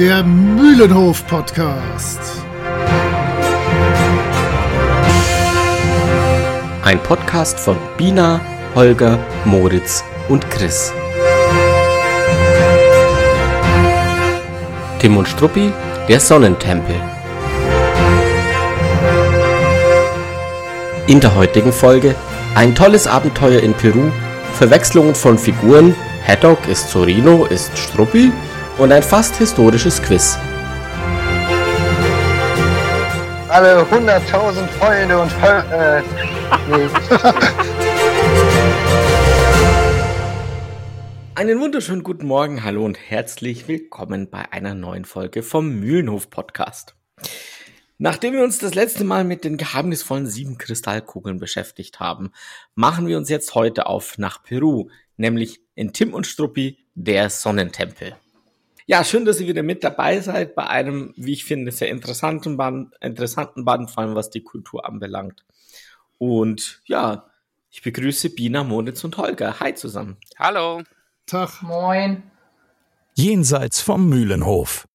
der 0.00 0.22
Mühlenhof-Podcast. 0.22 2.20
Ein 6.82 6.98
Podcast 7.02 7.60
von 7.60 7.76
Bina, 7.98 8.40
Holger, 8.74 9.18
Moritz 9.44 10.02
und 10.30 10.50
Chris. 10.50 10.90
Tim 15.00 15.18
und 15.18 15.28
Struppi, 15.28 15.70
der 16.08 16.18
Sonnentempel. 16.18 16.96
In 21.08 21.20
der 21.20 21.36
heutigen 21.36 21.74
Folge 21.74 22.14
ein 22.54 22.74
tolles 22.74 23.06
Abenteuer 23.06 23.60
in 23.60 23.74
Peru, 23.74 24.10
Verwechslungen 24.54 25.14
von 25.14 25.36
Figuren, 25.36 25.94
Haddock 26.26 26.68
ist 26.68 26.88
Zorino, 26.88 27.44
ist 27.44 27.76
Struppi 27.76 28.32
und 28.80 28.90
ein 28.92 29.02
fast 29.02 29.36
historisches 29.36 30.00
Quiz. 30.00 30.38
Alle 33.50 33.82
100.000 33.82 34.66
Freunde 34.68 35.20
und 35.20 35.30
Völ 35.30 35.62
äh, 35.70 36.00
nee. 36.70 36.88
Einen 41.34 41.60
wunderschönen 41.60 42.02
guten 42.02 42.26
Morgen, 42.26 42.64
hallo 42.64 42.86
und 42.86 42.98
herzlich 42.98 43.68
willkommen 43.68 44.30
bei 44.30 44.50
einer 44.50 44.74
neuen 44.74 45.04
Folge 45.04 45.42
vom 45.42 45.78
Mühlenhof 45.78 46.30
Podcast. 46.30 46.96
Nachdem 47.98 48.32
wir 48.32 48.42
uns 48.42 48.56
das 48.58 48.74
letzte 48.74 49.04
Mal 49.04 49.24
mit 49.24 49.44
den 49.44 49.58
geheimnisvollen 49.58 50.26
sieben 50.26 50.56
Kristallkugeln 50.56 51.38
beschäftigt 51.38 52.00
haben, 52.00 52.32
machen 52.74 53.06
wir 53.06 53.18
uns 53.18 53.28
jetzt 53.28 53.54
heute 53.54 53.84
auf 53.84 54.16
nach 54.16 54.42
Peru, 54.42 54.88
nämlich 55.18 55.60
in 55.74 55.92
Tim 55.92 56.14
und 56.14 56.26
Struppi, 56.26 56.78
der 56.94 57.28
Sonnentempel. 57.28 58.16
Ja, 58.90 59.04
schön, 59.04 59.24
dass 59.24 59.38
ihr 59.38 59.46
wieder 59.46 59.62
mit 59.62 59.84
dabei 59.84 60.18
seid 60.18 60.56
bei 60.56 60.66
einem, 60.66 61.14
wie 61.16 61.32
ich 61.32 61.44
finde, 61.44 61.70
sehr 61.70 61.90
interessanten 61.90 62.56
Band, 62.56 62.92
interessanten 63.00 63.64
Band, 63.64 63.88
vor 63.88 64.02
allem 64.02 64.16
was 64.16 64.30
die 64.30 64.42
Kultur 64.42 64.84
anbelangt. 64.84 65.44
Und 66.18 66.82
ja, 66.86 67.30
ich 67.70 67.82
begrüße 67.82 68.30
Bina, 68.30 68.64
Monitz 68.64 69.04
und 69.04 69.16
Holger. 69.16 69.60
Hi 69.60 69.76
zusammen. 69.76 70.16
Hallo. 70.36 70.82
Tag. 71.24 71.62
Moin. 71.62 72.28
Jenseits 73.14 73.80
vom 73.80 74.08
Mühlenhof. 74.08 74.88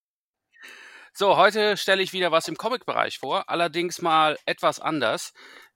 So, 1.13 1.37
heute 1.37 1.77
stelle 1.77 2.03
ich 2.03 2.11
wieder 2.11 2.33
was 2.33 2.49
im 2.49 2.57
Comic-Bereich 2.57 3.19
vor, 3.19 3.49
allerdings 3.49 4.01
mal 4.01 4.37
etwas 4.45 4.81
anders. 4.81 5.31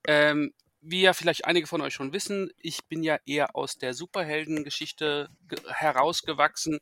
Ähm, 0.06 0.52
wie 0.82 1.02
ja 1.02 1.14
vielleicht 1.14 1.46
einige 1.46 1.68
von 1.68 1.82
euch 1.82 1.94
schon 1.94 2.14
wissen, 2.14 2.52
ich 2.58 2.86
bin 2.88 3.04
ja 3.04 3.18
eher 3.26 3.56
aus 3.56 3.78
der 3.78 3.94
Superheldengeschichte 3.94 5.30
herausgewachsen 5.68 6.80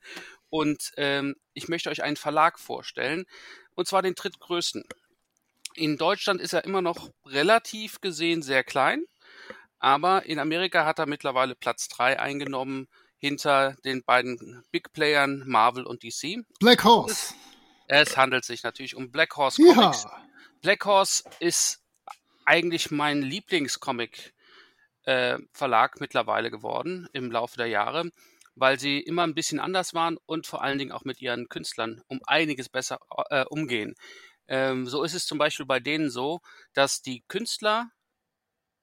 und 0.50 0.92
ähm, 0.98 1.36
ich 1.54 1.68
möchte 1.68 1.90
euch 1.90 2.04
einen 2.04 2.18
Verlag 2.18 2.60
vorstellen, 2.60 3.26
und 3.76 3.88
zwar 3.88 4.02
den 4.02 4.16
drittgrößten. 4.16 4.84
In 5.76 5.98
Deutschland 5.98 6.42
ist 6.42 6.54
er 6.54 6.64
immer 6.64 6.82
noch 6.82 7.12
relativ 7.26 8.02
gesehen 8.02 8.42
sehr 8.42 8.64
klein, 8.64 9.04
aber 9.80 10.26
in 10.26 10.40
Amerika 10.40 10.86
hat 10.86 11.00
er 11.00 11.06
mittlerweile 11.06 11.56
Platz 11.56 11.88
3 11.90 12.20
eingenommen 12.20 12.88
hinter 13.20 13.76
den 13.86 14.04
beiden 14.04 14.64
Big 14.72 14.92
Playern 14.94 15.44
Marvel 15.46 15.86
und 15.86 16.02
DC. 16.04 16.44
Black 16.60 16.84
Horse. 16.84 17.34
Es, 17.88 18.10
es 18.10 18.18
handelt 18.18 18.46
sich 18.46 18.64
natürlich 18.64 18.96
um 18.96 19.12
Black 19.12 19.36
Horse 19.36 19.62
Comics. 19.62 20.04
Ja. 20.04 20.24
Black 20.62 20.86
Horse 20.86 21.24
ist 21.40 21.84
eigentlich 22.46 22.92
mein 22.92 23.22
Lieblingscomic-Verlag 23.22 25.96
äh, 25.96 26.00
mittlerweile 26.00 26.50
geworden 26.50 27.08
im 27.14 27.32
Laufe 27.32 27.58
der 27.58 27.68
Jahre, 27.68 28.10
weil 28.60 28.80
sie 28.80 29.00
immer 29.00 29.24
ein 29.24 29.36
bisschen 29.36 29.60
anders 29.60 29.94
waren 29.94 30.18
und 30.26 30.48
vor 30.48 30.64
allen 30.64 30.80
Dingen 30.80 30.92
auch 30.92 31.06
mit 31.06 31.22
ihren 31.22 31.48
Künstlern 31.48 32.02
um 32.08 32.22
einiges 32.26 32.70
besser 32.70 33.00
äh, 33.30 33.46
umgehen. 33.46 33.96
Ähm, 34.48 34.88
so 34.88 35.04
ist 35.04 35.14
es 35.14 35.26
zum 35.26 35.38
Beispiel 35.38 35.66
bei 35.66 35.80
denen 35.80 36.10
so, 36.10 36.42
dass 36.74 37.02
die 37.02 37.24
Künstler 37.28 37.92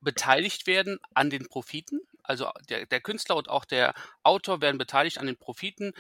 beteiligt 0.00 0.66
werden 0.66 0.99
an 1.15 1.31
den 1.31 1.49
Profiten. 1.49 2.00
Also 2.22 2.50
der, 2.69 2.87
der 2.87 3.00
Künstler 3.00 3.37
und 3.37 3.49
auch 3.49 3.65
der 3.65 3.94
Autor 4.22 4.60
werden 4.60 4.78
beteiligt 4.78 5.19
an 5.19 5.26
den 5.26 5.38
Profiten, 5.38 5.93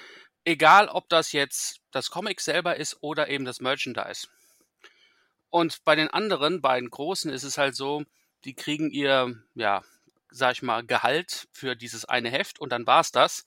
egal 0.44 0.88
ob 0.88 1.08
das 1.08 1.32
jetzt 1.32 1.80
das 1.90 2.10
Comic 2.10 2.40
selber 2.40 2.76
ist 2.76 2.98
oder 3.00 3.28
eben 3.28 3.44
das 3.44 3.60
Merchandise. 3.60 4.28
Und 5.50 5.84
bei 5.84 5.96
den 5.96 6.08
anderen 6.08 6.60
beiden 6.60 6.90
großen 6.90 7.30
ist 7.30 7.44
es 7.44 7.58
halt 7.58 7.74
so, 7.76 8.04
die 8.44 8.54
kriegen 8.54 8.90
ihr, 8.90 9.42
ja, 9.54 9.82
sag 10.34 10.52
ich 10.52 10.62
mal, 10.62 10.84
Gehalt 10.84 11.46
für 11.52 11.76
dieses 11.76 12.04
eine 12.04 12.30
Heft 12.30 12.58
und 12.58 12.70
dann 12.70 12.86
war's 12.86 13.12
das, 13.12 13.44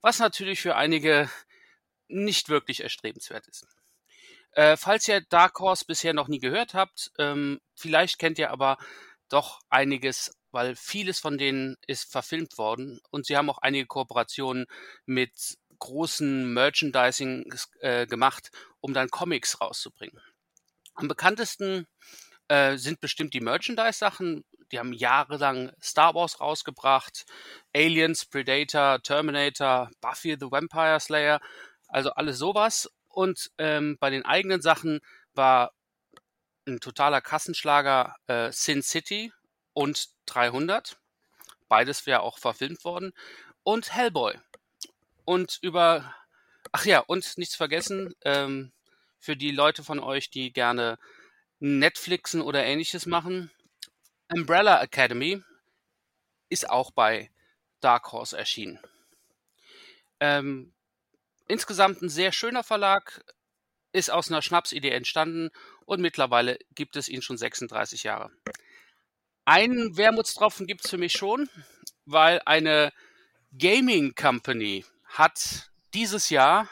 was 0.00 0.18
natürlich 0.18 0.60
für 0.60 0.76
einige 0.76 1.30
nicht 2.08 2.48
wirklich 2.48 2.82
erstrebenswert 2.82 3.46
ist. 3.46 3.66
Äh, 4.52 4.76
falls 4.76 5.08
ihr 5.08 5.20
Dark 5.20 5.58
Horse 5.58 5.84
bisher 5.86 6.12
noch 6.12 6.28
nie 6.28 6.38
gehört 6.38 6.74
habt, 6.74 7.12
ähm, 7.18 7.60
vielleicht 7.74 8.18
kennt 8.18 8.38
ihr 8.38 8.50
aber 8.50 8.78
doch 9.28 9.60
einiges, 9.68 10.36
weil 10.50 10.76
vieles 10.76 11.18
von 11.18 11.38
denen 11.38 11.76
ist 11.86 12.10
verfilmt 12.10 12.58
worden 12.58 13.00
und 13.10 13.26
sie 13.26 13.36
haben 13.36 13.50
auch 13.50 13.58
einige 13.58 13.86
Kooperationen 13.86 14.66
mit 15.06 15.32
großen 15.78 16.52
Merchandising 16.52 17.52
äh, 17.80 18.06
gemacht, 18.06 18.50
um 18.80 18.94
dann 18.94 19.10
Comics 19.10 19.60
rauszubringen. 19.60 20.20
Am 20.94 21.08
bekanntesten 21.08 21.86
äh, 22.48 22.76
sind 22.76 23.00
bestimmt 23.00 23.34
die 23.34 23.40
Merchandise-Sachen. 23.40 24.44
Die 24.72 24.78
haben 24.78 24.92
jahrelang 24.92 25.72
Star 25.82 26.14
Wars 26.14 26.40
rausgebracht, 26.40 27.26
Aliens, 27.74 28.24
Predator, 28.24 29.00
Terminator, 29.02 29.90
Buffy 30.00 30.36
the 30.38 30.50
Vampire 30.50 30.98
Slayer, 31.00 31.40
also 31.88 32.10
alles 32.10 32.38
sowas. 32.38 32.90
Und 33.08 33.50
ähm, 33.58 33.96
bei 34.00 34.10
den 34.10 34.24
eigenen 34.24 34.60
Sachen 34.60 35.00
war 35.34 35.72
ein 36.66 36.80
totaler 36.80 37.20
Kassenschlager 37.20 38.16
äh, 38.26 38.50
Sin 38.50 38.82
City 38.82 39.32
und 39.72 40.08
300. 40.26 40.98
Beides 41.68 42.06
wäre 42.06 42.20
auch 42.20 42.38
verfilmt 42.38 42.84
worden. 42.84 43.12
Und 43.62 43.94
Hellboy. 43.94 44.34
Und 45.24 45.58
über, 45.62 46.14
ach 46.72 46.84
ja, 46.84 47.00
und 47.00 47.38
nichts 47.38 47.54
vergessen, 47.54 48.14
ähm, 48.22 48.72
für 49.18 49.36
die 49.36 49.50
Leute 49.50 49.82
von 49.82 50.00
euch, 50.00 50.30
die 50.30 50.52
gerne 50.52 50.98
Netflixen 51.64 52.42
oder 52.42 52.62
ähnliches 52.62 53.06
machen, 53.06 53.50
Umbrella 54.28 54.82
Academy 54.82 55.42
ist 56.50 56.68
auch 56.68 56.90
bei 56.90 57.30
Dark 57.80 58.12
Horse 58.12 58.36
erschienen. 58.36 58.78
Ähm, 60.20 60.74
insgesamt 61.48 62.02
ein 62.02 62.10
sehr 62.10 62.32
schöner 62.32 62.64
Verlag, 62.64 63.24
ist 63.92 64.10
aus 64.10 64.28
einer 64.28 64.42
Schnapsidee 64.42 64.90
entstanden 64.90 65.50
und 65.86 66.02
mittlerweile 66.02 66.58
gibt 66.74 66.96
es 66.96 67.08
ihn 67.08 67.22
schon 67.22 67.38
36 67.38 68.02
Jahre. 68.02 68.30
Einen 69.46 69.96
Wermutstropfen 69.96 70.66
gibt 70.66 70.84
es 70.84 70.90
für 70.90 70.98
mich 70.98 71.12
schon, 71.12 71.48
weil 72.04 72.42
eine 72.44 72.92
Gaming 73.56 74.14
Company 74.14 74.84
hat 75.06 75.70
dieses 75.94 76.28
Jahr 76.28 76.68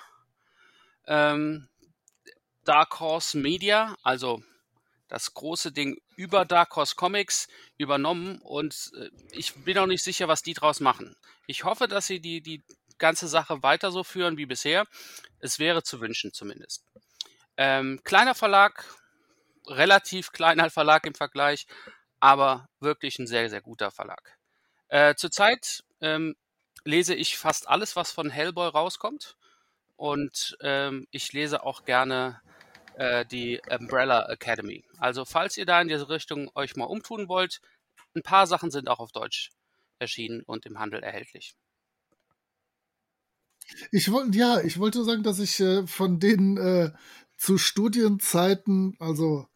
ähm, 1.07 1.69
Dark 2.65 3.01
Horse 3.01 3.39
Media, 3.39 3.97
also 4.03 4.43
das 5.13 5.35
große 5.35 5.73
Ding 5.73 6.01
über 6.17 6.47
Dark 6.47 6.75
Horse 6.75 6.95
Comics 6.97 7.47
übernommen 7.77 8.39
und 8.41 8.91
äh, 8.97 9.11
ich 9.33 9.53
bin 9.57 9.77
auch 9.77 9.87
nicht 9.87 10.03
sicher, 10.03 10.27
was 10.27 10.41
die 10.41 10.55
draus 10.55 10.81
machen. 10.81 11.15
Ich 11.47 11.65
hoffe, 11.65 11.87
dass 11.87 12.07
sie 12.07 12.19
die, 12.19 12.41
die 12.41 12.63
ganze 12.97 13.29
Sache 13.29 13.63
weiter 13.63 13.93
so 13.93 14.05
führen 14.05 14.39
wie 14.39 14.47
bisher. 14.47 14.87
Es 15.39 15.59
wäre 15.59 15.83
zu 15.83 16.01
wünschen 16.01 16.33
zumindest. 16.33 16.87
Ähm, 17.59 18.01
kleiner 18.05 18.35
Verlag, 18.35 18.87
relativ 19.67 20.33
kleiner 20.33 20.71
Verlag 20.71 21.05
im 21.05 21.15
Vergleich, 21.15 21.67
aber 22.19 22.71
wirklich 22.81 23.19
ein 23.19 23.27
sehr, 23.27 23.51
sehr 23.51 23.61
guter 23.61 23.91
Verlag. 23.91 24.39
Äh, 24.89 25.15
zurzeit 25.15 25.85
ähm, 26.01 26.37
lese 26.85 27.15
ich 27.15 27.37
fast 27.37 27.69
alles, 27.69 27.97
was 27.97 28.13
von 28.13 28.31
Hellboy 28.31 28.69
rauskommt. 28.69 29.37
Und 29.97 30.57
ähm, 30.63 31.07
ich 31.11 31.35
lese 31.35 31.65
auch 31.65 31.85
gerne 31.85 32.41
äh, 32.97 33.25
die 33.27 33.61
Umbrella 33.69 34.29
Academy. 34.31 34.85
Also 34.99 35.25
falls 35.25 35.57
ihr 35.57 35.67
da 35.67 35.81
in 35.81 35.89
diese 35.89 36.09
Richtung 36.09 36.51
euch 36.55 36.77
mal 36.77 36.85
umtun 36.85 37.29
wollt, 37.29 37.61
ein 38.15 38.23
paar 38.23 38.47
Sachen 38.47 38.71
sind 38.71 38.89
auch 38.89 38.99
auf 38.99 39.13
Deutsch 39.13 39.51
erschienen 39.99 40.43
und 40.43 40.67
im 40.67 40.79
Handel 40.79 41.03
erhältlich. 41.03 41.55
Ich 43.91 44.11
wollte, 44.11 44.37
ja, 44.37 44.61
ich 44.61 44.79
wollte 44.79 45.05
sagen, 45.05 45.23
dass 45.23 45.39
ich 45.39 45.61
äh, 45.61 45.87
von 45.87 46.19
den 46.19 46.57
äh, 46.57 46.91
zu 47.37 47.59
Studienzeiten, 47.59 48.97
also 48.99 49.47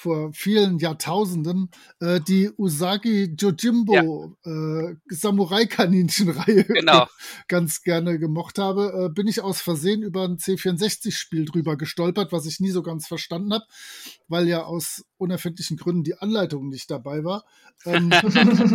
vor 0.00 0.32
vielen 0.32 0.78
Jahrtausenden 0.78 1.70
äh, 2.00 2.20
die 2.20 2.50
Usagi 2.56 3.34
Jojimbo 3.38 4.34
ja. 4.44 4.50
äh, 4.50 4.96
Samurai-Kaninchen-Reihe 5.08 6.64
genau. 6.68 7.06
ganz 7.48 7.82
gerne 7.82 8.18
gemocht 8.18 8.58
habe, 8.58 9.06
äh, 9.06 9.12
bin 9.12 9.28
ich 9.28 9.42
aus 9.42 9.60
Versehen 9.60 10.02
über 10.02 10.24
ein 10.24 10.38
C64-Spiel 10.38 11.44
drüber 11.44 11.76
gestolpert, 11.76 12.32
was 12.32 12.46
ich 12.46 12.60
nie 12.60 12.70
so 12.70 12.82
ganz 12.82 13.06
verstanden 13.06 13.52
habe, 13.52 13.64
weil 14.26 14.48
ja 14.48 14.62
aus 14.64 15.04
unerfindlichen 15.20 15.76
Gründen 15.76 16.04
die 16.04 16.18
Anleitung 16.18 16.68
nicht 16.68 16.90
dabei 16.90 17.24
war. 17.24 17.44
Ähm, 17.84 18.10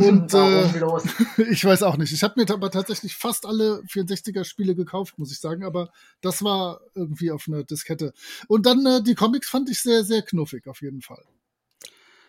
und 0.03 0.33
äh, 0.33 1.43
ich 1.51 1.65
weiß 1.65 1.83
auch 1.83 1.97
nicht. 1.97 2.13
Ich 2.13 2.23
habe 2.23 2.35
mir 2.37 2.49
aber 2.51 2.71
tatsächlich 2.71 3.15
fast 3.15 3.45
alle 3.45 3.81
64er-Spiele 3.89 4.75
gekauft, 4.75 5.17
muss 5.17 5.31
ich 5.31 5.39
sagen. 5.39 5.63
Aber 5.63 5.91
das 6.21 6.43
war 6.43 6.81
irgendwie 6.93 7.31
auf 7.31 7.47
einer 7.47 7.63
Diskette. 7.63 8.13
Und 8.47 8.65
dann 8.65 8.85
äh, 8.85 9.03
die 9.03 9.15
Comics 9.15 9.49
fand 9.49 9.69
ich 9.69 9.81
sehr, 9.81 10.03
sehr 10.03 10.21
knuffig, 10.21 10.67
auf 10.67 10.81
jeden 10.81 11.01
Fall. 11.01 11.23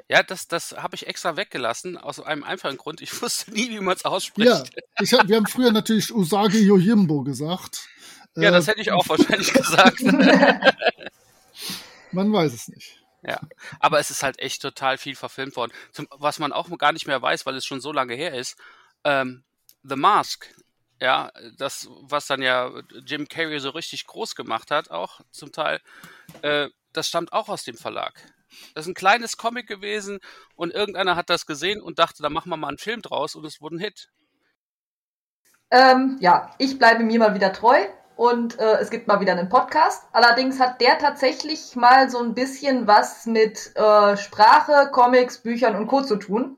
Ja, 0.08 0.22
das, 0.22 0.46
das 0.46 0.72
habe 0.76 0.94
ich 0.94 1.08
extra 1.08 1.36
weggelassen, 1.36 1.96
aus 1.96 2.20
einem 2.20 2.44
einfachen 2.44 2.76
Grund. 2.76 3.00
Ich 3.02 3.20
wusste 3.22 3.52
nie, 3.52 3.70
wie 3.70 3.80
man 3.80 3.96
es 3.96 4.04
ausspricht. 4.04 4.48
Ja, 4.48 4.64
ich 5.00 5.12
hab, 5.12 5.28
wir 5.28 5.36
haben 5.36 5.46
früher 5.46 5.72
natürlich 5.72 6.14
Usagi 6.14 6.60
Yojimbo 6.60 7.22
gesagt. 7.22 7.88
Ja, 8.36 8.50
das 8.50 8.68
äh, 8.68 8.72
hätte 8.72 8.80
ich 8.82 8.92
auch 8.92 9.08
wahrscheinlich 9.08 9.52
gesagt. 9.52 10.02
man 12.12 12.32
weiß 12.32 12.52
es 12.52 12.68
nicht. 12.68 13.02
Ja, 13.26 13.40
aber 13.80 13.98
es 13.98 14.10
ist 14.10 14.22
halt 14.22 14.38
echt 14.38 14.62
total 14.62 14.98
viel 14.98 15.16
verfilmt 15.16 15.56
worden. 15.56 15.72
Zum, 15.90 16.06
was 16.12 16.38
man 16.38 16.52
auch 16.52 16.68
gar 16.78 16.92
nicht 16.92 17.08
mehr 17.08 17.20
weiß, 17.20 17.44
weil 17.44 17.56
es 17.56 17.66
schon 17.66 17.80
so 17.80 17.92
lange 17.92 18.14
her 18.14 18.34
ist. 18.34 18.56
Ähm, 19.02 19.42
The 19.82 19.96
Mask, 19.96 20.48
ja, 21.00 21.32
das, 21.58 21.88
was 22.02 22.26
dann 22.28 22.40
ja 22.40 22.70
Jim 23.04 23.26
Carrey 23.26 23.58
so 23.58 23.70
richtig 23.70 24.06
groß 24.06 24.36
gemacht 24.36 24.70
hat, 24.70 24.92
auch 24.92 25.20
zum 25.32 25.50
Teil, 25.50 25.80
äh, 26.42 26.68
das 26.92 27.08
stammt 27.08 27.32
auch 27.32 27.48
aus 27.48 27.64
dem 27.64 27.76
Verlag. 27.76 28.14
Das 28.74 28.84
ist 28.84 28.90
ein 28.90 28.94
kleines 28.94 29.36
Comic 29.36 29.66
gewesen 29.66 30.20
und 30.54 30.72
irgendeiner 30.72 31.16
hat 31.16 31.28
das 31.28 31.46
gesehen 31.46 31.82
und 31.82 31.98
dachte, 31.98 32.22
da 32.22 32.30
machen 32.30 32.50
wir 32.50 32.56
mal 32.56 32.68
einen 32.68 32.78
Film 32.78 33.02
draus 33.02 33.34
und 33.34 33.44
es 33.44 33.60
wurde 33.60 33.76
ein 33.76 33.80
Hit. 33.80 34.08
Ähm, 35.72 36.16
ja, 36.20 36.54
ich 36.58 36.78
bleibe 36.78 37.02
mir 37.02 37.18
mal 37.18 37.34
wieder 37.34 37.52
treu 37.52 37.86
und 38.16 38.58
äh, 38.58 38.78
es 38.80 38.90
gibt 38.90 39.06
mal 39.06 39.20
wieder 39.20 39.32
einen 39.32 39.48
Podcast. 39.48 40.08
Allerdings 40.12 40.58
hat 40.58 40.80
der 40.80 40.98
tatsächlich 40.98 41.76
mal 41.76 42.10
so 42.10 42.18
ein 42.18 42.34
bisschen 42.34 42.86
was 42.86 43.26
mit 43.26 43.72
äh, 43.76 44.16
Sprache, 44.16 44.90
Comics, 44.90 45.38
Büchern 45.38 45.76
und 45.76 45.86
Co. 45.86 46.02
zu 46.02 46.16
tun. 46.16 46.56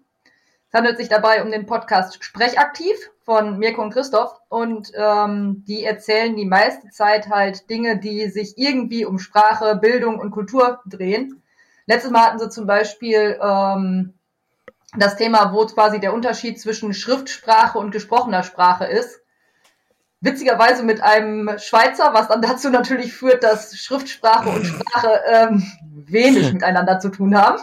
Es 0.68 0.74
handelt 0.74 0.98
sich 0.98 1.08
dabei 1.08 1.42
um 1.42 1.50
den 1.50 1.66
Podcast 1.66 2.22
Sprechaktiv 2.22 3.10
von 3.24 3.58
Mirko 3.58 3.82
und 3.82 3.92
Christoph 3.92 4.38
und 4.48 4.92
ähm, 4.94 5.64
die 5.66 5.84
erzählen 5.84 6.36
die 6.36 6.44
meiste 6.44 6.90
Zeit 6.90 7.28
halt 7.28 7.68
Dinge, 7.68 7.98
die 7.98 8.28
sich 8.28 8.56
irgendwie 8.56 9.04
um 9.04 9.18
Sprache, 9.18 9.76
Bildung 9.76 10.18
und 10.18 10.30
Kultur 10.30 10.80
drehen. 10.86 11.42
Letztes 11.86 12.10
Mal 12.10 12.22
hatten 12.22 12.38
sie 12.38 12.50
zum 12.50 12.66
Beispiel 12.66 13.38
ähm, 13.42 14.14
das 14.96 15.16
Thema, 15.16 15.52
wo 15.52 15.66
quasi 15.66 16.00
der 16.00 16.14
Unterschied 16.14 16.60
zwischen 16.60 16.94
Schriftsprache 16.94 17.78
und 17.78 17.90
gesprochener 17.90 18.42
Sprache 18.42 18.84
ist. 18.84 19.20
Witzigerweise 20.20 20.82
mit 20.82 21.00
einem 21.00 21.58
Schweizer, 21.58 22.12
was 22.12 22.28
dann 22.28 22.42
dazu 22.42 22.70
natürlich 22.70 23.12
führt, 23.12 23.44
dass 23.44 23.76
Schriftsprache 23.76 24.48
und 24.48 24.64
Sprache 24.64 25.20
ähm, 25.32 25.62
wenig 26.06 26.52
miteinander 26.52 26.98
zu 26.98 27.10
tun 27.10 27.36
haben. 27.36 27.62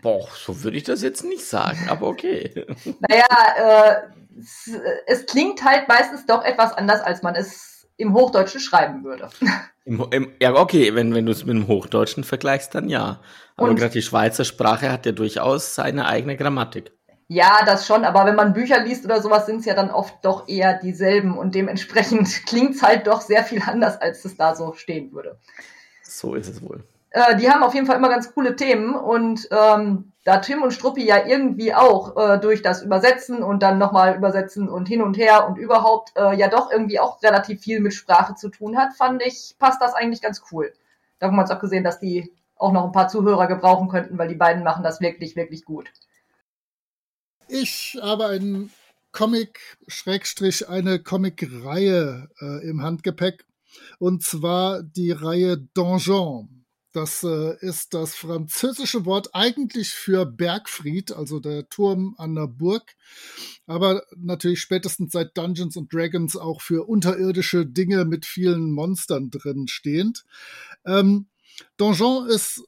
Boah, 0.00 0.26
so 0.34 0.62
würde 0.64 0.76
ich 0.76 0.84
das 0.84 1.02
jetzt 1.02 1.24
nicht 1.24 1.44
sagen, 1.44 1.88
aber 1.88 2.08
okay. 2.08 2.66
Naja, 3.08 3.26
äh, 3.56 4.40
es, 4.40 4.70
es 5.06 5.26
klingt 5.26 5.64
halt 5.64 5.88
meistens 5.88 6.26
doch 6.26 6.44
etwas 6.44 6.72
anders, 6.72 7.00
als 7.00 7.22
man 7.22 7.34
es 7.36 7.86
im 7.96 8.14
Hochdeutschen 8.14 8.60
schreiben 8.60 9.04
würde. 9.04 9.28
Im, 9.84 10.06
im, 10.12 10.30
ja, 10.40 10.54
okay, 10.54 10.94
wenn, 10.94 11.12
wenn 11.12 11.26
du 11.26 11.32
es 11.32 11.44
mit 11.44 11.56
dem 11.56 11.66
Hochdeutschen 11.66 12.22
vergleichst, 12.22 12.72
dann 12.72 12.88
ja. 12.88 13.20
Aber 13.56 13.74
gerade 13.74 13.92
die 13.92 14.02
Schweizer 14.02 14.44
Sprache 14.44 14.92
hat 14.92 15.06
ja 15.06 15.10
durchaus 15.10 15.74
seine 15.74 16.06
eigene 16.06 16.36
Grammatik. 16.36 16.92
Ja, 17.28 17.60
das 17.64 17.86
schon, 17.86 18.04
aber 18.04 18.26
wenn 18.26 18.34
man 18.34 18.52
Bücher 18.52 18.80
liest 18.80 19.04
oder 19.04 19.22
sowas, 19.22 19.46
sind 19.46 19.60
es 19.60 19.64
ja 19.64 19.74
dann 19.74 19.90
oft 19.90 20.22
doch 20.22 20.48
eher 20.48 20.74
dieselben 20.74 21.36
und 21.36 21.54
dementsprechend 21.54 22.28
klingt 22.46 22.74
es 22.74 22.82
halt 22.82 23.06
doch 23.06 23.20
sehr 23.20 23.44
viel 23.44 23.62
anders, 23.62 24.00
als 24.00 24.24
es 24.24 24.36
da 24.36 24.54
so 24.54 24.72
stehen 24.74 25.12
würde. 25.12 25.38
So 26.02 26.34
ist 26.34 26.48
es 26.48 26.62
wohl. 26.62 26.84
Äh, 27.10 27.36
die 27.36 27.50
haben 27.50 27.62
auf 27.62 27.74
jeden 27.74 27.86
Fall 27.86 27.96
immer 27.96 28.08
ganz 28.08 28.32
coole 28.34 28.56
Themen 28.56 28.94
und 28.94 29.48
ähm, 29.50 30.12
da 30.24 30.38
Tim 30.38 30.62
und 30.62 30.72
Struppi 30.72 31.04
ja 31.04 31.26
irgendwie 31.26 31.74
auch 31.74 32.16
äh, 32.16 32.38
durch 32.38 32.62
das 32.62 32.82
Übersetzen 32.82 33.42
und 33.42 33.62
dann 33.62 33.78
nochmal 33.78 34.16
übersetzen 34.16 34.68
und 34.68 34.86
hin 34.86 35.02
und 35.02 35.18
her 35.18 35.46
und 35.46 35.58
überhaupt 35.58 36.12
äh, 36.16 36.34
ja 36.36 36.48
doch 36.48 36.70
irgendwie 36.70 37.00
auch 37.00 37.22
relativ 37.22 37.60
viel 37.60 37.80
mit 37.80 37.92
Sprache 37.92 38.34
zu 38.34 38.48
tun 38.48 38.78
hat, 38.78 38.94
fand 38.94 39.22
ich, 39.22 39.56
passt 39.58 39.82
das 39.82 39.94
eigentlich 39.94 40.22
ganz 40.22 40.42
cool. 40.52 40.72
Da 41.18 41.26
haben 41.26 41.36
wir 41.36 41.42
uns 41.42 41.50
auch 41.50 41.60
gesehen, 41.60 41.84
dass 41.84 42.00
die 42.00 42.32
auch 42.56 42.72
noch 42.72 42.84
ein 42.84 42.92
paar 42.92 43.08
Zuhörer 43.08 43.46
gebrauchen 43.46 43.88
könnten, 43.88 44.16
weil 44.16 44.28
die 44.28 44.34
beiden 44.34 44.62
machen 44.62 44.84
das 44.84 45.00
wirklich, 45.00 45.36
wirklich 45.36 45.64
gut. 45.64 45.90
Ich 47.54 47.98
habe 48.00 48.28
einen 48.28 48.70
Comic, 49.12 49.60
Schrägstrich, 49.86 50.70
eine 50.70 51.02
Comic-Reihe 51.02 52.30
äh, 52.40 52.66
im 52.66 52.80
Handgepäck. 52.80 53.44
Und 53.98 54.22
zwar 54.22 54.82
die 54.82 55.10
Reihe 55.10 55.58
Donjon. 55.74 56.64
Das 56.92 57.22
äh, 57.22 57.58
ist 57.60 57.92
das 57.92 58.14
französische 58.14 59.04
Wort 59.04 59.34
eigentlich 59.34 59.90
für 59.90 60.24
Bergfried, 60.24 61.12
also 61.12 61.40
der 61.40 61.68
Turm 61.68 62.14
an 62.16 62.34
der 62.34 62.46
Burg, 62.46 62.94
aber 63.66 64.02
natürlich 64.16 64.60
spätestens 64.60 65.12
seit 65.12 65.36
Dungeons 65.36 65.76
and 65.76 65.92
Dragons 65.92 66.36
auch 66.36 66.62
für 66.62 66.88
unterirdische 66.88 67.66
Dinge 67.66 68.06
mit 68.06 68.24
vielen 68.24 68.72
Monstern 68.72 69.30
drin 69.30 69.68
stehend. 69.68 70.24
Ähm, 70.86 71.26
Donjon 71.76 72.28
ist 72.28 72.62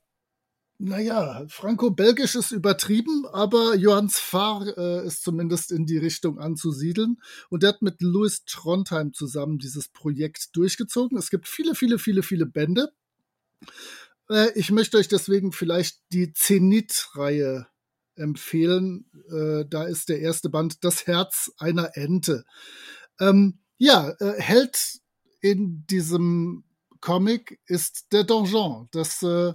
naja, 0.79 1.45
franco-belgisch 1.49 2.35
ist 2.35 2.51
übertrieben, 2.51 3.27
aber 3.33 3.77
Johannes 3.77 4.19
Fahr 4.19 4.67
äh, 4.77 5.07
ist 5.07 5.23
zumindest 5.23 5.71
in 5.71 5.87
die 5.87 5.99
Richtung 5.99 6.39
anzusiedeln. 6.39 7.19
Und 7.49 7.63
er 7.63 7.71
hat 7.71 7.83
mit 7.83 8.03
Louis 8.03 8.45
Trondheim 8.45 9.13
zusammen 9.13 9.59
dieses 9.59 9.89
Projekt 9.89 10.57
durchgezogen. 10.57 11.17
Es 11.17 11.31
gibt 11.31 11.49
viele, 11.49 11.75
viele, 11.75 11.99
viele, 11.99 12.23
viele 12.23 12.47
Bände. 12.47 12.93
Äh, 14.29 14.51
ich 14.57 14.73
möchte 14.73 14.97
euch 14.97 15.09
deswegen 15.09 15.53
vielleicht 15.53 16.01
die 16.13 16.33
Zenit-Reihe 16.33 17.69
empfehlen. 18.17 19.07
Äh, 19.31 19.65
da 19.69 19.85
ist 19.85 20.09
der 20.09 20.21
erste 20.21 20.51
Band 20.51 20.85
Das 20.85 21.07
Herz 21.07 21.53
einer 21.59 21.97
Ente. 21.97 22.45
Ähm, 23.21 23.61
ja, 23.77 24.11
äh, 24.19 24.41
Held 24.41 25.01
in 25.41 25.87
diesem 25.87 26.65
Comic 27.01 27.61
ist 27.67 28.07
der 28.13 28.25
Donjon, 28.25 28.89
das 28.93 29.23
äh, 29.23 29.53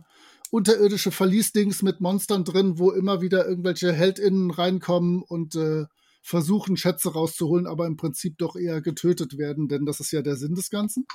unterirdische 0.51 1.11
Verliesdings 1.11 1.81
mit 1.81 2.01
Monstern 2.01 2.43
drin, 2.43 2.79
wo 2.79 2.91
immer 2.91 3.21
wieder 3.21 3.47
irgendwelche 3.47 3.91
HeldInnen 3.91 4.51
reinkommen 4.51 5.21
und 5.21 5.55
äh, 5.55 5.85
versuchen, 6.21 6.77
Schätze 6.77 7.13
rauszuholen, 7.13 7.67
aber 7.67 7.87
im 7.87 7.97
Prinzip 7.97 8.37
doch 8.37 8.55
eher 8.55 8.81
getötet 8.81 9.37
werden, 9.37 9.67
denn 9.67 9.85
das 9.85 9.99
ist 9.99 10.11
ja 10.11 10.21
der 10.21 10.35
Sinn 10.35 10.55
des 10.55 10.69
Ganzen. 10.69 11.05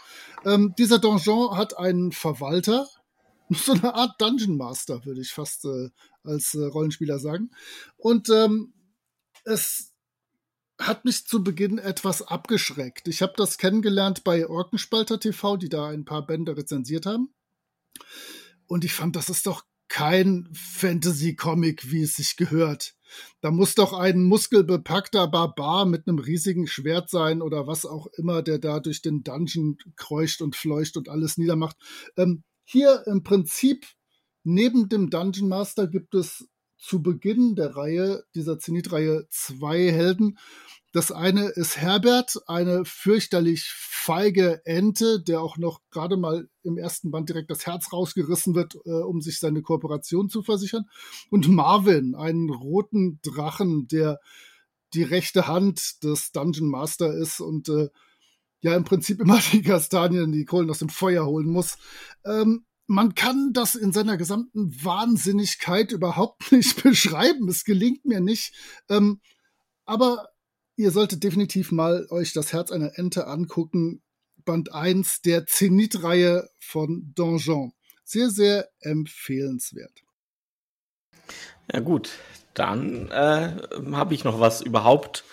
Ähm, 0.44 0.74
dieser 0.78 0.98
Donjon 0.98 1.56
hat 1.56 1.78
einen 1.78 2.12
Verwalter, 2.12 2.88
so 3.50 3.72
eine 3.72 3.94
Art 3.94 4.20
Dungeon 4.20 4.56
Master, 4.56 5.04
würde 5.04 5.20
ich 5.20 5.30
fast 5.30 5.64
äh, 5.64 5.90
als 6.22 6.54
äh, 6.54 6.64
Rollenspieler 6.64 7.18
sagen. 7.18 7.50
Und 7.96 8.30
ähm, 8.30 8.72
es 9.44 9.92
hat 10.78 11.04
mich 11.04 11.26
zu 11.26 11.44
Beginn 11.44 11.78
etwas 11.78 12.22
abgeschreckt. 12.22 13.06
Ich 13.06 13.22
habe 13.22 13.34
das 13.36 13.58
kennengelernt 13.58 14.24
bei 14.24 14.48
Orkenspalter 14.48 15.20
TV, 15.20 15.56
die 15.56 15.68
da 15.68 15.88
ein 15.88 16.04
paar 16.04 16.26
Bände 16.26 16.56
rezensiert 16.56 17.06
haben. 17.06 17.32
Und 18.66 18.84
ich 18.84 18.92
fand, 18.92 19.16
das 19.16 19.28
ist 19.28 19.46
doch 19.46 19.64
kein 19.88 20.48
Fantasy-Comic, 20.52 21.90
wie 21.90 22.02
es 22.02 22.16
sich 22.16 22.36
gehört. 22.36 22.94
Da 23.40 23.50
muss 23.50 23.74
doch 23.74 23.92
ein 23.92 24.22
muskelbepackter 24.24 25.28
Barbar 25.28 25.86
mit 25.86 26.08
einem 26.08 26.18
riesigen 26.18 26.66
Schwert 26.66 27.10
sein 27.10 27.42
oder 27.42 27.66
was 27.66 27.86
auch 27.86 28.06
immer, 28.16 28.42
der 28.42 28.58
da 28.58 28.80
durch 28.80 29.02
den 29.02 29.22
Dungeon 29.22 29.76
kreucht 29.96 30.40
und 30.42 30.56
fleucht 30.56 30.96
und 30.96 31.08
alles 31.08 31.36
niedermacht. 31.36 31.76
Ähm, 32.16 32.42
hier 32.64 33.04
im 33.06 33.22
Prinzip 33.22 33.86
neben 34.42 34.88
dem 34.88 35.10
Dungeon 35.10 35.48
Master 35.48 35.86
gibt 35.86 36.14
es 36.14 36.48
zu 36.78 37.02
Beginn 37.02 37.54
der 37.54 37.76
Reihe, 37.76 38.24
dieser 38.34 38.58
Zenit-Reihe, 38.58 39.26
zwei 39.30 39.90
Helden. 39.90 40.38
Das 40.94 41.10
eine 41.10 41.48
ist 41.48 41.76
Herbert, 41.76 42.36
eine 42.46 42.84
fürchterlich 42.84 43.64
feige 43.64 44.64
Ente, 44.64 45.20
der 45.20 45.42
auch 45.42 45.56
noch 45.56 45.80
gerade 45.90 46.16
mal 46.16 46.48
im 46.62 46.78
ersten 46.78 47.10
Band 47.10 47.28
direkt 47.28 47.50
das 47.50 47.66
Herz 47.66 47.92
rausgerissen 47.92 48.54
wird, 48.54 48.76
äh, 48.84 48.90
um 48.90 49.20
sich 49.20 49.40
seine 49.40 49.60
Kooperation 49.60 50.28
zu 50.28 50.44
versichern. 50.44 50.84
Und 51.30 51.48
Marvin, 51.48 52.14
einen 52.14 52.48
roten 52.48 53.18
Drachen, 53.22 53.88
der 53.88 54.20
die 54.92 55.02
rechte 55.02 55.48
Hand 55.48 56.04
des 56.04 56.30
Dungeon 56.30 56.68
Master 56.68 57.12
ist 57.12 57.40
und 57.40 57.68
äh, 57.68 57.88
ja 58.60 58.76
im 58.76 58.84
Prinzip 58.84 59.20
immer 59.20 59.40
die 59.52 59.62
Kastanien, 59.62 60.30
die 60.30 60.44
Kohlen 60.44 60.70
aus 60.70 60.78
dem 60.78 60.90
Feuer 60.90 61.26
holen 61.26 61.48
muss. 61.48 61.76
Ähm, 62.24 62.66
man 62.86 63.16
kann 63.16 63.50
das 63.52 63.74
in 63.74 63.90
seiner 63.90 64.16
gesamten 64.16 64.72
Wahnsinnigkeit 64.84 65.90
überhaupt 65.90 66.52
nicht 66.52 66.84
beschreiben. 66.84 67.48
Es 67.48 67.64
gelingt 67.64 68.04
mir 68.04 68.20
nicht. 68.20 68.54
Ähm, 68.88 69.20
aber 69.86 70.28
ihr 70.76 70.90
solltet 70.90 71.22
definitiv 71.22 71.72
mal 71.72 72.06
euch 72.10 72.32
das 72.32 72.52
Herz 72.52 72.70
einer 72.70 72.98
Ente 72.98 73.26
angucken. 73.26 74.02
Band 74.44 74.72
1 74.72 75.22
der 75.22 75.46
Zenit-Reihe 75.46 76.48
von 76.58 77.12
Donjon. 77.14 77.72
Sehr, 78.04 78.28
sehr 78.28 78.68
empfehlenswert. 78.80 80.02
Ja 81.72 81.80
gut, 81.80 82.10
dann 82.52 83.10
äh, 83.10 83.56
habe 83.92 84.14
ich 84.14 84.24
noch 84.24 84.40
was 84.40 84.60
überhaupt 84.60 85.24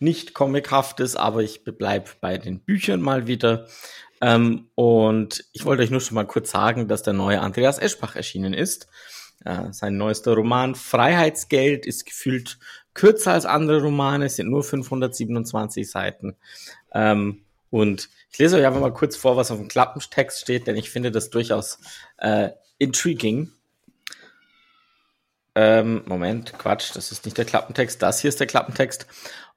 nicht 0.00 0.34
comichaftes, 0.34 1.16
aber 1.16 1.42
ich 1.42 1.64
bleibe 1.64 2.10
bei 2.20 2.38
den 2.38 2.60
Büchern 2.60 3.00
mal 3.00 3.26
wieder. 3.26 3.68
Ähm, 4.20 4.68
und 4.74 5.44
ich 5.52 5.64
wollte 5.64 5.82
euch 5.82 5.90
nur 5.90 6.00
schon 6.00 6.16
mal 6.16 6.26
kurz 6.26 6.50
sagen, 6.50 6.88
dass 6.88 7.02
der 7.02 7.12
neue 7.12 7.40
Andreas 7.40 7.78
Eschbach 7.78 8.16
erschienen 8.16 8.54
ist. 8.54 8.88
Äh, 9.44 9.72
sein 9.72 9.96
neuester 9.96 10.34
Roman 10.34 10.74
Freiheitsgeld 10.74 11.86
ist 11.86 12.06
gefühlt 12.06 12.58
kürzer 12.94 13.32
als 13.32 13.46
andere 13.46 13.82
Romane, 13.82 14.28
sind 14.28 14.48
nur 14.48 14.64
527 14.64 15.88
Seiten. 15.88 16.36
Ähm, 16.92 17.42
und 17.70 18.08
ich 18.30 18.38
lese 18.38 18.56
euch 18.56 18.66
einfach 18.66 18.80
mal 18.80 18.92
kurz 18.92 19.16
vor, 19.16 19.36
was 19.36 19.50
auf 19.50 19.58
dem 19.58 19.68
Klappentext 19.68 20.40
steht, 20.40 20.66
denn 20.66 20.76
ich 20.76 20.90
finde 20.90 21.10
das 21.10 21.30
durchaus 21.30 21.78
äh, 22.18 22.50
intriguing. 22.78 23.52
Ähm, 25.54 26.02
Moment, 26.06 26.52
Quatsch, 26.58 26.94
das 26.94 27.12
ist 27.12 27.24
nicht 27.24 27.38
der 27.38 27.46
Klappentext, 27.46 28.02
das 28.02 28.20
hier 28.20 28.28
ist 28.28 28.40
der 28.40 28.46
Klappentext. 28.46 29.06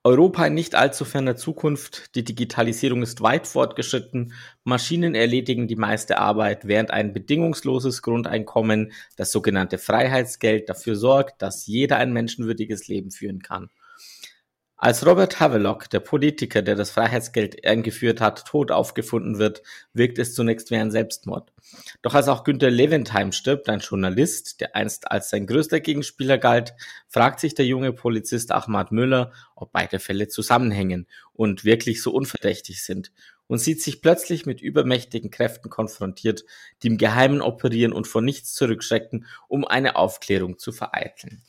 Europa 0.06 0.48
in 0.48 0.53
nicht 0.53 0.75
allzu 0.75 1.03
ferner 1.03 1.36
Zukunft. 1.36 2.15
Die 2.15 2.24
Digitalisierung 2.24 3.03
ist 3.03 3.22
weit 3.22 3.48
fortgeschritten. 3.48 4.32
Maschinen 4.63 5.13
erledigen 5.13 5.68
die 5.68 5.75
meiste 5.75 6.20
Arbeit, 6.20 6.65
während 6.65 6.91
ein 6.91 7.12
bedingungsloses 7.12 8.01
Grundeinkommen, 8.01 8.94
das 9.18 9.34
sogenannte 9.34 9.77
Freiheitsgeld, 9.77 10.70
dafür 10.70 10.96
sorgt, 10.96 11.41
dass 11.41 11.68
jeder 11.68 11.98
ein 11.98 12.13
menschenwürdiges 12.13 12.88
Leben 12.88 13.12
führen 13.12 13.41
kann. 13.41 13.70
Als 14.81 15.05
Robert 15.05 15.41
Havelock, 15.41 15.89
der 15.89 16.00
Politiker, 16.00 16.62
der 16.62 16.75
das 16.75 16.91
Freiheitsgeld 16.91 17.65
eingeführt 17.65 18.21
hat, 18.21 18.45
tot 18.45 18.71
aufgefunden 18.71 19.38
wird, 19.38 19.62
wirkt 19.91 20.17
es 20.19 20.33
zunächst 20.33 20.71
wie 20.71 20.77
ein 20.77 20.89
Selbstmord. 20.89 21.51
Doch 22.01 22.13
als 22.15 22.29
auch 22.29 22.45
Günter 22.45 22.69
Leventheim 22.71 23.33
stirbt, 23.33 23.67
ein 23.67 23.81
Journalist, 23.81 24.62
der 24.62 24.77
einst 24.77 25.12
als 25.12 25.31
sein 25.31 25.48
größter 25.48 25.81
Gegenspieler 25.81 26.38
galt, 26.38 26.75
fragt 27.09 27.41
sich 27.41 27.55
der 27.55 27.65
junge 27.65 27.91
Polizist 27.91 28.53
Ahmad 28.53 28.93
Müller, 28.93 29.33
ob 29.53 29.74
beide 29.74 30.00
Fälle 30.00 30.29
zusammenhängen 30.29 31.07
und 31.33 31.65
wirklich 31.65 32.01
so 32.01 32.13
unverdächtig 32.13 32.81
sind 32.81 33.12
und 33.48 33.57
sieht 33.57 33.81
sich 33.81 34.01
plötzlich 34.01 34.45
mit 34.45 34.62
übermächtigen 34.62 35.29
Kräften 35.29 35.69
konfrontiert, 35.69 36.45
die 36.83 36.88
im 36.88 36.98
Geheimen 36.98 37.41
operieren 37.41 37.91
und 37.91 38.07
vor 38.07 38.21
nichts 38.21 38.53
zurückschrecken, 38.53 39.25
um 39.50 39.67
eine 39.67 39.98
Aufklärung 39.98 40.57
zu 40.57 40.71
vereiteln. 40.71 41.41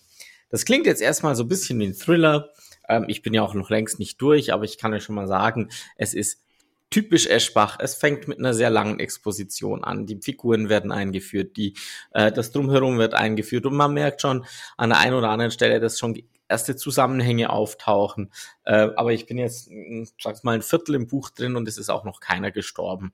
Das 0.48 0.64
klingt 0.64 0.86
jetzt 0.86 1.00
erstmal 1.00 1.36
so 1.36 1.44
ein 1.44 1.48
bisschen 1.48 1.78
wie 1.78 1.86
ein 1.86 1.94
Thriller, 1.94 2.50
ähm, 2.90 3.04
ich 3.08 3.22
bin 3.22 3.32
ja 3.32 3.42
auch 3.42 3.54
noch 3.54 3.70
längst 3.70 3.98
nicht 3.98 4.20
durch, 4.20 4.52
aber 4.52 4.64
ich 4.64 4.76
kann 4.76 4.92
euch 4.92 5.04
schon 5.04 5.14
mal 5.14 5.28
sagen, 5.28 5.70
es 5.96 6.12
ist 6.12 6.42
typisch 6.90 7.26
Eschbach. 7.26 7.78
Es 7.78 7.94
fängt 7.94 8.26
mit 8.28 8.38
einer 8.38 8.52
sehr 8.52 8.68
langen 8.68 8.98
Exposition 8.98 9.84
an. 9.84 10.06
Die 10.06 10.20
Figuren 10.20 10.68
werden 10.68 10.90
eingeführt, 10.90 11.56
die, 11.56 11.74
äh, 12.10 12.32
das 12.32 12.50
Drumherum 12.50 12.98
wird 12.98 13.14
eingeführt 13.14 13.64
und 13.64 13.76
man 13.76 13.94
merkt 13.94 14.20
schon 14.20 14.44
an 14.76 14.90
der 14.90 14.98
einen 14.98 15.14
oder 15.14 15.30
anderen 15.30 15.52
Stelle, 15.52 15.80
dass 15.80 15.98
schon 15.98 16.20
erste 16.48 16.74
Zusammenhänge 16.74 17.50
auftauchen. 17.50 18.32
Äh, 18.64 18.88
aber 18.96 19.12
ich 19.12 19.26
bin 19.26 19.38
jetzt, 19.38 19.68
hm, 19.68 20.08
sag's 20.20 20.42
mal, 20.42 20.56
ein 20.56 20.62
Viertel 20.62 20.96
im 20.96 21.06
Buch 21.06 21.30
drin 21.30 21.54
und 21.54 21.68
es 21.68 21.78
ist 21.78 21.90
auch 21.90 22.04
noch 22.04 22.18
keiner 22.18 22.50
gestorben. 22.50 23.12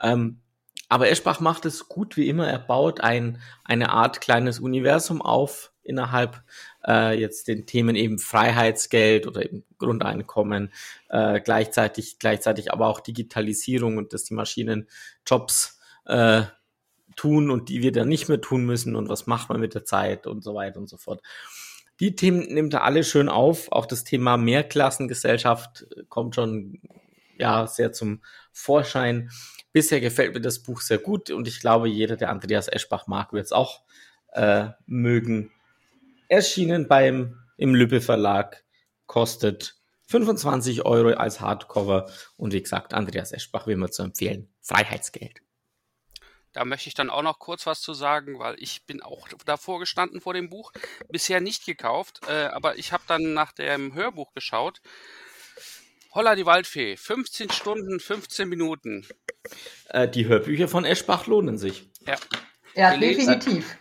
Ähm, 0.00 0.40
aber 0.88 1.08
Eschbach 1.08 1.40
macht 1.40 1.66
es 1.66 1.88
gut 1.88 2.16
wie 2.16 2.28
immer. 2.28 2.48
Er 2.48 2.58
baut 2.58 3.00
ein, 3.00 3.40
eine 3.64 3.90
Art 3.90 4.20
kleines 4.20 4.58
Universum 4.58 5.22
auf 5.22 5.72
innerhalb 5.82 6.42
äh, 6.86 7.18
jetzt 7.18 7.48
den 7.48 7.66
Themen 7.66 7.96
eben 7.96 8.18
Freiheitsgeld 8.18 9.26
oder 9.26 9.44
eben 9.44 9.64
Grundeinkommen, 9.78 10.72
äh, 11.08 11.40
gleichzeitig, 11.40 12.18
gleichzeitig 12.18 12.72
aber 12.72 12.88
auch 12.88 13.00
Digitalisierung 13.00 13.96
und 13.96 14.12
dass 14.12 14.24
die 14.24 14.34
Maschinen 14.34 14.88
Jobs 15.26 15.80
äh, 16.06 16.42
tun 17.16 17.50
und 17.50 17.68
die 17.68 17.82
wir 17.82 17.92
dann 17.92 18.08
nicht 18.08 18.28
mehr 18.28 18.40
tun 18.40 18.64
müssen 18.64 18.96
und 18.96 19.08
was 19.08 19.26
macht 19.26 19.48
man 19.48 19.60
mit 19.60 19.74
der 19.74 19.84
Zeit 19.84 20.26
und 20.26 20.42
so 20.42 20.54
weiter 20.54 20.78
und 20.78 20.88
so 20.88 20.96
fort. 20.96 21.22
Die 22.00 22.16
Themen 22.16 22.40
nimmt 22.52 22.72
er 22.72 22.84
alle 22.84 23.04
schön 23.04 23.28
auf. 23.28 23.70
Auch 23.72 23.84
das 23.84 24.04
Thema 24.04 24.38
Mehrklassengesellschaft 24.38 25.86
kommt 26.08 26.34
schon 26.34 26.80
ja 27.36 27.66
sehr 27.66 27.92
zum 27.92 28.22
Vorschein. 28.52 29.30
Bisher 29.72 30.00
gefällt 30.00 30.34
mir 30.34 30.40
das 30.40 30.62
Buch 30.62 30.80
sehr 30.80 30.98
gut 30.98 31.30
und 31.30 31.46
ich 31.46 31.60
glaube, 31.60 31.88
jeder, 31.88 32.16
der 32.16 32.30
Andreas 32.30 32.68
Eschbach 32.68 33.06
mag, 33.06 33.32
wird 33.32 33.46
es 33.46 33.52
auch 33.52 33.82
äh, 34.32 34.68
mögen 34.86 35.52
erschienen 36.30 36.88
beim 36.88 37.36
im 37.56 37.74
Lübbe 37.74 38.00
Verlag, 38.00 38.64
kostet 39.06 39.76
25 40.06 40.86
Euro 40.86 41.10
als 41.10 41.40
Hardcover 41.40 42.10
und 42.36 42.52
wie 42.52 42.62
gesagt, 42.62 42.94
Andreas 42.94 43.32
Eschbach 43.32 43.66
wie 43.66 43.72
immer 43.72 43.90
zu 43.90 44.02
empfehlen. 44.02 44.48
Freiheitsgeld. 44.62 45.42
Da 46.52 46.64
möchte 46.64 46.88
ich 46.88 46.94
dann 46.94 47.10
auch 47.10 47.22
noch 47.22 47.38
kurz 47.38 47.66
was 47.66 47.80
zu 47.80 47.94
sagen, 47.94 48.38
weil 48.38 48.56
ich 48.58 48.84
bin 48.86 49.02
auch 49.02 49.28
davor 49.44 49.78
gestanden 49.78 50.20
vor 50.20 50.34
dem 50.34 50.50
Buch. 50.50 50.72
Bisher 51.08 51.40
nicht 51.40 51.64
gekauft, 51.64 52.20
äh, 52.28 52.46
aber 52.46 52.76
ich 52.76 52.92
habe 52.92 53.04
dann 53.06 53.34
nach 53.34 53.52
dem 53.52 53.94
Hörbuch 53.94 54.32
geschaut. 54.32 54.80
Holla 56.12 56.34
die 56.34 56.46
Waldfee, 56.46 56.96
15 56.96 57.50
Stunden, 57.50 58.00
15 58.00 58.48
Minuten. 58.48 59.06
Äh, 59.90 60.08
die 60.08 60.26
Hörbücher 60.26 60.66
von 60.66 60.84
Eschbach 60.84 61.26
lohnen 61.26 61.56
sich. 61.56 61.88
Ja, 62.04 62.16
ja 62.74 62.96
definitiv. 62.96 63.76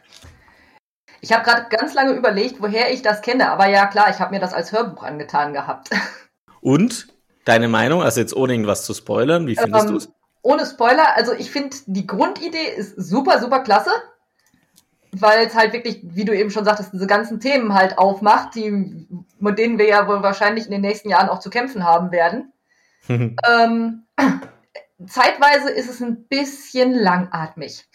Ich 1.21 1.33
habe 1.33 1.43
gerade 1.43 1.67
ganz 1.69 1.93
lange 1.93 2.13
überlegt, 2.13 2.61
woher 2.61 2.91
ich 2.91 3.01
das 3.01 3.21
kenne, 3.21 3.51
aber 3.51 3.67
ja 3.67 3.88
klar, 3.88 4.09
ich 4.09 4.19
habe 4.19 4.33
mir 4.33 4.39
das 4.39 4.53
als 4.53 4.71
Hörbuch 4.71 5.03
angetan 5.03 5.53
gehabt. 5.53 5.89
Und 6.61 7.07
deine 7.45 7.67
Meinung, 7.67 8.01
also 8.01 8.19
jetzt 8.19 8.35
ohne 8.35 8.53
irgendwas 8.53 8.85
zu 8.85 8.93
spoilern, 8.93 9.47
wie 9.47 9.55
findest 9.55 9.85
ähm, 9.85 9.91
du 9.91 9.97
es? 9.97 10.09
Ohne 10.41 10.65
Spoiler, 10.65 11.15
also 11.15 11.33
ich 11.33 11.51
finde 11.51 11.75
die 11.85 12.07
Grundidee 12.07 12.73
ist 12.75 12.95
super, 12.95 13.39
super 13.39 13.59
klasse, 13.59 13.91
weil 15.11 15.45
es 15.45 15.55
halt 15.55 15.73
wirklich, 15.73 15.99
wie 16.03 16.23
du 16.23 16.35
eben 16.35 16.49
schon 16.49 16.63
sagtest, 16.63 16.93
diese 16.93 17.07
ganzen 17.07 17.39
Themen 17.39 17.73
halt 17.73 17.97
aufmacht, 17.97 18.55
die, 18.55 19.07
mit 19.39 19.57
denen 19.57 19.77
wir 19.77 19.88
ja 19.88 20.07
wohl 20.07 20.23
wahrscheinlich 20.23 20.65
in 20.65 20.71
den 20.71 20.81
nächsten 20.81 21.09
Jahren 21.09 21.29
auch 21.29 21.39
zu 21.39 21.49
kämpfen 21.49 21.83
haben 21.83 22.11
werden. 22.11 22.53
ähm, 23.09 24.05
zeitweise 25.07 25.69
ist 25.71 25.89
es 25.89 26.01
ein 26.01 26.25
bisschen 26.27 26.93
langatmig. 26.93 27.85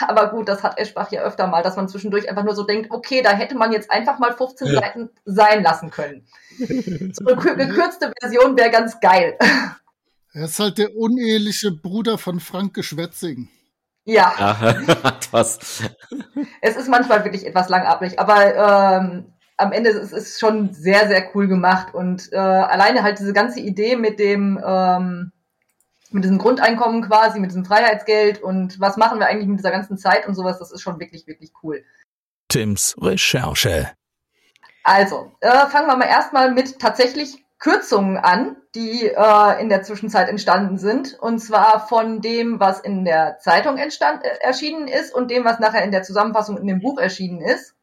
Aber 0.00 0.30
gut, 0.30 0.48
das 0.48 0.62
hat 0.62 0.78
Eschbach 0.78 1.12
ja 1.12 1.22
öfter 1.22 1.46
mal, 1.46 1.62
dass 1.62 1.76
man 1.76 1.88
zwischendurch 1.88 2.28
einfach 2.28 2.44
nur 2.44 2.54
so 2.54 2.64
denkt, 2.64 2.90
okay, 2.90 3.22
da 3.22 3.30
hätte 3.30 3.54
man 3.54 3.72
jetzt 3.72 3.90
einfach 3.90 4.18
mal 4.18 4.32
15 4.32 4.68
ja. 4.68 4.80
Seiten 4.80 5.10
sein 5.24 5.62
lassen 5.62 5.90
können. 5.90 6.26
So 7.14 7.26
eine 7.26 7.56
gekürzte 7.56 8.12
Version 8.20 8.56
wäre 8.56 8.70
ganz 8.70 9.00
geil. 9.00 9.36
Er 10.32 10.44
ist 10.44 10.58
halt 10.60 10.78
der 10.78 10.96
uneheliche 10.96 11.72
Bruder 11.72 12.16
von 12.16 12.38
Frank 12.38 12.74
Geschwätzing. 12.74 13.48
Ja. 14.04 14.36
Hat 15.02 15.32
was. 15.32 15.82
Es 16.60 16.76
ist 16.76 16.88
manchmal 16.88 17.24
wirklich 17.24 17.46
etwas 17.46 17.68
langatmig, 17.68 18.18
aber 18.18 18.54
ähm, 18.54 19.32
am 19.56 19.72
Ende 19.72 19.90
ist 19.90 20.12
es 20.12 20.38
schon 20.38 20.72
sehr, 20.72 21.08
sehr 21.08 21.34
cool 21.34 21.48
gemacht 21.48 21.94
und 21.94 22.32
äh, 22.32 22.36
alleine 22.36 23.02
halt 23.02 23.18
diese 23.18 23.32
ganze 23.32 23.60
Idee 23.60 23.96
mit 23.96 24.18
dem 24.18 24.60
ähm, 24.64 25.32
mit 26.14 26.24
diesem 26.24 26.38
Grundeinkommen 26.38 27.02
quasi, 27.02 27.40
mit 27.40 27.50
diesem 27.50 27.64
Freiheitsgeld 27.64 28.42
und 28.42 28.80
was 28.80 28.96
machen 28.96 29.18
wir 29.18 29.26
eigentlich 29.26 29.48
mit 29.48 29.58
dieser 29.58 29.70
ganzen 29.70 29.98
Zeit 29.98 30.26
und 30.26 30.34
sowas, 30.34 30.58
das 30.58 30.72
ist 30.72 30.80
schon 30.80 31.00
wirklich, 31.00 31.26
wirklich 31.26 31.52
cool. 31.62 31.84
Tims 32.48 32.94
Recherche. 33.00 33.90
Also, 34.84 35.32
äh, 35.40 35.66
fangen 35.66 35.88
wir 35.88 35.96
mal 35.96 36.06
erstmal 36.06 36.52
mit 36.52 36.78
tatsächlich 36.78 37.44
Kürzungen 37.58 38.18
an, 38.18 38.56
die 38.74 39.06
äh, 39.06 39.60
in 39.60 39.70
der 39.70 39.82
Zwischenzeit 39.82 40.28
entstanden 40.28 40.76
sind. 40.76 41.18
Und 41.18 41.38
zwar 41.38 41.86
von 41.88 42.20
dem, 42.20 42.60
was 42.60 42.80
in 42.80 43.06
der 43.06 43.38
Zeitung 43.38 43.78
entstand, 43.78 44.22
äh, 44.22 44.36
erschienen 44.40 44.86
ist 44.86 45.14
und 45.14 45.30
dem, 45.30 45.44
was 45.44 45.60
nachher 45.60 45.82
in 45.82 45.90
der 45.90 46.02
Zusammenfassung 46.02 46.58
in 46.58 46.66
dem 46.66 46.80
Buch 46.80 46.98
erschienen 46.98 47.40
ist. 47.40 47.74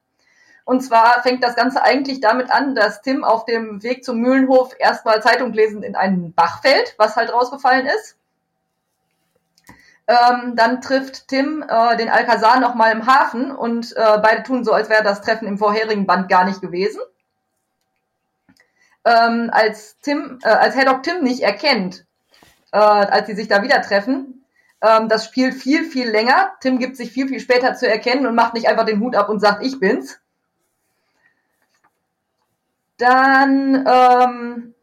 Und 0.66 0.82
zwar 0.82 1.24
fängt 1.24 1.44
das 1.44 1.56
Ganze 1.56 1.82
eigentlich 1.82 2.22
damit 2.22 2.52
an, 2.52 2.76
dass 2.76 3.02
Tim 3.02 3.24
auf 3.24 3.46
dem 3.46 3.82
Weg 3.82 4.06
zum 4.06 4.20
Mühlenhof 4.20 4.76
erstmal 4.78 5.24
Zeitung 5.24 5.54
lesend 5.54 5.84
in 5.84 5.96
einen 5.96 6.34
Bach 6.34 6.62
fällt, 6.62 6.94
was 6.98 7.16
halt 7.16 7.34
rausgefallen 7.34 7.88
ist. 7.88 8.18
Ähm, 10.12 10.58
dann 10.58 10.82
trifft 10.82 11.30
Tim 11.30 11.64
äh, 11.66 11.96
den 11.96 12.10
Alcazar 12.10 12.60
nochmal 12.60 12.92
im 12.92 13.06
Hafen 13.06 13.50
und 13.50 13.96
äh, 13.96 14.18
beide 14.22 14.44
tun 14.44 14.66
so, 14.66 14.74
als 14.74 14.90
wäre 14.90 15.04
das 15.04 15.22
Treffen 15.22 15.48
im 15.48 15.58
vorherigen 15.58 16.06
Band 16.06 16.28
gar 16.28 16.44
nicht 16.44 16.60
gewesen. 16.60 17.00
Ähm, 19.06 19.50
als 19.54 19.98
Tim, 20.00 20.40
äh, 20.44 20.50
als 20.50 20.76
Haddock 20.76 21.04
Tim 21.04 21.24
nicht 21.24 21.42
erkennt, 21.42 22.06
äh, 22.74 22.78
als 22.78 23.28
sie 23.28 23.36
sich 23.36 23.48
da 23.48 23.64
wieder 23.64 23.82
treffen, 23.82 24.44
ähm, 24.82 25.08
das 25.08 25.24
spielt 25.24 25.54
viel, 25.54 25.86
viel 25.86 26.10
länger. 26.10 26.52
Tim 26.60 26.78
gibt 26.78 26.98
sich 26.98 27.12
viel, 27.12 27.30
viel 27.30 27.40
später 27.40 27.76
zu 27.76 27.88
erkennen 27.88 28.28
und 28.28 28.36
macht 28.36 28.54
nicht 28.54 28.68
einfach 28.68 28.86
den 28.86 29.00
Hut 29.00 29.16
ab 29.16 29.30
und 29.30 29.40
sagt, 29.40 29.64
ich 29.64 29.80
bin's. 29.80 30.20
Dann 32.98 33.88
ähm, 33.88 34.74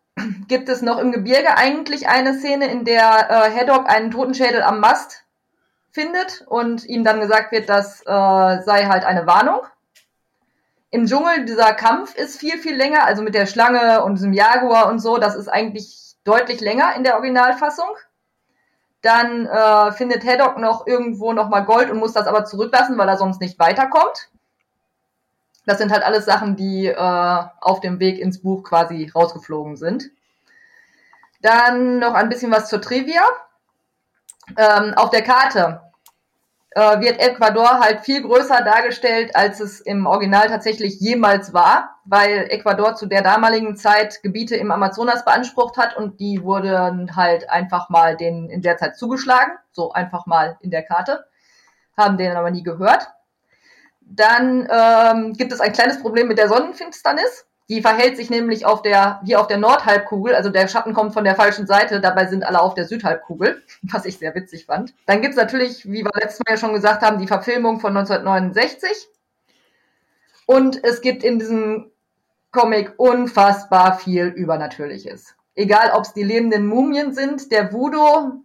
gibt 0.49 0.69
es 0.69 0.83
noch 0.83 0.99
im 0.99 1.13
Gebirge 1.13 1.57
eigentlich 1.57 2.09
eine 2.09 2.39
Szene, 2.39 2.71
in 2.71 2.85
der 2.85 3.31
äh, 3.31 3.59
Haddock 3.59 3.89
einen 3.89 4.11
Totenschädel 4.11 4.63
am 4.63 4.81
Mast 4.81 5.25
findet 5.91 6.45
und 6.47 6.85
ihm 6.85 7.05
dann 7.05 7.21
gesagt 7.21 7.53
wird, 7.53 7.69
das 7.69 8.03
äh, 8.03 8.05
sei 8.05 8.87
halt 8.87 9.05
eine 9.05 9.27
Warnung. 9.27 9.61
Im 10.91 11.07
Dschungel, 11.07 11.45
dieser 11.45 11.75
Kampf 11.75 12.15
ist 12.15 12.39
viel, 12.39 12.59
viel 12.59 12.77
länger, 12.77 13.05
also 13.05 13.23
mit 13.23 13.35
der 13.35 13.47
Schlange 13.47 14.05
und 14.05 14.15
diesem 14.15 14.33
Jaguar 14.33 14.89
und 14.89 15.01
so, 15.01 15.19
das 15.19 15.35
ist 15.35 15.49
eigentlich 15.49 16.17
deutlich 16.25 16.61
länger 16.61 16.95
in 16.97 17.05
der 17.05 17.15
Originalfassung. 17.15 17.89
Dann 19.03 19.47
äh, 19.47 19.93
findet 19.93 20.25
Haddock 20.25 20.59
noch 20.59 20.87
irgendwo 20.87 21.33
nochmal 21.33 21.65
Gold 21.65 21.91
und 21.91 21.99
muss 21.99 22.13
das 22.13 22.27
aber 22.27 22.45
zurücklassen, 22.45 22.97
weil 22.99 23.09
er 23.09 23.17
sonst 23.17 23.41
nicht 23.41 23.59
weiterkommt. 23.59 24.31
Das 25.69 25.77
sind 25.77 25.93
halt 25.93 26.03
alles 26.03 26.25
Sachen, 26.25 26.57
die 26.57 26.87
äh, 26.87 27.43
auf 27.61 27.81
dem 27.81 28.01
Weg 28.01 28.19
ins 28.19 28.41
Buch 28.41 28.63
quasi 28.63 29.13
rausgeflogen 29.15 29.77
sind. 29.77 30.11
Dann 31.43 31.99
noch 31.99 32.15
ein 32.15 32.31
bisschen 32.31 32.51
was 32.51 32.71
zur 32.71 32.81
Trivia. 32.81 33.21
Ähm, 34.57 34.95
auf 34.95 35.11
der 35.11 35.21
Karte 35.21 35.83
äh, 36.71 37.01
wird 37.01 37.21
Ecuador 37.21 37.81
halt 37.81 38.01
viel 38.01 38.23
größer 38.23 38.63
dargestellt, 38.63 39.37
als 39.37 39.61
es 39.61 39.81
im 39.81 40.07
Original 40.07 40.49
tatsächlich 40.49 41.01
jemals 41.01 41.53
war, 41.53 41.97
weil 42.07 42.47
Ecuador 42.49 42.95
zu 42.95 43.05
der 43.05 43.21
damaligen 43.21 43.77
Zeit 43.77 44.23
Gebiete 44.23 44.57
im 44.57 44.71
Amazonas 44.71 45.27
beansprucht 45.27 45.77
hat 45.77 45.99
und 45.99 46.19
die 46.19 46.43
wurden 46.43 47.15
halt 47.15 47.51
einfach 47.51 47.91
mal 47.91 48.17
denen 48.17 48.49
in 48.49 48.63
der 48.63 48.79
Zeit 48.79 48.97
zugeschlagen, 48.97 49.53
so 49.73 49.93
einfach 49.93 50.25
mal 50.25 50.57
in 50.61 50.71
der 50.71 50.83
Karte, 50.83 51.27
haben 51.95 52.17
denen 52.17 52.39
aber 52.39 52.51
nie 52.51 52.63
gehört. 52.63 53.09
Dann 54.11 54.69
ähm, 54.71 55.33
gibt 55.35 55.53
es 55.53 55.61
ein 55.61 55.73
kleines 55.73 56.01
Problem 56.01 56.29
mit 56.29 56.39
der 56.39 56.49
Sonnenfinsternis. 56.49 57.47
Die 57.69 57.83
verhält 57.83 58.17
sich 58.17 58.31
nämlich 58.31 58.65
auf 58.65 58.81
der, 58.81 59.21
wie 59.25 59.37
auf 59.37 59.47
der 59.47 59.59
Nordhalbkugel, 59.59 60.35
also 60.35 60.49
der 60.49 60.69
Schatten 60.69 60.95
kommt 60.95 61.13
von 61.13 61.25
der 61.25 61.35
falschen 61.35 61.67
Seite, 61.67 62.01
dabei 62.01 62.27
sind 62.27 62.43
alle 62.43 62.63
auf 62.63 62.73
der 62.73 62.87
Südhalbkugel, 62.87 63.63
was 63.83 64.07
ich 64.07 64.19
sehr 64.19 64.35
witzig 64.35 64.65
fand. 64.67 64.95
Dann 65.05 65.21
gibt's 65.21 65.37
natürlich, 65.37 65.85
wie 65.85 66.03
wir 66.03 66.11
letztes 66.15 66.41
Mal 66.41 66.55
ja 66.55 66.57
schon 66.57 66.73
gesagt 66.73 67.03
haben, 67.03 67.19
die 67.19 67.27
Verfilmung 67.27 67.81
von 67.81 67.95
1969. 67.95 69.09
Und 70.47 70.83
es 70.83 71.03
gibt 71.03 71.23
in 71.23 71.39
diesem 71.39 71.91
Comic 72.53 72.95
unfassbar 72.97 73.99
viel 73.99 74.29
Übernatürliches. 74.29 75.35
Egal, 75.55 75.93
ob 75.93 76.05
es 76.05 76.15
die 76.15 76.23
lebenden 76.23 76.67
Mumien 76.67 77.13
sind, 77.13 77.53
der 77.53 77.71
Voodoo 77.71 78.41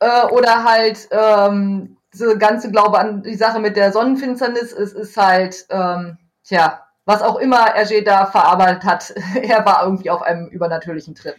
äh, 0.00 0.26
oder 0.26 0.64
halt 0.64 1.08
ähm, 1.12 1.96
diese 2.12 2.36
ganze 2.38 2.70
Glaube 2.70 2.98
an 2.98 3.22
die 3.22 3.36
Sache 3.36 3.60
mit 3.60 3.76
der 3.76 3.92
Sonnenfinsternis. 3.92 4.72
Es 4.72 4.92
ist 4.92 5.16
halt, 5.16 5.66
ähm, 5.70 6.18
tja, 6.44 6.86
was 7.04 7.22
auch 7.22 7.36
immer 7.36 7.74
Hergé 7.74 8.04
da 8.04 8.26
verarbeitet 8.26 8.84
hat, 8.84 9.10
er 9.42 9.64
war 9.64 9.84
irgendwie 9.84 10.10
auf 10.10 10.22
einem 10.22 10.48
übernatürlichen 10.48 11.14
Trip. 11.14 11.36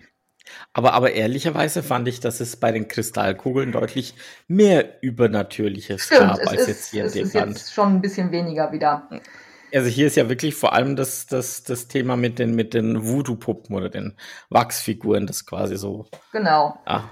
Aber, 0.73 0.93
aber 0.93 1.13
ehrlicherweise 1.13 1.83
fand 1.83 2.07
ich, 2.07 2.19
dass 2.19 2.39
es 2.39 2.57
bei 2.57 2.71
den 2.71 2.87
Kristallkugeln 2.87 3.71
deutlich 3.71 4.15
mehr 4.47 5.01
Übernatürliches 5.01 6.03
Stimmt, 6.05 6.21
gab 6.21 6.39
es 6.39 6.47
als 6.47 6.61
ist, 6.61 6.67
jetzt 6.67 6.91
hier 6.91 7.05
es 7.05 7.15
in 7.15 7.21
dem 7.21 7.27
ist 7.27 7.33
Land. 7.33 7.51
jetzt 7.57 7.73
schon 7.73 7.95
ein 7.95 8.01
bisschen 8.01 8.31
weniger 8.31 8.71
wieder. 8.71 9.07
Also 9.73 9.87
hier 9.87 10.07
ist 10.07 10.17
ja 10.17 10.27
wirklich 10.27 10.55
vor 10.55 10.73
allem 10.73 10.95
das, 10.97 11.27
das, 11.27 11.63
das 11.63 11.87
Thema 11.87 12.17
mit 12.17 12.39
den, 12.39 12.55
mit 12.55 12.73
den 12.73 13.05
Voodoo-Puppen 13.07 13.75
oder 13.75 13.89
den 13.89 14.17
Wachsfiguren, 14.49 15.27
das 15.27 15.45
quasi 15.45 15.77
so, 15.77 16.07
Genau. 16.33 16.77
ah, 16.85 17.03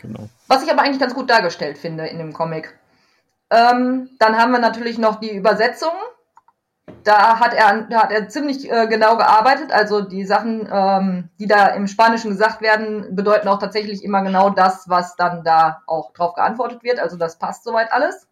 genau. 0.00 0.28
Was 0.48 0.64
ich 0.64 0.70
aber 0.70 0.82
eigentlich 0.82 0.98
ganz 1.00 1.14
gut 1.14 1.30
dargestellt 1.30 1.78
finde 1.78 2.06
in 2.06 2.18
dem 2.18 2.32
Comic. 2.32 2.79
Ähm, 3.50 4.10
dann 4.18 4.38
haben 4.38 4.52
wir 4.52 4.60
natürlich 4.60 4.98
noch 4.98 5.20
die 5.20 5.34
Übersetzung. 5.34 5.92
Da 7.04 7.38
hat 7.40 7.54
er, 7.54 7.82
da 7.82 8.02
hat 8.02 8.12
er 8.12 8.28
ziemlich 8.28 8.70
äh, 8.70 8.86
genau 8.86 9.16
gearbeitet. 9.16 9.72
Also 9.72 10.00
die 10.00 10.24
Sachen, 10.24 10.68
ähm, 10.70 11.30
die 11.38 11.46
da 11.46 11.68
im 11.68 11.86
Spanischen 11.86 12.30
gesagt 12.30 12.60
werden, 12.60 13.14
bedeuten 13.14 13.48
auch 13.48 13.58
tatsächlich 13.58 14.04
immer 14.04 14.22
genau 14.22 14.50
das, 14.50 14.88
was 14.88 15.16
dann 15.16 15.44
da 15.44 15.82
auch 15.86 16.12
drauf 16.12 16.34
geantwortet 16.34 16.82
wird. 16.82 16.98
Also 16.98 17.16
das 17.16 17.38
passt 17.38 17.64
soweit 17.64 17.92
alles. 17.92 18.26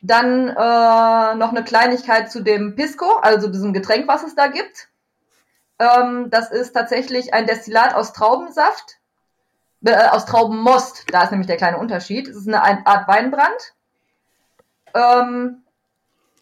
Dann 0.00 0.48
äh, 0.48 1.34
noch 1.36 1.50
eine 1.50 1.64
Kleinigkeit 1.64 2.30
zu 2.30 2.42
dem 2.42 2.74
Pisco, 2.74 3.18
also 3.22 3.48
diesem 3.48 3.72
Getränk, 3.72 4.08
was 4.08 4.24
es 4.24 4.34
da 4.34 4.48
gibt. 4.48 4.88
Ähm, 5.78 6.28
das 6.30 6.50
ist 6.50 6.72
tatsächlich 6.72 7.34
ein 7.34 7.46
Destillat 7.46 7.94
aus 7.94 8.12
Traubensaft, 8.12 8.98
äh, 9.84 10.08
aus 10.08 10.26
Traubenmost. 10.26 11.04
Da 11.12 11.24
ist 11.24 11.30
nämlich 11.30 11.46
der 11.46 11.56
kleine 11.56 11.78
Unterschied. 11.78 12.28
Es 12.28 12.36
ist 12.36 12.48
eine 12.48 12.62
ein- 12.62 12.86
Art 12.86 13.08
Weinbrand. 13.08 13.74
Ähm, 14.94 15.62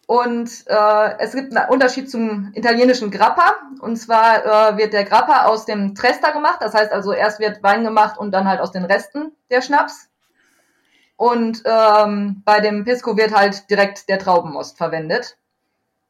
und 0.07 0.49
äh, 0.67 1.17
es 1.19 1.31
gibt 1.33 1.55
einen 1.55 1.69
Unterschied 1.69 2.11
zum 2.11 2.51
italienischen 2.53 3.11
Grappa. 3.11 3.55
Und 3.79 3.95
zwar 3.95 4.73
äh, 4.73 4.77
wird 4.77 4.93
der 4.93 5.05
Grappa 5.05 5.45
aus 5.45 5.65
dem 5.65 5.95
Tresta 5.95 6.31
gemacht. 6.31 6.57
Das 6.59 6.73
heißt 6.73 6.91
also, 6.91 7.13
erst 7.13 7.39
wird 7.39 7.63
Wein 7.63 7.83
gemacht 7.83 8.17
und 8.17 8.31
dann 8.31 8.47
halt 8.47 8.59
aus 8.59 8.71
den 8.71 8.83
Resten 8.85 9.31
der 9.49 9.61
Schnaps. 9.61 10.09
Und 11.15 11.61
ähm, 11.65 12.41
bei 12.45 12.59
dem 12.59 12.83
Pisco 12.83 13.15
wird 13.15 13.33
halt 13.33 13.69
direkt 13.69 14.09
der 14.09 14.19
Traubenmost 14.19 14.77
verwendet. 14.77 15.37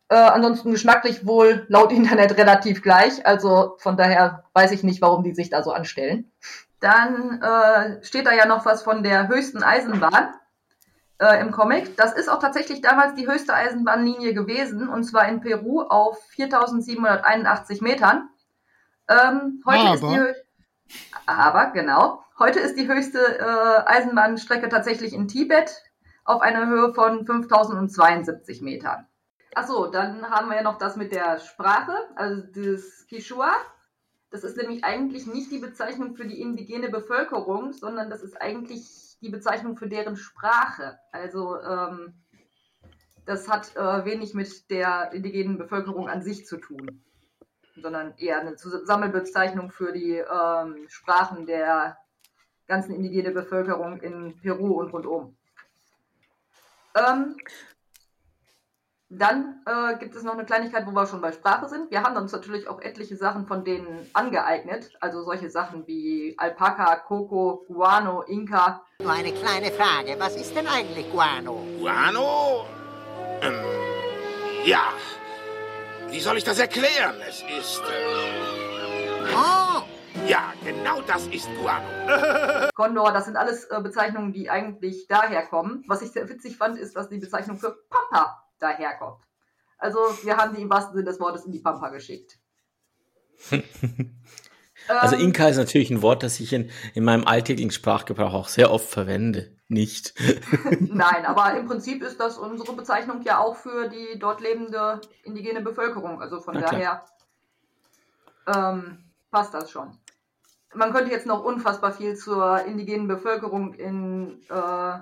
Äh, 0.08 0.16
ansonsten 0.16 0.72
geschmacklich 0.72 1.26
wohl 1.26 1.66
laut 1.70 1.92
Internet 1.92 2.38
relativ 2.38 2.82
gleich. 2.82 3.26
Also 3.26 3.76
von 3.78 3.98
daher 3.98 4.46
weiß 4.54 4.72
ich 4.72 4.84
nicht, 4.84 5.02
warum 5.02 5.24
die 5.24 5.36
sich 5.36 5.50
da 5.50 5.64
so 5.64 5.72
anstellen. 5.72 6.32
Dann 6.82 7.42
äh, 7.42 8.04
steht 8.04 8.26
da 8.26 8.34
ja 8.34 8.46
noch 8.46 8.66
was 8.66 8.84
von 8.84 9.04
der 9.04 9.28
höchsten 9.28 9.64
Eisenbahn 9.64 10.34
äh, 11.20 11.40
im 11.40 11.52
Comic. 11.52 11.96
Das 11.96 12.12
ist 12.14 12.28
auch 12.28 12.40
tatsächlich 12.40 12.82
damals 12.82 13.14
die 13.14 13.28
höchste 13.28 13.54
Eisenbahnlinie 13.54 14.34
gewesen, 14.34 14.90
und 14.90 15.04
zwar 15.04 15.30
in 15.30 15.42
Peru 15.42 15.82
auf 15.84 16.22
4781 16.32 17.82
Metern. 17.82 18.30
Ähm, 19.08 19.62
heute 19.66 19.94
ist 19.94 20.04
die 20.04 20.18
Aber. 20.18 20.36
Aber 21.28 21.72
genau. 21.72 22.24
Heute 22.40 22.60
ist 22.60 22.76
die 22.78 22.88
höchste 22.88 23.20
äh, 23.20 23.88
Eisenbahnstrecke 23.88 24.68
tatsächlich 24.68 25.14
in 25.14 25.28
Tibet 25.28 25.84
auf 26.26 26.42
einer 26.42 26.68
Höhe 26.68 26.94
von 26.94 27.26
5072 27.26 28.62
Metern. 28.62 29.06
Achso, 29.54 29.88
dann 29.88 30.30
haben 30.30 30.50
wir 30.50 30.56
ja 30.56 30.64
noch 30.64 30.78
das 30.78 30.96
mit 30.96 31.12
der 31.12 31.40
Sprache, 31.40 31.94
also 32.16 32.42
das 32.56 33.06
Quechua. 33.08 33.52
Das 34.32 34.46
ist 34.46 34.56
nämlich 34.56 34.84
eigentlich 34.86 35.28
nicht 35.28 35.52
die 35.52 35.60
Bezeichnung 35.60 36.16
für 36.16 36.26
die 36.26 36.42
indigene 36.42 36.90
Bevölkerung, 36.90 37.74
sondern 37.74 38.10
das 38.10 38.22
ist 38.22 38.42
eigentlich 38.42 39.18
die 39.22 39.30
Bezeichnung 39.30 39.76
für 39.76 39.90
deren 39.90 40.16
Sprache. 40.16 40.98
Also 41.12 41.62
ähm, 41.62 42.14
das 43.26 43.50
hat 43.50 43.76
äh, 43.76 44.06
wenig 44.06 44.34
mit 44.34 44.70
der 44.72 45.12
indigenen 45.12 45.58
Bevölkerung 45.58 46.08
an 46.08 46.22
sich 46.22 46.46
zu 46.46 46.58
tun, 46.58 47.04
sondern 47.76 48.14
eher 48.18 48.40
eine 48.40 48.58
Sammelbezeichnung 48.58 49.70
für 49.70 49.92
die 49.92 50.16
ähm, 50.16 50.88
Sprachen 50.88 51.46
der 51.46 51.98
ganzen 52.68 52.96
indigenen 52.96 53.34
Bevölkerung 53.34 54.00
in 54.00 54.40
Peru 54.40 54.80
und 54.80 54.94
rundum. 54.94 55.36
Ähm, 56.96 57.36
dann 59.14 59.62
äh, 59.66 59.98
gibt 59.98 60.16
es 60.16 60.24
noch 60.24 60.34
eine 60.34 60.46
Kleinigkeit, 60.46 60.88
wo 60.88 60.92
wir 60.92 61.06
schon 61.06 61.20
bei 61.20 61.34
Sprache 61.34 61.68
sind. 61.68 61.92
Wir 61.92 62.02
haben 62.02 62.16
uns 62.16 62.32
natürlich 62.32 62.70
auch 62.70 62.80
etliche 62.80 63.18
Sachen 63.18 63.46
von 63.46 63.66
denen 63.66 64.10
angeeignet. 64.14 64.90
Also 65.02 65.24
solche 65.24 65.50
Sachen 65.50 65.86
wie 65.86 66.34
Alpaka, 66.38 66.96
Coco, 66.96 67.66
Guano, 67.68 68.22
Inka. 68.22 68.86
Nur 69.02 69.12
eine 69.12 69.34
kleine 69.34 69.70
Frage. 69.72 70.16
Was 70.18 70.38
ist 70.38 70.56
denn 70.56 70.66
eigentlich 70.66 71.12
Guano? 71.12 71.62
Guano? 71.80 72.66
Ähm, 73.42 73.54
ja. 74.64 74.94
Wie 76.10 76.22
soll 76.22 76.38
ich 76.38 76.46
das 76.46 76.60
erklären? 76.60 77.16
Es 77.28 77.44
ist. 77.60 77.82
Äh, 77.82 78.62
Oh, 79.34 79.84
ja, 80.28 80.52
genau 80.66 81.02
das 81.02 81.28
ist 81.28 81.48
Guano. 81.62 82.70
Condor, 82.76 83.12
das 83.14 83.26
sind 83.26 83.38
alles 83.38 83.66
äh, 83.66 83.80
Bezeichnungen, 83.82 84.34
die 84.34 84.50
eigentlich 84.50 85.08
daherkommen. 85.08 85.84
Was 85.88 86.02
ich 86.02 86.12
sehr 86.12 86.28
witzig 86.28 86.58
fand, 86.58 86.78
ist, 86.78 86.96
dass 86.96 87.08
die 87.08 87.20
Bezeichnung 87.20 87.58
für 87.58 87.78
Pampa 87.90 88.41
daherkommt. 88.62 89.24
Also 89.78 90.00
wir 90.24 90.38
haben 90.38 90.56
die 90.56 90.62
im 90.62 90.70
wahrsten 90.70 90.94
Sinne 90.94 91.10
des 91.10 91.20
Wortes 91.20 91.46
in 91.46 91.52
die 91.52 91.60
Pampa 91.60 91.90
geschickt. 91.90 92.38
Also 94.88 95.16
Ähm, 95.16 95.22
Inka 95.22 95.48
ist 95.48 95.58
natürlich 95.58 95.92
ein 95.92 96.02
Wort, 96.02 96.24
das 96.24 96.40
ich 96.40 96.54
in, 96.54 96.72
in 96.94 97.04
meinem 97.04 97.26
alltäglichen 97.26 97.72
Sprachgebrauch 97.72 98.34
auch 98.34 98.48
sehr 98.48 98.72
oft 98.72 98.90
verwende. 98.90 99.56
Nicht. 99.68 100.14
Nein, 100.80 101.26
aber 101.26 101.58
im 101.58 101.66
Prinzip 101.68 102.04
ist 102.04 102.20
das 102.20 102.38
unsere 102.38 102.74
Bezeichnung 102.74 103.22
ja 103.22 103.40
auch 103.40 103.56
für 103.56 103.88
die 103.88 104.20
dort 104.20 104.42
lebende 104.42 105.00
indigene 105.24 105.62
Bevölkerung. 105.62 106.22
Also 106.22 106.40
von 106.40 106.56
Na 106.56 106.62
daher 106.62 107.06
ähm, 108.48 108.98
passt 109.30 109.54
das 109.54 109.72
schon. 109.72 109.98
Man 110.74 110.92
könnte 110.92 111.12
jetzt 111.12 111.26
noch 111.26 111.44
unfassbar 111.44 111.92
viel 111.92 112.16
zur 112.16 112.64
indigenen 112.66 113.08
Bevölkerung 113.08 113.74
in 113.74 114.42
äh, 114.50 115.00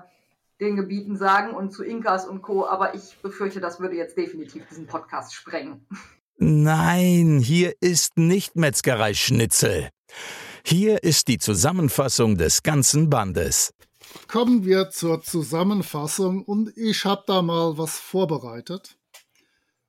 den 0.60 0.76
Gebieten 0.76 1.16
sagen 1.16 1.54
und 1.54 1.72
zu 1.72 1.82
Inkas 1.82 2.26
und 2.26 2.42
Co., 2.42 2.66
aber 2.66 2.94
ich 2.94 3.16
befürchte, 3.22 3.60
das 3.60 3.80
würde 3.80 3.96
jetzt 3.96 4.16
definitiv 4.16 4.66
diesen 4.68 4.86
Podcast 4.86 5.34
sprengen. 5.34 5.86
Nein, 6.36 7.40
hier 7.42 7.74
ist 7.80 8.16
nicht 8.16 8.56
Metzgerei 8.56 9.14
Schnitzel. 9.14 9.90
Hier 10.64 11.02
ist 11.02 11.28
die 11.28 11.38
Zusammenfassung 11.38 12.36
des 12.36 12.62
ganzen 12.62 13.10
Bandes. 13.10 13.72
Kommen 14.26 14.64
wir 14.64 14.90
zur 14.90 15.22
Zusammenfassung 15.22 16.44
und 16.44 16.76
ich 16.76 17.04
habe 17.04 17.24
da 17.26 17.42
mal 17.42 17.78
was 17.78 17.98
vorbereitet. 17.98 18.96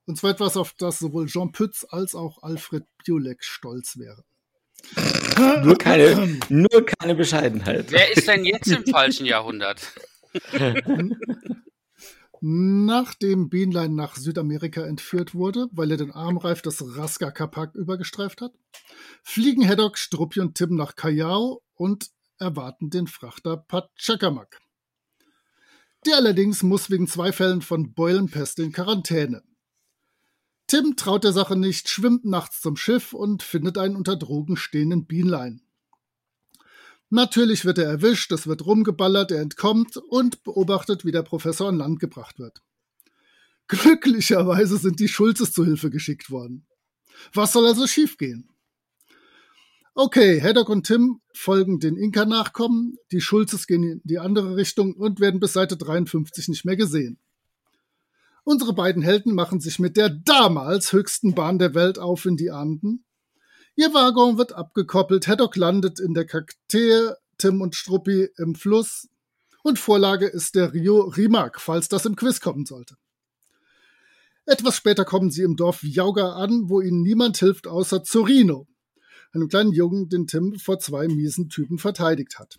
Und 0.06 0.18
zwar 0.18 0.30
etwas, 0.30 0.56
auf 0.56 0.74
das 0.78 0.98
sowohl 0.98 1.26
Jean 1.26 1.52
Pütz 1.52 1.86
als 1.88 2.14
auch 2.14 2.42
Alfred 2.42 2.84
Biolek 3.04 3.44
stolz 3.44 3.98
wären. 3.98 4.24
Nur 5.64 5.78
keine, 5.78 6.38
nur 6.48 6.84
keine 6.84 7.14
Bescheidenheit. 7.14 7.90
Wer 7.90 8.16
ist 8.16 8.26
denn 8.28 8.44
jetzt 8.44 8.68
im 8.68 8.84
falschen 8.86 9.26
Jahrhundert? 9.26 9.80
Nachdem 12.44 13.48
Bienlein 13.50 13.94
nach 13.94 14.16
Südamerika 14.16 14.82
entführt 14.82 15.32
wurde, 15.34 15.68
weil 15.70 15.92
er 15.92 15.96
den 15.96 16.10
Armreif 16.10 16.60
des 16.60 16.96
Raska 16.96 17.30
Kapak 17.30 17.76
übergestreift 17.76 18.40
hat, 18.40 18.52
fliegen 19.22 19.66
Haddock, 19.66 19.96
Struppi 19.96 20.40
und 20.40 20.56
Tim 20.56 20.74
nach 20.74 20.96
Callao 20.96 21.62
und 21.74 22.10
erwarten 22.38 22.90
den 22.90 23.06
Frachter 23.06 23.56
Pachacamac. 23.56 24.60
Der 26.04 26.16
allerdings 26.16 26.64
muss 26.64 26.90
wegen 26.90 27.06
zwei 27.06 27.30
Fällen 27.30 27.62
von 27.62 27.94
Beulenpest 27.94 28.58
in 28.58 28.72
Quarantäne. 28.72 29.44
Tim 30.66 30.96
traut 30.96 31.22
der 31.22 31.32
Sache 31.32 31.54
nicht, 31.54 31.88
schwimmt 31.88 32.24
nachts 32.24 32.60
zum 32.60 32.76
Schiff 32.76 33.12
und 33.12 33.44
findet 33.44 33.78
einen 33.78 33.94
unter 33.94 34.16
Drogen 34.16 34.56
stehenden 34.56 35.06
Bienlein. 35.06 35.62
Natürlich 37.14 37.66
wird 37.66 37.76
er 37.76 37.84
erwischt, 37.84 38.32
es 38.32 38.46
wird 38.46 38.64
rumgeballert, 38.64 39.32
er 39.32 39.42
entkommt 39.42 39.98
und 39.98 40.42
beobachtet, 40.44 41.04
wie 41.04 41.12
der 41.12 41.22
Professor 41.22 41.68
an 41.68 41.76
Land 41.76 42.00
gebracht 42.00 42.38
wird. 42.38 42.62
Glücklicherweise 43.68 44.78
sind 44.78 44.98
die 44.98 45.08
Schulzes 45.08 45.52
zu 45.52 45.62
Hilfe 45.62 45.90
geschickt 45.90 46.30
worden. 46.30 46.66
Was 47.34 47.52
soll 47.52 47.66
also 47.66 47.86
schiefgehen? 47.86 48.48
Okay, 49.94 50.40
Haddock 50.40 50.70
und 50.70 50.86
Tim 50.86 51.20
folgen 51.34 51.80
den 51.80 51.98
Inka-Nachkommen, 51.98 52.96
die 53.12 53.20
Schulzes 53.20 53.66
gehen 53.66 53.82
in 53.82 54.00
die 54.04 54.18
andere 54.18 54.56
Richtung 54.56 54.94
und 54.94 55.20
werden 55.20 55.38
bis 55.38 55.52
Seite 55.52 55.76
53 55.76 56.48
nicht 56.48 56.64
mehr 56.64 56.76
gesehen. 56.76 57.18
Unsere 58.42 58.72
beiden 58.72 59.02
Helden 59.02 59.34
machen 59.34 59.60
sich 59.60 59.78
mit 59.78 59.98
der 59.98 60.08
damals 60.08 60.94
höchsten 60.94 61.34
Bahn 61.34 61.58
der 61.58 61.74
Welt 61.74 61.98
auf 61.98 62.24
in 62.24 62.38
die 62.38 62.50
Anden. 62.50 63.04
Ihr 63.74 63.94
Waggon 63.94 64.36
wird 64.36 64.52
abgekoppelt, 64.52 65.26
Haddock 65.26 65.56
landet 65.56 65.98
in 65.98 66.12
der 66.12 66.26
Kaktee, 66.26 67.12
Tim 67.38 67.62
und 67.62 67.74
Struppi 67.74 68.28
im 68.36 68.54
Fluss 68.54 69.08
und 69.62 69.78
Vorlage 69.78 70.26
ist 70.26 70.54
der 70.54 70.74
Rio 70.74 71.00
Rimac, 71.02 71.60
falls 71.60 71.88
das 71.88 72.04
im 72.04 72.14
Quiz 72.14 72.40
kommen 72.40 72.66
sollte. 72.66 72.96
Etwas 74.44 74.76
später 74.76 75.04
kommen 75.04 75.30
sie 75.30 75.42
im 75.42 75.56
Dorf 75.56 75.82
Jauga 75.82 76.34
an, 76.34 76.68
wo 76.68 76.80
ihnen 76.80 77.02
niemand 77.02 77.38
hilft 77.38 77.66
außer 77.66 78.02
Zorino, 78.02 78.66
einem 79.32 79.48
kleinen 79.48 79.72
Jungen, 79.72 80.08
den 80.08 80.26
Tim 80.26 80.58
vor 80.58 80.78
zwei 80.78 81.08
miesen 81.08 81.48
Typen 81.48 81.78
verteidigt 81.78 82.38
hat. 82.38 82.58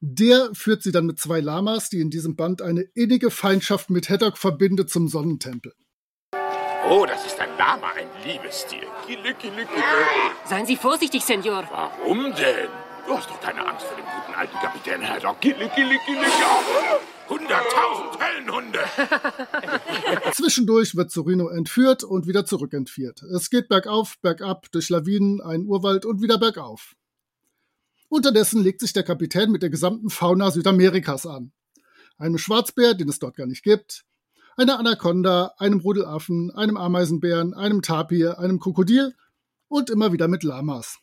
Der 0.00 0.50
führt 0.52 0.82
sie 0.82 0.92
dann 0.92 1.06
mit 1.06 1.18
zwei 1.18 1.40
Lamas, 1.40 1.90
die 1.90 2.00
in 2.00 2.10
diesem 2.10 2.36
Band 2.36 2.60
eine 2.60 2.82
innige 2.94 3.30
Feindschaft 3.30 3.88
mit 3.90 4.08
Heddock 4.08 4.36
verbindet, 4.36 4.90
zum 4.90 5.08
Sonnentempel. 5.08 5.72
Oh, 6.96 7.04
das 7.04 7.26
ist 7.26 7.40
ein 7.40 7.48
Lama, 7.58 7.88
ein 7.88 8.06
Liebestier. 8.24 8.86
Kille, 9.04 9.34
kille, 9.34 9.66
kille. 9.66 9.82
Seien 10.44 10.64
Sie 10.64 10.76
vorsichtig, 10.76 11.24
Senor. 11.24 11.68
Warum 11.68 12.32
denn? 12.36 12.68
Du 13.04 13.16
hast 13.16 13.28
doch 13.28 13.40
keine 13.40 13.66
Angst 13.66 13.84
vor 13.84 13.96
dem 13.96 14.04
guten 14.04 14.32
alten 14.38 14.56
Kapitän 14.58 15.02
Haddock. 15.02 15.40
Kille, 15.40 15.68
kille, 15.74 15.98
kille. 16.06 16.26
Hunderttausend 17.28 18.16
Höllenhunde. 18.22 18.78
Zwischendurch 20.34 20.94
wird 20.94 21.10
Sorino 21.10 21.48
entführt 21.48 22.04
und 22.04 22.28
wieder 22.28 22.46
zurückentführt. 22.46 23.22
Es 23.22 23.50
geht 23.50 23.68
bergauf, 23.68 24.16
bergab, 24.22 24.70
durch 24.70 24.88
Lawinen, 24.88 25.40
einen 25.40 25.66
Urwald 25.66 26.06
und 26.06 26.22
wieder 26.22 26.38
bergauf. 26.38 26.94
Unterdessen 28.08 28.62
legt 28.62 28.78
sich 28.78 28.92
der 28.92 29.02
Kapitän 29.02 29.50
mit 29.50 29.62
der 29.62 29.70
gesamten 29.70 30.10
Fauna 30.10 30.52
Südamerikas 30.52 31.26
an. 31.26 31.50
Einem 32.18 32.38
Schwarzbär, 32.38 32.94
den 32.94 33.08
es 33.08 33.18
dort 33.18 33.36
gar 33.36 33.46
nicht 33.48 33.64
gibt, 33.64 34.04
einer 34.56 34.78
Anaconda, 34.78 35.54
einem 35.58 35.80
Rudelaffen, 35.80 36.50
einem 36.50 36.76
Ameisenbären, 36.76 37.54
einem 37.54 37.82
Tapir, 37.82 38.38
einem 38.38 38.60
Krokodil 38.60 39.14
und 39.68 39.90
immer 39.90 40.12
wieder 40.12 40.28
mit 40.28 40.42
Lamas. 40.42 40.98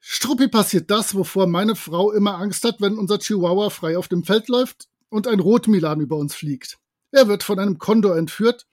Struppi 0.00 0.48
passiert 0.48 0.90
das, 0.90 1.14
wovor 1.14 1.46
meine 1.46 1.76
Frau 1.76 2.12
immer 2.12 2.36
Angst 2.36 2.64
hat, 2.64 2.80
wenn 2.80 2.98
unser 2.98 3.18
Chihuahua 3.18 3.70
frei 3.70 3.96
auf 3.96 4.08
dem 4.08 4.22
Feld 4.22 4.48
läuft 4.48 4.88
und 5.08 5.26
ein 5.26 5.40
Rotmilan 5.40 6.00
über 6.00 6.16
uns 6.16 6.34
fliegt. 6.34 6.78
Er 7.10 7.28
wird 7.28 7.42
von 7.42 7.58
einem 7.58 7.78
Kondor 7.78 8.16
entführt, 8.16 8.66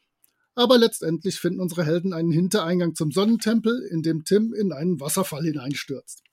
aber 0.55 0.77
letztendlich 0.77 1.39
finden 1.39 1.61
unsere 1.61 1.85
Helden 1.85 2.13
einen 2.13 2.31
Hintereingang 2.31 2.95
zum 2.95 3.11
Sonnentempel, 3.11 3.87
in 3.91 4.01
dem 4.03 4.25
Tim 4.25 4.53
in 4.53 4.73
einen 4.73 4.99
Wasserfall 4.99 5.43
hineinstürzt. 5.43 6.23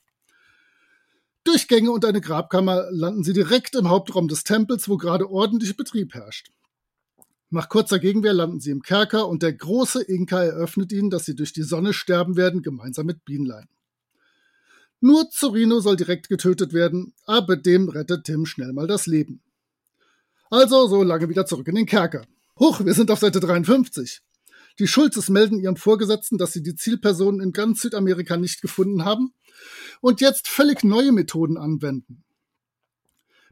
Durch 1.45 1.69
Gänge 1.69 1.93
und 1.93 2.05
eine 2.05 2.21
Grabkammer 2.21 2.89
landen 2.91 3.23
sie 3.23 3.33
direkt 3.33 3.75
im 3.75 3.89
Hauptraum 3.89 4.29
des 4.29 4.45
Tempels, 4.45 4.89
wo 4.89 4.97
gerade 4.97 5.31
ordentlich 5.31 5.77
Betrieb 5.77 6.15
herrscht. 6.15 6.51
Nach 7.51 7.69
kurzer 7.69 7.99
Gegenwehr 7.99 8.35
landen 8.35 8.61
sie 8.61 8.71
im 8.71 8.83
Kerker 8.83 9.27
und 9.27 9.43
der 9.43 9.55
große 9.55 10.03
Inka 10.03 10.43
eröffnet 10.43 10.93
ihnen, 10.93 11.09
dass 11.09 11.25
sie 11.25 11.35
durch 11.35 11.55
die 11.55 11.63
Sonne 11.63 11.95
sterben 11.95 12.37
werden, 12.37 12.63
gemeinsam 12.63 13.07
mit 13.07 13.25
Bienlein. 13.25 13.69
Nur 15.01 15.31
Zorino 15.31 15.81
soll 15.81 15.97
direkt 15.97 16.29
getötet 16.29 16.73
werden, 16.73 17.15
aber 17.25 17.57
dem 17.57 17.89
rettet 17.89 18.25
Tim 18.25 18.45
schnell 18.45 18.73
mal 18.73 18.87
das 18.87 19.07
Leben. 19.07 19.41
Also 20.51 20.89
so 20.89 21.03
lange 21.03 21.29
wieder 21.29 21.47
zurück 21.47 21.69
in 21.69 21.77
den 21.77 21.87
Kerker. 21.87 22.27
Huch, 22.59 22.85
wir 22.85 22.95
sind 22.95 23.11
auf 23.11 23.21
Seite 23.21 23.41
53. 23.41 24.21
Die 24.79 24.87
Schulzes 24.87 25.29
melden 25.29 25.59
ihren 25.59 25.77
Vorgesetzten, 25.77 26.37
dass 26.37 26.53
sie 26.53 26.63
die 26.63 26.75
Zielpersonen 26.75 27.41
in 27.41 27.53
ganz 27.53 27.81
Südamerika 27.81 28.37
nicht 28.37 28.61
gefunden 28.61 29.05
haben 29.05 29.33
und 30.01 30.21
jetzt 30.21 30.49
völlig 30.49 30.85
neue 30.85 31.13
Methoden 31.13 31.57
anwenden. 31.57 32.25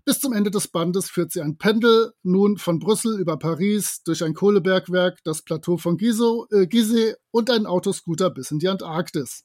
Bis 0.07 0.21
zum 0.21 0.33
Ende 0.33 0.53
des 0.53 0.69
Bandes 0.69 1.11
führt 1.11 1.33
sie 1.33 1.41
ein 1.41 1.59
Pendel 1.59 2.13
nun 2.23 2.59
von 2.59 2.79
Brüssel 2.79 3.19
über 3.19 3.37
Paris 3.37 4.05
durch 4.05 4.23
ein 4.23 4.35
Kohlebergwerk, 4.35 5.19
das 5.25 5.43
Plateau 5.43 5.79
von 5.79 5.97
Giso, 5.97 6.47
äh, 6.53 6.69
Gizeh 6.69 7.17
und 7.33 7.51
einen 7.51 7.67
Autoscooter 7.67 8.31
bis 8.31 8.53
in 8.53 8.61
die 8.61 8.69
Antarktis. 8.69 9.43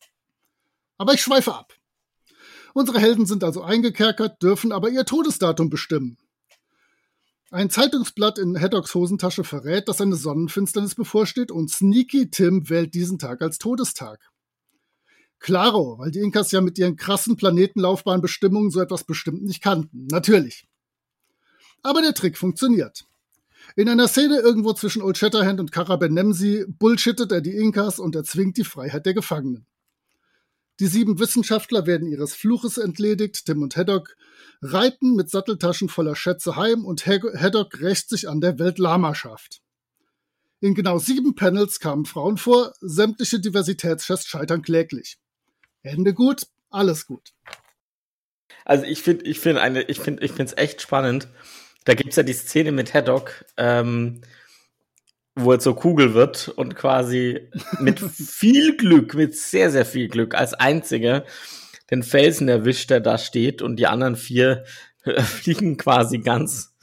Aber 0.99 1.15
ich 1.15 1.21
schweife 1.21 1.55
ab. 1.55 1.73
Unsere 2.75 2.99
Helden 2.99 3.25
sind 3.25 3.43
also 3.43 3.63
eingekerkert, 3.63 4.43
dürfen 4.43 4.71
aber 4.71 4.91
ihr 4.91 5.03
Todesdatum 5.03 5.71
bestimmen. 5.71 6.17
Ein 7.49 7.71
Zeitungsblatt 7.71 8.37
in 8.37 8.55
Haddocks 8.55 8.93
Hosentasche 8.93 9.43
verrät, 9.43 9.89
dass 9.89 9.99
eine 9.99 10.15
Sonnenfinsternis 10.15 10.93
bevorsteht 10.93 11.51
und 11.51 11.71
Sneaky 11.71 12.29
Tim 12.29 12.69
wählt 12.69 12.93
diesen 12.93 13.17
Tag 13.17 13.41
als 13.41 13.57
Todestag. 13.57 14.30
Klaro, 15.41 15.97
weil 15.97 16.11
die 16.11 16.19
Inkas 16.19 16.51
ja 16.51 16.61
mit 16.61 16.77
ihren 16.77 16.95
krassen 16.95 17.35
Planetenlaufbahnbestimmungen 17.35 18.71
so 18.71 18.79
etwas 18.79 19.03
bestimmt 19.03 19.43
nicht 19.43 19.61
kannten. 19.61 20.07
Natürlich. 20.07 20.67
Aber 21.83 22.01
der 22.01 22.13
Trick 22.13 22.37
funktioniert. 22.37 23.05
In 23.75 23.89
einer 23.89 24.07
Szene 24.07 24.39
irgendwo 24.39 24.73
zwischen 24.73 25.01
Old 25.01 25.17
Shatterhand 25.17 25.59
und 25.59 25.71
Karabenemsi 25.71 26.65
bullshittet 26.67 27.31
er 27.31 27.41
die 27.41 27.55
Inkas 27.55 27.99
und 27.99 28.15
erzwingt 28.15 28.57
die 28.57 28.63
Freiheit 28.63 29.05
der 29.05 29.13
Gefangenen. 29.13 29.65
Die 30.79 30.87
sieben 30.87 31.19
Wissenschaftler 31.19 31.85
werden 31.85 32.07
ihres 32.07 32.33
Fluches 32.33 32.77
entledigt, 32.77 33.45
Tim 33.45 33.61
und 33.61 33.75
Haddock 33.75 34.15
reiten 34.61 35.15
mit 35.15 35.29
Satteltaschen 35.29 35.89
voller 35.89 36.15
Schätze 36.15 36.55
heim 36.55 36.85
und 36.85 37.05
Haddock 37.05 37.81
rächt 37.81 38.09
sich 38.09 38.29
an 38.29 38.41
der 38.41 38.59
Weltlamaschaft. 38.59 39.61
In 40.59 40.75
genau 40.75 40.99
sieben 40.99 41.33
Panels 41.33 41.79
kamen 41.79 42.05
Frauen 42.05 42.37
vor, 42.37 42.73
sämtliche 42.81 43.39
Diversitätstests 43.39 44.27
scheitern 44.27 44.61
kläglich. 44.61 45.17
Ende 45.83 46.13
gut, 46.13 46.43
alles 46.69 47.05
gut. 47.07 47.33
Also 48.65 48.85
ich 48.85 49.01
finde, 49.01 49.25
ich 49.25 49.39
finde 49.39 49.61
eine, 49.61 49.83
ich 49.83 49.99
finde, 49.99 50.23
ich 50.23 50.31
finde 50.31 50.51
es 50.51 50.57
echt 50.57 50.81
spannend. 50.81 51.27
Da 51.85 51.93
gibt 51.95 52.11
es 52.11 52.15
ja 52.15 52.23
die 52.23 52.33
Szene 52.33 52.71
mit 52.71 52.93
Haddock, 52.93 53.45
ähm, 53.57 54.21
wo 55.35 55.51
er 55.51 55.59
zur 55.59 55.75
Kugel 55.75 56.13
wird 56.13 56.49
und 56.49 56.75
quasi 56.75 57.49
mit 57.79 57.99
viel 58.13 58.77
Glück, 58.77 59.15
mit 59.15 59.35
sehr, 59.35 59.71
sehr 59.71 59.85
viel 59.85 60.07
Glück 60.07 60.35
als 60.35 60.53
einziger 60.53 61.25
den 61.89 62.03
Felsen 62.03 62.47
erwischt, 62.47 62.89
der 62.89 63.01
da 63.01 63.17
steht 63.17 63.61
und 63.61 63.75
die 63.77 63.87
anderen 63.87 64.15
vier 64.15 64.63
fliegen 65.17 65.77
quasi 65.77 66.19
ganz 66.19 66.73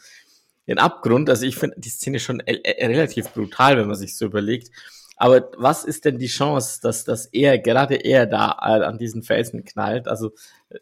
in 0.67 0.79
Abgrund. 0.79 1.31
Also 1.31 1.47
ich 1.47 1.57
finde 1.57 1.77
die 1.79 1.89
Szene 1.89 2.21
schon 2.21 2.41
relativ 2.41 3.31
brutal, 3.31 3.79
wenn 3.79 3.87
man 3.87 3.97
sich 3.97 4.17
so 4.17 4.27
überlegt. 4.27 4.71
Aber 5.19 5.51
was 5.57 5.85
ist 5.85 6.05
denn 6.05 6.19
die 6.19 6.29
Chance, 6.29 6.81
dass, 6.81 7.05
dass 7.05 7.27
er, 7.27 7.59
gerade 7.59 7.97
er 7.97 8.27
da 8.27 8.53
äh, 8.61 8.85
an 8.85 8.99
diesen 8.99 9.23
Felsen 9.23 9.65
knallt? 9.65 10.07
Also 10.07 10.33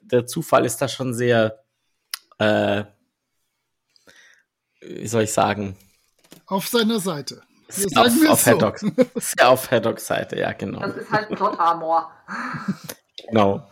der 0.02 0.26
Zufall 0.26 0.66
ist 0.66 0.76
da 0.82 0.88
schon 0.88 1.14
sehr, 1.14 1.64
äh, 2.38 2.84
wie 4.80 5.06
soll 5.06 5.22
ich 5.22 5.32
sagen? 5.32 5.76
Auf 6.46 6.68
seiner 6.68 7.00
Seite. 7.00 7.40
Sehr 7.68 8.00
auf, 8.00 8.12
auf, 8.28 8.40
so. 8.42 8.50
Haddocks, 8.52 8.84
sehr 9.16 9.48
auf 9.48 9.70
Haddocks 9.70 10.06
Seite, 10.06 10.38
ja, 10.38 10.52
genau. 10.52 10.80
Das 10.80 10.96
ist 10.96 11.10
halt 11.10 11.28
Plot 11.30 11.58
Armor. 11.58 12.12
genau. 13.28 13.68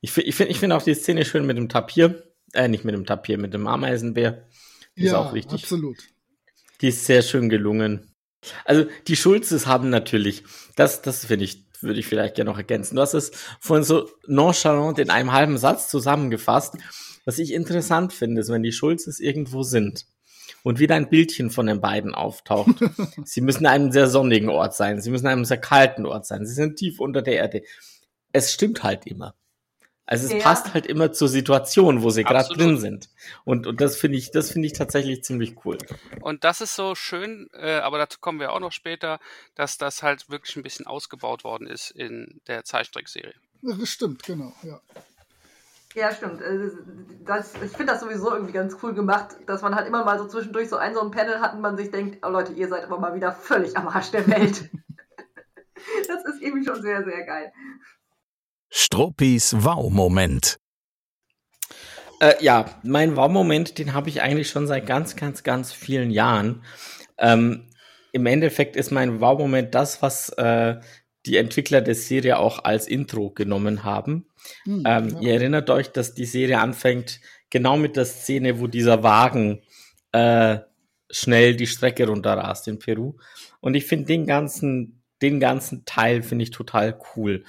Ich 0.00 0.12
finde 0.12 0.28
ich 0.28 0.34
find, 0.34 0.50
ich 0.50 0.58
find 0.58 0.72
auch 0.72 0.82
die 0.82 0.94
Szene 0.94 1.24
schön 1.24 1.46
mit 1.46 1.56
dem 1.56 1.70
Tapir. 1.70 2.24
Äh, 2.52 2.68
nicht 2.68 2.84
mit 2.84 2.94
dem 2.94 3.06
Tapir, 3.06 3.38
mit 3.38 3.54
dem 3.54 3.66
Ameisenbär. 3.66 4.46
Die 4.96 5.04
ja, 5.04 5.12
ist 5.12 5.14
auch 5.14 5.32
richtig. 5.32 5.62
absolut. 5.62 5.96
Die 6.80 6.88
ist 6.88 7.06
sehr 7.06 7.22
schön 7.22 7.48
gelungen. 7.48 8.13
Also 8.64 8.86
die 9.06 9.16
Schulzes 9.16 9.66
haben 9.66 9.90
natürlich, 9.90 10.44
das, 10.76 11.02
das 11.02 11.24
finde 11.24 11.44
ich, 11.44 11.64
würde 11.80 12.00
ich 12.00 12.06
vielleicht 12.06 12.36
gerne 12.36 12.50
noch 12.50 12.58
ergänzen. 12.58 12.96
Du 12.96 13.02
hast 13.02 13.14
es 13.14 13.32
vorhin 13.60 13.84
so 13.84 14.08
nonchalant 14.26 14.98
in 14.98 15.10
einem 15.10 15.32
halben 15.32 15.58
Satz 15.58 15.88
zusammengefasst. 15.88 16.74
Was 17.24 17.38
ich 17.38 17.52
interessant 17.52 18.12
finde, 18.12 18.40
ist, 18.40 18.50
wenn 18.50 18.62
die 18.62 18.72
Schulzes 18.72 19.20
irgendwo 19.20 19.62
sind 19.62 20.06
und 20.62 20.78
wieder 20.78 20.94
ein 20.94 21.08
Bildchen 21.08 21.50
von 21.50 21.66
den 21.66 21.80
beiden 21.80 22.14
auftaucht. 22.14 22.76
sie 23.24 23.40
müssen 23.40 23.66
an 23.66 23.72
einem 23.72 23.92
sehr 23.92 24.08
sonnigen 24.08 24.48
Ort 24.48 24.74
sein, 24.74 25.00
sie 25.00 25.10
müssen 25.10 25.26
an 25.26 25.34
einem 25.34 25.44
sehr 25.44 25.60
kalten 25.60 26.06
Ort 26.06 26.26
sein, 26.26 26.46
sie 26.46 26.54
sind 26.54 26.76
tief 26.76 27.00
unter 27.00 27.22
der 27.22 27.36
Erde. 27.36 27.62
Es 28.32 28.52
stimmt 28.52 28.82
halt 28.82 29.06
immer. 29.06 29.34
Also 30.06 30.26
es 30.26 30.32
ja. 30.32 30.38
passt 30.40 30.74
halt 30.74 30.86
immer 30.86 31.12
zur 31.12 31.28
Situation, 31.28 32.02
wo 32.02 32.10
sie 32.10 32.24
gerade 32.24 32.52
drin 32.54 32.76
sind. 32.76 33.08
Und, 33.44 33.66
und 33.66 33.80
das 33.80 33.96
finde 33.96 34.18
ich, 34.18 34.30
das 34.30 34.50
finde 34.50 34.66
ich 34.66 34.74
tatsächlich 34.74 35.24
ziemlich 35.24 35.64
cool. 35.64 35.78
Und 36.20 36.44
das 36.44 36.60
ist 36.60 36.76
so 36.76 36.94
schön, 36.94 37.48
äh, 37.54 37.76
aber 37.76 37.96
dazu 37.98 38.18
kommen 38.20 38.38
wir 38.38 38.52
auch 38.52 38.60
noch 38.60 38.72
später, 38.72 39.18
dass 39.54 39.78
das 39.78 40.02
halt 40.02 40.28
wirklich 40.28 40.56
ein 40.56 40.62
bisschen 40.62 40.86
ausgebaut 40.86 41.42
worden 41.42 41.66
ist 41.66 41.90
in 41.90 42.40
der 42.48 42.64
Zeichentrickserie. 42.64 43.34
Das 43.62 43.88
stimmt, 43.88 44.22
genau, 44.22 44.52
ja. 44.62 44.78
Ja, 45.94 46.12
stimmt. 46.12 46.42
Äh, 46.42 46.70
das, 47.24 47.54
ich 47.54 47.70
finde 47.70 47.92
das 47.92 48.00
sowieso 48.00 48.32
irgendwie 48.32 48.52
ganz 48.52 48.76
cool 48.82 48.94
gemacht, 48.94 49.36
dass 49.46 49.62
man 49.62 49.74
halt 49.74 49.86
immer 49.86 50.04
mal 50.04 50.18
so 50.18 50.26
zwischendurch 50.26 50.68
so 50.68 50.76
ein 50.76 50.92
so 50.92 51.00
ein 51.00 51.12
Panel 51.12 51.40
hat 51.40 51.54
und 51.54 51.60
man 51.60 51.76
sich 51.76 51.90
denkt, 51.90 52.26
oh 52.26 52.30
Leute, 52.30 52.52
ihr 52.52 52.68
seid 52.68 52.84
aber 52.84 52.98
mal 52.98 53.14
wieder 53.14 53.32
völlig 53.32 53.76
am 53.76 53.88
Arsch 53.88 54.10
der 54.10 54.26
Welt. 54.26 54.70
das 56.08 56.24
ist 56.24 56.42
irgendwie 56.42 56.64
schon 56.64 56.82
sehr, 56.82 57.04
sehr 57.04 57.24
geil. 57.24 57.52
Struppis 58.76 59.54
Wow-Moment. 59.56 60.58
Äh, 62.18 62.34
ja, 62.40 62.80
mein 62.82 63.14
Wow-Moment, 63.14 63.78
den 63.78 63.94
habe 63.94 64.08
ich 64.08 64.20
eigentlich 64.20 64.50
schon 64.50 64.66
seit 64.66 64.84
ganz, 64.84 65.14
ganz, 65.14 65.44
ganz 65.44 65.72
vielen 65.72 66.10
Jahren. 66.10 66.64
Ähm, 67.16 67.70
Im 68.10 68.26
Endeffekt 68.26 68.74
ist 68.74 68.90
mein 68.90 69.20
Wow-Moment 69.20 69.76
das, 69.76 70.02
was 70.02 70.30
äh, 70.30 70.80
die 71.24 71.36
Entwickler 71.36 71.82
der 71.82 71.94
Serie 71.94 72.36
auch 72.40 72.64
als 72.64 72.88
Intro 72.88 73.30
genommen 73.30 73.84
haben. 73.84 74.26
Hm, 74.64 74.82
ähm, 74.84 75.08
ja. 75.08 75.20
Ihr 75.20 75.34
erinnert 75.34 75.70
euch, 75.70 75.92
dass 75.92 76.14
die 76.14 76.26
Serie 76.26 76.58
anfängt 76.58 77.20
genau 77.50 77.76
mit 77.76 77.94
der 77.94 78.06
Szene, 78.06 78.58
wo 78.58 78.66
dieser 78.66 79.04
Wagen 79.04 79.62
äh, 80.10 80.58
schnell 81.10 81.54
die 81.54 81.68
Strecke 81.68 82.08
runterrast 82.08 82.66
in 82.66 82.80
Peru. 82.80 83.18
Und 83.60 83.76
ich 83.76 83.86
finde 83.86 84.06
den 84.06 84.26
ganzen, 84.26 85.04
den 85.22 85.38
ganzen 85.38 85.84
Teil 85.84 86.24
finde 86.24 86.42
ich 86.42 86.50
total 86.50 86.98
cool 87.14 87.44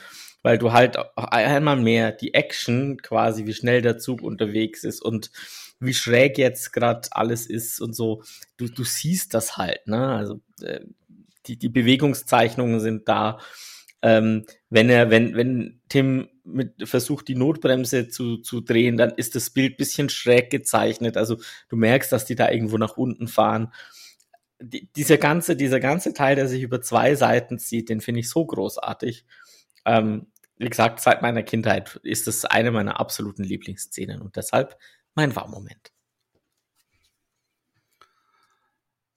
weil 0.46 0.60
du 0.60 0.74
halt 0.74 0.96
einmal 1.16 1.76
mehr 1.76 2.12
die 2.12 2.36
Action 2.36 3.02
quasi, 3.02 3.48
wie 3.48 3.54
schnell 3.56 3.82
der 3.82 3.98
Zug 3.98 4.22
unterwegs 4.22 4.84
ist 4.84 5.02
und 5.02 5.32
wie 5.80 5.96
schräg 5.96 6.38
jetzt 6.38 6.72
gerade 6.72 7.10
alles 7.10 7.48
ist 7.48 7.82
und 7.82 7.96
so. 7.96 8.22
Du, 8.56 8.68
du 8.68 8.84
siehst 8.84 9.34
das 9.34 9.58
halt, 9.58 9.88
ne? 9.88 10.08
Also 10.08 10.42
äh, 10.62 10.82
die, 11.48 11.58
die 11.58 11.70
Bewegungszeichnungen 11.70 12.80
sind 12.80 13.10
da. 13.10 13.40
Ähm, 14.04 14.46
wenn 14.70 14.88
er, 14.92 15.10
wenn, 15.10 15.36
wenn 15.36 15.82
Tim 15.90 16.30
mit 16.44 16.88
versucht, 16.88 17.28
die 17.28 17.34
Notbremse 17.34 18.10
zu, 18.10 18.38
zu 18.38 18.62
drehen, 18.62 18.98
dann 18.98 19.14
ist 19.16 19.34
das 19.34 19.50
Bild 19.50 19.78
bisschen 19.78 20.10
schräg 20.10 20.52
gezeichnet. 20.52 21.18
Also 21.18 21.40
du 21.70 21.76
merkst, 21.76 22.12
dass 22.12 22.26
die 22.26 22.36
da 22.36 22.52
irgendwo 22.52 22.78
nach 22.78 22.98
unten 22.98 23.28
fahren. 23.28 23.74
Die, 24.62 24.92
dieser 24.96 25.18
ganze, 25.18 25.56
dieser 25.56 25.80
ganze 25.80 26.14
Teil, 26.14 26.36
der 26.36 26.48
sich 26.48 26.62
über 26.62 26.82
zwei 26.82 27.16
Seiten 27.16 27.58
zieht, 27.58 27.90
den 27.90 28.00
finde 28.00 28.20
ich 28.20 28.30
so 28.30 28.46
großartig. 28.46 29.26
Ähm, 29.86 30.28
wie 30.58 30.70
gesagt, 30.70 31.00
seit 31.02 31.22
meiner 31.22 31.44
Kindheit 31.44 32.00
ist 32.04 32.28
es 32.28 32.46
eine 32.46 32.72
meiner 32.72 33.00
absoluten 33.00 33.44
Lieblingsszenen 33.44 34.22
und 34.22 34.36
deshalb 34.36 34.78
mein 35.14 35.36
Warmoment. 35.36 35.92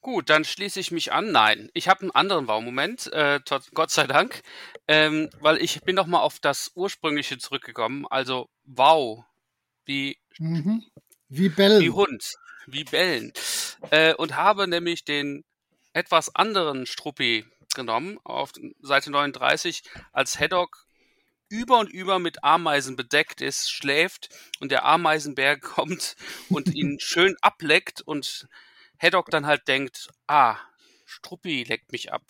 Gut, 0.01 0.31
dann 0.31 0.45
schließe 0.45 0.81
ich 0.81 0.91
mich 0.91 1.13
an. 1.13 1.33
Nein, 1.33 1.71
ich 1.75 1.89
habe 1.89 2.01
einen 2.01 2.13
anderen 2.13 2.49
Wow-Moment, 2.49 3.13
äh, 3.13 3.41
Gott 3.75 3.91
sei 3.91 4.07
Dank, 4.07 4.43
ähm, 4.87 5.29
weil 5.41 5.59
ich 5.59 5.83
bin 5.83 5.97
noch 5.97 6.07
mal 6.07 6.21
auf 6.21 6.39
das 6.39 6.71
ursprüngliche 6.75 7.37
zurückgekommen. 7.37 8.07
Also 8.09 8.49
Wow, 8.65 9.25
wie 9.85 10.19
mhm. 10.39 10.85
wie 11.29 11.49
bellen, 11.49 11.83
wie 11.83 11.91
Hund, 11.91 12.37
wie 12.67 12.85
bellen, 12.85 13.33
äh, 13.91 14.15
und 14.15 14.37
habe 14.37 14.67
nämlich 14.67 15.05
den 15.05 15.45
etwas 15.93 16.35
anderen 16.35 16.87
Struppi 16.87 17.45
genommen 17.75 18.19
auf 18.25 18.53
Seite 18.81 19.11
39 19.11 19.83
als 20.13 20.41
Haddock 20.41 20.88
über 21.49 21.79
und 21.79 21.91
über 21.91 22.19
mit 22.19 22.45
Ameisen 22.45 22.97
bedeckt 22.97 23.41
ist, 23.41 23.71
schläft 23.71 24.29
und 24.61 24.71
der 24.71 24.85
Ameisenbär 24.85 25.59
kommt 25.61 26.17
und 26.49 26.75
ihn 26.75 26.99
schön 27.01 27.37
ableckt 27.41 28.01
und 28.01 28.49
Haddock 28.99 29.31
dann 29.31 29.47
halt 29.47 29.69
denkt, 29.69 30.09
ah, 30.27 30.57
Struppi 31.05 31.65
leckt 31.65 31.93
mich 31.93 32.13
ab. 32.13 32.23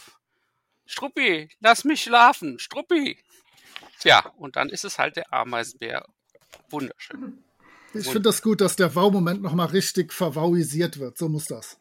Struppi, 0.87 1.51
lass 1.61 1.85
mich 1.85 2.03
schlafen, 2.03 2.59
Struppi. 2.59 3.23
Tja, 3.99 4.33
und 4.37 4.57
dann 4.57 4.69
ist 4.69 4.85
es 4.85 4.99
halt 4.99 5.17
der 5.17 5.33
Ameisenbär. 5.33 6.07
Wunderschön. 6.71 7.43
Ich 7.95 8.05
finde 8.05 8.23
das 8.23 8.43
gut, 8.43 8.61
dass 8.61 8.77
der 8.77 8.95
Wow-Moment 8.95 9.43
nochmal 9.43 9.69
richtig 9.69 10.13
verwauisiert 10.13 10.99
wird. 10.99 11.19
So 11.19 11.29
muss 11.29 11.47
das. 11.47 11.79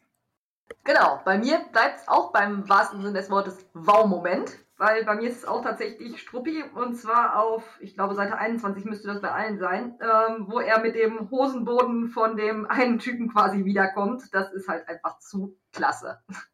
Genau, 0.84 1.20
bei 1.24 1.38
mir 1.38 1.58
bleibt 1.72 2.00
es 2.00 2.08
auch 2.08 2.32
beim 2.32 2.68
wahrsten 2.68 3.02
Sinne 3.02 3.18
des 3.18 3.30
Wortes 3.30 3.66
Wow-Moment 3.74 4.58
weil 4.78 5.04
bei 5.04 5.16
mir 5.16 5.28
ist 5.28 5.38
es 5.38 5.44
auch 5.44 5.62
tatsächlich 5.62 6.20
Struppi 6.20 6.62
und 6.74 6.94
zwar 6.94 7.38
auf, 7.42 7.78
ich 7.80 7.94
glaube, 7.94 8.14
Seite 8.14 8.38
21 8.38 8.84
müsste 8.84 9.08
das 9.08 9.20
bei 9.20 9.30
allen 9.30 9.58
sein, 9.58 9.98
ähm, 10.00 10.46
wo 10.48 10.60
er 10.60 10.78
mit 10.80 10.94
dem 10.94 11.30
Hosenboden 11.30 12.08
von 12.08 12.36
dem 12.36 12.64
einen 12.66 13.00
Typen 13.00 13.30
quasi 13.30 13.64
wiederkommt. 13.64 14.22
Das 14.32 14.52
ist 14.52 14.68
halt 14.68 14.88
einfach 14.88 15.18
zu 15.18 15.56
klasse. 15.72 16.20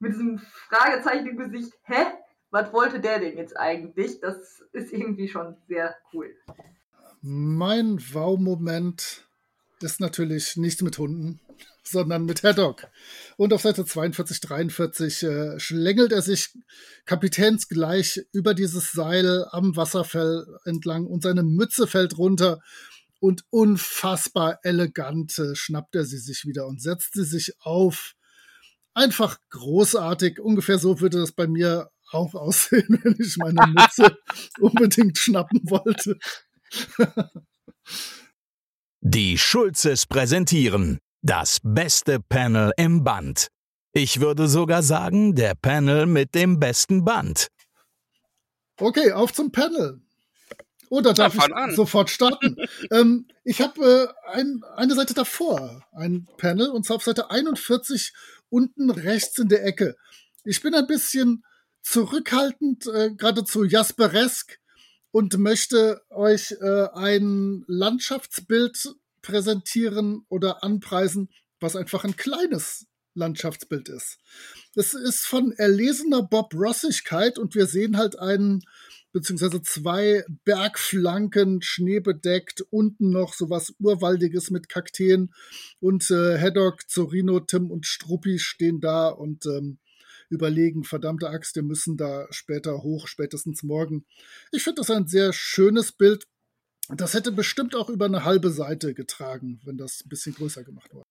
mit 0.00 0.12
diesem 0.12 0.38
Fragezeichen 0.38 1.28
im 1.28 1.38
Gesicht, 1.38 1.72
hä? 1.84 2.04
Was 2.50 2.72
wollte 2.72 3.00
der 3.00 3.18
denn 3.18 3.36
jetzt 3.36 3.56
eigentlich? 3.56 4.20
Das 4.20 4.62
ist 4.72 4.92
irgendwie 4.92 5.28
schon 5.28 5.56
sehr 5.66 5.96
cool. 6.12 6.36
Mein 7.20 7.98
Wow-Moment 8.12 9.26
ist 9.80 10.00
natürlich 10.00 10.56
nichts 10.56 10.82
mit 10.82 10.98
Hunden, 10.98 11.40
sondern 11.86 12.24
mit 12.24 12.42
Haddock. 12.42 12.86
Und 13.36 13.52
auf 13.52 13.62
Seite 13.62 13.84
42, 13.84 14.40
43 14.40 15.22
äh, 15.22 15.58
schlängelt 15.58 16.12
er 16.12 16.22
sich 16.22 16.50
kapitänsgleich 17.04 18.22
über 18.32 18.54
dieses 18.54 18.92
Seil 18.92 19.46
am 19.50 19.76
Wasserfell 19.76 20.46
entlang 20.64 21.06
und 21.06 21.22
seine 21.22 21.42
Mütze 21.42 21.86
fällt 21.86 22.18
runter 22.18 22.60
und 23.20 23.44
unfassbar 23.50 24.58
elegant 24.62 25.38
äh, 25.38 25.54
schnappt 25.54 25.94
er 25.94 26.04
sie 26.04 26.18
sich 26.18 26.44
wieder 26.44 26.66
und 26.66 26.82
setzt 26.82 27.14
sie 27.14 27.24
sich 27.24 27.54
auf. 27.60 28.14
Einfach 28.92 29.38
großartig. 29.50 30.40
Ungefähr 30.40 30.78
so 30.78 31.00
würde 31.00 31.18
das 31.18 31.32
bei 31.32 31.46
mir 31.46 31.90
auch 32.10 32.34
aussehen, 32.34 33.00
wenn 33.02 33.16
ich 33.18 33.36
meine 33.36 33.66
Mütze 33.66 34.16
unbedingt 34.60 35.18
schnappen 35.18 35.60
wollte. 35.64 36.18
Die 39.00 39.36
Schulzes 39.36 40.06
präsentieren 40.06 40.98
das 41.24 41.58
beste 41.62 42.20
Panel 42.20 42.72
im 42.76 43.02
Band. 43.02 43.48
Ich 43.94 44.20
würde 44.20 44.46
sogar 44.46 44.82
sagen, 44.82 45.34
der 45.34 45.54
Panel 45.54 46.04
mit 46.04 46.34
dem 46.34 46.60
besten 46.60 47.04
Band. 47.04 47.48
Okay, 48.78 49.10
auf 49.12 49.32
zum 49.32 49.50
Panel. 49.50 50.02
Oder 50.90 51.14
darf 51.14 51.34
ich 51.34 51.54
an. 51.54 51.74
sofort 51.74 52.10
starten? 52.10 52.56
ähm, 52.90 53.26
ich 53.42 53.62
habe 53.62 54.14
äh, 54.28 54.36
ein, 54.36 54.60
eine 54.76 54.94
Seite 54.94 55.14
davor, 55.14 55.82
ein 55.92 56.28
Panel, 56.36 56.68
und 56.68 56.84
zwar 56.84 56.96
auf 56.96 57.04
Seite 57.04 57.30
41 57.30 58.12
unten 58.50 58.90
rechts 58.90 59.38
in 59.38 59.48
der 59.48 59.64
Ecke. 59.64 59.96
Ich 60.44 60.60
bin 60.60 60.74
ein 60.74 60.86
bisschen 60.86 61.42
zurückhaltend, 61.80 62.86
äh, 62.86 63.14
geradezu 63.14 63.64
Jasperesk, 63.64 64.58
und 65.10 65.38
möchte 65.38 66.02
euch 66.10 66.56
äh, 66.60 66.88
ein 66.92 67.64
Landschaftsbild 67.68 68.96
präsentieren 69.24 70.24
oder 70.28 70.62
anpreisen, 70.62 71.30
was 71.58 71.76
einfach 71.76 72.04
ein 72.04 72.16
kleines 72.16 72.86
Landschaftsbild 73.14 73.88
ist. 73.88 74.18
Es 74.74 74.92
ist 74.92 75.24
von 75.24 75.52
erlesener 75.52 76.22
Bob 76.22 76.52
Rossigkeit 76.54 77.38
und 77.38 77.54
wir 77.54 77.66
sehen 77.66 77.96
halt 77.96 78.18
einen 78.18 78.62
beziehungsweise 79.12 79.62
zwei 79.62 80.24
Bergflanken 80.44 81.62
schneebedeckt, 81.62 82.62
unten 82.70 83.10
noch 83.10 83.32
sowas 83.32 83.72
Urwaldiges 83.78 84.50
mit 84.50 84.68
Kakteen 84.68 85.32
und 85.78 86.10
äh, 86.10 86.36
Haddock, 86.38 86.88
Zorino, 86.88 87.40
Tim 87.40 87.70
und 87.70 87.86
Struppi 87.86 88.40
stehen 88.40 88.80
da 88.80 89.08
und 89.08 89.46
ähm, 89.46 89.78
überlegen, 90.30 90.82
verdammte 90.82 91.30
Axt, 91.30 91.54
wir 91.54 91.62
müssen 91.62 91.96
da 91.96 92.26
später 92.30 92.82
hoch, 92.82 93.06
spätestens 93.06 93.62
morgen. 93.62 94.04
Ich 94.50 94.64
finde 94.64 94.80
das 94.80 94.90
ein 94.90 95.06
sehr 95.06 95.32
schönes 95.32 95.92
Bild, 95.92 96.24
das 96.88 97.14
hätte 97.14 97.32
bestimmt 97.32 97.74
auch 97.74 97.88
über 97.88 98.04
eine 98.06 98.24
halbe 98.24 98.50
Seite 98.50 98.94
getragen, 98.94 99.60
wenn 99.64 99.76
das 99.76 100.02
ein 100.04 100.08
bisschen 100.08 100.34
größer 100.34 100.64
gemacht 100.64 100.92
wurde. 100.92 101.06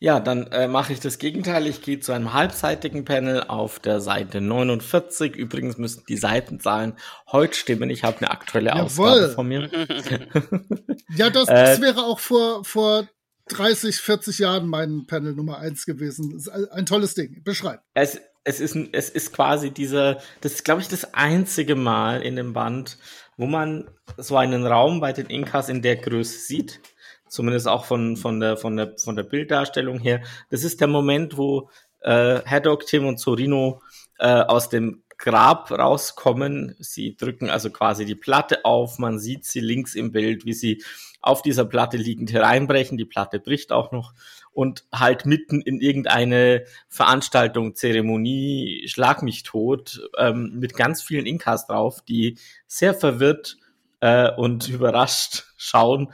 Ja, 0.00 0.20
dann 0.20 0.46
äh, 0.52 0.68
mache 0.68 0.92
ich 0.92 1.00
das 1.00 1.18
Gegenteil. 1.18 1.66
Ich 1.66 1.82
gehe 1.82 1.98
zu 1.98 2.12
einem 2.12 2.32
halbseitigen 2.32 3.04
Panel 3.04 3.42
auf 3.42 3.80
der 3.80 4.00
Seite 4.00 4.40
49. 4.40 5.34
Übrigens 5.34 5.76
müssten 5.76 6.04
die 6.08 6.16
Seitenzahlen 6.16 6.94
heute 7.32 7.54
stimmen. 7.54 7.90
Ich 7.90 8.04
habe 8.04 8.18
eine 8.18 8.30
aktuelle 8.30 8.68
Jawohl. 8.68 8.82
Ausgabe 8.84 9.28
von 9.32 9.48
mir. 9.48 9.68
ja, 11.16 11.30
das, 11.30 11.46
das 11.46 11.78
äh, 11.78 11.82
wäre 11.82 12.04
auch 12.04 12.20
vor, 12.20 12.64
vor 12.64 13.08
30, 13.48 13.96
40 13.96 14.38
Jahren 14.38 14.68
mein 14.68 15.06
Panel 15.06 15.34
Nummer 15.34 15.58
1 15.58 15.84
gewesen. 15.84 16.44
Ein 16.70 16.86
tolles 16.86 17.14
Ding. 17.14 17.42
Beschreib. 17.42 17.80
Es, 17.94 18.20
es, 18.44 18.60
ist, 18.60 18.76
es 18.92 19.10
ist 19.10 19.32
quasi 19.32 19.72
dieser, 19.72 20.20
das 20.42 20.52
ist, 20.52 20.64
glaube 20.64 20.80
ich, 20.80 20.86
das 20.86 21.12
einzige 21.14 21.74
Mal 21.74 22.22
in 22.22 22.36
dem 22.36 22.52
Band, 22.52 22.98
wo 23.38 23.46
man 23.46 23.88
so 24.18 24.36
einen 24.36 24.66
Raum 24.66 25.00
bei 25.00 25.14
den 25.14 25.26
Inkas 25.26 25.70
in 25.70 25.80
der 25.80 25.96
Größe 25.96 26.40
sieht. 26.40 26.80
Zumindest 27.28 27.68
auch 27.68 27.84
von, 27.84 28.16
von, 28.16 28.40
der, 28.40 28.56
von, 28.56 28.76
der, 28.76 28.94
von 28.98 29.16
der 29.16 29.22
Bilddarstellung 29.22 30.00
her. 30.00 30.22
Das 30.50 30.64
ist 30.64 30.80
der 30.80 30.88
Moment, 30.88 31.38
wo 31.38 31.70
äh, 32.00 32.40
Haddock, 32.44 32.84
Tim 32.86 33.06
und 33.06 33.20
Sorino 33.20 33.80
äh, 34.18 34.26
aus 34.26 34.68
dem 34.68 35.02
Grab 35.18 35.70
rauskommen. 35.70 36.74
Sie 36.78 37.16
drücken 37.16 37.48
also 37.50 37.70
quasi 37.70 38.04
die 38.04 38.14
Platte 38.14 38.64
auf. 38.64 38.98
Man 38.98 39.18
sieht 39.18 39.44
sie 39.44 39.60
links 39.60 39.94
im 39.94 40.10
Bild, 40.10 40.44
wie 40.44 40.52
sie 40.52 40.82
auf 41.20 41.42
dieser 41.42 41.64
Platte 41.64 41.96
liegend 41.96 42.32
hereinbrechen. 42.32 42.98
Die 42.98 43.04
Platte 43.04 43.40
bricht 43.40 43.72
auch 43.72 43.92
noch 43.92 44.14
und 44.58 44.84
halt 44.92 45.24
mitten 45.24 45.60
in 45.60 45.80
irgendeine 45.80 46.64
Veranstaltung, 46.88 47.76
Zeremonie, 47.76 48.88
Schlag 48.88 49.22
mich 49.22 49.44
tot, 49.44 50.00
ähm, 50.18 50.54
mit 50.58 50.74
ganz 50.74 51.00
vielen 51.00 51.26
Inkas 51.26 51.68
drauf, 51.68 52.02
die 52.02 52.40
sehr 52.66 52.92
verwirrt 52.92 53.56
äh, 54.00 54.32
und 54.34 54.68
überrascht 54.68 55.44
schauen. 55.56 56.12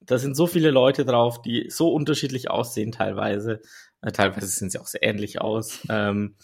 Da 0.00 0.16
sind 0.16 0.36
so 0.38 0.46
viele 0.46 0.70
Leute 0.70 1.04
drauf, 1.04 1.42
die 1.42 1.68
so 1.68 1.92
unterschiedlich 1.92 2.48
aussehen 2.48 2.92
teilweise. 2.92 3.60
Äh, 4.00 4.10
teilweise 4.10 4.46
sehen 4.46 4.70
sie 4.70 4.78
auch 4.78 4.86
sehr 4.86 5.02
ähnlich 5.02 5.42
aus. 5.42 5.80
Ähm, 5.90 6.36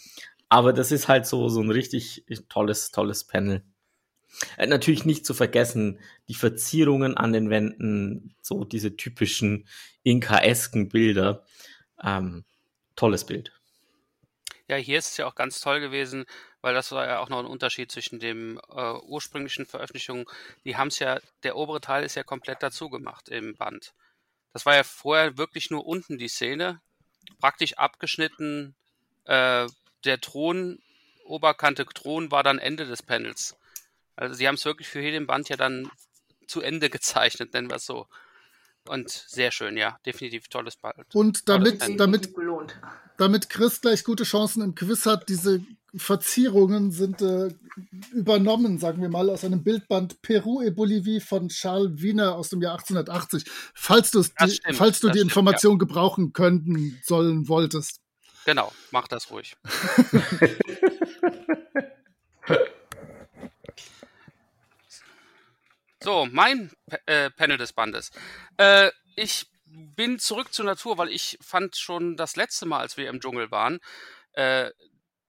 aber 0.49 0.71
das 0.71 0.91
ist 0.91 1.07
halt 1.07 1.25
so, 1.25 1.49
so 1.49 1.61
ein 1.61 1.71
richtig 1.71 2.25
tolles, 2.49 2.91
tolles 2.91 3.23
Panel. 3.25 3.63
Äh, 4.57 4.67
natürlich 4.67 5.05
nicht 5.05 5.25
zu 5.25 5.33
vergessen, 5.33 5.99
die 6.27 6.35
Verzierungen 6.35 7.17
an 7.17 7.33
den 7.33 7.49
Wänden, 7.49 8.35
so 8.41 8.63
diese 8.63 8.95
typischen 8.95 9.67
inkaesken 10.03 10.89
Bilder. 10.89 11.45
Ähm, 12.03 12.45
tolles 12.95 13.25
Bild. 13.25 13.51
Ja, 14.67 14.75
hier 14.75 14.99
ist 14.99 15.11
es 15.11 15.17
ja 15.17 15.25
auch 15.25 15.35
ganz 15.35 15.59
toll 15.61 15.79
gewesen, 15.79 16.25
weil 16.61 16.75
das 16.75 16.91
war 16.91 17.07
ja 17.07 17.19
auch 17.19 17.29
noch 17.29 17.39
ein 17.39 17.45
Unterschied 17.45 17.91
zwischen 17.91 18.19
dem 18.19 18.59
äh, 18.69 18.93
ursprünglichen 19.01 19.65
Veröffentlichungen. 19.65 20.25
Die 20.63 20.77
haben 20.77 20.89
es 20.89 20.99
ja, 20.99 21.19
der 21.43 21.55
obere 21.55 21.81
Teil 21.81 22.03
ist 22.03 22.15
ja 22.15 22.23
komplett 22.23 22.61
dazu 22.61 22.89
gemacht 22.89 23.29
im 23.29 23.55
Band. 23.55 23.93
Das 24.53 24.65
war 24.65 24.75
ja 24.75 24.83
vorher 24.83 25.37
wirklich 25.37 25.71
nur 25.71 25.87
unten 25.87 26.17
die 26.17 26.27
Szene, 26.27 26.81
praktisch 27.39 27.73
abgeschnitten. 27.77 28.75
Äh, 29.25 29.67
der 30.05 30.21
Thron, 30.21 30.79
Oberkante 31.25 31.85
Thron 31.85 32.31
war 32.31 32.43
dann 32.43 32.59
Ende 32.59 32.85
des 32.85 33.03
Panels. 33.03 33.57
Also 34.19 34.35
sie 34.35 34.47
haben 34.47 34.55
es 34.55 34.65
wirklich 34.65 34.89
für 34.89 34.99
jeden 34.99 35.27
Band 35.27 35.47
ja 35.47 35.55
dann 35.55 35.89
zu 36.45 36.61
Ende 36.61 36.89
gezeichnet, 36.89 37.53
nennen 37.53 37.69
wir 37.69 37.77
es 37.77 37.85
so. 37.85 38.05
Und 38.85 39.09
sehr 39.09 39.51
schön, 39.51 39.77
ja, 39.77 39.97
definitiv 40.05 40.49
tolles 40.49 40.75
Band. 40.75 41.13
Und 41.13 41.47
damit, 41.47 41.81
damit, 41.97 42.33
damit 43.17 43.49
Chris 43.49 43.79
gleich 43.79 44.03
gute 44.03 44.23
Chancen 44.25 44.61
im 44.61 44.75
Quiz 44.75 45.05
hat, 45.05 45.29
diese 45.29 45.61
Verzierungen 45.95 46.91
sind 46.91 47.21
äh, 47.21 47.49
übernommen, 48.11 48.77
sagen 48.77 49.01
wir 49.01 49.09
mal, 49.09 49.29
aus 49.29 49.45
einem 49.45 49.63
Bildband 49.63 50.21
Peru 50.21 50.61
et 50.61 50.75
Bolivie 50.75 51.21
von 51.21 51.47
Charles 51.47 52.01
Wiener 52.01 52.35
aus 52.35 52.49
dem 52.49 52.61
Jahr 52.61 52.73
1880. 52.73 53.45
Falls, 53.73 54.11
die, 54.11 54.23
stimmt, 54.23 54.75
falls 54.75 54.99
du 54.99 55.09
die 55.09 55.19
Information 55.19 55.73
ja. 55.73 55.79
gebrauchen 55.79 56.33
könnten 56.33 56.99
sollen 57.03 57.47
wolltest. 57.47 58.01
Genau, 58.45 58.71
mach 58.91 59.07
das 59.07 59.31
ruhig. 59.31 59.55
so, 66.01 66.27
mein 66.31 66.71
äh, 67.05 67.29
Panel 67.31 67.57
des 67.57 67.73
Bandes. 67.73 68.11
Äh, 68.57 68.91
ich 69.15 69.47
bin 69.65 70.19
zurück 70.19 70.53
zur 70.53 70.65
Natur, 70.65 70.97
weil 70.97 71.09
ich 71.09 71.37
fand 71.41 71.75
schon 71.75 72.15
das 72.15 72.35
letzte 72.35 72.65
Mal, 72.65 72.79
als 72.79 72.97
wir 72.97 73.09
im 73.09 73.19
Dschungel 73.19 73.51
waren, 73.51 73.79
äh, 74.33 74.71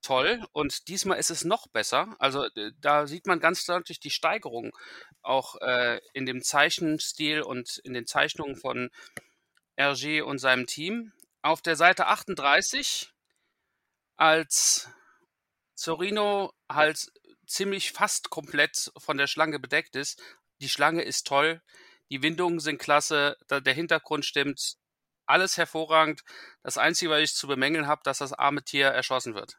toll. 0.03 0.45
Und 0.53 0.89
diesmal 0.89 1.19
ist 1.19 1.31
es 1.31 1.45
noch 1.45 1.67
besser. 1.69 2.15
Also 2.19 2.47
da 2.81 3.07
sieht 3.07 3.27
man 3.27 3.41
ganz 3.41 3.65
deutlich 3.65 4.01
die 4.01 4.11
Steigerung 4.11 4.77
auch 5.23 5.57
äh, 5.61 6.01
in 6.15 6.27
dem 6.27 6.43
Zeichenstil 6.43 7.43
und 7.43 7.79
in 7.79 7.93
den 7.93 8.07
Zeichnungen 8.07 8.57
von 8.57 8.91
Hergé 9.77 10.23
und 10.23 10.39
seinem 10.39 10.67
Team. 10.67 11.13
Auf 11.43 11.63
der 11.63 11.77
Seite 11.77 12.07
38, 12.07 13.13
als 14.17 14.89
Zorino 15.75 16.53
halt 16.71 17.11
ziemlich 17.47 17.93
fast 17.93 18.31
komplett 18.31 18.93
von 18.97 19.17
der 19.17 19.27
Schlange 19.27 19.59
bedeckt 19.59 19.97
ist. 19.97 20.23
Die 20.61 20.69
Schlange 20.69 21.03
ist 21.03 21.27
toll, 21.27 21.61
die 22.11 22.23
Windungen 22.23 22.61
sind 22.61 22.79
klasse, 22.79 23.37
der 23.51 23.75
Hintergrund 23.75 24.25
stimmt, 24.25 24.77
alles 25.27 25.57
hervorragend. 25.57 26.23
Das 26.63 26.77
Einzige, 26.77 27.11
was 27.11 27.21
ich 27.21 27.35
zu 27.35 27.47
bemängeln 27.47 27.87
habe, 27.87 28.03
dass 28.05 28.19
das 28.19 28.33
arme 28.33 28.63
Tier 28.63 28.89
erschossen 28.89 29.35
wird. 29.35 29.59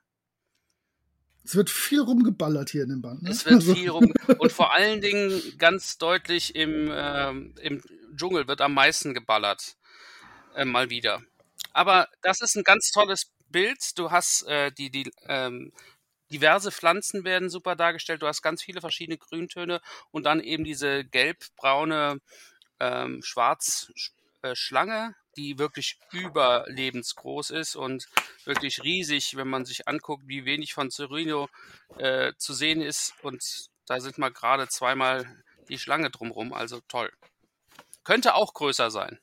Es 1.44 1.56
wird 1.56 1.70
viel 1.70 2.02
rumgeballert 2.02 2.70
hier 2.70 2.84
in 2.84 2.90
dem 2.90 3.02
Band. 3.02 3.24
Ne? 3.24 3.32
Es 3.32 3.46
wird 3.46 3.64
viel 3.64 3.90
rum 3.90 4.14
und 4.38 4.52
vor 4.52 4.76
allen 4.76 5.02
Dingen 5.02 5.42
ganz 5.58 5.98
deutlich 5.98 6.56
im, 6.56 6.92
äh, 6.92 7.30
im 7.30 7.82
Dschungel 8.16 8.48
wird 8.48 8.62
am 8.62 8.74
meisten 8.74 9.14
geballert. 9.14 9.76
Äh, 10.54 10.66
mal 10.66 10.90
wieder. 10.90 11.22
Aber 11.74 12.10
das 12.22 12.42
ist 12.42 12.56
ein 12.56 12.64
ganz 12.64 12.92
tolles 12.92 13.32
Bild. 13.50 13.98
Du 13.98 14.12
hast 14.12 14.44
äh, 14.48 14.72
die, 14.72 14.92
die 14.92 15.12
ähm, 15.28 15.72
diverse 16.32 16.72
Pflanzen 16.72 17.24
werden 17.24 17.50
super 17.50 17.76
dargestellt. 17.76 18.22
Du 18.22 18.28
hast 18.28 18.42
ganz 18.42 18.64
viele 18.64 18.82
verschiedene 18.82 19.18
Grüntöne 19.18 19.82
und 20.12 20.26
dann 20.26 20.40
eben 20.40 20.64
diese 20.64 21.04
gelb-braune 21.04 22.20
ähm, 22.80 23.22
Schwarz-Schlange, 23.22 25.10
äh, 25.10 25.36
die 25.38 25.60
wirklich 25.60 25.98
überlebensgroß 26.12 27.52
ist 27.52 27.76
und 27.76 28.08
wirklich 28.46 28.84
riesig, 28.84 29.36
wenn 29.38 29.48
man 29.48 29.66
sich 29.66 29.88
anguckt, 29.88 30.28
wie 30.28 30.46
wenig 30.46 30.74
von 30.74 30.90
Cerino 30.90 31.48
äh, 31.98 32.34
zu 32.38 32.54
sehen 32.54 32.82
ist. 32.82 33.14
Und 33.22 33.70
da 33.86 34.00
sind 34.00 34.18
mal 34.18 34.32
gerade 34.32 34.68
zweimal 34.68 35.44
die 35.70 35.78
Schlange 35.78 36.10
drumrum, 36.10 36.54
also 36.54 36.82
toll. 36.88 37.12
Könnte 38.04 38.34
auch 38.34 38.54
größer 38.54 38.90
sein. 38.90 39.20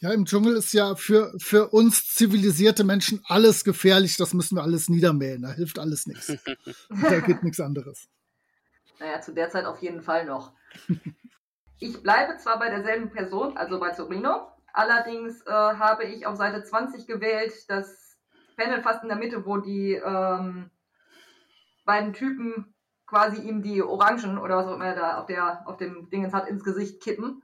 Ja, 0.00 0.12
im 0.12 0.26
Dschungel 0.26 0.54
ist 0.54 0.72
ja 0.72 0.94
für, 0.94 1.34
für 1.38 1.70
uns 1.70 2.14
zivilisierte 2.14 2.84
Menschen 2.84 3.20
alles 3.26 3.64
gefährlich. 3.64 4.16
Das 4.16 4.32
müssen 4.32 4.56
wir 4.56 4.62
alles 4.62 4.88
niedermähen. 4.88 5.42
Da 5.42 5.50
hilft 5.50 5.80
alles 5.80 6.06
nichts. 6.06 6.26
da 6.88 7.18
geht 7.18 7.42
nichts 7.42 7.58
anderes. 7.58 8.08
Naja, 9.00 9.20
zu 9.20 9.32
der 9.32 9.50
Zeit 9.50 9.64
auf 9.64 9.82
jeden 9.82 10.02
Fall 10.02 10.24
noch. 10.24 10.52
Ich 11.80 12.02
bleibe 12.02 12.36
zwar 12.38 12.58
bei 12.58 12.70
derselben 12.70 13.10
Person, 13.10 13.56
also 13.56 13.78
bei 13.78 13.90
Zorino, 13.90 14.48
allerdings 14.72 15.42
äh, 15.42 15.50
habe 15.50 16.04
ich 16.04 16.26
auf 16.26 16.36
Seite 16.36 16.64
20 16.64 17.06
gewählt 17.06 17.52
das 17.68 18.16
Panel 18.56 18.82
fast 18.82 19.02
in 19.02 19.08
der 19.08 19.18
Mitte, 19.18 19.46
wo 19.46 19.58
die 19.58 19.94
ähm, 19.94 20.70
beiden 21.84 22.12
Typen 22.12 22.74
quasi 23.06 23.40
ihm 23.40 23.62
die 23.62 23.82
Orangen 23.82 24.38
oder 24.38 24.56
was 24.56 24.66
auch 24.66 24.74
immer 24.74 24.86
er 24.86 24.96
da 24.96 25.18
auf, 25.18 25.26
der, 25.26 25.66
auf 25.66 25.76
dem 25.76 26.10
Dingens 26.10 26.34
hat, 26.34 26.48
ins 26.48 26.64
Gesicht 26.64 27.00
kippen. 27.00 27.42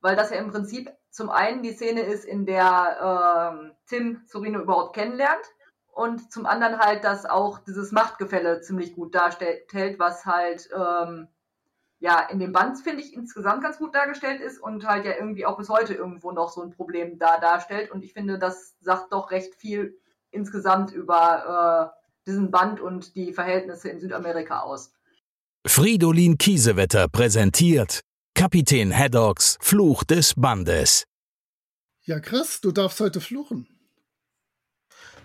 Weil 0.00 0.16
das 0.16 0.30
ja 0.30 0.36
im 0.36 0.50
Prinzip 0.50 0.90
zum 1.10 1.30
einen 1.30 1.62
die 1.62 1.72
Szene 1.72 2.02
ist, 2.02 2.24
in 2.24 2.46
der 2.46 3.52
ähm, 3.52 3.72
Tim 3.86 4.22
Zorino 4.26 4.60
überhaupt 4.60 4.94
kennenlernt 4.94 5.44
und 5.92 6.32
zum 6.32 6.46
anderen 6.46 6.78
halt, 6.78 7.04
dass 7.04 7.26
auch 7.26 7.58
dieses 7.58 7.92
Machtgefälle 7.92 8.60
ziemlich 8.60 8.94
gut 8.94 9.14
darstellt, 9.14 9.98
was 9.98 10.24
halt 10.24 10.68
ähm, 10.74 11.28
ja 11.98 12.20
in 12.30 12.38
dem 12.38 12.52
Band, 12.52 12.78
finde 12.78 13.02
ich, 13.02 13.12
insgesamt 13.14 13.62
ganz 13.62 13.78
gut 13.78 13.94
dargestellt 13.94 14.40
ist 14.40 14.58
und 14.58 14.86
halt 14.86 15.04
ja 15.04 15.12
irgendwie 15.12 15.46
auch 15.46 15.58
bis 15.58 15.68
heute 15.68 15.94
irgendwo 15.94 16.32
noch 16.32 16.50
so 16.50 16.62
ein 16.62 16.70
Problem 16.70 17.18
da 17.18 17.38
darstellt. 17.38 17.90
Und 17.90 18.02
ich 18.04 18.12
finde, 18.12 18.38
das 18.38 18.76
sagt 18.80 19.12
doch 19.12 19.30
recht 19.30 19.54
viel 19.54 19.98
insgesamt 20.30 20.92
über 20.92 21.92
äh, 21.94 22.30
diesen 22.30 22.50
Band 22.50 22.80
und 22.80 23.16
die 23.16 23.32
Verhältnisse 23.32 23.88
in 23.90 24.00
Südamerika 24.00 24.60
aus. 24.60 24.92
Fridolin 25.66 26.38
Kiesewetter 26.38 27.08
präsentiert 27.08 28.00
Kapitän 28.40 28.90
Haddocks 28.90 29.58
Fluch 29.60 30.02
des 30.02 30.32
Bandes. 30.34 31.04
Ja, 32.06 32.20
Chris, 32.20 32.62
du 32.62 32.72
darfst 32.72 32.98
heute 32.98 33.20
fluchen. 33.20 33.68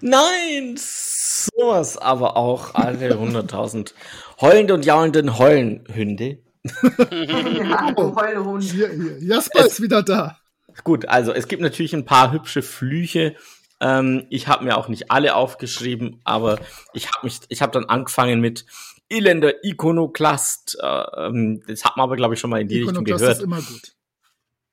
Nein, 0.02 0.76
sowas 0.76 1.98
aber 1.98 2.36
auch 2.36 2.76
alle 2.76 3.14
100.000 3.14 3.94
heulende 4.42 4.74
und 4.74 4.84
jaulenden 4.84 5.38
Heulenhünde. 5.38 6.40
ja, 6.64 7.94
oh, 7.96 8.14
Heulehund. 8.18 8.64
Hier, 8.64 8.90
hier. 8.90 9.18
Jasper 9.24 9.62
es, 9.62 9.68
ist 9.68 9.82
wieder 9.82 10.04
da. 10.04 10.38
Gut, 10.84 11.08
also 11.08 11.32
es 11.32 11.48
gibt 11.48 11.62
natürlich 11.62 11.94
ein 11.94 12.04
paar 12.04 12.34
hübsche 12.34 12.62
Flüche. 12.62 13.38
Ähm, 13.80 14.28
ich 14.30 14.50
habe 14.50 14.66
mir 14.66 14.76
auch 14.76 14.90
nicht 14.90 15.10
alle 15.10 15.36
aufgeschrieben, 15.36 16.20
aber 16.26 16.60
ich 16.92 17.10
habe 17.14 17.28
mich, 17.28 17.40
ich 17.48 17.62
habe 17.62 17.72
dann 17.72 17.86
angefangen 17.86 18.42
mit 18.42 18.66
elender 19.10 19.64
Ikonoklast. 19.64 20.78
Äh, 20.82 21.28
ähm, 21.28 21.64
das 21.68 21.86
hat 21.86 21.98
man 21.98 22.06
aber, 22.06 22.16
glaube 22.16 22.34
ich, 22.34 22.40
schon 22.40 22.50
mal 22.50 22.62
in 22.62 22.68
die 22.68 22.82
Richtung 22.82 23.04
gehört. 23.04 23.38
Ist 23.38 23.44
immer 23.44 23.62
gut. 23.62 23.96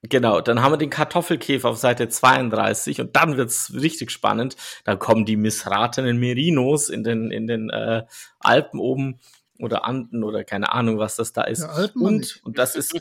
Genau, 0.05 0.41
dann 0.41 0.63
haben 0.63 0.73
wir 0.73 0.79
den 0.79 0.91
Kartoffelkäfer 0.91 1.69
auf 1.69 1.79
Seite 1.79 2.09
32 2.09 3.01
und 3.01 3.15
dann 3.15 3.37
wird's 3.37 3.73
richtig 3.73 4.11
spannend. 4.11 4.57
Da 4.85 4.97
kommen 4.97 5.25
die 5.25 5.37
missratenen 5.37 6.19
Merinos 6.19 6.89
in 6.89 7.05
den, 7.05 7.31
in 7.31 7.47
den 7.47 7.71
äh, 7.71 8.05
Alpen 8.41 8.81
oben 8.81 9.21
oder 9.61 9.85
Anden 9.85 10.25
oder 10.25 10.43
keine 10.43 10.73
Ahnung, 10.73 10.99
was 10.99 11.15
das 11.15 11.33
da 11.33 11.43
ist. 11.43 11.61
Ja, 11.61 11.69
Alpen 11.69 12.03
und, 12.03 12.41
und 12.43 12.59
das 12.59 12.75
ist. 12.75 12.99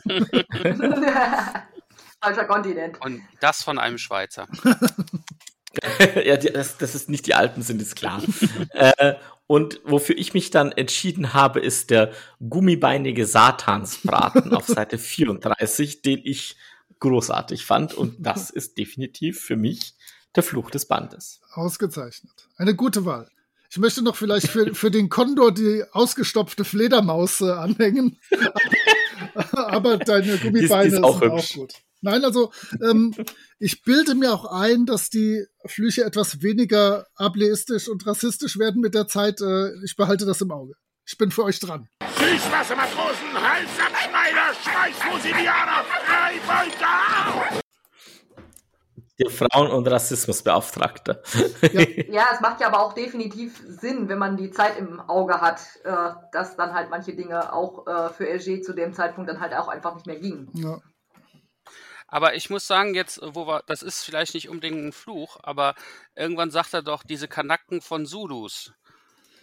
Falscher 2.20 2.44
Kontinent. 2.44 3.00
Und 3.00 3.20
das 3.40 3.64
von 3.64 3.80
einem 3.80 3.98
Schweizer. 3.98 4.46
ja, 6.24 6.36
das, 6.36 6.78
das 6.78 6.94
ist 6.94 7.10
nicht 7.10 7.26
die 7.26 7.34
Alpen, 7.34 7.64
sind 7.64 7.82
ist 7.82 7.96
klar. 7.96 8.22
äh, 8.74 9.14
und 9.52 9.82
wofür 9.84 10.16
ich 10.16 10.32
mich 10.32 10.48
dann 10.48 10.72
entschieden 10.72 11.34
habe, 11.34 11.60
ist 11.60 11.90
der 11.90 12.12
gummibeinige 12.40 13.26
Satansbraten 13.26 14.54
auf 14.54 14.66
Seite 14.66 14.96
34, 14.96 16.00
den 16.00 16.22
ich 16.24 16.56
großartig 17.00 17.66
fand. 17.66 17.92
Und 17.92 18.14
das 18.18 18.48
ist 18.48 18.78
definitiv 18.78 19.42
für 19.42 19.56
mich 19.56 19.92
der 20.34 20.42
Fluch 20.42 20.70
des 20.70 20.86
Bandes. 20.86 21.42
Ausgezeichnet. 21.52 22.32
Eine 22.56 22.74
gute 22.74 23.04
Wahl. 23.04 23.28
Ich 23.70 23.76
möchte 23.76 24.00
noch 24.00 24.16
vielleicht 24.16 24.48
für, 24.48 24.74
für 24.74 24.90
den 24.90 25.10
Kondor 25.10 25.52
die 25.52 25.84
ausgestopfte 25.92 26.64
Fledermaus 26.64 27.42
äh, 27.42 27.50
anhängen. 27.50 28.18
Aber 29.52 29.98
deine 29.98 30.38
Gummibeine 30.38 30.86
ist, 30.86 30.94
ist 30.94 31.04
auch 31.04 31.20
auch 31.20 31.52
gut. 31.52 31.74
Nein, 32.02 32.24
also 32.24 32.52
ähm, 32.82 33.14
ich 33.58 33.82
bilde 33.82 34.14
mir 34.14 34.34
auch 34.34 34.44
ein, 34.44 34.86
dass 34.86 35.08
die 35.08 35.46
Flüche 35.64 36.04
etwas 36.04 36.42
weniger 36.42 37.06
ableistisch 37.14 37.88
und 37.88 38.06
rassistisch 38.06 38.58
werden 38.58 38.80
mit 38.80 38.94
der 38.94 39.06
Zeit. 39.06 39.40
Äh, 39.40 39.70
ich 39.84 39.96
behalte 39.96 40.26
das 40.26 40.40
im 40.40 40.50
Auge. 40.50 40.74
Ich 41.06 41.16
bin 41.16 41.30
für 41.30 41.44
euch 41.44 41.60
dran. 41.60 41.88
Süßwassermatrosen, 42.18 43.34
Halsabschneider, 43.34 44.54
Schmeißmusilianer, 44.62 45.84
Freibeuter! 46.04 47.62
Der 49.18 49.30
Frauen- 49.30 49.70
und 49.70 49.86
Rassismusbeauftragte. 49.86 51.22
Ja. 51.72 51.80
ja. 52.08 52.24
es 52.32 52.40
macht 52.40 52.60
ja 52.60 52.66
aber 52.66 52.80
auch 52.80 52.94
definitiv 52.94 53.62
Sinn, 53.68 54.08
wenn 54.08 54.18
man 54.18 54.36
die 54.36 54.50
Zeit 54.50 54.78
im 54.78 54.98
Auge 55.00 55.40
hat, 55.40 55.60
äh, 55.84 56.14
dass 56.32 56.56
dann 56.56 56.74
halt 56.74 56.90
manche 56.90 57.14
Dinge 57.14 57.52
auch 57.52 57.86
äh, 57.86 58.08
für 58.08 58.28
LG 58.28 58.62
zu 58.62 58.72
dem 58.72 58.92
Zeitpunkt 58.92 59.30
dann 59.30 59.40
halt 59.40 59.54
auch 59.54 59.68
einfach 59.68 59.94
nicht 59.94 60.06
mehr 60.06 60.18
gingen. 60.18 60.48
Ja. 60.54 60.80
Aber 62.12 62.34
ich 62.34 62.50
muss 62.50 62.66
sagen, 62.66 62.94
jetzt, 62.94 63.20
wo 63.22 63.46
wir, 63.46 63.62
das 63.66 63.82
ist 63.82 64.04
vielleicht 64.04 64.34
nicht 64.34 64.50
unbedingt 64.50 64.84
ein 64.84 64.92
Fluch, 64.92 65.38
aber 65.42 65.74
irgendwann 66.14 66.50
sagt 66.50 66.74
er 66.74 66.82
doch, 66.82 67.04
diese 67.04 67.26
Kanacken 67.26 67.80
von 67.80 68.04
Zulus, 68.04 68.74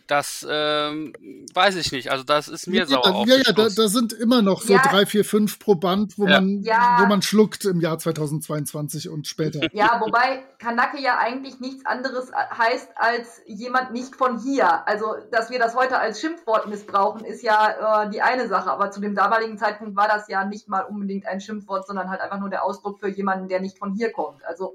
das 0.09 0.45
ähm, 0.49 1.13
weiß 1.53 1.75
ich 1.75 1.91
nicht. 1.91 2.11
Also 2.11 2.23
das 2.23 2.47
ist 2.47 2.67
mir 2.67 2.79
ja, 2.81 2.85
sauer 2.87 3.25
Ja, 3.27 3.35
ja, 3.35 3.53
da, 3.53 3.67
da, 3.69 3.87
sind 3.87 4.11
immer 4.11 4.41
noch 4.41 4.61
so 4.61 4.73
ja. 4.73 4.81
drei, 4.81 5.05
vier, 5.05 5.23
fünf 5.23 5.59
pro 5.59 5.75
Band, 5.75 6.17
wo, 6.17 6.25
ja. 6.25 6.41
man, 6.41 6.65
wo 6.65 7.05
man 7.05 7.21
schluckt 7.21 7.65
im 7.65 7.79
Jahr 7.79 7.99
2022 7.99 9.09
und 9.09 9.27
später. 9.27 9.59
Ja, 9.71 10.01
wobei 10.03 10.43
Kanake 10.57 10.99
ja 10.99 11.19
eigentlich 11.19 11.59
nichts 11.59 11.85
anderes 11.85 12.31
heißt 12.33 12.89
als 12.95 13.41
jemand 13.45 13.91
nicht 13.91 14.15
von 14.15 14.39
hier. 14.39 14.87
Also, 14.87 15.15
dass 15.31 15.51
wir 15.51 15.59
das 15.59 15.75
heute 15.75 15.99
als 15.99 16.19
Schimpfwort 16.19 16.67
missbrauchen, 16.67 17.23
ist 17.23 17.43
ja 17.43 18.05
äh, 18.05 18.09
die 18.09 18.23
eine 18.23 18.47
Sache. 18.47 18.71
Aber 18.71 18.89
zu 18.89 19.01
dem 19.01 19.13
damaligen 19.13 19.59
Zeitpunkt 19.59 19.95
war 19.95 20.07
das 20.07 20.27
ja 20.27 20.43
nicht 20.43 20.67
mal 20.67 20.81
unbedingt 20.81 21.27
ein 21.27 21.39
Schimpfwort, 21.39 21.85
sondern 21.85 22.09
halt 22.09 22.21
einfach 22.21 22.39
nur 22.39 22.49
der 22.49 22.63
Ausdruck 22.63 22.99
für 22.99 23.09
jemanden, 23.09 23.47
der 23.47 23.61
nicht 23.61 23.77
von 23.77 23.93
hier 23.93 24.11
kommt. 24.11 24.43
Also 24.43 24.73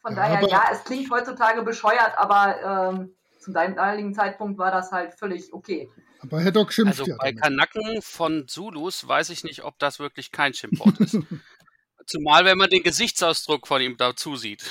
von 0.00 0.14
daher, 0.14 0.46
ja, 0.48 0.64
es 0.72 0.84
klingt 0.84 1.10
heutzutage 1.10 1.62
bescheuert, 1.62 2.12
aber 2.16 2.92
ähm, 2.92 3.14
zum 3.44 3.54
damaligen 3.54 4.14
Zeitpunkt 4.14 4.58
war 4.58 4.70
das 4.70 4.90
halt 4.90 5.14
völlig 5.14 5.52
okay. 5.52 5.90
Aber 6.20 6.40
Herr 6.40 6.52
Doc 6.52 6.72
schimpft 6.72 7.00
also 7.00 7.10
ja. 7.10 7.16
Bei 7.18 7.32
damit. 7.32 7.42
Kanaken 7.42 8.02
von 8.02 8.48
Zulus 8.48 9.06
weiß 9.06 9.28
ich 9.30 9.44
nicht, 9.44 9.62
ob 9.64 9.78
das 9.78 9.98
wirklich 9.98 10.32
kein 10.32 10.54
Schimpfwort 10.54 10.98
ist. 11.00 11.18
Zumal, 12.06 12.44
wenn 12.44 12.58
man 12.58 12.70
den 12.70 12.82
Gesichtsausdruck 12.82 13.66
von 13.66 13.80
ihm 13.80 13.96
dazu 13.96 14.36
sieht. 14.36 14.64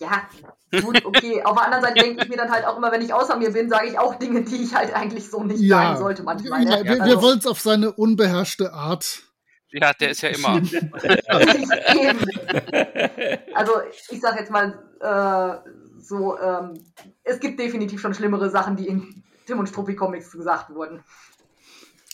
Ja, 0.00 0.28
gut, 0.80 1.04
okay. 1.04 1.42
Auf 1.44 1.54
der 1.56 1.66
anderen 1.66 1.84
Seite 1.84 2.02
denke 2.02 2.24
ich 2.24 2.28
mir 2.28 2.36
dann 2.36 2.50
halt 2.50 2.64
auch 2.64 2.76
immer, 2.76 2.90
wenn 2.90 3.02
ich 3.02 3.14
außer 3.14 3.36
mir 3.36 3.52
bin, 3.52 3.68
sage 3.68 3.88
ich 3.88 3.98
auch 3.98 4.16
Dinge, 4.16 4.42
die 4.42 4.56
ich 4.56 4.74
halt 4.74 4.92
eigentlich 4.92 5.30
so 5.30 5.44
nicht 5.44 5.60
ja. 5.60 5.76
sagen 5.76 5.98
sollte 5.98 6.22
manchmal. 6.24 6.64
Ne? 6.64 6.70
Ja, 6.70 6.84
wir, 6.84 7.02
also, 7.02 7.04
wir 7.04 7.22
wollen 7.22 7.38
es 7.38 7.46
auf 7.46 7.60
seine 7.60 7.92
unbeherrschte 7.92 8.72
Art. 8.72 9.22
Ja, 9.70 9.92
der 9.92 10.10
ist 10.10 10.22
ja 10.22 10.30
immer. 10.30 10.54
also 13.54 13.72
ich 14.10 14.20
sage 14.20 14.40
jetzt 14.40 14.50
mal, 14.50 14.78
äh, 15.00 15.58
so, 16.00 16.38
ähm, 16.38 16.74
es 17.24 17.40
gibt 17.40 17.58
definitiv 17.58 18.00
schon 18.00 18.14
schlimmere 18.14 18.50
Sachen, 18.50 18.76
die 18.76 18.86
in 18.86 19.22
Tim 19.46 19.58
und 19.58 19.68
Struppi 19.68 19.96
Comics 19.96 20.30
gesagt 20.30 20.70
wurden. 20.74 21.02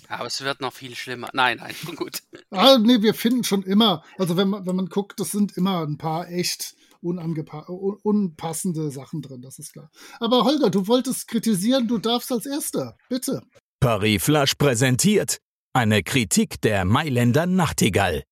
Aber 0.08 0.26
es 0.26 0.42
wird 0.42 0.60
noch 0.60 0.72
viel 0.72 0.96
schlimmer. 0.96 1.28
Nein, 1.32 1.58
nein, 1.58 1.74
gut. 1.96 2.22
Ah, 2.50 2.78
nee, 2.78 3.00
wir 3.00 3.14
finden 3.14 3.44
schon 3.44 3.62
immer, 3.62 4.02
also 4.18 4.36
wenn 4.36 4.48
man, 4.48 4.66
wenn 4.66 4.76
man 4.76 4.86
guckt, 4.86 5.20
das 5.20 5.30
sind 5.30 5.56
immer 5.56 5.86
ein 5.86 5.98
paar 5.98 6.28
echt 6.28 6.74
unpassende 7.02 8.90
Sachen 8.90 9.22
drin, 9.22 9.40
das 9.40 9.58
ist 9.58 9.72
klar. 9.72 9.90
Aber 10.18 10.44
Holger, 10.44 10.68
du 10.68 10.86
wolltest 10.86 11.28
kritisieren, 11.28 11.88
du 11.88 11.98
darfst 11.98 12.30
als 12.30 12.44
Erster, 12.44 12.96
bitte. 13.08 13.42
Paris 13.78 14.22
Flash 14.22 14.54
präsentiert 14.56 15.38
eine 15.72 16.02
Kritik 16.02 16.60
der 16.60 16.84
Mailänder 16.84 17.46
Nachtigall. 17.46 18.24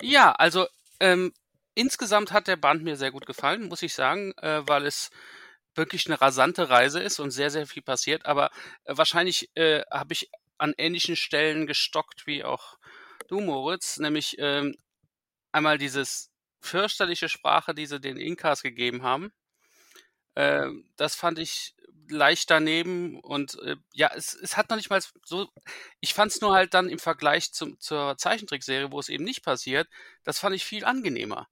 Ja, 0.00 0.32
also 0.32 0.66
ähm, 1.00 1.32
insgesamt 1.74 2.30
hat 2.32 2.46
der 2.46 2.56
Band 2.56 2.84
mir 2.84 2.96
sehr 2.96 3.10
gut 3.10 3.26
gefallen, 3.26 3.68
muss 3.68 3.82
ich 3.82 3.94
sagen, 3.94 4.32
äh, 4.36 4.62
weil 4.66 4.86
es 4.86 5.10
wirklich 5.78 6.06
eine 6.06 6.20
rasante 6.20 6.68
Reise 6.68 7.00
ist 7.00 7.20
und 7.20 7.30
sehr, 7.30 7.50
sehr 7.50 7.66
viel 7.66 7.82
passiert. 7.82 8.26
Aber 8.26 8.50
äh, 8.84 8.96
wahrscheinlich 8.96 9.50
äh, 9.56 9.82
habe 9.90 10.12
ich 10.12 10.30
an 10.58 10.74
ähnlichen 10.76 11.16
Stellen 11.16 11.66
gestockt 11.66 12.26
wie 12.26 12.44
auch 12.44 12.78
du, 13.28 13.40
Moritz, 13.40 13.98
nämlich 13.98 14.36
ähm, 14.38 14.76
einmal 15.52 15.78
dieses 15.78 16.30
fürchterliche 16.60 17.28
Sprache, 17.28 17.74
die 17.74 17.86
sie 17.86 18.00
den 18.00 18.16
Inkas 18.16 18.62
gegeben 18.62 19.02
haben. 19.02 19.32
Äh, 20.34 20.68
das 20.96 21.14
fand 21.14 21.38
ich 21.38 21.74
leicht 22.10 22.50
daneben 22.50 23.20
und 23.20 23.58
äh, 23.62 23.76
ja, 23.92 24.10
es, 24.14 24.34
es 24.34 24.56
hat 24.56 24.70
noch 24.70 24.76
nicht 24.76 24.90
mal 24.90 25.02
so, 25.24 25.48
ich 26.00 26.14
fand 26.14 26.32
es 26.32 26.40
nur 26.40 26.54
halt 26.54 26.74
dann 26.74 26.88
im 26.88 26.98
Vergleich 26.98 27.52
zum, 27.52 27.78
zur 27.80 28.16
Zeichentrickserie, 28.16 28.90
wo 28.92 28.98
es 28.98 29.08
eben 29.08 29.24
nicht 29.24 29.44
passiert, 29.44 29.88
das 30.24 30.38
fand 30.38 30.56
ich 30.56 30.64
viel 30.64 30.84
angenehmer. 30.84 31.48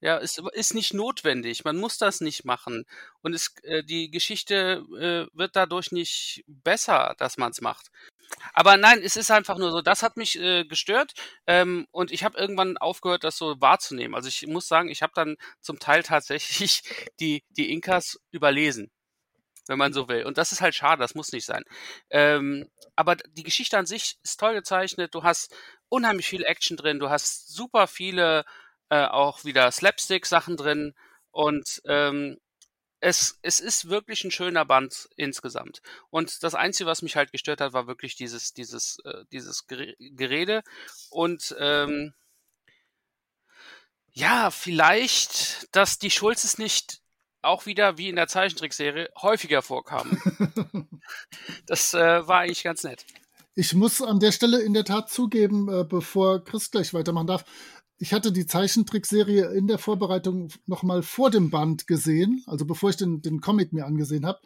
Ja, 0.00 0.18
es 0.18 0.40
ist 0.54 0.74
nicht 0.74 0.94
notwendig. 0.94 1.64
Man 1.64 1.76
muss 1.76 1.98
das 1.98 2.20
nicht 2.22 2.44
machen. 2.44 2.86
Und 3.22 3.34
es, 3.34 3.54
äh, 3.62 3.84
die 3.84 4.10
Geschichte 4.10 4.82
äh, 4.98 5.36
wird 5.36 5.56
dadurch 5.56 5.92
nicht 5.92 6.42
besser, 6.46 7.14
dass 7.18 7.36
man 7.36 7.50
es 7.50 7.60
macht. 7.60 7.90
Aber 8.54 8.76
nein, 8.76 9.00
es 9.02 9.16
ist 9.16 9.30
einfach 9.30 9.58
nur 9.58 9.70
so, 9.70 9.82
das 9.82 10.02
hat 10.02 10.16
mich 10.16 10.38
äh, 10.38 10.64
gestört 10.64 11.14
ähm, 11.46 11.86
und 11.90 12.12
ich 12.12 12.24
habe 12.24 12.38
irgendwann 12.38 12.78
aufgehört, 12.78 13.24
das 13.24 13.36
so 13.36 13.60
wahrzunehmen. 13.60 14.14
Also 14.14 14.28
ich 14.28 14.46
muss 14.46 14.68
sagen, 14.68 14.88
ich 14.88 15.02
habe 15.02 15.12
dann 15.14 15.36
zum 15.60 15.78
Teil 15.78 16.02
tatsächlich 16.02 16.82
die, 17.20 17.44
die 17.50 17.72
Inkas 17.72 18.20
überlesen, 18.30 18.90
wenn 19.68 19.78
man 19.78 19.92
so 19.92 20.08
will. 20.08 20.24
Und 20.24 20.38
das 20.38 20.52
ist 20.52 20.60
halt 20.60 20.74
schade, 20.74 21.00
das 21.00 21.14
muss 21.14 21.32
nicht 21.32 21.46
sein. 21.46 21.64
Ähm, 22.10 22.68
aber 22.96 23.16
die 23.16 23.42
Geschichte 23.42 23.78
an 23.78 23.86
sich 23.86 24.18
ist 24.22 24.38
toll 24.38 24.54
gezeichnet, 24.54 25.14
du 25.14 25.24
hast 25.24 25.54
unheimlich 25.88 26.28
viel 26.28 26.44
Action 26.44 26.76
drin, 26.76 27.00
du 27.00 27.10
hast 27.10 27.52
super 27.54 27.86
viele 27.86 28.44
äh, 28.90 29.06
auch 29.06 29.44
wieder 29.44 29.70
Slapstick-Sachen 29.70 30.56
drin 30.56 30.94
und 31.30 31.80
ähm, 31.86 32.38
es, 33.00 33.38
es 33.42 33.60
ist 33.60 33.88
wirklich 33.88 34.24
ein 34.24 34.30
schöner 34.30 34.64
Band 34.64 35.08
insgesamt. 35.16 35.80
Und 36.10 36.42
das 36.42 36.54
Einzige, 36.54 36.86
was 36.86 37.02
mich 37.02 37.16
halt 37.16 37.32
gestört 37.32 37.60
hat, 37.60 37.72
war 37.72 37.86
wirklich 37.86 38.14
dieses, 38.14 38.52
dieses, 38.52 38.98
äh, 39.04 39.24
dieses 39.32 39.66
Gerede. 39.66 40.62
Und 41.08 41.56
ähm, 41.58 42.12
ja, 44.12 44.50
vielleicht, 44.50 45.74
dass 45.74 45.98
die 45.98 46.10
Schulzes 46.10 46.58
nicht 46.58 47.00
auch 47.42 47.64
wieder 47.64 47.96
wie 47.96 48.10
in 48.10 48.16
der 48.16 48.28
Zeichentrickserie 48.28 49.08
häufiger 49.20 49.62
vorkamen. 49.62 50.20
das 51.66 51.94
äh, 51.94 52.26
war 52.28 52.40
eigentlich 52.40 52.62
ganz 52.62 52.84
nett. 52.84 53.06
Ich 53.54 53.74
muss 53.74 54.02
an 54.02 54.20
der 54.20 54.32
Stelle 54.32 54.60
in 54.60 54.74
der 54.74 54.84
Tat 54.84 55.10
zugeben, 55.10 55.68
äh, 55.72 55.84
bevor 55.84 56.44
Chris 56.44 56.70
gleich 56.70 56.92
weitermachen 56.92 57.26
darf, 57.26 57.44
ich 58.00 58.14
hatte 58.14 58.32
die 58.32 58.46
Zeichentrickserie 58.46 59.52
in 59.52 59.66
der 59.66 59.78
Vorbereitung 59.78 60.48
noch 60.66 60.82
mal 60.82 61.02
vor 61.02 61.30
dem 61.30 61.50
Band 61.50 61.86
gesehen, 61.86 62.42
also 62.46 62.64
bevor 62.64 62.90
ich 62.90 62.96
den, 62.96 63.20
den 63.20 63.42
Comic 63.42 63.74
mir 63.74 63.84
angesehen 63.84 64.24
habe. 64.24 64.40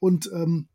Und 0.00 0.28
ähm, 0.34 0.68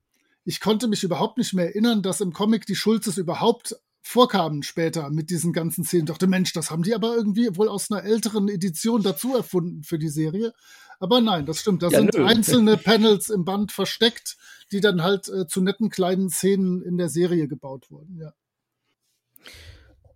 ich 0.46 0.62
konnte 0.62 0.88
mich 0.88 1.04
überhaupt 1.04 1.38
nicht 1.38 1.54
mehr 1.54 1.66
erinnern, 1.66 2.02
dass 2.02 2.22
im 2.22 2.32
Comic 2.32 2.66
die 2.68 2.76
Schulzes 2.76 3.18
überhaupt 3.18 3.76
vorkamen 4.02 4.64
später 4.64 5.10
mit 5.10 5.30
diesen 5.30 5.52
ganzen 5.52 5.84
Szenen. 5.84 6.06
Ich 6.06 6.12
dachte, 6.12 6.28
Mensch, 6.28 6.54
das 6.54 6.72
haben 6.72 6.84
die 6.84 6.96
aber 6.96 7.14
irgendwie 7.14 7.58
wohl 7.58 7.68
aus 7.68 7.92
einer 7.92 8.04
älteren 8.04 8.48
Edition 8.48 9.04
dazu 9.04 9.36
erfunden 9.36 9.84
für 9.84 10.00
die 10.00 10.10
Serie. 10.10 10.54
Aber 11.00 11.20
nein, 11.20 11.46
das 11.46 11.60
stimmt. 11.60 11.84
Da 11.84 11.90
ja, 11.90 12.00
sind 12.00 12.14
nö. 12.14 12.24
einzelne 12.26 12.78
Panels 12.78 13.30
im 13.30 13.44
Band 13.44 13.74
versteckt, 13.74 14.38
die 14.72 14.80
dann 14.80 15.04
halt 15.04 15.28
äh, 15.28 15.48
zu 15.48 15.60
netten 15.60 15.90
kleinen 15.90 16.30
Szenen 16.30 16.82
in 16.82 16.98
der 16.98 17.10
Serie 17.10 17.50
gebaut 17.50 17.92
wurden. 17.92 18.22
Ja. 18.22 18.32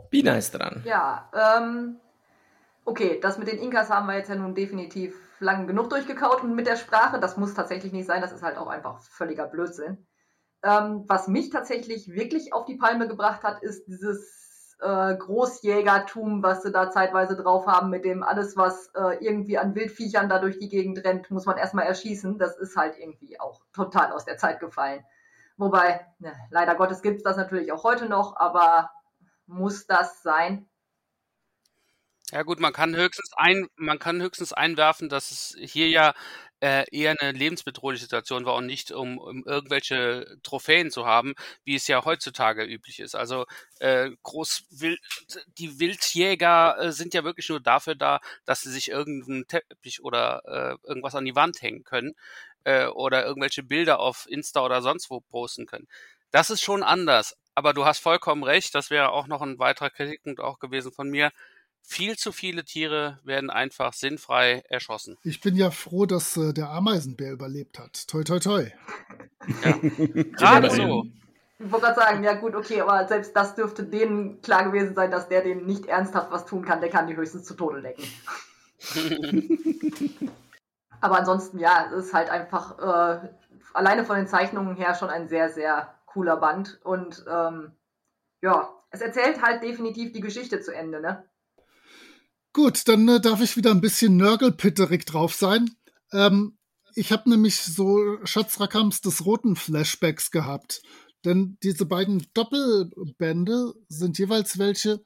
Bina 0.10 0.36
ist 0.36 0.52
dran. 0.52 0.82
Ja, 0.86 1.30
ähm, 1.34 1.98
okay, 2.86 3.20
das 3.22 3.38
mit 3.38 3.48
den 3.48 3.60
Inkas 3.60 3.90
haben 3.90 4.08
wir 4.08 4.16
jetzt 4.16 4.30
ja 4.30 4.36
nun 4.36 4.56
definitiv 4.56 5.16
lang 5.40 5.68
genug 5.68 5.90
durchgekaut 5.90 6.44
und 6.44 6.56
mit 6.56 6.68
der 6.68 6.76
Sprache, 6.76 7.20
das 7.20 7.38
muss 7.38 7.54
tatsächlich 7.54 7.94
nicht 7.94 8.08
sein, 8.08 8.22
das 8.22 8.32
ist 8.32 8.44
halt 8.44 8.58
auch 8.58 8.68
einfach 8.68 9.00
völliger 9.02 9.48
Blödsinn. 9.48 10.06
Ähm, 10.64 11.06
was 11.08 11.28
mich 11.28 11.50
tatsächlich 11.50 12.14
wirklich 12.14 12.54
auf 12.54 12.66
die 12.66 12.76
Palme 12.76 13.08
gebracht 13.08 13.44
hat, 13.44 13.64
ist 13.64 13.88
dieses 13.88 14.76
äh, 14.82 15.16
Großjägertum, 15.16 16.44
was 16.44 16.64
sie 16.64 16.72
da 16.72 16.90
zeitweise 16.90 17.36
drauf 17.36 17.66
haben, 17.66 17.90
mit 17.90 18.04
dem 18.04 18.24
alles, 18.24 18.58
was 18.58 18.88
äh, 18.96 19.24
irgendwie 19.24 19.58
an 19.58 19.76
Wildviechern 19.76 20.28
da 20.30 20.40
durch 20.40 20.60
die 20.60 20.70
Gegend 20.70 21.04
rennt, 21.06 21.32
muss 21.32 21.46
man 21.46 21.58
erstmal 21.58 21.86
erschießen. 21.86 22.38
Das 22.38 22.58
ist 22.58 22.76
halt 22.76 22.98
irgendwie 22.98 23.40
auch 23.40 23.62
total 23.74 24.12
aus 24.12 24.26
der 24.26 24.38
Zeit 24.38 24.60
gefallen. 24.60 25.04
Wobei, 25.58 26.06
ne, 26.20 26.34
leider 26.52 26.76
Gottes 26.76 27.02
gibt 27.02 27.18
es 27.18 27.24
das 27.24 27.38
natürlich 27.38 27.72
auch 27.72 27.84
heute 27.84 28.08
noch, 28.08 28.38
aber 28.38 28.90
muss 29.50 29.86
das 29.88 30.22
sein? 30.22 30.70
Ja 32.32 32.44
gut, 32.44 32.60
man 32.60 32.74
kann 32.74 32.96
höchstens 32.96 33.32
ein, 33.38 33.68
man 33.76 33.98
kann 33.98 34.22
höchstens 34.22 34.54
einwerfen, 34.54 35.10
dass 35.10 35.32
es 35.32 35.58
hier 35.60 35.90
ja 35.90 36.14
äh, 36.60 36.86
eher 36.92 37.16
eine 37.20 37.32
lebensbedrohliche 37.32 38.04
Situation 38.04 38.46
war 38.46 38.54
und 38.56 38.68
nicht 38.68 38.92
um, 38.92 39.18
um 39.18 39.44
irgendwelche 39.46 40.38
Trophäen 40.44 40.92
zu 40.92 41.08
haben, 41.08 41.34
wie 41.64 41.74
es 41.74 41.88
ja 41.88 42.06
heutzutage 42.06 42.64
üblich 42.64 43.00
ist. 43.00 43.16
Also 43.16 43.46
äh, 43.80 44.12
groß 44.22 44.66
Wild, 44.70 45.00
die 45.58 45.80
Wildjäger 45.80 46.78
äh, 46.80 46.92
sind 46.92 47.16
ja 47.16 47.24
wirklich 47.24 47.50
nur 47.50 47.62
dafür 47.62 47.96
da, 47.96 48.20
dass 48.46 48.62
sie 48.62 48.72
sich 48.72 48.90
irgendeinen 48.90 49.48
Teppich 49.48 50.04
oder 50.04 50.44
äh, 50.46 50.88
irgendwas 50.88 51.16
an 51.16 51.26
die 51.26 51.36
Wand 51.36 51.62
hängen 51.64 51.84
können 51.84 52.14
äh, 52.64 52.86
oder 52.86 53.26
irgendwelche 53.26 53.64
Bilder 53.64 54.00
auf 54.00 54.28
Insta 54.30 54.64
oder 54.64 54.84
sonst 54.84 55.10
wo 55.10 55.22
posten 55.22 55.66
können. 55.66 55.88
Das 56.32 56.52
ist 56.52 56.62
schon 56.62 56.84
anders. 56.84 57.36
Aber 57.60 57.74
du 57.74 57.84
hast 57.84 58.00
vollkommen 58.00 58.44
recht, 58.44 58.74
das 58.74 58.90
wäre 58.90 59.10
auch 59.12 59.28
noch 59.28 59.42
ein 59.42 59.60
weiterer 59.60 59.90
Kritikpunkt 59.90 60.40
auch 60.40 60.60
gewesen 60.60 60.94
von 60.94 61.10
mir. 61.10 61.30
Viel 61.82 62.16
zu 62.16 62.32
viele 62.32 62.64
Tiere 62.64 63.20
werden 63.26 63.50
einfach 63.50 63.92
sinnfrei 63.92 64.64
erschossen. 64.70 65.18
Ich 65.24 65.42
bin 65.42 65.58
ja 65.58 65.70
froh, 65.70 66.06
dass 66.06 66.38
äh, 66.38 66.54
der 66.54 66.70
Ameisenbär 66.70 67.34
überlebt 67.34 67.78
hat. 67.78 68.08
Toi, 68.08 68.24
toi, 68.24 68.40
toi. 68.40 68.72
Ja. 69.62 69.74
Gerade 70.38 70.72
so. 70.72 71.04
Ich 71.60 71.70
wollte 71.70 71.88
gerade 71.88 72.00
sagen, 72.00 72.24
ja 72.24 72.36
gut, 72.36 72.56
okay, 72.56 72.80
aber 72.80 73.06
selbst 73.10 73.36
das 73.36 73.56
dürfte 73.56 73.84
denen 73.84 74.42
klar 74.42 74.64
gewesen 74.64 74.96
sein, 74.96 75.12
dass 75.12 75.28
der 75.28 75.42
denen 75.42 75.66
nicht 75.66 75.86
ernsthaft 75.88 76.32
was 76.32 76.46
tun 76.46 76.64
kann. 76.64 76.80
Der 76.80 76.90
kann 76.90 77.08
die 77.08 77.18
höchstens 77.18 77.44
zu 77.44 77.56
Tode 77.56 77.82
lecken. 77.82 78.06
Aber 81.02 81.18
ansonsten, 81.18 81.60
ja, 81.60 81.88
es 81.94 82.06
ist 82.06 82.14
halt 82.14 82.30
einfach 82.30 82.80
äh, 82.80 83.28
alleine 83.74 84.06
von 84.06 84.16
den 84.16 84.28
Zeichnungen 84.28 84.78
her 84.78 84.96
schon 84.96 85.10
ein 85.10 85.28
sehr, 85.28 85.50
sehr 85.50 85.94
cooler 86.14 86.38
Band. 86.38 86.80
Und 86.84 87.24
ähm, 87.30 87.72
ja, 88.42 88.70
es 88.92 89.02
erzählt 89.02 89.42
halt 89.42 89.64
definitiv 89.64 90.12
die 90.12 90.22
Geschichte 90.22 90.62
zu 90.62 90.74
Ende, 90.74 91.02
ne? 91.02 91.24
Gut, 92.54 92.88
dann 92.88 93.08
äh, 93.08 93.22
darf 93.22 93.42
ich 93.42 93.58
wieder 93.58 93.72
ein 93.72 93.82
bisschen 93.82 94.18
nörgelpitterig 94.18 95.06
drauf 95.06 95.34
sein. 95.34 95.70
Ähm, 96.12 96.58
ich 96.96 97.12
habe 97.12 97.30
nämlich 97.30 97.62
so 97.62 98.18
Schatzrakams 98.24 99.02
des 99.02 99.26
roten 99.26 99.56
Flashbacks 99.56 100.32
gehabt. 100.32 100.82
Denn 101.26 101.58
diese 101.64 101.86
beiden 101.86 102.26
Doppelbände 102.34 103.74
sind 103.88 104.18
jeweils 104.18 104.58
welche, 104.58 105.02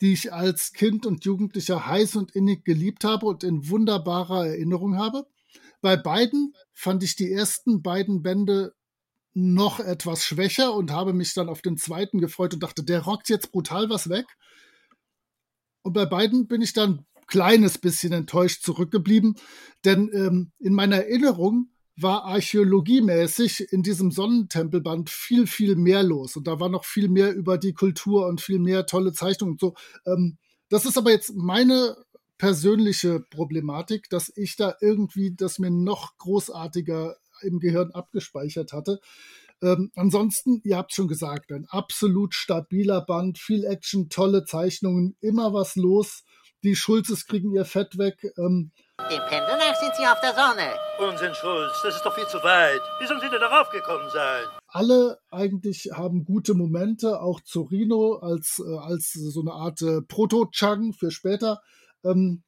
die 0.00 0.12
ich 0.12 0.32
als 0.32 0.72
Kind 0.72 1.06
und 1.06 1.24
Jugendlicher 1.24 1.86
heiß 1.86 2.16
und 2.16 2.34
innig 2.34 2.64
geliebt 2.64 3.04
habe 3.04 3.26
und 3.26 3.44
in 3.44 3.68
wunderbarer 3.68 4.46
Erinnerung 4.46 4.96
habe. 4.96 5.26
Bei 5.82 5.96
beiden 5.96 6.54
fand 6.72 7.02
ich 7.02 7.16
die 7.16 7.32
ersten 7.32 7.82
beiden 7.82 8.22
Bände 8.22 8.74
noch 9.32 9.80
etwas 9.80 10.24
schwächer 10.24 10.74
und 10.74 10.90
habe 10.90 11.12
mich 11.12 11.34
dann 11.34 11.48
auf 11.48 11.62
den 11.62 11.76
zweiten 11.76 12.20
gefreut 12.20 12.54
und 12.54 12.62
dachte, 12.62 12.82
der 12.82 13.02
rockt 13.02 13.28
jetzt 13.28 13.52
brutal 13.52 13.88
was 13.90 14.08
weg. 14.08 14.26
Und 15.82 15.92
bei 15.92 16.06
beiden 16.06 16.46
bin 16.46 16.62
ich 16.62 16.72
dann 16.72 17.06
kleines 17.26 17.78
bisschen 17.78 18.12
enttäuscht 18.12 18.62
zurückgeblieben, 18.64 19.36
denn 19.84 20.10
ähm, 20.12 20.52
in 20.58 20.74
meiner 20.74 20.96
Erinnerung 20.96 21.70
war 21.96 22.24
archäologiemäßig 22.24 23.72
in 23.72 23.82
diesem 23.82 24.10
Sonnentempelband 24.10 25.10
viel, 25.10 25.46
viel 25.46 25.76
mehr 25.76 26.02
los. 26.02 26.36
Und 26.36 26.46
da 26.46 26.58
war 26.58 26.68
noch 26.68 26.84
viel 26.84 27.08
mehr 27.08 27.34
über 27.34 27.58
die 27.58 27.72
Kultur 27.72 28.26
und 28.26 28.40
viel 28.40 28.58
mehr 28.58 28.86
tolle 28.86 29.12
Zeichnungen 29.12 29.52
und 29.52 29.60
so. 29.60 29.74
Ähm, 30.06 30.38
das 30.68 30.86
ist 30.86 30.98
aber 30.98 31.10
jetzt 31.10 31.34
meine 31.34 31.96
persönliche 32.38 33.20
Problematik, 33.20 34.08
dass 34.08 34.32
ich 34.34 34.56
da 34.56 34.74
irgendwie 34.80 35.34
das 35.34 35.58
mir 35.58 35.70
noch 35.70 36.16
großartiger 36.16 37.16
im 37.42 37.58
Gehirn 37.58 37.90
abgespeichert 37.92 38.72
hatte. 38.72 39.00
Ähm, 39.62 39.90
ansonsten, 39.94 40.60
ihr 40.64 40.76
habt 40.76 40.92
schon 40.92 41.08
gesagt, 41.08 41.52
ein 41.52 41.66
absolut 41.68 42.34
stabiler 42.34 43.02
Band, 43.02 43.38
viel 43.38 43.64
Action, 43.64 44.08
tolle 44.08 44.44
Zeichnungen, 44.44 45.16
immer 45.20 45.52
was 45.52 45.76
los. 45.76 46.24
Die 46.62 46.76
Schulzes 46.76 47.26
kriegen 47.26 47.52
ihr 47.54 47.64
Fett 47.64 47.98
weg. 47.98 48.22
Ähm, 48.38 48.70
Dem 49.10 49.22
Pendel 49.28 49.56
nach 49.58 49.74
sind 49.76 49.94
sie 49.96 50.06
auf 50.06 50.20
der 50.20 50.34
Sonne. 50.34 50.74
Unsinn, 50.98 51.34
Schulz, 51.34 51.72
das 51.82 51.96
ist 51.96 52.02
doch 52.04 52.14
viel 52.14 52.26
zu 52.26 52.38
weit. 52.38 52.80
Wie 53.00 53.06
sollen 53.06 53.20
Sie 53.20 53.30
denn 53.30 53.40
darauf 53.40 53.70
gekommen 53.70 54.08
sein? 54.12 54.44
alle 54.72 55.18
eigentlich 55.30 55.90
haben 55.92 56.24
gute 56.24 56.54
Momente, 56.54 57.20
auch 57.20 57.40
Zorino 57.40 58.16
als, 58.16 58.62
äh, 58.64 58.78
als 58.78 59.12
so 59.12 59.40
eine 59.40 59.52
Art 59.52 59.82
äh, 59.82 60.00
Proto-Chang 60.02 60.92
für 60.92 61.10
später. 61.10 61.60
Ähm, 62.04 62.42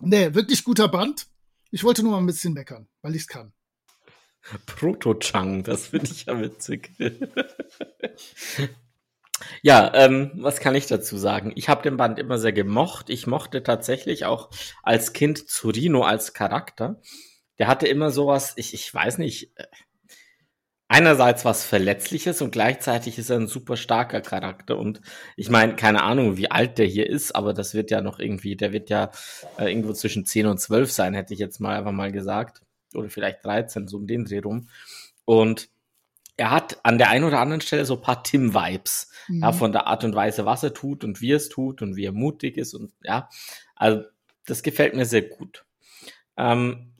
nee, 0.00 0.34
wirklich 0.34 0.64
guter 0.64 0.88
Band. 0.88 1.26
Ich 1.70 1.84
wollte 1.84 2.02
nur 2.02 2.12
mal 2.12 2.18
ein 2.18 2.26
bisschen 2.26 2.54
meckern, 2.54 2.88
weil 3.02 3.14
ich 3.14 3.22
es 3.22 3.28
kann. 3.28 3.52
Proto-Chang, 4.66 5.62
das 5.62 5.88
finde 5.88 6.10
ich 6.10 6.26
ja 6.26 6.40
witzig. 6.40 6.90
ja, 9.62 9.92
ähm, 9.94 10.32
was 10.34 10.60
kann 10.60 10.74
ich 10.74 10.86
dazu 10.86 11.16
sagen? 11.16 11.52
Ich 11.54 11.68
habe 11.68 11.82
den 11.82 11.96
Band 11.96 12.18
immer 12.18 12.38
sehr 12.38 12.52
gemocht. 12.52 13.10
Ich 13.10 13.26
mochte 13.26 13.62
tatsächlich 13.62 14.24
auch 14.24 14.50
als 14.82 15.12
Kind 15.12 15.48
Zurino 15.48 16.02
als 16.02 16.32
Charakter. 16.34 17.00
Der 17.58 17.68
hatte 17.68 17.86
immer 17.86 18.10
sowas, 18.10 18.54
ich, 18.56 18.74
ich 18.74 18.92
weiß 18.92 19.18
nicht, 19.18 19.56
äh, 19.58 19.66
einerseits 20.90 21.44
was 21.44 21.64
Verletzliches 21.64 22.42
und 22.42 22.50
gleichzeitig 22.50 23.16
ist 23.16 23.30
er 23.30 23.36
ein 23.36 23.46
super 23.46 23.76
starker 23.76 24.20
Charakter. 24.20 24.76
Und 24.76 25.00
ich 25.36 25.48
meine, 25.48 25.76
keine 25.76 26.02
Ahnung, 26.02 26.36
wie 26.36 26.50
alt 26.50 26.78
der 26.78 26.86
hier 26.86 27.08
ist, 27.08 27.36
aber 27.36 27.54
das 27.54 27.74
wird 27.74 27.92
ja 27.92 28.00
noch 28.00 28.18
irgendwie, 28.18 28.56
der 28.56 28.72
wird 28.72 28.90
ja 28.90 29.10
äh, 29.56 29.68
irgendwo 29.68 29.92
zwischen 29.92 30.26
10 30.26 30.46
und 30.46 30.58
12 30.58 30.90
sein, 30.90 31.14
hätte 31.14 31.32
ich 31.32 31.38
jetzt 31.38 31.60
mal 31.60 31.76
einfach 31.78 31.92
mal 31.92 32.10
gesagt. 32.10 32.62
Oder 32.94 33.10
vielleicht 33.10 33.44
13, 33.44 33.88
so 33.88 33.96
um 33.96 34.06
den 34.06 34.24
Dreh 34.24 34.40
rum. 34.40 34.68
Und 35.24 35.68
er 36.36 36.50
hat 36.50 36.78
an 36.84 36.96
der 36.98 37.10
einen 37.10 37.24
oder 37.24 37.38
anderen 37.38 37.60
Stelle 37.60 37.84
so 37.84 37.96
ein 37.96 38.02
paar 38.02 38.22
Tim-Vibes. 38.22 39.10
Mhm. 39.28 39.42
Ja, 39.42 39.52
von 39.52 39.72
der 39.72 39.86
Art 39.86 40.04
und 40.04 40.14
Weise, 40.14 40.46
was 40.46 40.62
er 40.62 40.72
tut 40.72 41.04
und 41.04 41.20
wie 41.20 41.32
er 41.32 41.36
es 41.36 41.48
tut 41.48 41.82
und 41.82 41.96
wie 41.96 42.06
er 42.06 42.12
mutig 42.12 42.56
ist 42.56 42.74
und 42.74 42.92
ja. 43.02 43.28
Also, 43.76 44.04
das 44.46 44.62
gefällt 44.62 44.94
mir 44.94 45.04
sehr 45.04 45.22
gut. 45.22 45.64
Ähm, 46.36 46.92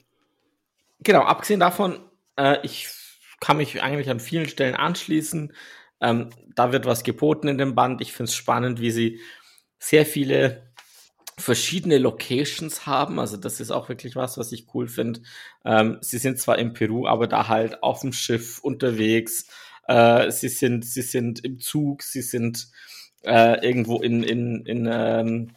genau, 1.01 1.23
abgesehen 1.23 1.61
davon, 1.61 1.99
äh, 2.37 2.59
ich 2.63 2.89
kann 3.41 3.57
mich 3.57 3.83
eigentlich 3.83 4.11
an 4.11 4.21
vielen 4.21 4.49
Stellen 4.49 4.75
anschließen. 4.75 5.55
Ähm, 6.01 6.31
da 6.55 6.73
wird 6.73 6.85
was 6.85 7.03
geboten 7.03 7.49
in 7.49 7.59
dem 7.59 7.75
Band. 7.75 8.01
Ich 8.03 8.13
finde 8.13 8.29
es 8.29 8.37
spannend, 8.37 8.81
wie 8.81 8.91
sie 8.91 9.21
sehr 9.79 10.05
viele 10.05 10.70
verschiedene 11.41 11.99
Locations 11.99 12.87
haben. 12.87 13.19
Also 13.19 13.37
das 13.37 13.61
ist 13.61 13.71
auch 13.71 13.89
wirklich 13.89 14.17
was, 14.17 14.39
was 14.39 14.53
ich 14.53 14.67
cool 14.75 14.89
finde. 14.89 15.21
Ähm, 15.65 15.99
sie 16.01 16.19
sind 16.19 16.39
zwar 16.39 16.59
in 16.59 16.73
Peru, 16.73 17.07
aber 17.07 17.27
da 17.27 17.49
halt 17.49 17.83
auf 17.83 18.01
dem 18.01 18.13
Schiff 18.13 18.59
unterwegs. 18.61 19.47
Äh, 19.89 20.31
sie 20.31 20.49
sind, 20.49 20.85
sie 20.85 21.03
sind 21.03 21.45
im 21.45 21.59
Zug, 21.59 22.03
sie 22.03 22.23
sind 22.23 22.69
äh, 23.25 23.67
irgendwo 23.67 24.01
in, 24.01 24.23
in, 24.23 24.65
in 24.67 24.89
ähm, 24.91 25.51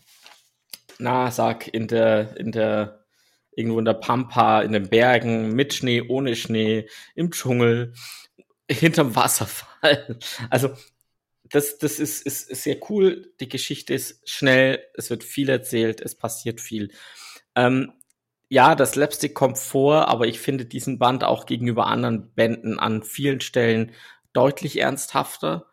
na, 0.99 1.31
sag, 1.31 1.67
in 1.73 1.87
der, 1.87 2.37
in 2.37 2.51
der, 2.51 3.03
irgendwo 3.55 3.79
in 3.79 3.85
der 3.85 3.93
Pampa, 3.93 4.61
in 4.61 4.71
den 4.71 4.89
Bergen, 4.89 5.53
mit 5.53 5.73
Schnee, 5.73 6.01
ohne 6.01 6.35
Schnee, 6.35 6.87
im 7.15 7.31
Dschungel, 7.31 7.93
hinterm 8.69 9.15
Wasserfall. 9.15 9.67
Also 10.49 10.71
das, 11.53 11.77
das 11.77 11.99
ist, 11.99 12.25
ist, 12.25 12.49
ist 12.49 12.63
sehr 12.63 12.77
cool. 12.89 13.31
Die 13.39 13.47
Geschichte 13.47 13.93
ist 13.93 14.27
schnell, 14.27 14.83
es 14.95 15.11
wird 15.11 15.23
viel 15.23 15.49
erzählt, 15.49 16.01
es 16.01 16.15
passiert 16.15 16.59
viel. 16.59 16.89
Ähm, 17.55 17.93
ja, 18.49 18.73
das 18.73 18.93
Slapstick 18.93 19.35
kommt 19.35 19.59
vor, 19.59 20.07
aber 20.07 20.25
ich 20.25 20.39
finde 20.39 20.65
diesen 20.65 20.97
Band 20.97 21.23
auch 21.23 21.45
gegenüber 21.45 21.85
anderen 21.85 22.31
Bänden 22.33 22.79
an 22.79 23.03
vielen 23.03 23.39
Stellen 23.39 23.91
deutlich 24.33 24.79
ernsthafter. 24.79 25.67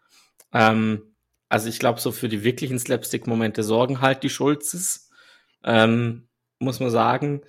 Ähm, 0.52 1.14
also 1.48 1.70
ich 1.70 1.78
glaube, 1.78 1.98
so 1.98 2.12
für 2.12 2.28
die 2.28 2.44
wirklichen 2.44 2.78
Slapstick-Momente 2.78 3.62
sorgen 3.62 4.02
halt 4.02 4.22
die 4.22 4.28
Schulzes, 4.28 5.10
ähm, 5.64 6.28
muss 6.58 6.78
man 6.78 6.90
sagen. 6.90 7.40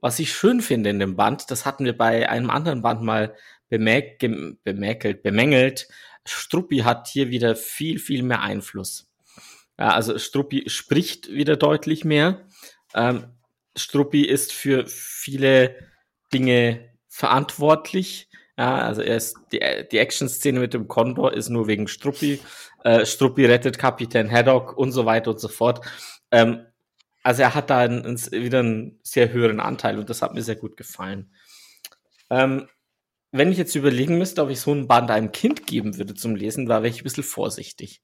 Was 0.00 0.18
ich 0.18 0.32
schön 0.32 0.62
finde 0.62 0.90
in 0.90 0.98
dem 0.98 1.14
Band, 1.14 1.52
das 1.52 1.64
hatten 1.64 1.84
wir 1.84 1.96
bei 1.96 2.28
einem 2.28 2.50
anderen 2.50 2.82
Band 2.82 3.02
mal 3.02 3.36
bemäkelt, 3.68 5.22
bemängelt. 5.22 5.88
Struppi 6.30 6.78
hat 6.78 7.08
hier 7.08 7.30
wieder 7.30 7.56
viel, 7.56 7.98
viel 7.98 8.22
mehr 8.22 8.42
Einfluss. 8.42 9.10
Ja, 9.78 9.90
also 9.90 10.18
Struppi 10.18 10.68
spricht 10.68 11.30
wieder 11.30 11.56
deutlich 11.56 12.04
mehr. 12.04 12.46
Ähm, 12.94 13.26
Struppi 13.76 14.22
ist 14.22 14.52
für 14.52 14.86
viele 14.86 15.76
Dinge 16.32 16.90
verantwortlich. 17.08 18.28
Ja, 18.56 18.78
also 18.78 19.02
er 19.02 19.16
ist 19.16 19.36
die, 19.52 19.60
die 19.90 19.98
Action-Szene 19.98 20.58
mit 20.58 20.74
dem 20.74 20.88
Condor 20.88 21.32
ist 21.32 21.48
nur 21.48 21.68
wegen 21.68 21.86
Struppi. 21.86 22.40
Äh, 22.82 23.06
Struppi 23.06 23.44
rettet 23.44 23.78
Kapitän 23.78 24.30
Haddock 24.30 24.76
und 24.76 24.90
so 24.90 25.06
weiter 25.06 25.30
und 25.30 25.40
so 25.40 25.48
fort. 25.48 25.80
Ähm, 26.32 26.66
also 27.22 27.42
er 27.42 27.54
hat 27.54 27.70
da 27.70 27.78
einen, 27.78 28.18
wieder 28.32 28.60
einen 28.60 28.98
sehr 29.02 29.30
höheren 29.32 29.60
Anteil 29.60 29.98
und 29.98 30.10
das 30.10 30.22
hat 30.22 30.34
mir 30.34 30.42
sehr 30.42 30.56
gut 30.56 30.76
gefallen. 30.76 31.32
Ähm, 32.30 32.68
wenn 33.30 33.52
ich 33.52 33.58
jetzt 33.58 33.74
überlegen 33.74 34.18
müsste, 34.18 34.42
ob 34.42 34.50
ich 34.50 34.60
so 34.60 34.72
ein 34.72 34.88
Band 34.88 35.10
einem 35.10 35.32
Kind 35.32 35.66
geben 35.66 35.98
würde 35.98 36.14
zum 36.14 36.34
Lesen, 36.34 36.66
da 36.66 36.82
wäre 36.82 36.88
ich 36.88 37.00
ein 37.00 37.04
bisschen 37.04 37.24
vorsichtig. 37.24 38.02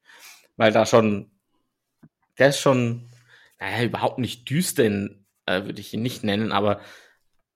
Weil 0.56 0.72
da 0.72 0.86
schon, 0.86 1.30
der 2.38 2.50
ist 2.50 2.60
schon, 2.60 3.10
naja, 3.58 3.84
überhaupt 3.84 4.18
nicht 4.18 4.48
düster, 4.50 4.84
äh, 5.46 5.64
würde 5.64 5.80
ich 5.80 5.94
ihn 5.94 6.02
nicht 6.02 6.24
nennen, 6.24 6.52
aber 6.52 6.80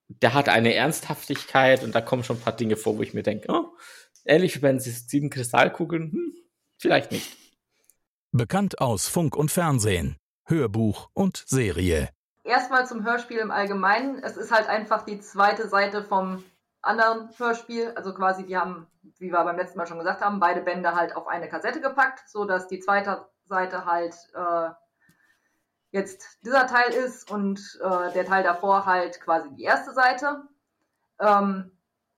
der 0.08 0.32
hat 0.32 0.48
eine 0.48 0.74
Ernsthaftigkeit 0.74 1.84
und 1.84 1.94
da 1.94 2.00
kommen 2.00 2.24
schon 2.24 2.36
ein 2.36 2.42
paar 2.42 2.56
Dinge 2.56 2.76
vor, 2.76 2.96
wo 2.96 3.02
ich 3.02 3.12
mir 3.12 3.22
denke, 3.22 3.48
oh, 3.52 3.76
ähnlich 4.24 4.56
wie 4.56 4.60
bei 4.60 4.70
den 4.70 4.80
sieben 4.80 5.30
Kristallkugeln, 5.30 6.12
hm, 6.12 6.34
vielleicht 6.78 7.12
nicht. 7.12 7.36
Bekannt 8.32 8.80
aus 8.80 9.08
Funk 9.08 9.36
und 9.36 9.50
Fernsehen, 9.50 10.16
Hörbuch 10.44 11.10
und 11.12 11.44
Serie. 11.46 12.08
Erstmal 12.44 12.86
zum 12.86 13.04
Hörspiel 13.04 13.38
im 13.38 13.50
Allgemeinen. 13.50 14.22
Es 14.22 14.38
ist 14.38 14.50
halt 14.50 14.68
einfach 14.68 15.04
die 15.04 15.20
zweite 15.20 15.68
Seite 15.68 16.02
vom 16.02 16.42
anderen 16.82 17.30
Hörspiel. 17.36 17.92
Also 17.96 18.14
quasi, 18.14 18.46
die 18.46 18.56
haben, 18.56 18.86
wie 19.18 19.30
wir 19.30 19.44
beim 19.44 19.56
letzten 19.56 19.78
Mal 19.78 19.86
schon 19.86 19.98
gesagt 19.98 20.20
haben, 20.20 20.40
beide 20.40 20.60
Bände 20.60 20.94
halt 20.94 21.16
auf 21.16 21.26
eine 21.26 21.48
Kassette 21.48 21.80
gepackt, 21.80 22.28
so 22.28 22.44
dass 22.44 22.68
die 22.68 22.80
zweite 22.80 23.26
Seite 23.46 23.84
halt 23.84 24.14
äh, 24.34 24.70
jetzt 25.90 26.44
dieser 26.44 26.66
Teil 26.66 26.92
ist 26.92 27.30
und 27.30 27.60
äh, 27.82 28.12
der 28.12 28.26
Teil 28.26 28.42
davor 28.42 28.86
halt 28.86 29.20
quasi 29.20 29.48
die 29.54 29.64
erste 29.64 29.92
Seite. 29.92 30.42
Ähm, 31.18 31.72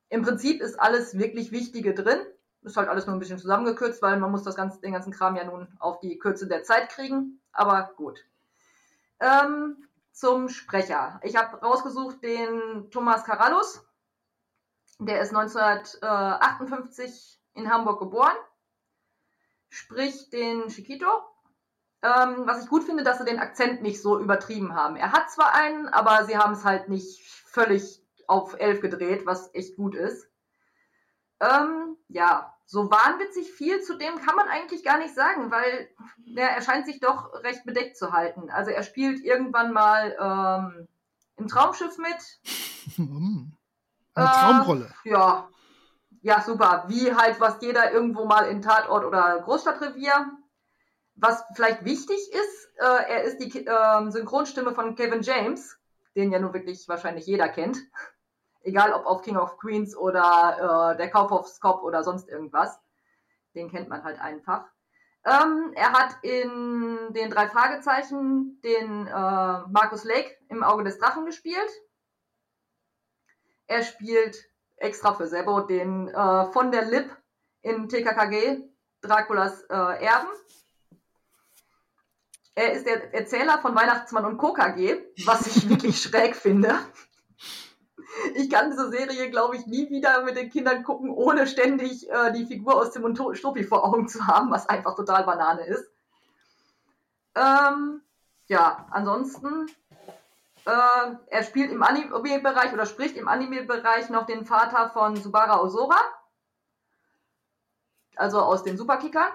Im 0.09 0.23
Prinzip 0.23 0.61
ist 0.61 0.79
alles 0.79 1.19
wirklich 1.19 1.53
Wichtige 1.53 1.95
drin. 1.95 2.19
Ist 2.63 2.77
halt 2.77 2.89
alles 2.89 3.07
nur 3.07 3.17
ein 3.17 3.21
bisschen 3.21 3.39
zusammengekürzt, 3.39 4.03
weil 4.03 4.19
man 4.19 4.31
muss 4.31 4.43
das 4.43 4.55
ganze, 4.55 4.81
den 4.81 4.93
ganzen 4.93 5.13
Kram 5.13 5.37
ja 5.37 5.45
nun 5.45 5.69
auf 5.79 6.01
die 6.01 6.19
Kürze 6.19 6.47
der 6.47 6.63
Zeit 6.63 6.91
kriegen. 6.91 7.41
Aber 7.53 7.93
gut. 7.97 8.19
Ähm, 9.21 9.89
zum 10.13 10.49
Sprecher. 10.49 11.21
Ich 11.23 11.37
habe 11.37 11.57
rausgesucht 11.59 12.23
den 12.23 12.91
Thomas 12.91 13.25
Carallus. 13.25 13.83
Der 15.01 15.21
ist 15.23 15.35
1958 15.35 17.41
in 17.55 17.69
Hamburg 17.71 17.99
geboren. 18.01 18.37
Spricht 19.71 20.35
den 20.35 20.69
Chiquito. 20.69 21.07
Ähm, 22.03 22.47
was 22.47 22.63
ich 22.63 22.69
gut 22.69 22.85
finde, 22.85 23.03
dass 23.03 23.17
sie 23.19 23.25
den 23.25 23.39
Akzent 23.39 23.81
nicht 23.83 24.03
so 24.03 24.21
übertrieben 24.21 24.75
haben. 24.75 24.97
Er 24.97 25.13
hat 25.13 25.31
zwar 25.31 25.55
einen, 25.55 25.89
aber 25.89 26.25
sie 26.25 26.37
haben 26.37 26.53
es 26.53 26.65
halt 26.65 26.91
nicht 26.91 27.23
völlig 27.23 28.05
auf 28.27 28.55
elf 28.59 28.83
gedreht, 28.83 29.25
was 29.25 29.55
echt 29.55 29.77
gut 29.77 29.95
ist. 29.95 30.29
Ähm, 31.41 31.97
ja, 32.09 32.55
so 32.67 32.91
wahnwitzig 32.91 33.53
viel 33.53 33.81
zu 33.81 33.97
dem 33.97 34.21
kann 34.21 34.37
man 34.37 34.49
eigentlich 34.49 34.85
gar 34.85 34.99
nicht 34.99 35.15
sagen, 35.15 35.51
weil 35.51 35.89
der 36.19 36.51
erscheint 36.51 36.85
sich 36.85 37.01
doch 37.01 37.33
recht 37.43 37.65
bedeckt 37.65 37.97
zu 37.97 38.13
halten. 38.13 38.51
Also 38.51 38.71
er 38.71 38.83
spielt 38.83 39.25
irgendwann 39.25 39.73
mal 39.73 40.15
ähm, 40.21 40.89
im 41.37 41.49
Traumschiff 41.49 41.97
mit. 41.97 42.99
Eine 44.21 44.31
Traumrolle. 44.31 44.95
Äh, 45.05 45.11
ja. 45.11 45.49
Ja, 46.23 46.43
super. 46.43 46.85
Wie 46.89 47.15
halt 47.15 47.41
was 47.41 47.57
jeder 47.63 47.93
irgendwo 47.93 48.27
mal 48.27 48.47
in 48.49 48.61
Tatort 48.61 49.05
oder 49.05 49.41
Großstadtrevier. 49.41 50.31
Was 51.15 51.45
vielleicht 51.55 51.85
wichtig 51.85 52.19
ist, 52.33 52.69
äh, 52.79 52.85
er 52.85 53.23
ist 53.25 53.39
die 53.39 53.67
äh, 53.67 54.11
Synchronstimme 54.11 54.75
von 54.75 54.95
Kevin 54.95 55.23
James, 55.23 55.79
den 56.15 56.33
ja 56.33 56.39
nun 56.39 56.55
wirklich 56.55 56.89
wahrscheinlich 56.89 57.27
jeder 57.27 57.49
kennt. 57.49 57.79
Egal 58.63 58.93
ob 58.93 59.07
auf 59.07 59.23
King 59.23 59.37
of 59.37 59.57
Queens 59.59 59.97
oder 59.97 60.93
äh, 60.93 60.97
der 60.99 61.11
Kaufhofskopf 61.11 61.83
oder 61.83 62.03
sonst 62.05 62.29
irgendwas. 62.29 62.79
Den 63.55 63.71
kennt 63.71 63.89
man 63.89 64.05
halt 64.05 64.21
einfach. 64.21 64.67
Ähm, 65.25 65.73
er 65.75 65.93
hat 65.93 66.17
in 66.23 67.13
den 67.13 67.31
drei 67.31 67.49
Fragezeichen 67.49 68.61
den 68.63 69.07
äh, 69.07 69.61
Markus 69.69 70.05
Lake 70.05 70.31
im 70.49 70.63
Auge 70.63 70.85
des 70.85 70.99
Drachen 70.99 71.27
gespielt. 71.27 71.71
Er 73.71 73.85
spielt 73.85 74.37
extra 74.79 75.15
für 75.15 75.29
Sebo 75.29 75.61
den 75.61 76.09
äh, 76.09 76.51
von 76.51 76.73
der 76.73 76.87
Lip 76.87 77.09
in 77.63 77.89
TKKG 77.89 78.65
Draculas 79.01 79.63
äh, 79.71 80.05
Erben. 80.05 80.29
Er 82.57 82.73
ist 82.73 82.85
der 82.85 83.15
Erzähler 83.15 83.61
von 83.63 83.77
Weihnachtsmann 83.77 84.25
und 84.25 84.39
KKG, 84.39 84.99
was 85.25 85.47
ich 85.47 85.69
wirklich 85.71 86.03
schräg 86.03 86.35
finde. 86.35 86.75
Ich 88.35 88.51
kann 88.51 88.73
diese 88.73 88.91
Serie, 88.91 89.31
glaube 89.31 89.55
ich, 89.55 89.67
nie 89.67 89.89
wieder 89.89 90.25
mit 90.25 90.37
den 90.37 90.51
Kindern 90.51 90.83
gucken, 90.83 91.09
ohne 91.09 91.47
ständig 91.47 92.11
äh, 92.11 92.33
die 92.33 92.47
Figur 92.47 92.75
aus 92.75 92.91
Tim 92.91 93.05
und 93.05 93.17
Struppi 93.17 93.63
vor 93.63 93.85
Augen 93.85 94.09
zu 94.09 94.27
haben, 94.27 94.51
was 94.51 94.69
einfach 94.69 94.97
total 94.97 95.23
Banane 95.23 95.65
ist. 95.65 95.89
Ähm, 97.37 98.03
ja, 98.49 98.89
ansonsten, 98.91 99.71
äh, 100.67 101.15
er 101.27 101.43
spielt 101.43 101.71
im 101.71 101.83
Anime-Bereich 101.83 102.73
oder 102.73 102.87
spricht 102.87 103.17
im 103.17 103.29
Anime-Bereich 103.29 104.11
noch 104.11 104.27
den 104.27 104.45
Vater 104.45 104.91
von 104.91 105.17
Subara 105.17 105.61
Osora, 105.61 106.01
also 108.17 108.41
aus 108.41 108.63
den 108.63 108.77
Superkickern. 108.77 109.33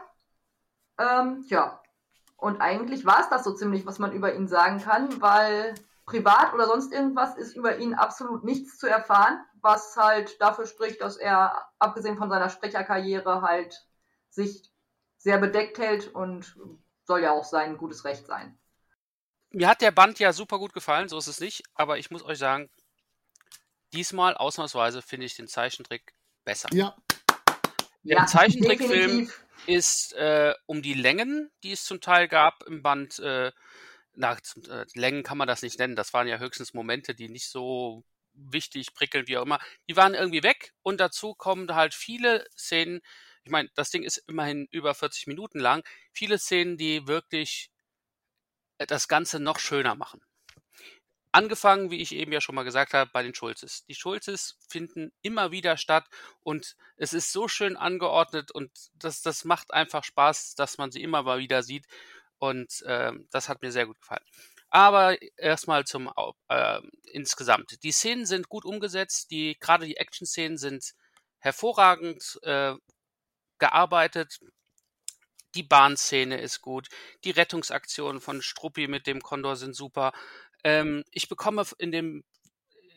Ähm, 0.98 1.44
ja, 1.48 1.82
und 2.38 2.62
eigentlich 2.62 3.06
war 3.06 3.22
es 3.22 3.30
das 3.30 3.44
so 3.44 3.54
ziemlich, 3.54 3.86
was 3.86 4.00
man 4.00 4.12
über 4.12 4.34
ihn 4.36 4.48
sagen 4.48 4.80
kann, 4.80 5.22
weil 5.22 5.76
privat 6.06 6.54
oder 6.54 6.68
sonst 6.68 6.94
irgendwas 6.94 7.36
ist 7.36 7.56
über 7.56 7.78
ihn 7.78 7.96
absolut 7.96 8.44
nichts 8.44 8.78
zu 8.78 8.88
erfahren, 8.88 9.44
was 9.62 9.98
halt 9.98 10.40
dafür 10.40 10.68
spricht, 10.68 11.02
dass 11.02 11.18
er, 11.18 11.68
abgesehen 11.80 12.18
von 12.18 12.30
seiner 12.30 12.50
Sprecherkarriere, 12.50 13.42
halt 13.42 13.88
sich 14.30 14.72
sehr 15.18 15.40
bedeckt 15.40 15.80
hält 15.80 16.14
und 16.14 16.56
soll 17.06 17.22
ja 17.22 17.32
auch 17.32 17.46
sein 17.46 17.78
gutes 17.78 18.06
Recht 18.06 18.28
sein. 18.28 18.58
Mir 19.56 19.70
hat 19.70 19.82
der 19.82 19.92
Band 19.92 20.20
ja 20.20 20.34
super 20.34 20.60
gut 20.60 20.74
gefallen, 20.74 21.08
so 21.08 21.18
ist 21.18 21.28
es 21.28 21.40
nicht, 21.40 21.64
aber 21.76 21.98
ich 21.98 22.12
muss 22.12 22.24
euch 22.24 22.38
sagen, 22.38 22.70
diesmal 23.94 24.36
ausnahmsweise 24.36 25.02
finde 25.02 25.28
ich 25.28 25.36
den 25.36 25.48
Zeichentrick 25.48 26.14
besser. 26.44 26.68
Ja. 26.74 26.98
Der 28.04 28.18
ja, 28.18 28.26
Zeichentrickfilm 28.26 28.92
definitiv 28.92 29.46
ist 29.66 30.12
äh, 30.14 30.54
um 30.66 30.82
die 30.82 30.94
Längen, 30.94 31.50
die 31.64 31.72
es 31.72 31.86
zum 31.86 32.02
Teil 32.02 32.28
gab 32.28 32.64
im 32.64 32.84
Band. 32.84 33.20
Äh, 33.20 33.54
nach 34.14 34.42
äh, 34.68 34.86
Längen 34.94 35.24
kann 35.24 35.38
man 35.38 35.48
das 35.48 35.62
nicht 35.62 35.80
nennen. 35.80 35.96
Das 35.96 36.14
waren 36.14 36.28
ja 36.28 36.38
höchstens 36.38 36.74
Momente, 36.74 37.16
die 37.16 37.30
nicht 37.30 37.50
so 37.50 38.04
wichtig, 38.34 38.94
prickelnd, 38.94 39.30
wie 39.30 39.38
auch 39.38 39.44
immer. 39.44 39.60
Die 39.88 39.96
waren 39.96 40.16
irgendwie 40.16 40.44
weg 40.44 40.74
und 40.84 41.00
dazu 41.00 41.34
kommen 41.34 41.74
halt 41.74 41.94
viele 41.94 42.46
Szenen. 42.58 43.00
Ich 43.46 43.52
meine, 43.52 43.70
das 43.76 43.90
Ding 43.90 44.04
ist 44.04 44.18
immerhin 44.28 44.68
über 44.70 44.94
40 44.94 45.28
Minuten 45.28 45.60
lang. 45.60 45.84
Viele 46.12 46.40
Szenen, 46.40 46.76
die 46.76 47.08
wirklich 47.08 47.72
das 48.78 49.08
Ganze 49.08 49.40
noch 49.40 49.60
schöner 49.60 49.96
machen. 49.96 50.22
Angefangen, 51.32 51.92
wie 51.92 52.02
ich 52.02 52.14
eben 52.14 52.32
ja 52.32 52.40
schon 52.40 52.56
mal 52.56 52.64
gesagt 52.64 52.94
habe, 52.94 53.12
bei 53.12 53.22
den 53.22 53.36
Schulzes. 53.36 53.84
Die 53.86 53.96
Schulzes 53.96 54.58
finden 54.70 55.12
immer 55.22 55.52
wieder 55.52 55.76
statt 55.76 56.06
und 56.44 56.78
es 56.96 57.12
ist 57.12 57.34
so 57.34 57.50
schön 57.50 57.76
angeordnet 57.76 58.52
und 58.52 58.72
das, 58.94 59.22
das 59.22 59.44
macht 59.44 59.74
einfach 59.74 60.06
Spaß, 60.06 60.56
dass 60.56 60.78
man 60.78 60.92
sie 60.92 61.04
immer 61.04 61.24
mal 61.24 61.40
wieder 61.40 61.62
sieht 61.62 61.88
und 62.38 62.82
äh, 62.84 63.12
das 63.32 63.50
hat 63.50 63.62
mir 63.62 63.72
sehr 63.72 63.86
gut 63.86 64.00
gefallen. 64.00 64.24
Aber 64.70 65.18
erstmal 65.38 65.86
zum 65.86 66.12
äh, 66.50 66.82
insgesamt. 67.12 67.84
Die 67.84 67.92
Szenen 67.92 68.26
sind 68.26 68.50
gut 68.50 68.66
umgesetzt, 68.66 69.32
die 69.32 69.58
gerade 69.60 69.86
die 69.86 69.98
Action-Szenen 69.98 70.58
sind 70.58 70.94
hervorragend 71.40 72.40
äh, 72.44 72.74
gearbeitet. 73.60 74.40
Die 75.56 75.64
Bahnszene 75.64 76.40
ist 76.40 76.62
gut, 76.62 76.90
die 77.24 77.32
Rettungsaktionen 77.32 78.22
von 78.22 78.42
Struppi 78.42 78.88
mit 78.88 79.08
dem 79.08 79.22
Kondor 79.22 79.56
sind 79.56 79.76
super. 79.76 80.12
Ähm, 80.64 81.04
ich 81.12 81.30
bekomme 81.30 81.64
in 81.78 81.92
dem, 81.92 82.24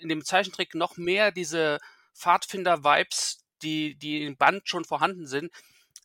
in 0.00 0.08
dem 0.08 0.24
Zeichentrick 0.24 0.74
noch 0.74 0.96
mehr 0.96 1.30
diese 1.30 1.78
Pfadfinder-Vibes, 2.14 3.44
die, 3.62 3.96
die 3.96 4.24
im 4.24 4.36
Band 4.36 4.68
schon 4.68 4.84
vorhanden 4.84 5.26
sind. 5.26 5.52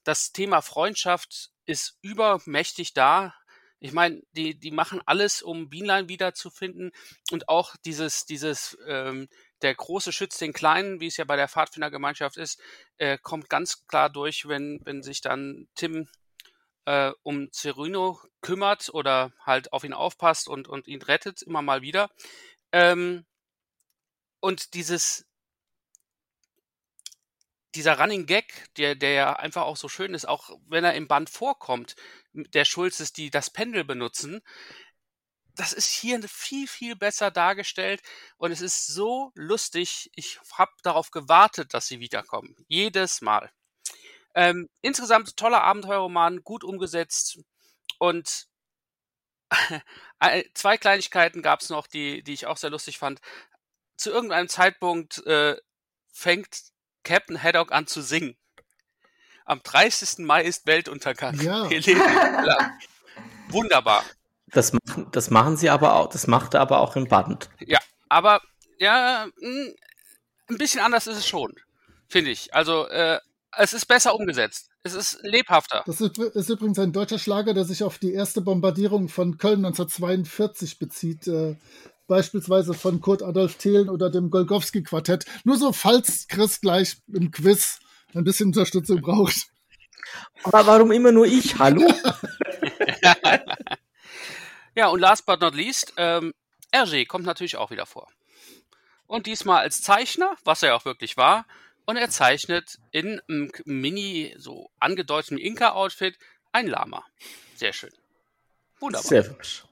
Das 0.03 0.31
Thema 0.31 0.61
Freundschaft 0.61 1.51
ist 1.65 1.97
übermächtig 2.01 2.93
da. 2.93 3.33
Ich 3.79 3.91
meine, 3.91 4.21
die, 4.31 4.57
die 4.57 4.71
machen 4.71 5.01
alles, 5.05 5.41
um 5.41 5.69
Bienlein 5.69 6.07
wiederzufinden 6.07 6.91
und 7.31 7.49
auch 7.49 7.75
dieses, 7.83 8.25
dieses, 8.25 8.77
ähm, 8.87 9.27
der 9.61 9.75
große 9.75 10.13
schützt 10.13 10.39
den 10.39 10.53
Kleinen, 10.53 10.99
wie 10.99 11.07
es 11.07 11.17
ja 11.17 11.25
bei 11.25 11.35
der 11.35 11.49
Pfadfindergemeinschaft 11.49 12.37
ist, 12.37 12.61
äh, 12.97 13.17
kommt 13.17 13.49
ganz 13.49 13.87
klar 13.87 14.09
durch, 14.09 14.47
wenn, 14.47 14.79
wenn 14.83 15.03
sich 15.03 15.21
dann 15.21 15.67
Tim 15.75 16.07
äh, 16.85 17.11
um 17.23 17.49
Cerino 17.51 18.19
kümmert 18.41 18.89
oder 18.93 19.31
halt 19.39 19.73
auf 19.73 19.83
ihn 19.83 19.93
aufpasst 19.93 20.47
und, 20.47 20.67
und 20.67 20.87
ihn 20.87 21.01
rettet 21.01 21.41
immer 21.41 21.61
mal 21.61 21.81
wieder. 21.81 22.09
Ähm, 22.71 23.25
und 24.39 24.73
dieses, 24.73 25.25
dieser 27.75 27.99
Running 27.99 28.25
Gag, 28.25 28.73
der, 28.77 28.95
der 28.95 29.11
ja 29.13 29.33
einfach 29.33 29.63
auch 29.63 29.77
so 29.77 29.89
schön 29.89 30.13
ist, 30.13 30.27
auch 30.27 30.49
wenn 30.67 30.83
er 30.83 30.93
im 30.95 31.07
Band 31.07 31.29
vorkommt, 31.29 31.95
der 32.33 32.65
Schulz 32.65 32.99
ist, 32.99 33.17
die 33.17 33.29
das 33.29 33.49
Pendel 33.49 33.83
benutzen, 33.83 34.41
das 35.55 35.73
ist 35.73 35.89
hier 35.89 36.21
viel, 36.27 36.67
viel 36.67 36.95
besser 36.95 37.31
dargestellt 37.31 38.01
und 38.37 38.51
es 38.51 38.61
ist 38.61 38.87
so 38.87 39.31
lustig. 39.35 40.09
Ich 40.15 40.39
habe 40.53 40.71
darauf 40.81 41.11
gewartet, 41.11 41.73
dass 41.73 41.87
sie 41.87 41.99
wiederkommen. 41.99 42.55
Jedes 42.67 43.21
Mal. 43.21 43.51
Ähm, 44.35 44.69
insgesamt 44.81 45.37
toller 45.37 45.63
Abenteuerroman, 45.63 46.43
gut 46.43 46.63
umgesetzt 46.63 47.39
und 47.99 48.47
zwei 50.53 50.77
Kleinigkeiten 50.77 51.41
gab 51.41 51.61
es 51.61 51.69
noch, 51.69 51.87
die, 51.87 52.23
die 52.23 52.33
ich 52.33 52.47
auch 52.47 52.57
sehr 52.57 52.69
lustig 52.69 52.97
fand. 52.97 53.21
Zu 53.97 54.11
irgendeinem 54.11 54.49
Zeitpunkt 54.49 55.25
äh, 55.27 55.55
fängt 56.11 56.63
Captain 57.03 57.41
Haddock 57.41 57.71
an 57.71 57.87
zu 57.87 58.01
singen. 58.01 58.35
Am 59.45 59.61
30. 59.61 60.19
Mai 60.19 60.43
ist 60.43 60.65
Weltuntergang. 60.65 61.39
Ja. 61.41 61.67
Wunderbar. 63.49 64.03
Das 64.47 64.71
machen, 64.73 65.07
das 65.11 65.29
machen 65.29 65.57
sie 65.57 65.69
aber 65.69 65.95
auch, 65.95 66.07
das 66.09 66.27
macht 66.27 66.53
er 66.53 66.61
aber 66.61 66.79
auch 66.79 66.95
im 66.95 67.07
Band. 67.07 67.49
Ja, 67.59 67.79
aber 68.07 68.41
ja, 68.77 69.27
hm, 69.39 69.75
ein 70.49 70.57
bisschen 70.57 70.81
anders 70.81 71.07
ist 71.07 71.17
es 71.17 71.27
schon, 71.27 71.53
finde 72.07 72.31
ich. 72.31 72.53
Also 72.53 72.87
äh, 72.87 73.19
es 73.57 73.73
ist 73.73 73.85
besser 73.85 74.15
umgesetzt. 74.15 74.69
Es 74.83 74.93
ist 74.93 75.19
lebhafter. 75.23 75.83
Das 75.85 76.01
ist, 76.01 76.17
ist, 76.17 76.49
übrigens 76.49 76.79
ein 76.79 76.91
deutscher 76.91 77.19
Schlager, 77.19 77.53
der 77.53 77.65
sich 77.65 77.83
auf 77.83 77.97
die 77.97 78.13
erste 78.13 78.41
Bombardierung 78.41 79.09
von 79.09 79.37
Köln 79.37 79.65
1942 79.65 80.79
bezieht. 80.79 81.27
Äh, 81.27 81.55
beispielsweise 82.07 82.73
von 82.73 83.01
Kurt 83.01 83.23
Adolf 83.23 83.55
Thelen 83.55 83.89
oder 83.89 84.09
dem 84.09 84.29
Golgowski-Quartett. 84.29 85.25
Nur 85.43 85.57
so, 85.57 85.71
falls 85.71 86.27
Chris 86.27 86.61
gleich 86.61 86.97
im 87.07 87.31
Quiz 87.31 87.79
ein 88.13 88.23
bisschen 88.23 88.47
Unterstützung 88.47 89.01
braucht. 89.01 89.47
Aber 90.43 90.67
warum 90.67 90.91
immer 90.91 91.11
nur 91.11 91.25
ich? 91.25 91.57
Hallo? 91.57 91.81
ja, 94.75 94.87
und 94.87 94.99
last 94.99 95.25
but 95.25 95.41
not 95.41 95.55
least, 95.55 95.93
ähm, 95.97 96.33
Hergé 96.73 97.07
kommt 97.07 97.25
natürlich 97.25 97.55
auch 97.55 97.71
wieder 97.71 97.85
vor. 97.85 98.07
Und 99.07 99.25
diesmal 99.25 99.59
als 99.61 99.81
Zeichner, 99.81 100.35
was 100.43 100.63
er 100.63 100.75
auch 100.75 100.85
wirklich 100.85 101.17
war, 101.17 101.45
und 101.85 101.97
er 101.97 102.09
zeichnet 102.09 102.77
in 102.91 103.21
einem 103.27 103.51
Mini, 103.65 104.33
so 104.37 104.69
angedeutetem 104.79 105.37
Inka-Outfit 105.37 106.17
ein 106.51 106.67
Lama. 106.67 107.05
Sehr 107.55 107.73
schön. 107.73 107.91
Wunderbar. 108.79 109.07
Sehr 109.07 109.29
hübsch. 109.29 109.63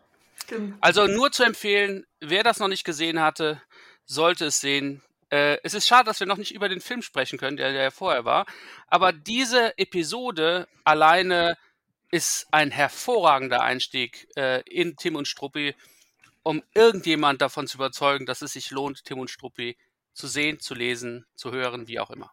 Also 0.81 1.07
nur 1.07 1.31
zu 1.31 1.43
empfehlen, 1.43 2.05
wer 2.19 2.43
das 2.43 2.59
noch 2.59 2.67
nicht 2.67 2.83
gesehen 2.83 3.21
hatte, 3.21 3.61
sollte 4.05 4.45
es 4.45 4.59
sehen. 4.59 5.01
Äh, 5.29 5.57
es 5.63 5.73
ist 5.73 5.87
schade, 5.87 6.05
dass 6.05 6.19
wir 6.19 6.27
noch 6.27 6.37
nicht 6.37 6.53
über 6.53 6.67
den 6.67 6.81
Film 6.81 7.01
sprechen 7.01 7.39
können, 7.39 7.55
der, 7.55 7.71
der 7.71 7.91
vorher 7.91 8.25
war. 8.25 8.45
Aber 8.87 9.13
diese 9.13 9.77
Episode 9.77 10.67
alleine 10.83 11.57
ist 12.11 12.47
ein 12.51 12.71
hervorragender 12.71 13.61
Einstieg 13.61 14.27
äh, 14.35 14.61
in 14.69 14.97
Tim 14.97 15.15
und 15.15 15.27
Struppi, 15.27 15.75
um 16.43 16.61
irgendjemand 16.73 17.41
davon 17.41 17.67
zu 17.67 17.77
überzeugen, 17.77 18.25
dass 18.25 18.41
es 18.41 18.53
sich 18.53 18.71
lohnt, 18.71 19.05
Tim 19.05 19.19
und 19.19 19.29
Struppi 19.29 19.77
zu 20.13 20.27
sehen, 20.27 20.59
zu 20.59 20.73
lesen, 20.73 21.25
zu 21.35 21.51
hören, 21.51 21.87
wie 21.87 21.99
auch 21.99 22.11
immer. 22.11 22.31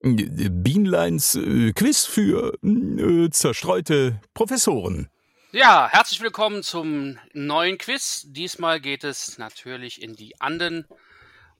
Bienleins 0.00 1.34
äh, 1.34 1.72
Quiz 1.72 2.04
für 2.04 2.58
äh, 2.62 3.30
zerstreute 3.30 4.20
Professoren. 4.34 5.08
Ja, 5.52 5.88
herzlich 5.90 6.20
willkommen 6.20 6.62
zum 6.62 7.18
neuen 7.32 7.78
Quiz. 7.78 8.24
Diesmal 8.26 8.80
geht 8.80 9.04
es 9.04 9.38
natürlich 9.38 10.02
in 10.02 10.14
die 10.14 10.40
Anden 10.40 10.86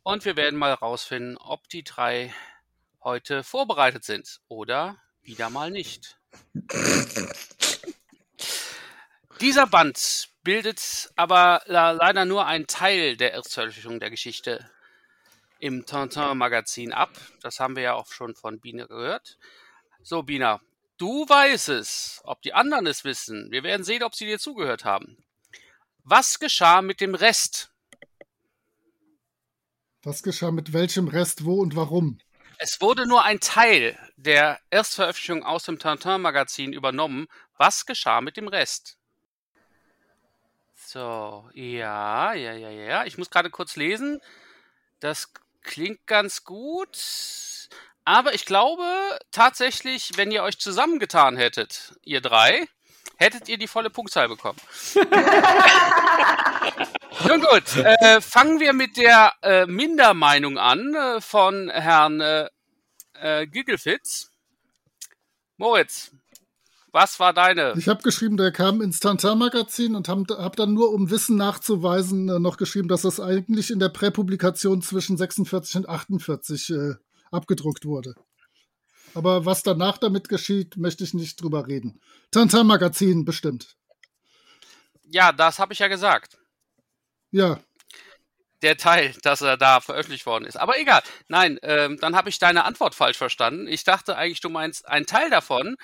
und 0.03 0.25
wir 0.25 0.37
werden 0.37 0.59
mal 0.59 0.75
rausfinden, 0.75 1.39
ob 1.39 1.69
die 1.71 1.83
drei 1.83 2.35
heute 3.03 3.43
vorbereitet 3.43 4.05
sind 4.05 4.41
oder 4.49 4.97
wieder 5.23 5.49
mal 5.49 5.71
nicht. 5.71 6.19
Dieser 9.41 9.67
Band 9.67 10.29
bildet 10.43 11.11
aber 11.17 11.63
leider 11.67 12.25
nur 12.25 12.47
einen 12.47 12.67
Teil 12.67 13.17
der 13.17 13.33
Erstveröffentlichung 13.33 13.99
der 13.99 14.11
Geschichte 14.11 14.71
im 15.59 15.87
Tintin-Magazin 15.87 16.93
ab. 16.93 17.11
Das 17.43 17.61
haben 17.61 17.77
wir 17.77 17.83
ja 17.83 17.95
auch 17.95 18.13
schon 18.13 18.35
von 18.35 18.61
Bina 18.61 18.87
gehört. 18.87 19.39
So, 20.03 20.23
Bina, 20.23 20.61
du 20.99 21.29
weißt 21.29 21.71
es. 21.71 22.21
Ob 22.25 22.43
die 22.43 22.55
anderen 22.55 22.87
es 22.87 23.05
wissen, 23.05 23.51
wir 23.51 23.63
werden 23.63 23.85
sehen, 23.85 24.03
ob 24.03 24.15
sie 24.15 24.27
dir 24.27 24.39
zugehört 24.39 24.85
haben. 24.85 25.25
Was 26.05 26.39
geschah 26.39 26.83
mit 26.83 27.01
dem 27.01 27.15
Rest? 27.15 27.73
Was 30.03 30.23
geschah 30.23 30.53
mit 30.53 30.73
welchem 30.73 31.09
Rest, 31.09 31.45
wo 31.45 31.61
und 31.61 31.75
warum? 31.75 32.19
Es 32.59 32.81
wurde 32.81 33.07
nur 33.07 33.25
ein 33.25 33.41
Teil 33.41 33.99
der 34.17 34.61
Erstveröffentlichung 34.71 35.45
aus 35.45 35.65
dem 35.65 35.79
Tintin-Magazin 35.79 36.73
übernommen. 36.73 37.27
Was 37.59 37.87
geschah 37.87 38.21
mit 38.21 38.37
dem 38.37 38.49
Rest? 38.49 38.99
So, 40.75 41.51
ja, 41.53 42.33
ja, 42.35 42.53
ja, 42.53 42.71
ja. 42.71 43.05
Ich 43.05 43.19
muss 43.19 43.31
gerade 43.31 43.51
kurz 43.51 43.77
lesen. 43.77 44.21
Das 45.01 45.33
klingt 45.67 46.07
ganz 46.07 46.45
gut. 46.45 46.97
Aber 48.05 48.35
ich 48.35 48.47
glaube 48.47 48.85
tatsächlich, 49.33 50.13
wenn 50.17 50.31
ihr 50.31 50.45
euch 50.45 50.59
zusammengetan 50.59 51.37
hättet, 51.37 51.95
ihr 52.03 52.21
drei, 52.21 52.67
hättet 53.17 53.49
ihr 53.49 53.59
die 53.59 53.67
volle 53.67 53.91
Punktzahl 53.91 54.29
bekommen. 54.29 54.61
Nun 57.29 57.41
gut, 57.41 57.77
äh, 57.77 58.21
fangen 58.21 58.61
wir 58.61 58.73
mit 58.73 58.97
der 58.97 59.35
äh, 59.43 59.67
Mindermeinung 59.67 60.57
an 60.59 60.95
äh, 60.95 61.21
von 61.21 61.69
Herrn 61.69 62.21
äh, 62.21 62.49
äh, 63.15 63.47
Giggelfitz. 63.47 64.31
Moritz, 65.57 66.13
was 66.97 67.21
war 67.21 67.35
deine? 67.35 67.75
Ich 67.77 67.89
habe 67.89 68.03
geschrieben, 68.03 68.39
der 68.39 68.51
kam 68.53 68.81
ins 68.81 69.01
Tantan-Magazin 69.01 69.95
und 69.95 70.09
habe 70.09 70.25
hab 70.39 70.57
dann 70.57 70.73
nur, 70.73 70.95
um 70.95 71.11
Wissen 71.11 71.37
nachzuweisen, 71.37 72.31
äh, 72.31 72.39
noch 72.39 72.57
geschrieben, 72.57 72.89
dass 72.89 73.03
das 73.03 73.21
eigentlich 73.21 73.71
in 73.71 73.79
der 73.79 73.91
Präpublikation 73.91 74.81
zwischen 74.81 75.19
46 75.19 75.77
und 75.77 75.89
48 75.91 76.71
äh, 76.71 76.95
abgedruckt 77.31 77.85
wurde. 77.85 78.15
Aber 79.15 79.45
was 79.45 79.63
danach 79.63 79.99
damit 79.99 80.31
geschieht, 80.31 80.79
möchte 80.79 81.05
ich 81.05 81.13
nicht 81.13 81.41
drüber 81.41 81.67
reden. 81.67 82.01
Tantan-Magazin 82.31 83.27
bestimmt. 83.27 83.77
Ja, 85.05 85.33
das 85.33 85.59
habe 85.59 85.75
ich 85.75 85.81
ja 85.81 85.89
gesagt. 85.89 86.39
Ja. 87.31 87.61
Der 88.63 88.79
Teil, 88.79 89.15
dass 89.23 89.43
er 89.43 89.59
da 89.59 89.81
veröffentlicht 89.83 90.25
worden 90.25 90.47
ist. 90.47 90.57
Aber 90.57 90.81
egal. 90.81 91.03
Nein, 91.29 91.59
ähm, 91.63 91.99
dann 92.01 92.17
habe 92.17 92.31
ich 92.31 92.39
deine 92.39 92.65
Antwort 92.65 92.95
falsch 92.95 93.19
verstanden. 93.19 93.69
Ich 93.69 93.85
dachte 93.85 94.17
eigentlich, 94.17 94.41
du 94.41 94.49
meinst, 94.49 94.89
ein 94.89 95.05
Teil 95.05 95.29
davon 95.29 95.77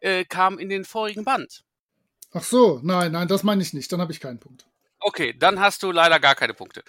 äh, 0.00 0.24
kam 0.24 0.58
in 0.58 0.68
den 0.68 0.84
vorigen 0.84 1.24
Band. 1.24 1.64
Ach 2.32 2.44
so, 2.44 2.80
nein, 2.82 3.12
nein, 3.12 3.28
das 3.28 3.42
meine 3.42 3.62
ich 3.62 3.72
nicht. 3.72 3.90
Dann 3.92 4.00
habe 4.00 4.12
ich 4.12 4.20
keinen 4.20 4.38
Punkt. 4.38 4.66
Okay, 5.00 5.34
dann 5.36 5.60
hast 5.60 5.82
du 5.82 5.90
leider 5.90 6.20
gar 6.20 6.34
keine 6.34 6.54
Punkte. 6.54 6.84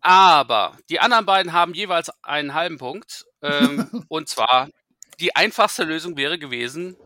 Aber 0.00 0.78
die 0.88 1.00
anderen 1.00 1.26
beiden 1.26 1.52
haben 1.52 1.74
jeweils 1.74 2.10
einen 2.22 2.54
halben 2.54 2.78
Punkt. 2.78 3.26
Ähm, 3.42 4.04
und 4.08 4.28
zwar, 4.28 4.68
die 5.20 5.34
einfachste 5.34 5.84
Lösung 5.84 6.16
wäre 6.16 6.38
gewesen, 6.38 6.96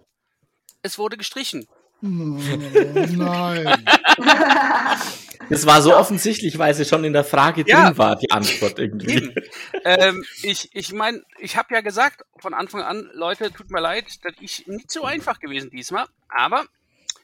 es 0.82 0.98
wurde 0.98 1.16
gestrichen. 1.16 1.66
Oh, 2.02 2.06
nein. 2.06 3.84
Das 5.50 5.66
war 5.66 5.82
so 5.82 5.94
offensichtlich, 5.96 6.58
weil 6.58 6.74
sie 6.74 6.84
schon 6.84 7.04
in 7.04 7.12
der 7.12 7.24
Frage 7.24 7.64
Ja. 7.66 7.86
drin 7.86 7.98
war, 7.98 8.16
die 8.16 8.30
Antwort 8.30 8.78
irgendwie. 8.78 9.34
Ähm, 9.84 10.24
ich 10.42 10.70
ich 10.72 10.92
meine, 10.92 11.22
ich 11.38 11.56
habe 11.56 11.74
ja 11.74 11.80
gesagt 11.80 12.22
von 12.38 12.54
Anfang 12.54 12.82
an, 12.82 13.10
Leute, 13.14 13.52
tut 13.52 13.70
mir 13.70 13.80
leid, 13.80 14.06
das 14.22 14.34
ist 14.40 14.66
nicht 14.68 14.90
so 14.90 15.04
einfach 15.04 15.40
gewesen 15.40 15.70
diesmal, 15.70 16.06
aber 16.28 16.64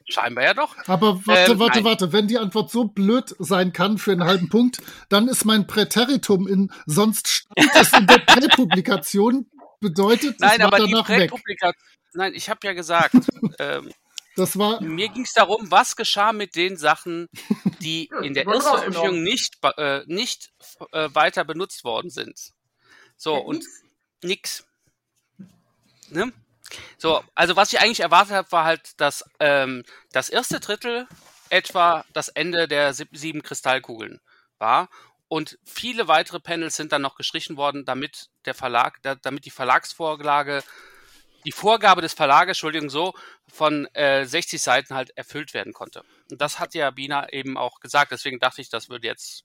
scheinbar 0.09 0.45
ja 0.45 0.55
doch. 0.55 0.75
Aber 0.87 1.21
warte, 1.27 1.53
Ähm, 1.53 1.59
warte, 1.59 1.79
nein. 1.79 1.85
warte. 1.85 2.13
Wenn 2.13 2.29
die 2.29 2.39
Antwort 2.39 2.71
so 2.71 2.85
blöd 2.85 3.35
sein 3.39 3.73
kann 3.73 3.99
für 3.99 4.13
einen 4.13 4.25
halben 4.25 4.49
Punkt, 4.49 4.79
dann 5.09 5.29
ist 5.29 5.45
mein 5.45 5.67
Präteritum 5.67 6.47
in 6.49 6.73
sonst 6.87 7.29
steht 7.29 7.71
es 7.75 7.93
in 7.93 8.07
der 8.07 8.19
Präpublikation 8.27 9.47
bedeutet, 9.81 10.35
es 10.35 10.41
Nein, 10.41 10.59
war 10.61 10.67
aber 10.69 10.79
die 10.87 10.91
danach 10.93 11.09
weg. 11.09 11.31
Präpublikation. 11.31 11.83
Nein, 12.15 12.33
ich 12.35 12.49
habe 12.51 12.61
ja 12.65 12.73
gesagt, 12.73 13.15
ähm, 13.59 13.91
Das 14.39 14.57
war 14.59 14.81
mir 14.81 15.09
ging 15.09 15.25
es 15.25 15.33
darum, 15.33 15.71
was 15.71 15.97
geschah 15.97 16.33
mit 16.33 16.55
den 16.55 16.77
Sachen, 16.77 17.29
die 17.81 18.09
in 18.23 18.35
der 18.35 18.47
Erstveröffentlichung 18.47 19.23
nicht, 19.23 19.59
äh, 19.77 20.03
nicht 20.07 20.51
äh, 20.93 21.09
weiter 21.13 21.45
benutzt 21.45 21.83
worden 21.85 22.09
sind. 22.11 22.53
So, 23.17 23.35
Ja, 23.35 23.41
und 23.41 23.65
nix. 24.23 24.65
nix. 25.39 25.49
Ne? 26.11 26.33
So, 26.99 27.23
also 27.35 27.57
was 27.57 27.73
ich 27.73 27.81
eigentlich 27.81 28.01
erwartet 28.01 28.35
habe, 28.35 28.53
war 28.53 28.65
halt, 28.65 29.01
dass 29.01 29.25
ähm, 29.41 29.83
das 30.13 30.29
erste 30.29 30.61
Drittel 30.61 31.09
etwa 31.51 32.05
das 32.13 32.29
Ende 32.29 32.69
der 32.69 32.95
sieb- 32.95 33.17
sieben 33.17 33.43
Kristallkugeln 33.43 34.21
war. 34.59 34.89
Und 35.29 35.59
viele 35.65 36.09
weitere 36.09 36.41
Panels 36.41 36.77
sind 36.77 36.93
dann 36.93 37.03
noch 37.03 37.17
gestrichen 37.17 37.57
worden, 37.57 37.85
damit 37.85 38.29
der 38.45 38.55
Verlag, 38.55 38.99
da, 39.03 39.15
damit 39.15 39.45
die 39.47 39.51
Verlagsvorlage, 39.51 40.63
die 41.45 41.53
Vorgabe 41.53 42.03
des 42.03 42.15
Verlages, 42.15 42.57
Entschuldigung, 42.57 42.91
so 42.91 43.15
von 43.53 43.87
äh, 43.95 44.25
60 44.25 44.61
Seiten 44.61 44.95
halt 44.95 45.17
erfüllt 45.17 45.55
werden 45.55 45.73
konnte. 45.73 46.03
Und 46.31 46.41
das 46.41 46.59
hat 46.59 46.75
ja 46.75 46.91
Bina 46.91 47.29
eben 47.33 47.57
auch 47.57 47.81
gesagt. 47.81 48.13
Deswegen 48.13 48.39
dachte 48.39 48.61
ich, 48.61 48.69
das 48.69 48.89
würde 48.89 49.07
jetzt 49.07 49.45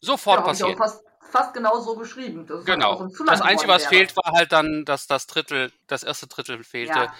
sofort 0.00 0.38
ja, 0.40 0.42
hab 0.46 0.46
ich 0.54 0.60
passieren. 0.60 0.74
auch 0.74 0.78
fast, 0.78 1.04
fast 1.30 1.54
genau 1.54 1.78
so 1.80 1.96
geschrieben. 1.96 2.46
Das 2.46 2.60
ist 2.60 2.66
Genau. 2.66 3.00
lang 3.02 3.12
Das 3.26 3.40
Einzige, 3.40 3.70
was 3.70 3.82
wäre. 3.82 3.90
fehlt, 3.94 4.16
war 4.16 4.32
halt 4.32 4.52
dann, 4.52 4.84
dass 4.84 5.06
das 5.06 5.26
Drittel, 5.26 5.72
das 5.86 6.02
erste 6.02 6.26
Drittel 6.26 6.62
fehlte. 6.64 6.94
Ja. 6.94 7.14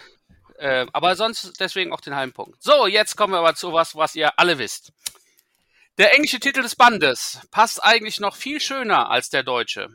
Äh, 0.58 0.86
aber 0.92 1.16
sonst 1.16 1.60
deswegen 1.60 1.92
auch 1.92 2.00
den 2.00 2.14
halben 2.16 2.32
Punkt. 2.32 2.62
So, 2.62 2.86
jetzt 2.86 3.16
kommen 3.16 3.34
wir 3.34 3.38
aber 3.40 3.54
zu 3.54 3.72
was, 3.72 3.94
was 3.94 4.14
ihr 4.14 4.38
alle 4.38 4.58
wisst. 4.58 4.92
Der 5.98 6.14
englische 6.14 6.40
Titel 6.40 6.62
des 6.62 6.76
Bandes 6.76 7.40
passt 7.50 7.82
eigentlich 7.82 8.20
noch 8.20 8.36
viel 8.36 8.60
schöner 8.60 9.10
als 9.10 9.30
der 9.30 9.42
deutsche. 9.42 9.88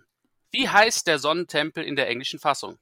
Wie 0.52 0.68
heißt 0.70 1.08
der 1.08 1.20
Sonnentempel 1.20 1.84
in 1.84 1.96
der 1.96 2.10
englischen 2.10 2.40
Fassung? 2.40 2.78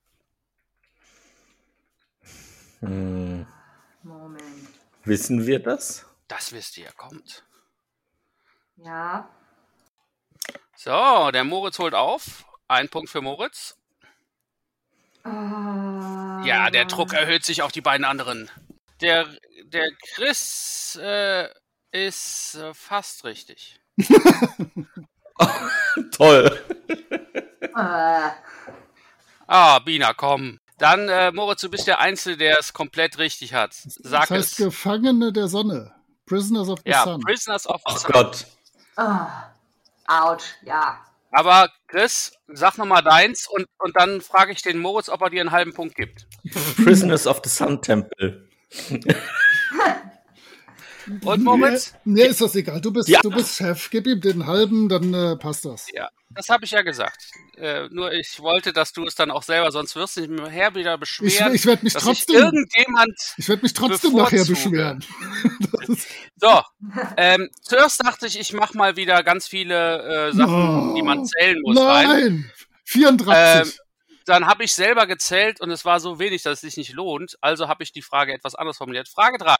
Hm, 2.79 3.45
Moment. 4.03 4.67
wissen 5.03 5.45
wir 5.45 5.59
das? 5.59 6.05
Das 6.27 6.51
wisst 6.53 6.77
ihr, 6.77 6.91
kommt. 6.93 7.43
Ja. 8.77 9.29
So, 10.75 11.31
der 11.31 11.43
Moritz 11.43 11.79
holt 11.79 11.93
auf. 11.93 12.45
Ein 12.67 12.87
Punkt 12.89 13.09
für 13.09 13.21
Moritz. 13.21 13.75
Ah. 15.23 16.41
Ja, 16.45 16.69
der 16.69 16.85
Druck 16.85 17.13
erhöht 17.13 17.43
sich 17.43 17.61
auf 17.61 17.71
die 17.71 17.81
beiden 17.81 18.05
anderen. 18.05 18.49
Der, 19.01 19.27
der 19.65 19.91
Chris 20.15 20.97
äh, 21.01 21.49
ist 21.91 22.55
äh, 22.55 22.73
fast 22.73 23.25
richtig. 23.25 23.79
Toll. 26.11 26.65
Äh, 27.61 28.29
Ah, 29.51 29.79
Bina, 29.79 30.13
komm. 30.13 30.59
Dann, 30.79 31.09
äh, 31.09 31.31
Moritz, 31.31 31.61
du 31.61 31.69
bist 31.69 31.87
der 31.87 31.99
Einzige, 31.99 32.37
der 32.37 32.57
es 32.59 32.73
komplett 32.73 33.17
richtig 33.17 33.53
hat. 33.53 33.73
Sag 33.73 34.21
das 34.21 34.29
heißt 34.31 34.51
es. 34.51 34.55
Gefangene 34.57 35.31
der 35.33 35.47
Sonne. 35.47 35.93
Prisoners 36.25 36.69
of 36.69 36.79
the 36.85 36.91
Ja, 36.91 37.03
Sun. 37.03 37.21
Prisoners 37.21 37.67
of 37.67 37.77
the 37.85 37.93
Ach 37.93 37.97
Sun. 37.97 38.11
Gott. 38.11 38.45
ah. 38.95 39.27
Autsch, 40.07 40.45
ja. 40.63 40.99
Aber 41.31 41.69
Chris, 41.87 42.31
sag 42.47 42.77
nochmal 42.79 43.03
deins 43.03 43.47
und, 43.47 43.67
und 43.77 43.95
dann 43.95 44.21
frage 44.21 44.51
ich 44.51 44.63
den 44.63 44.79
Moritz, 44.79 45.09
ob 45.09 45.21
er 45.21 45.29
dir 45.29 45.41
einen 45.41 45.51
halben 45.51 45.73
Punkt 45.73 45.93
gibt. 45.95 46.25
Prisoners 46.83 47.27
of 47.27 47.41
the 47.43 47.49
Sun 47.49 47.79
Temple. 47.81 48.47
Und 51.23 51.43
Moritz? 51.43 51.93
Mir 52.05 52.27
ist 52.27 52.41
das 52.41 52.55
egal. 52.55 52.81
Du 52.81 52.91
bist, 52.91 53.09
Ja. 53.09 53.19
du 53.21 53.29
bist 53.31 53.55
Chef. 53.55 53.89
Gib 53.89 54.07
ihm 54.07 54.21
den 54.21 54.45
halben, 54.45 54.89
dann 54.89 55.13
äh, 55.13 55.35
passt 55.37 55.65
das. 55.65 55.87
Ja, 55.93 56.09
das 56.29 56.49
habe 56.49 56.65
ich 56.65 56.71
ja 56.71 56.81
gesagt. 56.81 57.17
Äh, 57.57 57.87
nur 57.89 58.11
ich 58.13 58.39
wollte, 58.39 58.71
dass 58.73 58.93
du 58.93 59.05
es 59.05 59.15
dann 59.15 59.31
auch 59.31 59.43
selber, 59.43 59.71
sonst 59.71 59.95
wirst 59.95 60.17
du 60.17 60.21
dich 60.21 60.29
nachher 60.29 60.73
wieder 60.75 60.93
Ich, 60.95 60.99
beschweren. 60.99 61.53
ich 61.55 61.65
werde 61.65 61.83
mich 61.83 61.93
trotzdem, 61.93 62.35
irgendjemand 62.35 63.13
ich 63.37 63.49
werde 63.49 63.61
mich 63.63 63.73
trotzdem 63.73 64.13
nachher 64.13 64.45
beschweren. 64.45 65.03
So, 66.35 66.61
ähm, 67.17 67.49
zuerst 67.61 68.03
dachte 68.05 68.27
ich, 68.27 68.39
ich 68.39 68.53
mache 68.53 68.77
mal 68.77 68.95
wieder 68.95 69.23
ganz 69.23 69.47
viele 69.47 70.29
äh, 70.29 70.33
Sachen, 70.33 70.91
Oh. 70.91 70.95
die 70.95 71.01
man 71.01 71.25
zählen 71.25 71.57
muss 71.61 71.77
rein. 71.79 72.07
nein, 72.07 72.51
34. 72.85 73.79
dann 74.25 74.45
habe 74.45 74.63
ich 74.63 74.73
selber 74.73 75.07
gezählt 75.07 75.59
und 75.61 75.71
es 75.71 75.85
war 75.85 75.99
so 75.99 76.19
wenig, 76.19 76.43
dass 76.43 76.53
es 76.53 76.61
sich 76.61 76.77
nicht 76.77 76.93
lohnt. 76.93 77.37
Also 77.41 77.67
habe 77.67 77.83
ich 77.83 77.91
die 77.91 78.01
Frage 78.03 78.33
etwas 78.33 78.55
anders 78.55 78.77
formuliert. 78.77 79.07
Frage 79.09 79.37
3. 79.39 79.55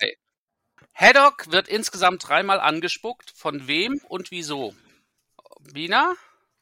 Haddock 1.00 1.52
wird 1.52 1.70
insgesamt 1.70 2.28
dreimal 2.28 2.60
angespuckt. 2.60 3.32
Von 3.36 3.68
wem 3.68 4.02
und 4.10 4.32
wieso? 4.32 4.76
Bina? 5.74 6.14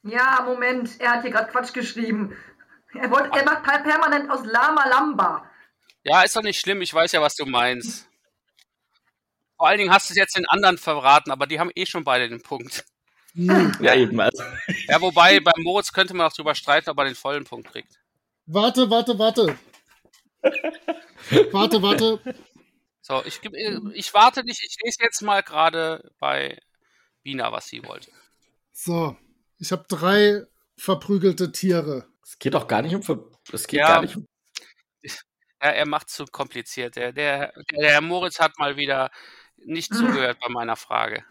Ja, 0.04 0.44
Moment, 0.46 1.00
er 1.00 1.12
hat 1.12 1.22
hier 1.24 1.32
gerade 1.32 1.52
Quatsch 1.52 1.74
geschrieben. 1.74 2.38
Er, 2.94 3.10
wollte, 3.10 3.38
er 3.38 3.46
macht 3.46 3.64
per- 3.64 3.80
permanent 3.80 4.30
aus 4.30 4.46
Lama 4.46 4.88
Lamba. 4.88 5.50
Ja, 6.04 6.22
ist 6.22 6.36
doch 6.36 6.44
nicht 6.44 6.60
schlimm. 6.60 6.82
Ich 6.82 6.94
weiß 6.94 7.12
ja, 7.12 7.22
was 7.22 7.36
du 7.36 7.46
meinst. 7.46 8.08
Vor 9.58 9.68
allen 9.68 9.80
Dingen 9.80 9.92
hast 9.92 10.10
du 10.10 10.14
es 10.14 10.18
jetzt 10.18 10.38
den 10.38 10.48
anderen 10.48 10.78
verraten, 10.78 11.32
aber 11.32 11.48
die 11.48 11.60
haben 11.60 11.72
eh 11.74 11.86
schon 11.86 12.04
beide 12.04 12.30
den 12.30 12.42
Punkt. 12.42 12.86
Ja, 13.34 13.94
eben. 13.96 14.20
Also. 14.20 14.44
Ja, 14.88 15.02
wobei 15.02 15.40
beim 15.40 15.64
Moritz 15.64 15.92
könnte 15.92 16.14
man 16.14 16.28
auch 16.28 16.34
drüber 16.34 16.56
streiten, 16.56 16.90
ob 16.90 16.98
er 17.00 17.06
den 17.06 17.16
vollen 17.16 17.44
Punkt 17.44 17.72
kriegt. 17.72 18.00
Warte, 18.46 18.90
warte, 18.90 19.18
warte. 19.20 19.58
warte, 21.52 21.82
warte. 21.82 22.20
So, 23.08 23.24
ich, 23.24 23.40
geb- 23.40 23.56
ich 23.94 24.14
warte 24.14 24.44
nicht. 24.44 24.62
Ich 24.62 24.76
lese 24.84 24.98
jetzt 25.02 25.22
mal 25.22 25.42
gerade 25.42 26.12
bei 26.20 26.60
Bina, 27.24 27.54
was 27.54 27.68
sie 27.68 27.82
wollte. 27.86 28.12
So, 28.74 29.16
ich 29.60 29.72
habe 29.72 29.86
drei 29.88 30.44
verprügelte 30.78 31.54
Tiere. 31.54 32.06
Es 32.22 32.38
geht 32.38 32.54
doch 32.54 32.68
gar 32.68 32.82
nicht 32.82 32.94
um. 32.96 33.04
Ver 33.04 33.20
es 33.54 33.66
geht 33.66 33.80
Ja. 33.80 33.88
gar 33.88 34.02
nicht 34.02 34.18
um. 34.18 34.26
Ja, 35.64 35.70
er 35.70 35.88
macht 35.88 36.10
zu 36.10 36.26
kompliziert. 36.26 36.98
Der, 36.98 37.12
der, 37.14 37.52
der 37.72 37.92
Herr 37.92 38.02
Moritz 38.02 38.40
hat 38.40 38.60
mal 38.60 38.76
wieder 38.76 39.10
nicht 39.56 39.92
zugehört 39.92 40.38
bei 40.40 40.50
meiner 40.50 40.76
Frage. 40.76 41.26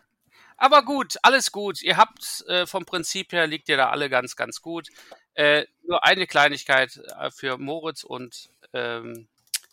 Aber 0.56 0.82
gut, 0.82 1.16
alles 1.22 1.52
gut. 1.52 1.80
Ihr 1.82 1.96
habt 1.98 2.42
äh, 2.48 2.66
vom 2.66 2.84
Prinzip 2.86 3.30
her 3.32 3.46
liegt 3.46 3.68
ihr 3.68 3.76
da 3.76 3.90
alle 3.90 4.08
ganz, 4.10 4.34
ganz 4.34 4.62
gut. 4.62 4.88
Äh, 5.34 5.66
nur 5.84 6.02
eine 6.04 6.26
Kleinigkeit 6.26 6.96
äh, 7.20 7.30
für 7.30 7.58
Moritz 7.58 8.02
und 8.02 8.48
ähm, 8.72 9.28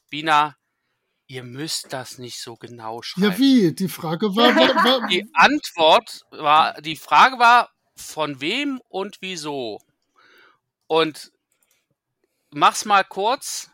Bina. 0.09 0.55
Ihr 1.27 1.43
müsst 1.43 1.93
das 1.93 2.17
nicht 2.17 2.41
so 2.41 2.55
genau 2.55 3.01
schreiben. 3.01 3.31
Ja, 3.31 3.37
wie? 3.37 3.73
Die 3.73 3.87
Frage 3.87 4.35
war, 4.35 4.55
war, 4.55 4.75
war 5.01 5.07
Die 5.09 5.25
Antwort 5.33 6.21
war, 6.31 6.81
die 6.81 6.95
Frage 6.95 7.39
war, 7.39 7.69
von 7.95 8.41
wem 8.41 8.81
und 8.89 9.17
wieso? 9.21 9.79
Und 10.87 11.31
mach's 12.51 12.85
mal 12.85 13.03
kurz. 13.03 13.69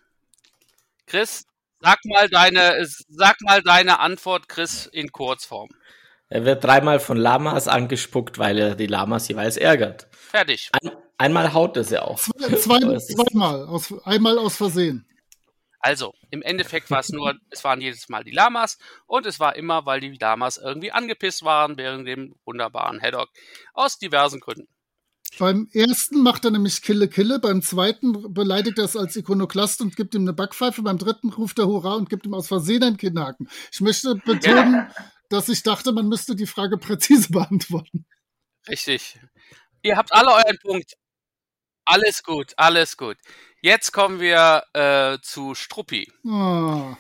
Chris, 1.06 1.46
sag 1.80 2.00
mal 2.06 2.30
deine, 2.30 2.86
sag 3.10 3.42
mal 3.42 3.62
deine 3.62 4.00
Antwort, 4.00 4.48
Chris, 4.48 4.86
in 4.86 5.12
Kurzform. 5.12 5.70
Er 6.28 6.46
wird 6.46 6.64
dreimal 6.64 7.00
von 7.00 7.18
Lamas 7.18 7.68
angespuckt, 7.68 8.38
weil 8.38 8.60
er 8.60 8.76
die 8.76 8.86
Lamas 8.86 9.28
jeweils 9.28 9.58
ärgert. 9.58 10.08
Fertig. 10.12 10.70
Ein, 10.74 10.92
einmal 11.18 11.54
haut 11.54 11.76
es 11.78 11.90
ja 11.90 12.04
auch. 12.04 12.20
zwei, 12.20 12.56
zwei, 12.56 12.98
zweimal, 13.00 13.66
aus, 13.66 13.92
einmal 14.04 14.38
aus 14.38 14.56
Versehen. 14.56 15.08
Also, 15.80 16.14
im 16.30 16.42
Endeffekt 16.42 16.92
war 16.92 17.00
es 17.00 17.10
nur, 17.10 17.36
es 17.50 17.64
waren 17.64 17.80
jedes 17.80 18.10
Mal 18.10 18.24
die 18.24 18.32
Lamas 18.32 18.78
und 19.08 19.26
es 19.26 19.40
war 19.40 19.56
immer, 19.56 19.86
weil 19.86 20.02
die 20.02 20.18
Lamas 20.20 20.58
irgendwie 20.58 20.92
angepisst 20.92 21.44
waren 21.44 21.78
während 21.78 22.08
dem 22.08 22.36
wunderbaren 22.46 23.02
Haddock. 23.02 23.30
Aus 23.74 23.98
diversen 23.98 24.42
Gründen. 24.42 24.68
Beim 25.38 25.70
ersten 25.72 26.22
macht 26.22 26.44
er 26.44 26.52
nämlich 26.52 26.82
Kille 26.82 27.08
Kille, 27.08 27.40
beim 27.40 27.62
zweiten 27.62 28.34
beleidigt 28.34 28.78
er 28.78 28.86
es 28.86 28.98
als 28.98 29.16
Ikonoklast 29.16 29.80
und 29.80 29.96
gibt 29.96 30.16
ihm 30.16 30.24
eine 30.24 30.34
Backpfeife, 30.34 30.82
beim 30.82 30.98
dritten 30.98 31.32
ruft 31.32 31.60
er 31.60 31.68
Hurra 31.68 31.96
und 31.96 32.10
gibt 32.10 32.26
ihm 32.26 32.34
aus 32.34 32.48
Versehen 32.48 32.84
einen 32.84 32.98
Kinnhaken. 32.98 33.48
Ich 33.72 33.80
möchte 33.80 34.16
betonen, 34.16 34.92
dass 35.30 35.48
ich 35.48 35.64
dachte, 35.64 35.94
man 35.94 36.10
müsste 36.10 36.36
die 36.36 36.48
Frage 36.48 36.78
präzise 36.78 37.30
beantworten. 37.32 38.06
Richtig. 38.68 39.20
Ihr 39.82 39.96
habt 39.96 40.12
alle 40.14 40.32
euren 40.32 40.58
Punkt. 40.62 40.96
Alles 41.86 42.24
gut, 42.24 42.54
alles 42.58 42.98
gut. 42.98 43.18
Jetzt 43.62 43.92
kommen 43.92 44.20
wir 44.20 44.64
äh, 44.74 45.18
zu 45.22 45.54
Struppi. 45.56 46.12
Ah, 46.28 46.96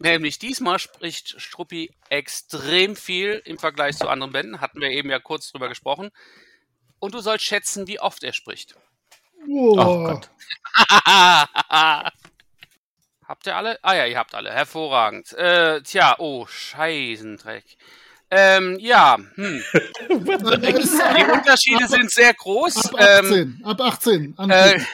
Nämlich 0.00 0.38
diesmal 0.38 0.78
spricht 0.78 1.40
Struppi 1.40 1.90
extrem 2.08 2.94
viel 2.94 3.42
im 3.44 3.58
Vergleich 3.58 3.96
zu 3.98 4.08
anderen 4.08 4.32
Bänden. 4.32 4.60
Hatten 4.60 4.80
wir 4.80 4.90
eben 4.90 5.10
ja 5.10 5.18
kurz 5.18 5.50
drüber 5.50 5.68
gesprochen. 5.68 6.10
Und 7.00 7.14
du 7.14 7.18
sollst 7.20 7.44
schätzen, 7.44 7.88
wie 7.88 7.98
oft 8.00 8.22
er 8.22 8.32
spricht. 8.32 8.76
oh. 9.48 9.74
Oh 9.76 10.04
Gott. 10.04 10.30
habt 13.26 13.46
ihr 13.46 13.56
alle? 13.56 13.78
Ah 13.82 13.94
ja, 13.94 14.06
ihr 14.06 14.18
habt 14.18 14.34
alle. 14.36 14.52
Hervorragend. 14.52 15.32
Äh, 15.32 15.82
tja, 15.82 16.14
oh, 16.18 16.46
Scheißendreck. 16.46 17.64
Ähm, 18.30 18.76
ja, 18.78 19.16
hm. 19.34 19.64
Die 20.08 21.32
Unterschiede 21.32 21.88
sind 21.88 22.10
sehr 22.10 22.34
groß. 22.34 22.92
Ab 22.94 23.00
Ähm, 23.00 23.60
18, 23.60 23.64
ab 23.64 23.80
18. 23.80 24.22
äh, 24.22 24.42
anklicken. 24.42 24.86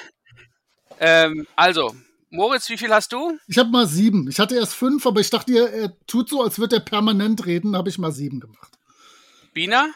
Ähm, 1.01 1.47
also, 1.57 1.95
Moritz, 2.31 2.69
wie 2.69 2.79
viel 2.79 2.93
hast 2.93 3.13
du? 3.13 3.39
Ich 3.47 3.59
habe 3.59 3.71
mal 3.71 3.87
sieben. 3.87 4.29
Ich 4.29 4.39
hatte 4.41 4.57
erst 4.57 4.75
fünf, 4.75 5.07
aber 5.07 5.21
ich 5.21 5.31
dachte, 5.31 5.53
er, 5.53 5.73
er 5.73 6.07
tut 6.07 6.29
so, 6.29 6.43
als 6.43 6.59
würde 6.59 6.77
er 6.77 6.81
permanent 6.81 7.47
reden, 7.47 7.77
habe 7.77 7.89
ich 7.89 7.99
mal 7.99 8.13
sieben 8.13 8.41
gemacht. 8.41 8.73
Bina? 9.53 9.87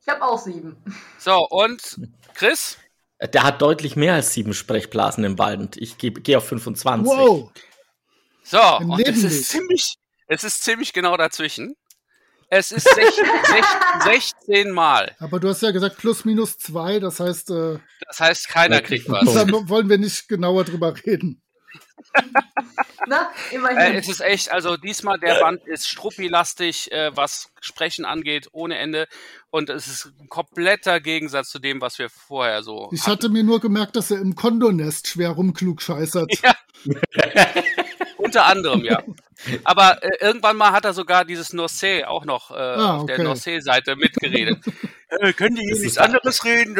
Ich 0.00 0.08
habe 0.08 0.22
auch 0.22 0.38
sieben. 0.38 0.76
So, 1.18 1.46
und 1.48 2.00
Chris? 2.34 2.78
Der 3.20 3.44
hat 3.44 3.62
deutlich 3.62 3.94
mehr 3.94 4.14
als 4.14 4.32
sieben 4.32 4.52
Sprechblasen 4.52 5.22
im 5.22 5.36
Band. 5.36 5.76
Ich 5.76 5.98
gehe 5.98 6.10
geh 6.10 6.36
auf 6.36 6.48
25. 6.48 7.06
Wow. 7.06 7.52
So, 8.42 8.78
und 8.78 9.06
es 9.06 9.22
ist 9.22 9.48
ziemlich, 9.48 9.94
es 10.26 10.42
ist 10.42 10.64
ziemlich 10.64 10.92
genau 10.92 11.16
dazwischen. 11.16 11.76
Es 12.54 12.70
ist 12.70 12.86
16, 12.86 13.24
16 14.04 14.70
Mal. 14.72 15.16
Aber 15.20 15.40
du 15.40 15.48
hast 15.48 15.62
ja 15.62 15.70
gesagt 15.70 15.96
plus 15.96 16.26
minus 16.26 16.58
zwei, 16.58 17.00
das 17.00 17.18
heißt, 17.18 17.48
äh, 17.50 17.78
Das 18.06 18.20
heißt, 18.20 18.48
keiner 18.48 18.82
kriegt 18.82 19.08
was. 19.08 19.32
da 19.32 19.46
wollen 19.70 19.88
wir 19.88 19.96
nicht 19.96 20.28
genauer 20.28 20.64
drüber 20.64 20.94
reden. 21.06 21.40
Na, 23.06 23.30
Äh, 23.50 23.54
immerhin. 23.56 23.94
es 23.96 24.06
ist 24.06 24.20
echt, 24.20 24.52
also 24.52 24.76
diesmal 24.76 25.18
der 25.18 25.40
Band 25.40 25.66
ist 25.66 25.88
struppilastig, 25.88 26.92
äh, 26.92 27.16
was 27.16 27.50
Sprechen 27.62 28.04
angeht, 28.04 28.48
ohne 28.52 28.76
Ende. 28.76 29.08
Und 29.50 29.70
es 29.70 29.86
ist 29.86 30.12
ein 30.20 30.28
kompletter 30.28 31.00
Gegensatz 31.00 31.48
zu 31.48 31.58
dem, 31.58 31.80
was 31.80 31.98
wir 31.98 32.10
vorher 32.10 32.62
so 32.62 32.90
Ich 32.92 33.00
hatten. 33.00 33.10
hatte 33.12 33.28
mir 33.30 33.44
nur 33.44 33.60
gemerkt, 33.60 33.96
dass 33.96 34.10
er 34.10 34.20
im 34.20 34.34
Kondonest 34.34 35.08
schwer 35.08 35.30
rumklugscheißert. 35.30 36.30
Ja. 36.42 36.54
Unter 38.18 38.44
anderem, 38.44 38.84
ja. 38.84 39.02
Aber 39.64 40.02
äh, 40.02 40.08
irgendwann 40.20 40.56
mal 40.56 40.72
hat 40.72 40.84
er 40.84 40.94
sogar 40.94 41.24
dieses 41.24 41.52
Norsay 41.52 42.04
auch 42.04 42.24
noch 42.24 42.50
äh, 42.50 42.54
Ah, 42.54 42.96
auf 42.98 43.06
der 43.06 43.16
okay. 43.16 43.24
Norsay-Seite 43.24 43.96
mitgeredet. 43.96 44.58
äh, 45.08 45.32
können 45.32 45.56
die 45.56 45.62
hier 45.62 45.78
nichts 45.80 45.98
anderes 45.98 46.44
reden? 46.44 46.76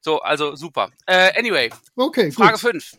So, 0.00 0.20
also 0.20 0.56
super. 0.56 0.90
Äh, 1.06 1.38
anyway, 1.38 1.70
Okay, 1.94 2.30
Frage 2.32 2.52
gut. 2.52 2.60
5. 2.60 2.92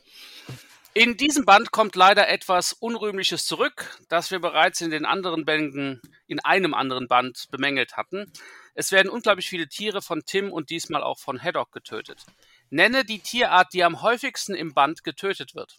In 0.93 1.15
diesem 1.15 1.45
Band 1.45 1.71
kommt 1.71 1.95
leider 1.95 2.27
etwas 2.27 2.73
Unrühmliches 2.73 3.45
zurück, 3.45 3.99
das 4.09 4.31
wir 4.31 4.39
bereits 4.39 4.81
in 4.81 4.89
den 4.89 5.05
anderen 5.05 5.45
Bänden, 5.45 6.01
in 6.25 6.39
einem 6.39 6.73
anderen 6.73 7.07
Band 7.07 7.45
bemängelt 7.51 7.97
hatten. 7.97 8.31
Es 8.73 8.91
werden 8.91 9.09
unglaublich 9.09 9.47
viele 9.47 9.67
Tiere 9.67 10.01
von 10.01 10.23
Tim 10.25 10.51
und 10.51 10.71
diesmal 10.71 11.03
auch 11.03 11.19
von 11.19 11.41
Haddock 11.41 11.71
getötet. 11.71 12.25
Nenne 12.69 13.05
die 13.05 13.19
Tierart, 13.19 13.73
die 13.73 13.83
am 13.83 14.01
häufigsten 14.01 14.55
im 14.55 14.73
Band 14.73 15.03
getötet 15.03 15.53
wird. 15.53 15.77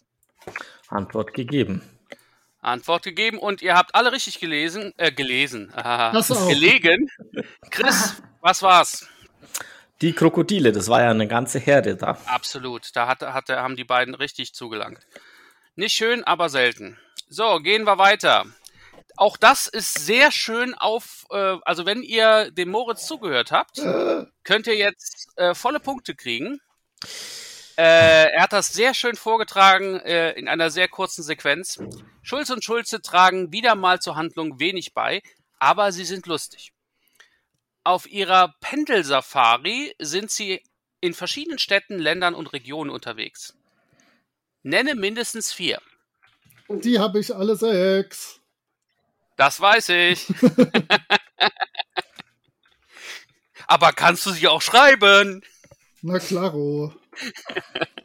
Antwort 0.87 1.33
gegeben. 1.33 1.81
Antwort 2.61 3.03
gegeben 3.03 3.37
und 3.37 3.61
ihr 3.61 3.75
habt 3.75 3.95
alle 3.95 4.11
richtig 4.11 4.39
gelesen, 4.39 4.93
äh, 4.97 5.11
gelesen, 5.11 5.71
auch. 6.39 6.47
gelegen. 6.49 7.09
Chris, 7.71 8.21
was 8.41 8.61
war's? 8.61 9.07
Die 10.01 10.13
Krokodile, 10.13 10.71
das 10.71 10.87
war 10.87 11.01
ja 11.01 11.11
eine 11.11 11.27
ganze 11.27 11.59
Herde 11.59 11.95
da. 11.97 12.17
Absolut, 12.25 12.95
da 12.95 13.07
hatte, 13.07 13.33
hatte, 13.33 13.57
haben 13.57 13.75
die 13.75 13.83
beiden 13.83 14.15
richtig 14.15 14.53
zugelangt. 14.53 14.99
Nicht 15.75 15.93
schön, 15.93 16.23
aber 16.23 16.49
selten. 16.49 16.97
So, 17.29 17.59
gehen 17.59 17.83
wir 17.83 17.97
weiter. 17.97 18.45
Auch 19.17 19.35
das 19.35 19.67
ist 19.67 20.05
sehr 20.05 20.31
schön 20.31 20.73
auf, 20.73 21.25
äh, 21.31 21.57
also 21.63 21.85
wenn 21.85 22.01
ihr 22.01 22.51
dem 22.51 22.69
Moritz 22.69 23.05
zugehört 23.05 23.51
habt, 23.51 23.77
könnt 24.43 24.67
ihr 24.67 24.75
jetzt 24.75 25.27
äh, 25.35 25.53
volle 25.53 25.79
Punkte 25.79 26.15
kriegen. 26.15 26.61
Äh, 27.79 28.33
er 28.33 28.41
hat 28.41 28.51
das 28.51 28.67
sehr 28.67 28.93
schön 28.93 29.15
vorgetragen 29.15 30.01
äh, 30.01 30.33
in 30.33 30.49
einer 30.49 30.69
sehr 30.69 30.89
kurzen 30.89 31.23
Sequenz. 31.23 31.79
Schulz 32.21 32.49
und 32.49 32.61
Schulze 32.61 33.01
tragen 33.01 33.53
wieder 33.53 33.75
mal 33.75 34.01
zur 34.01 34.17
Handlung 34.17 34.59
wenig 34.59 34.93
bei, 34.93 35.21
aber 35.59 35.93
sie 35.93 36.03
sind 36.03 36.27
lustig. 36.27 36.73
Auf 37.85 38.05
ihrer 38.11 38.53
Pendelsafari 38.59 39.95
sind 39.97 40.29
sie 40.29 40.61
in 40.99 41.13
verschiedenen 41.13 41.57
Städten, 41.57 41.99
Ländern 41.99 42.35
und 42.35 42.51
Regionen 42.51 42.89
unterwegs. 42.89 43.55
Nenne 44.61 44.93
mindestens 44.93 45.53
vier. 45.53 45.81
Die 46.67 46.99
habe 46.99 47.21
ich 47.21 47.33
alle 47.33 47.55
sechs. 47.55 48.41
Das 49.37 49.61
weiß 49.61 49.87
ich. 49.87 50.27
Aber 53.67 53.93
kannst 53.93 54.25
du 54.25 54.31
sie 54.31 54.49
auch 54.49 54.61
schreiben? 54.61 55.45
Na 56.01 56.19
klaro. 56.19 56.93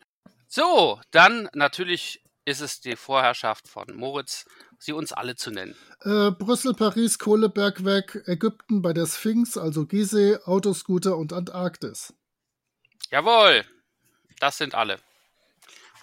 So, 0.56 1.00
dann 1.10 1.48
natürlich 1.52 2.22
ist 2.44 2.60
es 2.60 2.80
die 2.80 2.94
Vorherrschaft 2.94 3.66
von 3.66 3.86
Moritz, 3.92 4.44
sie 4.78 4.92
uns 4.92 5.12
alle 5.12 5.34
zu 5.34 5.50
nennen. 5.50 5.74
Äh, 6.02 6.30
Brüssel, 6.30 6.74
Paris, 6.74 7.18
Kohlebergwerk, 7.18 8.22
Ägypten 8.28 8.80
bei 8.80 8.92
der 8.92 9.06
Sphinx, 9.06 9.56
also 9.56 9.84
Gizeh, 9.84 10.36
Autoscooter 10.44 11.16
und 11.16 11.32
Antarktis. 11.32 12.14
Jawohl, 13.10 13.64
das 14.38 14.58
sind 14.58 14.76
alle. 14.76 14.98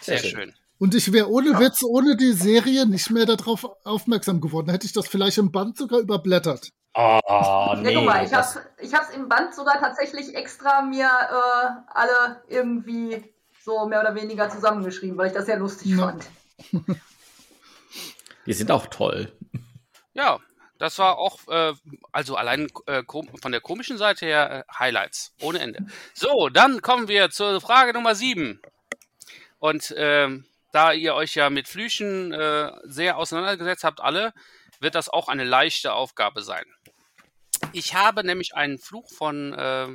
Sehr, 0.02 0.18
Sehr 0.18 0.30
schön. 0.30 0.38
schön. 0.38 0.54
Und 0.76 0.94
ich 0.94 1.12
wäre 1.12 1.30
ohne 1.30 1.58
Witz, 1.58 1.82
ohne 1.82 2.18
die 2.18 2.32
Serie 2.32 2.84
nicht 2.84 3.08
mehr 3.08 3.24
darauf 3.24 3.64
aufmerksam 3.84 4.42
geworden. 4.42 4.68
Hätte 4.70 4.84
ich 4.84 4.92
das 4.92 5.08
vielleicht 5.08 5.38
im 5.38 5.50
Band 5.50 5.78
sogar 5.78 6.00
überblättert. 6.00 6.72
Oh, 6.94 7.74
nee, 7.78 7.90
ja, 7.92 7.98
guck 7.98 8.06
mal, 8.06 8.24
ich 8.24 8.32
habe 8.34 8.46
ich 8.78 8.92
hab's 8.92 9.10
im 9.10 9.28
Band 9.28 9.54
sogar 9.54 9.80
tatsächlich 9.80 10.34
extra 10.34 10.82
mir 10.82 11.06
äh, 11.06 11.70
alle 11.86 12.42
irgendwie 12.48 13.32
so 13.64 13.86
mehr 13.86 14.00
oder 14.00 14.14
weniger 14.14 14.50
zusammengeschrieben, 14.50 15.16
weil 15.16 15.28
ich 15.28 15.32
das 15.32 15.46
sehr 15.46 15.58
lustig 15.58 15.92
ja. 15.92 15.98
fand. 15.98 16.26
Die 18.46 18.52
sind 18.52 18.70
auch 18.70 18.86
toll. 18.86 19.32
Ja, 20.14 20.40
das 20.78 20.98
war 20.98 21.16
auch, 21.16 21.38
äh, 21.48 21.72
also 22.10 22.36
allein 22.36 22.68
äh, 22.86 23.04
von 23.06 23.52
der 23.52 23.60
komischen 23.60 23.98
Seite 23.98 24.26
her 24.26 24.66
äh, 24.68 24.72
Highlights, 24.78 25.32
ohne 25.40 25.60
Ende. 25.60 25.86
So, 26.12 26.48
dann 26.48 26.82
kommen 26.82 27.08
wir 27.08 27.30
zur 27.30 27.60
Frage 27.60 27.92
Nummer 27.92 28.14
7. 28.14 28.60
Und 29.60 29.94
ähm, 29.96 30.44
da 30.72 30.92
ihr 30.92 31.14
euch 31.14 31.36
ja 31.36 31.50
mit 31.50 31.68
Flüchen 31.68 32.32
äh, 32.32 32.72
sehr 32.82 33.16
auseinandergesetzt 33.16 33.84
habt, 33.84 34.00
alle, 34.00 34.34
wird 34.80 34.96
das 34.96 35.08
auch 35.08 35.28
eine 35.28 35.44
leichte 35.44 35.94
Aufgabe 35.94 36.42
sein. 36.42 36.64
Ich 37.72 37.94
habe 37.94 38.24
nämlich 38.24 38.54
einen 38.54 38.78
Fluch 38.78 39.10
von 39.10 39.54
äh, 39.54 39.88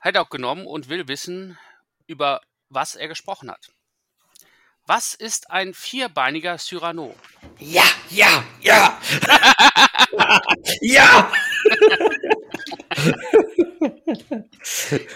Haddock 0.00 0.30
genommen 0.30 0.66
und 0.66 0.88
will 0.88 1.08
wissen, 1.08 1.58
über 2.06 2.40
was 2.68 2.94
er 2.94 3.08
gesprochen 3.08 3.50
hat. 3.50 3.70
Was 4.86 5.14
ist 5.14 5.50
ein 5.50 5.74
vierbeiniger 5.74 6.58
Cyrano? 6.58 7.14
Ja, 7.58 7.82
ja, 8.10 8.44
ja. 8.60 9.00
ja. 10.80 11.32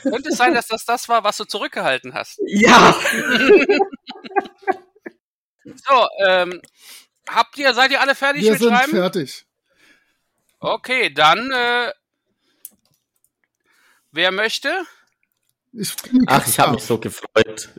Könnte 0.02 0.28
es 0.28 0.36
sein, 0.36 0.54
dass 0.54 0.66
das 0.66 0.84
das 0.84 1.08
war, 1.08 1.22
was 1.22 1.36
du 1.36 1.44
zurückgehalten 1.44 2.14
hast? 2.14 2.40
Ja. 2.46 2.92
so, 5.64 6.08
ähm, 6.26 6.60
habt 7.28 7.56
ihr, 7.58 7.72
seid 7.74 7.92
ihr 7.92 8.00
alle 8.00 8.16
fertig 8.16 8.42
Wir 8.42 8.52
mit 8.52 8.60
sind 8.60 8.74
Schreiben? 8.74 8.90
fertig. 8.90 9.46
Okay, 10.60 11.08
dann, 11.12 11.50
äh, 11.50 11.90
wer 14.12 14.30
möchte? 14.30 14.68
Ich 15.72 15.94
Ach, 16.26 16.46
ich 16.46 16.58
habe 16.58 16.72
mich 16.72 16.82
so 16.82 16.98
gefreut. 16.98 17.70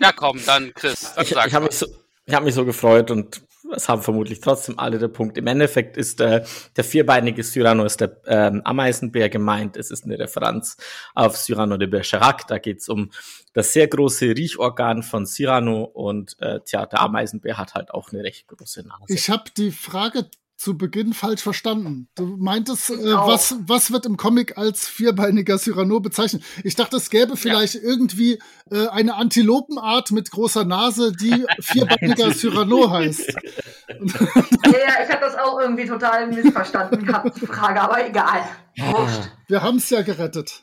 Ja, 0.00 0.12
komm, 0.12 0.40
dann 0.46 0.72
Chris. 0.74 1.12
Dann 1.14 1.24
ich 1.24 1.32
ich 1.32 1.54
habe 1.54 1.66
mich, 1.66 1.74
so, 1.74 1.86
hab 2.30 2.44
mich 2.44 2.54
so 2.54 2.64
gefreut 2.64 3.10
und 3.10 3.42
es 3.74 3.88
haben 3.88 4.02
vermutlich 4.02 4.40
trotzdem 4.40 4.78
alle 4.78 4.98
der 4.98 5.08
Punkt. 5.08 5.38
Im 5.38 5.46
Endeffekt 5.46 5.96
ist 5.96 6.20
äh, 6.20 6.44
der 6.76 6.84
vierbeinige 6.84 7.42
Cyrano 7.42 7.84
ist 7.84 8.00
der 8.00 8.20
ähm, 8.26 8.62
Ameisenbär 8.64 9.28
gemeint. 9.28 9.76
Es 9.76 9.90
ist 9.90 10.04
eine 10.04 10.18
Referenz 10.18 10.76
auf 11.14 11.36
Cyrano 11.36 11.76
de 11.78 11.88
Bergerac. 11.88 12.46
Da 12.46 12.58
geht 12.58 12.78
es 12.78 12.88
um 12.88 13.10
das 13.54 13.72
sehr 13.72 13.88
große 13.88 14.26
Riechorgan 14.36 15.02
von 15.02 15.26
Cyrano 15.26 15.84
und 15.84 16.36
äh, 16.40 16.60
tja, 16.60 16.86
der 16.86 17.00
Ameisenbär 17.00 17.58
hat 17.58 17.74
halt 17.74 17.90
auch 17.90 18.12
eine 18.12 18.22
recht 18.22 18.46
große 18.46 18.86
Nase. 18.86 19.04
Ich 19.08 19.30
habe 19.30 19.44
die 19.56 19.72
Frage 19.72 20.30
zu 20.60 20.76
Beginn 20.76 21.14
falsch 21.14 21.42
verstanden. 21.42 22.10
Du 22.14 22.36
meintest, 22.36 22.90
äh, 22.90 23.14
was, 23.14 23.56
was 23.66 23.92
wird 23.92 24.04
im 24.04 24.18
Comic 24.18 24.58
als 24.58 24.86
vierbeiniger 24.86 25.56
Cyrano 25.58 26.00
bezeichnet? 26.00 26.44
Ich 26.64 26.76
dachte, 26.76 26.98
es 26.98 27.08
gäbe 27.08 27.38
vielleicht 27.38 27.76
ja. 27.76 27.80
irgendwie 27.82 28.38
äh, 28.70 28.88
eine 28.88 29.14
Antilopenart 29.14 30.10
mit 30.10 30.30
großer 30.30 30.66
Nase, 30.66 31.12
die 31.12 31.46
vierbeiniger 31.60 32.32
Cyrano 32.34 32.90
heißt. 32.90 33.26
ja, 33.88 35.02
ich 35.02 35.10
habe 35.10 35.20
das 35.20 35.34
auch 35.36 35.58
irgendwie 35.58 35.86
total 35.86 36.26
missverstanden 36.26 37.06
gehabt, 37.06 37.40
die 37.40 37.46
Frage, 37.46 37.80
aber 37.80 38.06
egal. 38.06 38.46
Wurscht. 38.76 39.30
Wir 39.48 39.62
haben 39.62 39.78
es 39.78 39.88
ja 39.88 40.02
gerettet. 40.02 40.62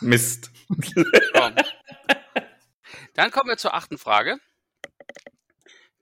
Mist. 0.00 0.50
Dann 3.14 3.30
kommen 3.30 3.48
wir 3.48 3.58
zur 3.58 3.74
achten 3.74 3.96
Frage. 3.96 4.38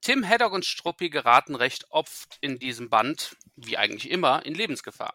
Tim, 0.03 0.29
Haddock 0.29 0.53
und 0.53 0.65
Struppi 0.65 1.09
geraten 1.11 1.55
recht 1.55 1.87
oft 1.91 2.37
in 2.41 2.59
diesem 2.59 2.91
Band, 2.91 3.37
wie 3.57 3.79
eigentlich 3.79 4.11
immer, 4.11 4.45
in 4.45 4.55
Lebensgefahr. 4.55 5.15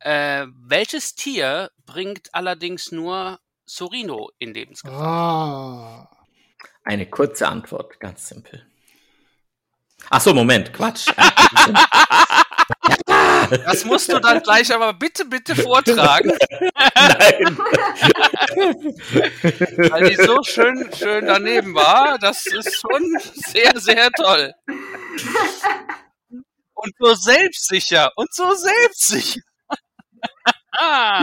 Äh, 0.00 0.46
welches 0.54 1.14
Tier 1.16 1.70
bringt 1.84 2.32
allerdings 2.32 2.92
nur 2.92 3.40
Sorino 3.64 4.30
in 4.38 4.54
Lebensgefahr? 4.54 6.08
Ah. 6.10 6.10
Eine 6.84 7.06
kurze 7.10 7.48
Antwort, 7.48 7.98
ganz 7.98 8.28
simpel. 8.28 8.64
Ach 10.08 10.20
so, 10.20 10.32
Moment, 10.32 10.72
Quatsch. 10.72 11.08
Das 13.64 13.84
musst 13.84 14.12
du 14.12 14.18
dann 14.20 14.42
gleich 14.42 14.72
aber 14.72 14.92
bitte, 14.94 15.24
bitte 15.24 15.54
vortragen. 15.54 16.32
Nein. 16.94 17.58
Weil 19.90 20.10
die 20.10 20.16
so 20.16 20.42
schön, 20.42 20.88
schön 20.96 21.26
daneben 21.26 21.74
war. 21.74 22.18
Das 22.18 22.46
ist 22.46 22.80
schon 22.80 23.02
sehr, 23.34 23.78
sehr 23.78 24.10
toll. 24.12 24.54
Und 26.74 26.94
so 26.98 27.14
selbstsicher. 27.14 28.12
Und 28.16 28.32
so 28.34 28.54
selbstsicher. 28.54 29.40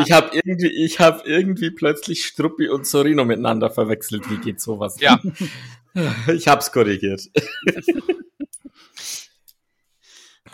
Ich 0.04 0.12
habe 0.12 0.32
irgendwie, 0.34 0.84
ich 0.84 1.00
habe 1.00 1.22
irgendwie 1.26 1.70
plötzlich 1.70 2.26
Struppi 2.26 2.70
und 2.70 2.88
Sorino 2.88 3.24
miteinander 3.24 3.70
verwechselt. 3.70 4.30
Wie 4.30 4.38
geht 4.38 4.62
sowas? 4.62 5.00
Ja. 5.00 5.20
Ich 6.34 6.48
hab's 6.48 6.72
korrigiert. 6.72 7.22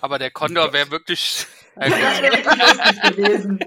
Aber 0.02 0.20
der 0.20 0.32
Condor 0.32 0.74
wäre 0.74 0.92
wirklich. 0.92 1.48
Das 1.76 2.22
wäre 2.22 2.34
wirklich 2.34 2.58
lustig 2.58 3.02
gewesen. 3.02 3.60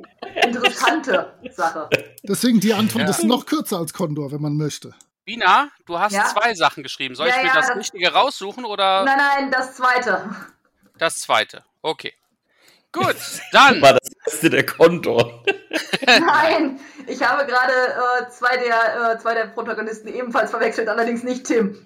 Interessante 0.42 1.34
Sache. 1.50 1.88
Deswegen 2.22 2.61
die 2.61 2.74
Antwort 2.74 3.05
ja. 3.05 3.11
ist 3.11 3.24
noch 3.24 3.46
kürzer 3.46 3.78
als 3.78 3.92
Condor, 3.92 4.32
wenn 4.32 4.40
man 4.40 4.57
möchte. 4.57 4.94
Bina, 5.24 5.68
du 5.86 5.98
hast 5.98 6.12
ja? 6.12 6.24
zwei 6.24 6.55
Sachen 6.55 6.82
geschrieben. 6.82 7.14
Soll 7.14 7.28
ja, 7.28 7.36
ich 7.36 7.42
mir 7.44 7.53
das, 7.53 7.68
das 7.68 7.76
Richtige 7.76 8.12
raussuchen 8.12 8.64
oder? 8.64 9.05
Nein, 9.05 9.18
nein, 9.18 9.50
das 9.50 9.76
zweite. 9.76 10.28
Das 10.98 11.20
zweite. 11.20 11.64
Okay. 11.80 12.12
Gut, 12.92 13.16
dann. 13.53 13.80
War 13.80 13.94
das 13.94 14.11
erste 14.26 14.50
der 14.50 14.66
Condor? 14.66 15.44
Nein, 16.07 16.78
ich 17.07 17.22
habe 17.22 17.46
gerade 17.46 17.72
äh, 17.72 18.28
zwei, 18.30 18.57
der, 18.57 19.12
äh, 19.12 19.18
zwei 19.18 19.34
der 19.34 19.46
Protagonisten 19.46 20.09
ebenfalls 20.09 20.50
verwechselt, 20.50 20.88
allerdings 20.88 21.22
nicht 21.22 21.46
Tim. 21.46 21.78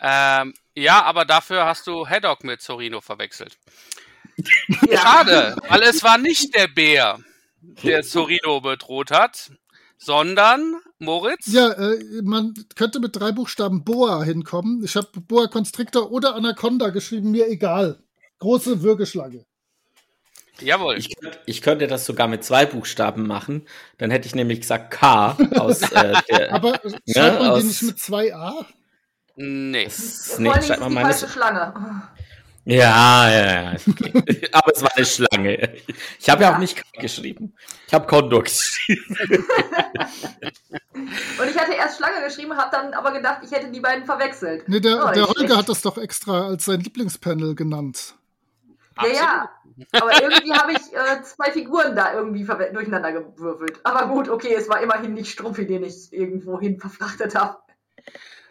ähm, 0.00 0.54
ja, 0.74 1.02
aber 1.02 1.24
dafür 1.24 1.64
hast 1.66 1.86
du 1.86 2.06
Haddock 2.06 2.44
mit 2.44 2.62
Sorino 2.62 3.00
verwechselt. 3.00 3.58
Ja. 4.90 4.98
Schade, 4.98 5.56
weil 5.68 5.82
es 5.82 6.02
war 6.02 6.18
nicht 6.18 6.54
der 6.54 6.68
Bär, 6.68 7.18
der 7.82 8.02
Sorino 8.02 8.60
bedroht 8.60 9.10
hat, 9.10 9.52
sondern 9.98 10.80
Moritz? 10.98 11.46
Ja, 11.46 11.72
äh, 11.72 12.22
man 12.22 12.54
könnte 12.74 13.00
mit 13.00 13.14
drei 13.14 13.32
Buchstaben 13.32 13.84
Boa 13.84 14.22
hinkommen. 14.22 14.82
Ich 14.84 14.96
habe 14.96 15.08
Boa 15.20 15.48
Constrictor 15.48 16.10
oder 16.10 16.34
Anaconda 16.34 16.90
geschrieben, 16.90 17.30
mir 17.30 17.48
egal. 17.48 17.98
Große 18.38 18.82
Würgeschlange. 18.82 19.44
Jawohl. 20.60 20.98
Ich, 20.98 21.14
ich, 21.46 21.62
könnte 21.62 21.86
das 21.86 22.06
sogar 22.06 22.28
mit 22.28 22.44
zwei 22.44 22.66
Buchstaben 22.66 23.26
machen. 23.26 23.66
Dann 23.98 24.10
hätte 24.10 24.26
ich 24.26 24.34
nämlich 24.34 24.60
gesagt 24.60 24.92
K 24.92 25.36
aus 25.56 25.82
äh, 25.82 26.14
der. 26.28 26.52
Aber 26.52 26.80
schreibt 27.08 27.40
man 27.40 27.50
aus, 27.50 27.60
die 27.60 27.66
nicht 27.68 27.82
mit 27.82 27.98
zwei 27.98 28.34
A? 28.34 28.66
Nee. 29.34 29.84
Das, 29.84 30.38
nee, 30.38 30.50
schreibt 30.50 30.80
man 30.80 30.92
mal 30.92 31.02
falsche 31.02 31.28
Schlange. 31.28 32.02
Ja, 32.64 33.28
ja, 33.28 33.72
ja. 33.72 33.76
Okay. 33.88 34.48
Aber 34.52 34.72
es 34.72 34.82
war 34.82 34.90
eine 34.94 35.04
Schlange. 35.04 35.74
Ich 36.18 36.30
habe 36.30 36.42
ja. 36.42 36.50
ja. 36.50 36.54
auch 36.54 36.60
nicht 36.60 36.76
K 36.76 36.82
geschrieben. 37.00 37.54
Ich 37.88 37.94
habe 37.94 38.06
Kondor 38.06 38.44
geschrieben. 38.44 39.16
Und 40.94 41.50
ich 41.50 41.58
hatte 41.58 41.74
erst 41.74 41.96
Schlange 41.96 42.24
geschrieben, 42.24 42.56
habe 42.56 42.70
dann 42.70 42.94
aber 42.94 43.10
gedacht, 43.12 43.40
ich 43.44 43.50
hätte 43.50 43.70
die 43.70 43.80
beiden 43.80 44.04
verwechselt. 44.04 44.68
Nee, 44.68 44.78
der, 44.80 45.04
oh, 45.04 45.10
der 45.12 45.26
Holger 45.26 45.56
hat 45.56 45.68
das 45.68 45.82
doch 45.82 45.98
extra 45.98 46.46
als 46.46 46.66
sein 46.66 46.80
Lieblingspanel 46.80 47.56
genannt. 47.56 48.14
Ja, 49.02 49.08
ja. 49.08 49.50
Aber 49.92 50.22
irgendwie 50.22 50.52
habe 50.52 50.72
ich 50.72 50.92
äh, 50.92 51.22
zwei 51.22 51.50
Figuren 51.50 51.96
da 51.96 52.14
irgendwie 52.14 52.44
durcheinander 52.44 53.12
gewürfelt. 53.12 53.80
Aber 53.84 54.06
gut, 54.06 54.28
okay, 54.28 54.54
es 54.54 54.68
war 54.68 54.80
immerhin 54.80 55.14
nicht 55.14 55.32
Struppi, 55.32 55.66
den 55.66 55.82
ich 55.82 56.12
irgendwo 56.12 56.60
hin 56.60 56.78
verfrachtet 56.78 57.34
habe. 57.34 57.58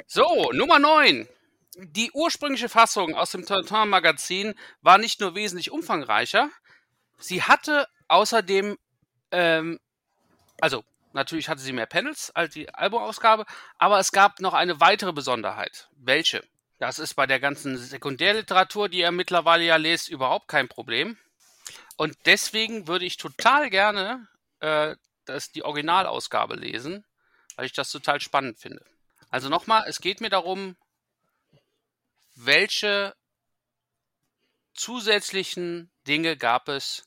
So, 0.07 0.51
Nummer 0.53 0.79
9. 0.79 1.27
Die 1.75 2.11
ursprüngliche 2.11 2.69
Fassung 2.69 3.15
aus 3.15 3.31
dem 3.31 3.45
Tintin-Magazin 3.45 4.55
war 4.81 4.97
nicht 4.97 5.21
nur 5.21 5.35
wesentlich 5.35 5.71
umfangreicher, 5.71 6.49
sie 7.17 7.43
hatte 7.43 7.87
außerdem, 8.07 8.77
ähm, 9.31 9.79
also 10.59 10.83
natürlich 11.13 11.47
hatte 11.47 11.61
sie 11.61 11.71
mehr 11.71 11.85
Panels 11.85 12.31
als 12.31 12.53
die 12.53 12.73
Albumausgabe, 12.73 13.45
aber 13.77 13.99
es 13.99 14.11
gab 14.11 14.41
noch 14.41 14.53
eine 14.53 14.81
weitere 14.81 15.13
Besonderheit. 15.13 15.87
Welche? 15.95 16.43
Das 16.79 16.99
ist 16.99 17.13
bei 17.13 17.27
der 17.27 17.39
ganzen 17.39 17.77
Sekundärliteratur, 17.77 18.89
die 18.89 18.99
ihr 18.99 19.11
mittlerweile 19.11 19.63
ja 19.63 19.75
lest, 19.75 20.09
überhaupt 20.09 20.47
kein 20.47 20.67
Problem. 20.67 21.17
Und 21.95 22.17
deswegen 22.25 22.87
würde 22.87 23.05
ich 23.05 23.17
total 23.17 23.69
gerne 23.69 24.27
äh, 24.59 24.95
das, 25.25 25.51
die 25.51 25.63
Originalausgabe 25.63 26.55
lesen, 26.55 27.05
weil 27.55 27.65
ich 27.65 27.73
das 27.73 27.91
total 27.91 28.19
spannend 28.19 28.59
finde. 28.59 28.83
Also 29.29 29.47
nochmal, 29.47 29.85
es 29.87 30.01
geht 30.01 30.21
mir 30.21 30.29
darum, 30.29 30.75
welche 32.45 33.15
zusätzlichen 34.73 35.91
Dinge 36.07 36.37
gab 36.37 36.67
es, 36.69 37.05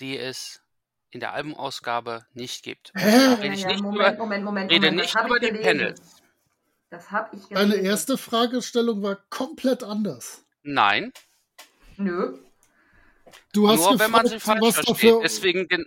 die 0.00 0.16
es 0.18 0.62
in 1.10 1.20
der 1.20 1.32
Albumausgabe 1.32 2.26
nicht 2.32 2.62
gibt. 2.62 2.92
Hä? 2.96 3.02
Da 3.04 3.08
Ja, 3.08 3.34
rede 3.34 3.54
ich 3.54 3.60
ja, 3.62 3.68
nicht 3.68 3.82
Moment, 3.82 4.00
über, 4.14 4.18
Moment, 4.18 4.44
Moment, 4.44 4.70
rede 4.70 4.90
Moment. 4.90 5.02
nicht 5.02 5.14
über 5.24 5.38
die 5.40 5.46
gelesen. 5.48 5.64
Panels. 5.64 6.02
Das 6.90 7.10
habe 7.10 7.36
ich 7.36 7.46
Deine 7.48 7.70
gelesen. 7.70 7.86
erste 7.86 8.18
Fragestellung 8.18 9.02
war 9.02 9.16
komplett 9.30 9.82
anders. 9.82 10.44
Nein, 10.62 11.12
Nö. 11.96 12.38
Du 13.52 13.68
hast 13.68 13.78
nur 13.80 13.98
wenn 13.98 14.10
man 14.10 14.26
sie 14.26 14.34
gefragt, 14.34 14.60
falsch 14.60 14.74
versteht. 14.74 14.96
dafür. 14.96 15.20
Deswegen, 15.22 15.68
gen- 15.68 15.86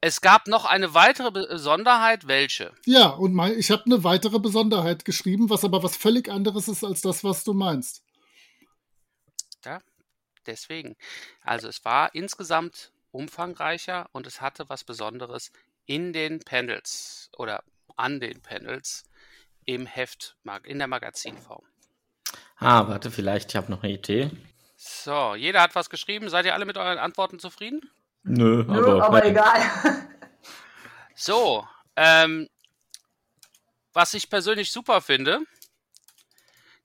es 0.00 0.20
gab 0.20 0.48
noch 0.48 0.64
eine 0.64 0.94
weitere 0.94 1.30
Besonderheit, 1.30 2.26
welche? 2.26 2.72
Ja, 2.84 3.08
und 3.08 3.32
mein, 3.34 3.58
ich 3.58 3.70
habe 3.70 3.84
eine 3.86 4.04
weitere 4.04 4.38
Besonderheit 4.38 5.04
geschrieben, 5.04 5.50
was 5.50 5.64
aber 5.64 5.82
was 5.82 5.96
völlig 5.96 6.28
anderes 6.28 6.68
ist 6.68 6.84
als 6.84 7.00
das, 7.00 7.24
was 7.24 7.44
du 7.44 7.54
meinst. 7.54 8.04
Ja, 9.64 9.80
deswegen. 10.46 10.96
Also 11.42 11.68
es 11.68 11.84
war 11.84 12.14
insgesamt 12.14 12.92
umfangreicher 13.12 14.08
und 14.12 14.26
es 14.26 14.40
hatte 14.40 14.68
was 14.68 14.84
Besonderes 14.84 15.52
in 15.86 16.12
den 16.12 16.40
Panels 16.40 17.30
oder 17.36 17.62
an 17.96 18.20
den 18.20 18.40
Panels 18.40 19.04
im 19.64 19.86
Heft, 19.86 20.36
mag- 20.42 20.66
in 20.66 20.78
der 20.78 20.88
Magazinform. 20.88 21.64
Ah, 22.56 22.88
warte, 22.88 23.10
vielleicht, 23.10 23.50
ich 23.50 23.56
habe 23.56 23.70
noch 23.70 23.82
eine 23.82 23.92
Idee. 23.92 24.30
So, 24.76 25.34
jeder 25.34 25.62
hat 25.62 25.74
was 25.74 25.90
geschrieben. 25.90 26.28
Seid 26.28 26.44
ihr 26.44 26.54
alle 26.54 26.64
mit 26.64 26.76
euren 26.76 26.98
Antworten 26.98 27.38
zufrieden? 27.38 27.88
Nö, 28.24 28.62
Nö, 28.64 28.78
aber, 28.78 29.04
aber 29.04 29.24
egal. 29.24 29.60
So, 31.14 31.66
ähm, 31.96 32.48
was 33.92 34.14
ich 34.14 34.30
persönlich 34.30 34.70
super 34.72 35.00
finde, 35.00 35.40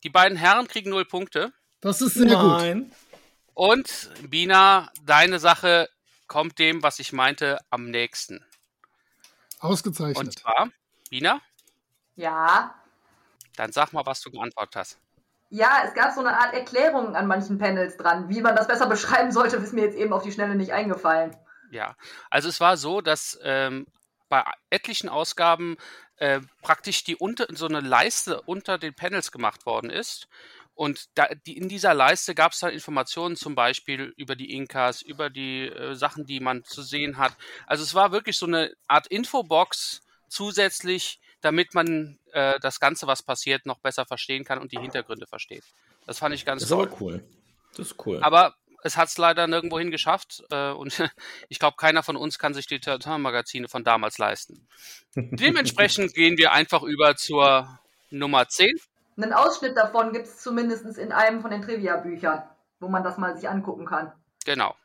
die 0.03 0.09
beiden 0.09 0.37
Herren 0.37 0.67
kriegen 0.67 0.89
null 0.89 1.05
Punkte 1.05 1.53
Das 1.81 2.01
ist 2.01 2.15
sehr 2.15 2.25
gut. 2.25 2.57
Nein. 2.59 2.91
und 3.53 4.09
Bina, 4.29 4.91
deine 5.03 5.39
Sache 5.39 5.89
kommt 6.27 6.59
dem, 6.59 6.83
was 6.83 6.99
ich 6.99 7.13
meinte, 7.13 7.59
am 7.69 7.89
nächsten. 7.89 8.37
Und 8.37 8.43
Ausgezeichnet. 9.59 10.39
zwar, 10.39 10.69
Bina, 11.09 11.41
Ja. 12.15 12.75
dann 13.55 13.71
sag 13.71 13.93
mal, 13.93 14.05
was 14.05 14.21
du 14.21 14.29
geantwortet 14.29 14.75
hast. 14.75 14.97
Ja, 15.49 15.83
es 15.85 15.93
gab 15.93 16.13
so 16.13 16.19
eine 16.19 16.37
Art 16.37 16.53
Erklärung 16.53 17.15
an 17.15 17.27
manchen 17.27 17.57
Panels 17.57 17.97
dran. 17.97 18.29
Wie 18.29 18.41
man 18.41 18.55
das 18.55 18.67
besser 18.67 18.85
beschreiben 18.89 19.31
sollte, 19.31 19.57
ist 19.57 19.73
mir 19.73 19.85
jetzt 19.85 19.97
eben 19.97 20.13
auf 20.13 20.23
die 20.23 20.31
Schnelle 20.31 20.55
nicht 20.55 20.73
eingefallen. 20.73 21.35
Ja, 21.71 21.95
also 22.29 22.49
es 22.49 22.59
war 22.59 22.77
so, 22.77 23.01
dass 23.01 23.37
ähm, 23.43 23.87
bei 24.29 24.43
etlichen 24.69 25.09
Ausgaben 25.09 25.77
äh, 26.17 26.41
praktisch 26.61 27.03
die 27.03 27.15
unter, 27.15 27.47
so 27.51 27.67
eine 27.67 27.79
Leiste 27.79 28.41
unter 28.41 28.77
den 28.77 28.93
Panels 28.93 29.31
gemacht 29.31 29.65
worden 29.65 29.89
ist. 29.89 30.27
Und 30.73 31.09
da, 31.15 31.27
die, 31.45 31.57
in 31.57 31.69
dieser 31.69 31.93
Leiste 31.93 32.35
gab 32.35 32.51
es 32.51 32.59
dann 32.59 32.71
Informationen 32.71 33.35
zum 33.35 33.55
Beispiel 33.55 34.13
über 34.15 34.35
die 34.35 34.53
Inkas, 34.53 35.01
über 35.01 35.29
die 35.29 35.67
äh, 35.67 35.95
Sachen, 35.95 36.25
die 36.25 36.39
man 36.39 36.63
zu 36.63 36.83
sehen 36.83 37.17
hat. 37.17 37.35
Also 37.65 37.83
es 37.83 37.95
war 37.95 38.11
wirklich 38.11 38.37
so 38.37 38.45
eine 38.45 38.73
Art 38.87 39.07
Infobox 39.07 40.01
zusätzlich, 40.27 41.19
damit 41.47 41.73
man 41.73 42.19
äh, 42.33 42.59
das 42.59 42.81
Ganze, 42.81 43.07
was 43.07 43.23
passiert, 43.23 43.65
noch 43.65 43.79
besser 43.79 44.05
verstehen 44.05 44.43
kann 44.43 44.59
und 44.59 44.73
die 44.73 44.79
Hintergründe 44.79 45.27
versteht. 45.27 45.63
Das 46.05 46.19
fand 46.19 46.35
ich 46.35 46.45
ganz 46.45 46.61
Das 46.61 46.69
ist 46.69 46.75
toll. 46.75 46.87
aber 46.87 47.01
cool. 47.01 47.23
Das 47.77 47.87
ist 47.87 48.05
cool. 48.05 48.21
Aber 48.21 48.53
es 48.83 48.97
hat 48.97 49.07
es 49.07 49.17
leider 49.17 49.47
nirgendwo 49.47 49.79
hin 49.79 49.89
geschafft 49.89 50.43
äh, 50.51 50.71
und 50.71 51.01
ich 51.47 51.59
glaube, 51.59 51.77
keiner 51.77 52.03
von 52.03 52.17
uns 52.17 52.37
kann 52.37 52.53
sich 52.53 52.67
die 52.67 52.81
Tintin-Magazine 52.81 53.69
von 53.69 53.85
damals 53.85 54.17
leisten. 54.17 54.67
Dementsprechend 55.15 56.13
gehen 56.13 56.37
wir 56.37 56.51
einfach 56.51 56.83
über 56.83 57.15
zur 57.15 57.79
Nummer 58.09 58.49
10. 58.49 58.69
Einen 59.15 59.31
Ausschnitt 59.31 59.77
davon 59.77 60.11
gibt 60.11 60.27
es 60.27 60.39
zumindest 60.39 60.97
in 60.97 61.13
einem 61.13 61.41
von 61.41 61.49
den 61.49 61.61
Trivia-Büchern, 61.61 62.43
wo 62.81 62.89
man 62.89 63.05
das 63.05 63.17
mal 63.17 63.37
sich 63.37 63.47
angucken 63.47 63.85
kann. 63.85 64.11
Genau. 64.43 64.75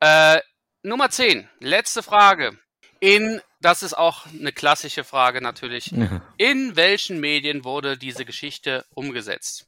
Äh, 0.00 0.40
Nummer 0.82 1.10
10, 1.10 1.46
letzte 1.60 2.02
Frage. 2.02 2.58
In, 3.00 3.40
das 3.60 3.82
ist 3.82 3.94
auch 3.94 4.26
eine 4.26 4.52
klassische 4.52 5.04
Frage 5.04 5.40
natürlich. 5.40 5.92
In 6.36 6.76
welchen 6.76 7.20
Medien 7.20 7.64
wurde 7.64 7.96
diese 7.98 8.24
Geschichte 8.24 8.84
umgesetzt? 8.94 9.66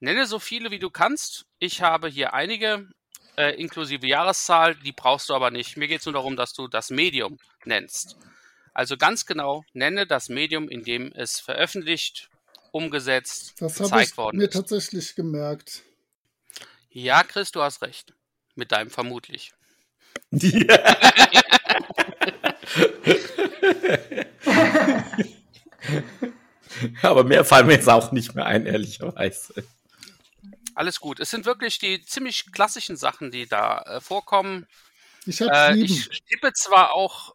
Nenne 0.00 0.26
so 0.26 0.38
viele, 0.38 0.70
wie 0.70 0.78
du 0.78 0.90
kannst. 0.90 1.46
Ich 1.58 1.82
habe 1.82 2.08
hier 2.08 2.34
einige, 2.34 2.88
äh, 3.36 3.54
inklusive 3.60 4.06
Jahreszahl, 4.06 4.74
die 4.74 4.92
brauchst 4.92 5.30
du 5.30 5.34
aber 5.34 5.50
nicht. 5.50 5.76
Mir 5.76 5.88
geht 5.88 6.00
es 6.00 6.06
nur 6.06 6.12
darum, 6.12 6.36
dass 6.36 6.52
du 6.52 6.68
das 6.68 6.90
Medium 6.90 7.38
nennst. 7.64 8.16
Also 8.74 8.98
ganz 8.98 9.24
genau, 9.24 9.64
nenne 9.72 10.06
das 10.06 10.28
Medium, 10.28 10.68
in 10.68 10.84
dem 10.84 11.10
es 11.12 11.40
veröffentlicht, 11.40 12.28
umgesetzt, 12.72 13.54
Das 13.58 13.76
habe 13.80 13.84
gezeigt 13.84 14.10
ich 14.10 14.16
worden 14.18 14.36
mir 14.36 14.44
ist. 14.44 14.52
tatsächlich 14.52 15.14
gemerkt. 15.14 15.82
Ja, 16.90 17.22
Chris, 17.22 17.52
du 17.52 17.62
hast 17.62 17.80
recht. 17.80 18.12
Mit 18.54 18.72
deinem 18.72 18.90
vermutlich. 18.90 19.52
aber 27.02 27.24
mehr 27.24 27.44
fallen 27.44 27.66
mir 27.66 27.74
jetzt 27.74 27.88
auch 27.88 28.12
nicht 28.12 28.34
mehr 28.34 28.46
ein, 28.46 28.66
ehrlicherweise. 28.66 29.64
Alles 30.74 31.00
gut. 31.00 31.20
Es 31.20 31.30
sind 31.30 31.46
wirklich 31.46 31.78
die 31.78 32.04
ziemlich 32.04 32.52
klassischen 32.52 32.96
Sachen, 32.96 33.30
die 33.30 33.46
da 33.46 33.82
äh, 33.82 34.00
vorkommen. 34.00 34.66
Ich 35.24 35.40
Äh, 35.40 35.76
ich 35.76 36.08
tippe 36.28 36.52
zwar 36.52 36.92
auch 36.92 37.34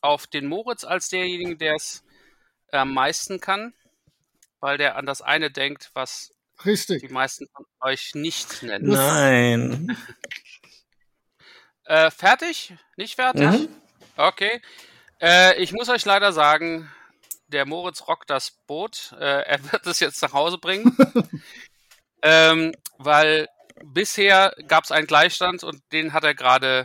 auf 0.00 0.26
den 0.26 0.46
Moritz 0.46 0.84
als 0.84 1.08
derjenigen, 1.08 1.58
der 1.58 1.76
es 1.76 2.04
am 2.70 2.92
meisten 2.92 3.40
kann, 3.40 3.74
weil 4.60 4.78
der 4.78 4.96
an 4.96 5.06
das 5.06 5.22
eine 5.22 5.50
denkt, 5.50 5.90
was 5.94 6.34
Richtig. 6.64 7.02
die 7.02 7.12
meisten 7.12 7.46
von 7.54 7.66
euch 7.80 8.14
nicht 8.14 8.62
nennen. 8.62 8.90
Nein. 8.90 9.96
Äh, 11.84 12.10
fertig? 12.10 12.74
Nicht 12.96 13.16
fertig? 13.16 13.42
Mhm. 13.42 13.68
Okay. 14.16 14.62
Äh, 15.22 15.62
ich 15.62 15.72
muss 15.72 15.88
euch 15.88 16.04
leider 16.04 16.32
sagen, 16.32 16.90
der 17.46 17.64
Moritz 17.64 18.08
rockt 18.08 18.28
das 18.28 18.50
Boot. 18.66 19.14
Äh, 19.18 19.42
er 19.44 19.72
wird 19.72 19.86
es 19.86 20.00
jetzt 20.00 20.20
nach 20.20 20.32
Hause 20.32 20.58
bringen. 20.58 20.96
ähm, 22.22 22.74
weil 22.98 23.48
bisher 23.84 24.52
gab 24.66 24.84
es 24.84 24.90
einen 24.90 25.06
Gleichstand 25.06 25.62
und 25.62 25.80
den 25.92 26.12
hat 26.12 26.24
er 26.24 26.34
gerade 26.34 26.84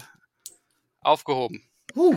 aufgehoben. 1.01 1.63
Uh, 1.95 2.15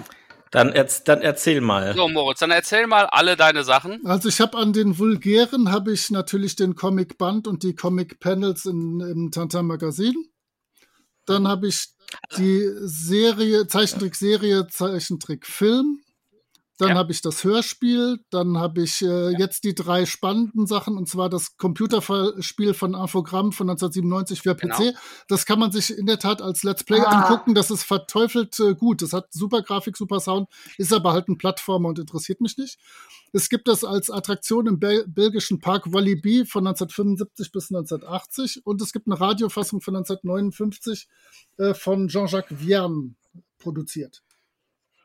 Dann, 0.51 0.73
erz, 0.73 1.05
dann 1.05 1.23
erzähl 1.23 1.61
mal. 1.61 1.95
So, 1.95 2.09
Moritz, 2.09 2.41
dann 2.41 2.51
erzähl 2.51 2.87
mal 2.87 3.07
alle 3.07 3.37
deine 3.37 3.65
Sachen. 3.65 4.05
also 4.05 4.29
ich 4.29 4.41
habe 4.41 4.59
an 4.59 4.73
den 4.73 4.99
Vulgären 4.99 5.71
habe 5.71 5.93
ich 5.93 6.11
natürlich 6.11 6.57
den 6.57 6.75
Comic 6.75 7.17
Band 7.19 7.47
und 7.47 7.63
die 7.63 7.75
Comic 7.75 8.21
Panels 8.21 8.67
in, 8.67 9.01
im 9.01 9.31
Tantan 9.31 9.67
Magazin. 9.67 10.15
Dann 11.25 11.47
habe 11.47 11.69
ich 11.69 11.87
die 12.37 12.69
Serie, 12.81 13.69
Zeichentrickserie, 13.69 14.67
Zeichentrickfilm. 14.67 16.01
Dann 16.81 16.91
Ja. 16.91 16.95
habe 16.95 17.13
ich 17.13 17.21
das 17.21 17.45
Hörspiel. 17.45 18.19
Dann 18.31 18.57
habe 18.57 18.83
ich 18.83 19.03
äh, 19.03 19.31
jetzt 19.39 19.65
die 19.65 19.75
drei 19.75 20.07
spannenden 20.07 20.67
Sachen, 20.67 20.97
und 20.97 21.09
zwar 21.09 21.29
das 21.29 21.59
Computerspiel 21.59 22.73
von 22.73 22.95
Infogramm 22.95 23.53
von 23.53 23.69
1997 23.69 24.41
für 24.41 24.55
PC. 24.55 24.79
Genau. 24.79 24.93
Das 25.29 25.45
kann 25.45 25.59
man 25.59 25.73
sich 25.73 25.97
in 25.97 26.07
der 26.07 26.19
Tat 26.19 26.41
als 26.41 26.63
Let's 26.63 26.85
Play 26.85 27.01
Ah. 27.01 27.21
angucken. 27.29 27.55
Das 27.55 27.71
ist 27.71 27.83
verteufelt 27.85 28.59
äh, 28.61 28.75
gut. 28.75 29.03
Das 29.03 29.13
hat 29.13 29.33
super 29.33 29.61
Grafik, 29.63 29.97
super 29.97 30.21
Sound, 30.21 30.49
ist 30.79 30.93
aber 30.93 31.13
halt 31.13 31.29
ein 31.29 31.37
Plattformer 31.39 31.89
und 31.91 31.99
interessiert 31.99 32.41
mich 32.41 32.57
nicht. 32.57 32.79
Es 33.33 33.49
gibt 33.51 33.69
das 33.69 33.85
als 33.85 34.11
Attraktion 34.11 34.67
im 34.67 34.81
Bel 34.81 35.05
belgischen 35.07 35.61
Park 35.61 35.93
Walibi 35.93 36.47
von 36.47 36.67
1975 36.67 37.53
bis 37.53 37.71
1980 37.71 38.63
und 38.65 38.81
es 38.81 38.93
gibt 38.93 39.07
eine 39.07 39.21
Radiofassung 39.21 39.81
von 39.83 39.97
1959 39.97 41.09
äh, 41.59 41.75
von 41.75 42.09
Jean-Jacques 42.09 42.59
Vierne 42.59 43.15
produziert. 43.59 44.23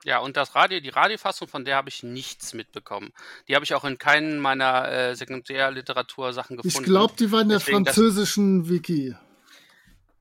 Ja, 0.06 0.20
und 0.20 0.38
das 0.38 0.54
Radio, 0.54 0.80
die 0.80 0.90
Radiofassung, 0.90 1.48
von 1.48 1.66
der 1.66 1.78
habe 1.78 1.90
ich 1.90 2.04
nichts 2.04 2.54
mitbekommen. 2.54 3.12
Die 3.48 3.56
habe 3.56 3.66
ich 3.66 3.74
auch 3.74 3.84
in 3.84 3.98
keinen 3.98 4.38
meiner 4.38 4.88
äh, 4.88 5.16
Sekundärliteratursachen 5.16 6.58
gefunden. 6.58 6.78
Ich 6.78 6.84
glaube, 6.84 7.16
die 7.18 7.32
war 7.32 7.42
in 7.42 7.50
der 7.50 7.58
Deswegen 7.58 7.84
das- 7.84 7.96
französischen 7.96 8.70
Wiki. 8.70 9.16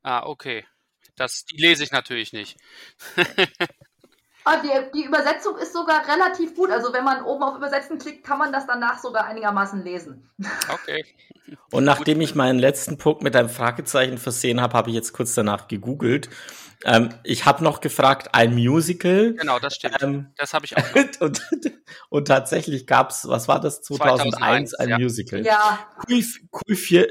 Ah, 0.02 0.22
okay. 0.24 0.64
Das, 1.16 1.44
die 1.44 1.58
lese 1.58 1.84
ich 1.84 1.92
natürlich 1.92 2.32
nicht. 2.32 2.56
Ah, 4.46 4.60
die, 4.62 4.68
die 4.94 5.04
Übersetzung 5.04 5.56
ist 5.58 5.72
sogar 5.72 6.06
relativ 6.08 6.54
gut. 6.54 6.70
Also 6.70 6.92
wenn 6.92 7.04
man 7.04 7.22
oben 7.22 7.42
auf 7.42 7.56
Übersetzen 7.56 7.98
klickt, 7.98 8.24
kann 8.26 8.38
man 8.38 8.52
das 8.52 8.66
danach 8.66 8.98
sogar 8.98 9.26
einigermaßen 9.26 9.82
lesen. 9.84 10.30
Okay. 10.70 11.04
Und 11.70 11.84
nachdem 11.84 12.20
ich 12.20 12.34
meinen 12.34 12.58
letzten 12.58 12.98
Punkt 12.98 13.22
mit 13.22 13.36
einem 13.36 13.48
Fragezeichen 13.48 14.18
versehen 14.18 14.60
habe, 14.60 14.76
habe 14.76 14.90
ich 14.90 14.96
jetzt 14.96 15.12
kurz 15.12 15.34
danach 15.34 15.68
gegoogelt. 15.68 16.28
Ähm, 16.84 17.14
ich 17.24 17.44
habe 17.44 17.64
noch 17.64 17.80
gefragt, 17.80 18.34
ein 18.34 18.54
Musical. 18.54 19.34
Genau, 19.34 19.58
das 19.58 19.76
stimmt. 19.76 20.02
Ähm, 20.02 20.32
Das 20.36 20.54
habe 20.54 20.66
ich 20.66 20.76
auch. 20.76 20.94
Noch. 20.94 21.20
und, 21.20 21.42
und 22.10 22.28
tatsächlich 22.28 22.86
gab 22.86 23.10
es, 23.10 23.26
was 23.28 23.48
war 23.48 23.60
das, 23.60 23.82
2001, 23.82 24.70
2001, 24.70 24.74
ein 24.74 24.88
ja. 24.88 24.98
Musical. 24.98 25.44
Ja, 25.44 25.88
Cool, 26.08 26.24
cool 26.52 26.76
für 26.76 27.08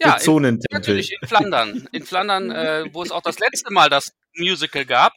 Ja, 0.00 0.16
der 0.18 0.26
in, 0.26 0.60
natürlich 0.70 1.16
in 1.20 1.28
Flandern. 1.28 1.88
In 1.92 2.04
Flandern, 2.04 2.50
äh, 2.50 2.84
wo 2.92 3.02
es 3.02 3.10
auch 3.10 3.22
das 3.22 3.38
letzte 3.38 3.72
Mal 3.72 3.90
das 3.90 4.12
Musical 4.34 4.84
gab. 4.84 5.12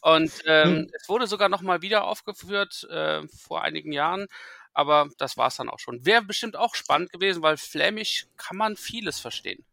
Und 0.00 0.32
ähm, 0.46 0.76
Hm. 0.76 0.90
es 0.92 1.08
wurde 1.08 1.26
sogar 1.26 1.48
noch 1.48 1.62
mal 1.62 1.80
wieder 1.80 2.04
aufgeführt 2.04 2.86
äh, 2.90 3.26
vor 3.28 3.62
einigen 3.62 3.92
Jahren. 3.92 4.26
Aber 4.74 5.08
das 5.18 5.36
war 5.36 5.46
es 5.46 5.56
dann 5.56 5.70
auch 5.70 5.78
schon. 5.78 6.04
Wäre 6.04 6.22
bestimmt 6.22 6.56
auch 6.56 6.74
spannend 6.74 7.12
gewesen, 7.12 7.42
weil 7.42 7.56
Flämisch 7.56 8.26
kann 8.36 8.56
man 8.56 8.76
vieles 8.76 9.20
verstehen. 9.20 9.64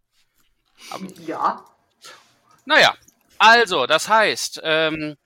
Aber, 0.90 1.06
ja. 1.26 1.66
naja, 2.66 2.96
also, 3.42 3.88
das 3.88 4.08
heißt, 4.08 4.62
ähm, 4.64 5.18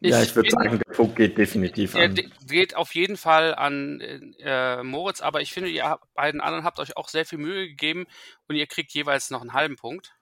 ja, 0.00 0.22
ich 0.22 0.36
würde 0.36 0.50
sagen, 0.50 0.78
der 0.86 0.92
Punkt 0.92 1.16
geht 1.16 1.38
definitiv 1.38 1.94
an. 1.94 2.14
geht 2.46 2.76
auf 2.76 2.94
jeden 2.94 3.16
Fall 3.16 3.54
an 3.54 4.02
äh, 4.38 4.82
Moritz, 4.82 5.22
aber 5.22 5.40
ich 5.40 5.50
finde, 5.50 5.70
ihr 5.70 5.98
beiden 6.14 6.42
anderen 6.42 6.64
habt 6.64 6.78
euch 6.78 6.98
auch 6.98 7.08
sehr 7.08 7.24
viel 7.24 7.38
Mühe 7.38 7.66
gegeben 7.68 8.06
und 8.46 8.56
ihr 8.56 8.66
kriegt 8.66 8.92
jeweils 8.92 9.30
noch 9.30 9.40
einen 9.40 9.54
halben 9.54 9.76
Punkt. 9.76 10.12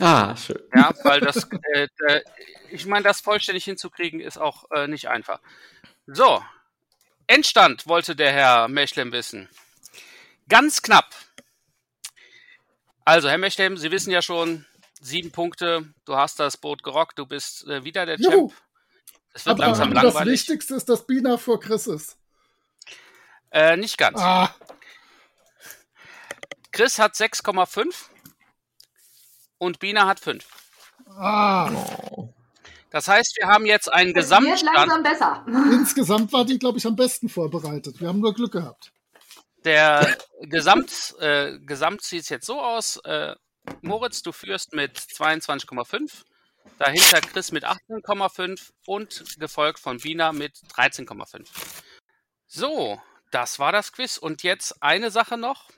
Ah, 0.00 0.34
schön. 0.34 0.58
Ja, 0.74 0.92
weil 1.04 1.20
das, 1.20 1.48
äh, 1.74 1.86
äh, 2.08 2.22
ich 2.72 2.86
meine, 2.86 3.04
das 3.04 3.20
vollständig 3.20 3.64
hinzukriegen 3.64 4.18
ist 4.18 4.38
auch 4.38 4.68
äh, 4.72 4.88
nicht 4.88 5.08
einfach. 5.08 5.38
So, 6.08 6.42
Endstand 7.28 7.86
wollte 7.86 8.16
der 8.16 8.32
Herr 8.32 8.66
Mechlem 8.66 9.12
wissen. 9.12 9.48
Ganz 10.48 10.82
knapp. 10.82 11.14
Also, 13.04 13.28
Herr 13.28 13.38
Mechlem, 13.38 13.76
Sie 13.76 13.92
wissen 13.92 14.10
ja 14.10 14.22
schon, 14.22 14.66
sieben 15.00 15.30
Punkte, 15.32 15.92
du 16.04 16.16
hast 16.16 16.38
das 16.38 16.56
Boot 16.56 16.82
gerockt, 16.82 17.18
du 17.18 17.26
bist 17.26 17.66
äh, 17.66 17.84
wieder 17.84 18.06
der 18.06 18.16
Juhu. 18.18 18.48
Champ. 18.48 18.54
Es 19.32 19.46
wird 19.46 19.54
Aber 19.54 19.66
langsam 19.66 19.94
das 19.94 20.02
langweilig. 20.04 20.32
Wichtigste 20.40 20.74
ist, 20.74 20.88
dass 20.88 21.06
Bina 21.06 21.36
vor 21.36 21.60
Chris 21.60 21.86
ist. 21.86 22.16
Äh, 23.52 23.76
nicht 23.76 23.96
ganz. 23.98 24.18
Ah, 24.20 24.54
Chris 26.72 26.98
hat 26.98 27.14
6,5 27.14 28.06
und 29.58 29.78
Bina 29.78 30.06
hat 30.06 30.20
5. 30.20 30.44
ah. 31.16 31.70
Das 32.92 33.06
heißt, 33.06 33.36
wir 33.38 33.46
haben 33.46 33.66
jetzt 33.66 33.92
einen 33.92 34.08
wird 34.08 34.24
Gesamtstand. 34.24 34.74
langsam 34.74 35.02
besser. 35.04 35.44
Insgesamt 35.72 36.32
war 36.32 36.44
die, 36.44 36.58
glaube 36.58 36.78
ich, 36.78 36.86
am 36.86 36.96
besten 36.96 37.28
vorbereitet. 37.28 38.00
Wir 38.00 38.08
haben 38.08 38.18
nur 38.18 38.34
Glück 38.34 38.52
gehabt. 38.52 38.90
Der 39.64 40.16
Gesamt, 40.42 41.14
äh, 41.20 41.58
Gesamt 41.60 42.02
sieht 42.02 42.28
jetzt 42.30 42.46
so 42.46 42.60
aus. 42.60 42.96
Äh, 43.04 43.36
Moritz, 43.82 44.22
du 44.22 44.32
führst 44.32 44.72
mit 44.72 44.98
22,5. 44.98 46.24
Dahinter 46.78 47.20
Chris 47.20 47.52
mit 47.52 47.64
18,5 47.64 48.70
und 48.86 49.38
gefolgt 49.38 49.78
von 49.78 49.98
Bina 49.98 50.32
mit 50.32 50.56
13,5. 50.74 51.46
So, 52.46 53.00
das 53.30 53.58
war 53.58 53.72
das 53.72 53.92
Quiz. 53.92 54.18
Und 54.18 54.42
jetzt 54.42 54.82
eine 54.82 55.10
Sache 55.10 55.36
noch. 55.36 55.70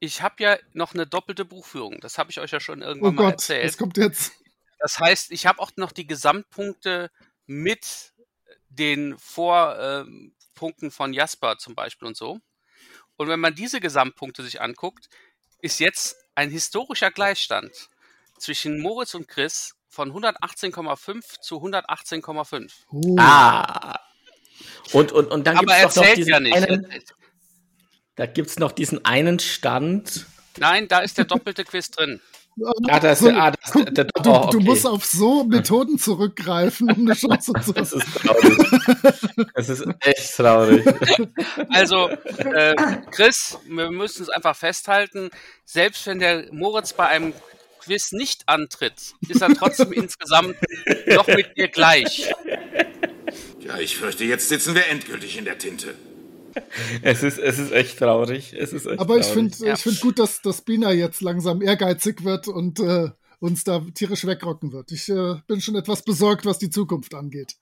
Ich 0.00 0.22
habe 0.22 0.42
ja 0.42 0.58
noch 0.72 0.94
eine 0.94 1.06
doppelte 1.06 1.44
Buchführung. 1.44 2.00
Das 2.00 2.18
habe 2.18 2.30
ich 2.30 2.40
euch 2.40 2.50
ja 2.50 2.60
schon 2.60 2.82
Oh 2.82 2.86
irgendwann 2.86 3.14
mal 3.14 3.22
Gott, 3.24 3.32
erzählt. 3.34 3.66
was 3.68 3.78
kommt 3.78 3.96
jetzt? 3.96 4.32
Das 4.78 4.98
heißt, 4.98 5.30
ich 5.32 5.46
habe 5.46 5.60
auch 5.60 5.70
noch 5.76 5.92
die 5.92 6.06
Gesamtpunkte 6.06 7.10
mit 7.46 8.12
den 8.68 9.16
Vorpunkten 9.18 10.90
von 10.90 11.12
Jasper 11.12 11.56
zum 11.58 11.74
Beispiel 11.74 12.08
und 12.08 12.16
so. 12.16 12.40
Und 13.16 13.28
wenn 13.28 13.40
man 13.40 13.54
diese 13.54 13.80
Gesamtpunkte 13.80 14.42
sich 14.42 14.60
anguckt, 14.60 15.08
ist 15.60 15.78
jetzt 15.80 16.16
ein 16.34 16.50
historischer 16.50 17.10
Gleichstand 17.10 17.90
zwischen 18.38 18.80
Moritz 18.80 19.14
und 19.14 19.28
Chris 19.28 19.74
von 19.88 20.12
118,5 20.12 21.40
zu 21.40 21.56
118,5. 21.56 22.70
Oh. 22.90 23.16
Ah. 23.18 24.00
Und, 24.92 25.12
und, 25.12 25.30
und 25.30 25.46
dann 25.46 25.58
gibt 25.58 25.70
es 25.70 25.94
doch 25.94 26.02
noch 26.02 26.14
diesen 26.14 26.30
ja 26.30 26.40
nicht. 26.40 26.54
einen, 26.54 26.86
da 28.16 28.26
gibt's 28.26 28.58
noch 28.58 28.72
diesen 28.72 29.04
einen 29.04 29.38
Stand. 29.38 30.26
Nein, 30.58 30.88
da 30.88 31.00
ist 31.00 31.18
der 31.18 31.24
doppelte 31.24 31.64
Quiz 31.64 31.90
drin. 31.90 32.20
Ah, 32.88 33.00
da 33.00 33.12
ist 33.12 33.18
So, 33.20 33.30
ah, 33.30 33.50
das, 33.50 33.72
guck, 33.72 33.84
der, 33.86 34.04
der, 34.04 34.22
du, 34.22 34.30
oh, 34.30 34.50
du 34.50 34.58
okay. 34.58 34.64
musst 34.64 34.86
auf 34.86 35.04
so 35.04 35.44
Methoden 35.44 35.98
zurückgreifen, 35.98 36.90
um 36.90 37.00
eine 37.00 37.14
Chance 37.14 37.52
zu 37.62 37.72
Das 37.72 37.92
ist 37.92 38.06
traurig. 38.14 38.58
Das 39.54 39.68
ist 39.68 39.84
echt 40.00 40.36
traurig. 40.36 40.84
Also, 41.70 42.08
äh, 42.08 42.76
Chris, 43.10 43.58
wir 43.66 43.90
müssen 43.90 44.22
es 44.22 44.28
einfach 44.28 44.56
festhalten, 44.56 45.30
selbst 45.64 46.06
wenn 46.06 46.18
der 46.20 46.52
Moritz 46.52 46.92
bei 46.92 47.08
einem 47.08 47.32
Quiz 47.80 48.12
nicht 48.12 48.42
antritt, 48.46 49.14
ist 49.28 49.42
er 49.42 49.54
trotzdem 49.54 49.92
insgesamt 49.92 50.56
noch 51.08 51.26
mit 51.26 51.56
dir 51.56 51.68
gleich. 51.68 52.32
Ja, 53.60 53.78
ich 53.78 53.96
fürchte, 53.96 54.24
jetzt 54.24 54.48
sitzen 54.48 54.74
wir 54.74 54.86
endgültig 54.88 55.36
in 55.38 55.44
der 55.44 55.58
Tinte. 55.58 55.94
Es 57.02 57.22
ist, 57.22 57.38
es 57.38 57.58
ist 57.58 57.72
echt 57.72 57.98
traurig. 57.98 58.54
Es 58.58 58.72
ist 58.72 58.86
echt 58.86 59.00
Aber 59.00 59.16
ich 59.16 59.26
finde 59.26 59.54
ich 59.72 59.80
find 59.80 60.00
gut, 60.00 60.18
dass, 60.18 60.42
dass 60.42 60.62
Bina 60.62 60.92
jetzt 60.92 61.20
langsam 61.20 61.62
ehrgeizig 61.62 62.24
wird 62.24 62.48
und 62.48 62.80
äh, 62.80 63.10
uns 63.40 63.64
da 63.64 63.80
tierisch 63.94 64.26
wegrocken 64.26 64.72
wird. 64.72 64.90
Ich 64.92 65.08
äh, 65.08 65.36
bin 65.46 65.60
schon 65.60 65.76
etwas 65.76 66.02
besorgt, 66.02 66.46
was 66.46 66.58
die 66.58 66.70
Zukunft 66.70 67.14
angeht. 67.14 67.56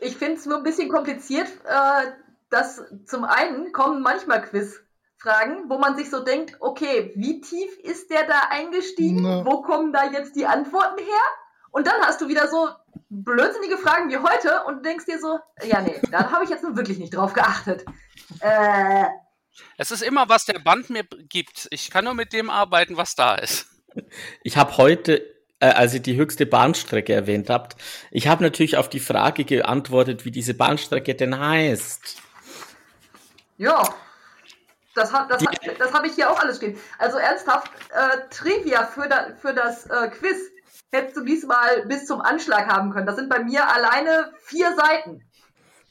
Ich 0.00 0.16
finde 0.16 0.36
es 0.36 0.46
nur 0.46 0.58
ein 0.58 0.62
bisschen 0.62 0.88
kompliziert, 0.88 1.48
äh, 1.64 2.06
dass 2.50 2.82
zum 3.06 3.24
einen 3.24 3.72
kommen 3.72 4.02
manchmal 4.02 4.42
Quizfragen, 4.42 5.68
wo 5.68 5.78
man 5.78 5.96
sich 5.96 6.10
so 6.10 6.22
denkt, 6.22 6.56
okay, 6.60 7.12
wie 7.16 7.40
tief 7.40 7.78
ist 7.80 8.10
der 8.10 8.26
da 8.26 8.48
eingestiegen? 8.50 9.22
Na. 9.22 9.44
Wo 9.44 9.62
kommen 9.62 9.92
da 9.92 10.10
jetzt 10.10 10.36
die 10.36 10.46
Antworten 10.46 10.98
her? 10.98 11.24
Und 11.70 11.86
dann 11.86 12.00
hast 12.02 12.20
du 12.20 12.28
wieder 12.28 12.48
so 12.48 12.68
blödsinnige 13.08 13.78
Fragen 13.78 14.10
wie 14.10 14.16
heute 14.18 14.64
und 14.66 14.84
denkst 14.84 15.04
dir 15.06 15.18
so, 15.20 15.38
ja, 15.62 15.80
nee, 15.80 16.00
da 16.10 16.30
habe 16.30 16.44
ich 16.44 16.50
jetzt 16.50 16.62
nun 16.62 16.76
wirklich 16.76 16.98
nicht 16.98 17.14
drauf 17.14 17.32
geachtet. 17.32 17.84
Äh, 18.40 19.04
Es 19.78 19.90
ist 19.90 20.02
immer, 20.02 20.28
was 20.28 20.44
der 20.44 20.58
Band 20.58 20.90
mir 20.90 21.04
gibt. 21.04 21.68
Ich 21.70 21.90
kann 21.90 22.04
nur 22.04 22.14
mit 22.14 22.32
dem 22.32 22.50
arbeiten, 22.50 22.96
was 22.96 23.14
da 23.14 23.36
ist. 23.36 23.66
Ich 24.42 24.56
habe 24.56 24.76
heute, 24.76 25.22
äh, 25.60 25.68
als 25.68 25.94
ihr 25.94 26.00
die 26.00 26.16
höchste 26.16 26.44
Bahnstrecke 26.46 27.14
erwähnt 27.14 27.48
habt, 27.48 27.76
ich 28.10 28.26
habe 28.28 28.42
natürlich 28.42 28.76
auf 28.76 28.88
die 28.90 29.00
Frage 29.00 29.44
geantwortet, 29.44 30.24
wie 30.24 30.30
diese 30.30 30.54
Bahnstrecke 30.54 31.14
denn 31.14 31.38
heißt. 31.38 32.16
ja, 33.58 33.82
das, 34.94 35.12
ha- 35.12 35.26
das, 35.28 35.42
ha- 35.42 35.72
das 35.78 35.92
habe 35.92 36.06
ich 36.06 36.14
hier 36.14 36.30
auch 36.30 36.38
alles 36.40 36.56
stehen. 36.56 36.78
Also 36.98 37.18
ernsthaft, 37.18 37.70
äh, 37.94 38.28
Trivia 38.30 38.84
für, 38.86 39.08
da, 39.08 39.28
für 39.40 39.52
das 39.54 39.86
äh, 39.86 40.08
Quiz 40.08 40.36
hättest 40.92 41.16
du 41.16 41.24
diesmal 41.24 41.86
bis 41.86 42.06
zum 42.06 42.20
Anschlag 42.20 42.66
haben 42.68 42.90
können. 42.90 43.06
Das 43.06 43.16
sind 43.16 43.28
bei 43.28 43.42
mir 43.42 43.68
alleine 43.68 44.32
vier 44.44 44.74
Seiten. 44.74 45.22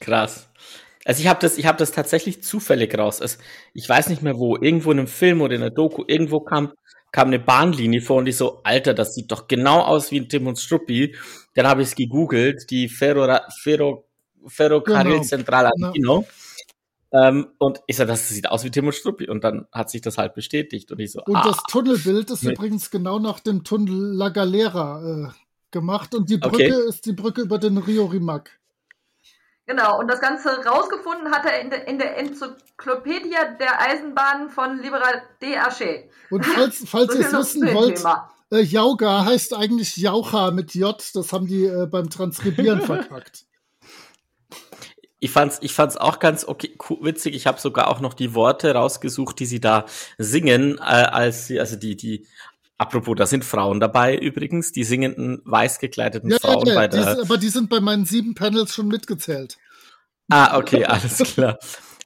Krass. 0.00 0.48
Also 1.04 1.20
ich 1.22 1.28
habe 1.28 1.38
das, 1.40 1.56
ich 1.56 1.66
habe 1.66 1.78
das 1.78 1.92
tatsächlich 1.92 2.42
zufällig 2.42 2.96
raus. 2.98 3.20
Es, 3.20 3.38
ich 3.72 3.88
weiß 3.88 4.08
nicht 4.08 4.22
mehr 4.22 4.36
wo, 4.38 4.56
irgendwo 4.56 4.90
in 4.90 4.98
einem 4.98 5.08
Film 5.08 5.40
oder 5.40 5.54
in 5.54 5.62
einer 5.62 5.70
Doku, 5.70 6.02
irgendwo 6.06 6.40
kam, 6.40 6.72
kam 7.12 7.28
eine 7.28 7.38
Bahnlinie 7.38 8.00
vor 8.00 8.16
und 8.16 8.26
ich 8.26 8.36
so, 8.36 8.60
Alter, 8.64 8.92
das 8.92 9.14
sieht 9.14 9.30
doch 9.30 9.46
genau 9.46 9.80
aus 9.82 10.10
wie 10.10 10.20
ein 10.20 10.28
Tim 10.28 10.46
und 10.48 10.58
Struppi. 10.58 11.14
Dann 11.54 11.66
habe 11.68 11.82
ich 11.82 11.88
es 11.88 11.94
gegoogelt, 11.94 12.70
die 12.70 12.88
Ferro, 12.88 13.38
Ferro, 13.62 14.04
Ferrocarril 14.46 15.12
Genau. 15.12 15.22
Central. 15.22 15.66
Argentino. 15.66 16.26
Ähm, 17.22 17.46
und 17.58 17.80
ich 17.86 17.96
so, 17.96 18.04
das 18.04 18.28
sieht 18.28 18.48
aus 18.50 18.64
wie 18.64 18.70
Tim 18.70 18.86
und 18.86 18.94
Struppi. 18.94 19.28
Und 19.28 19.44
dann 19.44 19.66
hat 19.72 19.90
sich 19.90 20.00
das 20.02 20.18
halt 20.18 20.34
bestätigt. 20.34 20.90
Und 20.90 20.98
ich 21.00 21.12
so, 21.12 21.22
Und 21.24 21.36
ah, 21.36 21.42
das 21.44 21.62
Tunnelbild 21.70 22.30
ist 22.30 22.42
Nee. 22.42 22.52
übrigens 22.52 22.90
genau 22.90 23.18
nach 23.18 23.40
dem 23.40 23.64
Tunnel 23.64 24.14
La 24.16 24.28
Galera 24.30 25.28
äh, 25.28 25.32
gemacht 25.70 26.14
und 26.14 26.28
die 26.30 26.38
Brücke 26.38 26.54
Okay. 26.74 26.88
ist 26.88 27.06
die 27.06 27.12
Brücke 27.12 27.42
über 27.42 27.58
den 27.58 27.78
Rio 27.78 28.06
Rimac. 28.06 28.50
Genau, 29.66 29.98
und 29.98 30.08
das 30.08 30.20
Ganze 30.20 30.48
rausgefunden 30.64 31.32
hat 31.32 31.44
er 31.44 31.60
in, 31.60 31.70
der 31.70 31.88
in 31.88 31.98
der 31.98 32.16
Enzyklopädie 32.18 33.34
der 33.58 33.80
Eisenbahnen 33.80 34.48
von 34.48 34.80
Liberal 34.80 35.22
D. 35.42 35.56
Arche. 35.56 36.08
Und 36.30 36.46
falls, 36.46 36.84
falls 36.86 37.12
So 37.12 37.18
ihr 37.18 37.26
es 37.26 37.32
wissen 37.32 37.74
wollt, 37.74 38.00
äh, 38.52 38.60
Jauga 38.62 39.24
heißt 39.24 39.54
eigentlich 39.54 39.96
Jaucha 39.96 40.52
mit 40.52 40.74
J. 40.74 40.96
Das 41.14 41.32
haben 41.32 41.46
die 41.48 41.64
äh, 41.64 41.86
beim 41.86 42.10
Transkribieren 42.10 42.80
verkackt. 42.82 43.44
Ich 45.26 45.32
fand's, 45.32 45.58
ich 45.60 45.74
fand's 45.74 45.96
auch 45.96 46.20
ganz 46.20 46.46
okay, 46.46 46.76
witzig. 47.00 47.34
Ich 47.34 47.46
habe 47.46 47.60
sogar 47.60 47.88
auch 47.88 48.00
noch 48.00 48.14
die 48.14 48.32
Worte 48.34 48.72
rausgesucht, 48.74 49.38
die 49.40 49.46
sie 49.46 49.60
da 49.60 49.84
singen, 50.18 50.78
äh, 50.78 50.82
als 50.82 51.48
sie, 51.48 51.58
also 51.58 51.74
die, 51.76 51.96
die, 51.96 52.26
apropos, 52.78 53.16
da 53.16 53.26
sind 53.26 53.44
Frauen 53.44 53.80
dabei 53.80 54.16
übrigens, 54.16 54.70
die 54.70 54.84
singenden 54.84 55.42
weiß 55.44 55.80
gekleideten 55.80 56.30
Ja, 56.30 56.38
Frauen 56.38 56.66
ja, 56.66 56.74
bei 56.74 56.86
die, 56.88 56.96
der. 56.98 57.20
aber 57.20 57.38
die 57.38 57.48
sind 57.48 57.68
bei 57.68 57.80
meinen 57.80 58.04
sieben 58.04 58.34
Panels 58.34 58.72
schon 58.74 58.86
mitgezählt. 58.88 59.58
Ah, 60.28 60.56
okay, 60.58 60.84
alles 60.84 61.18
klar. 61.34 61.58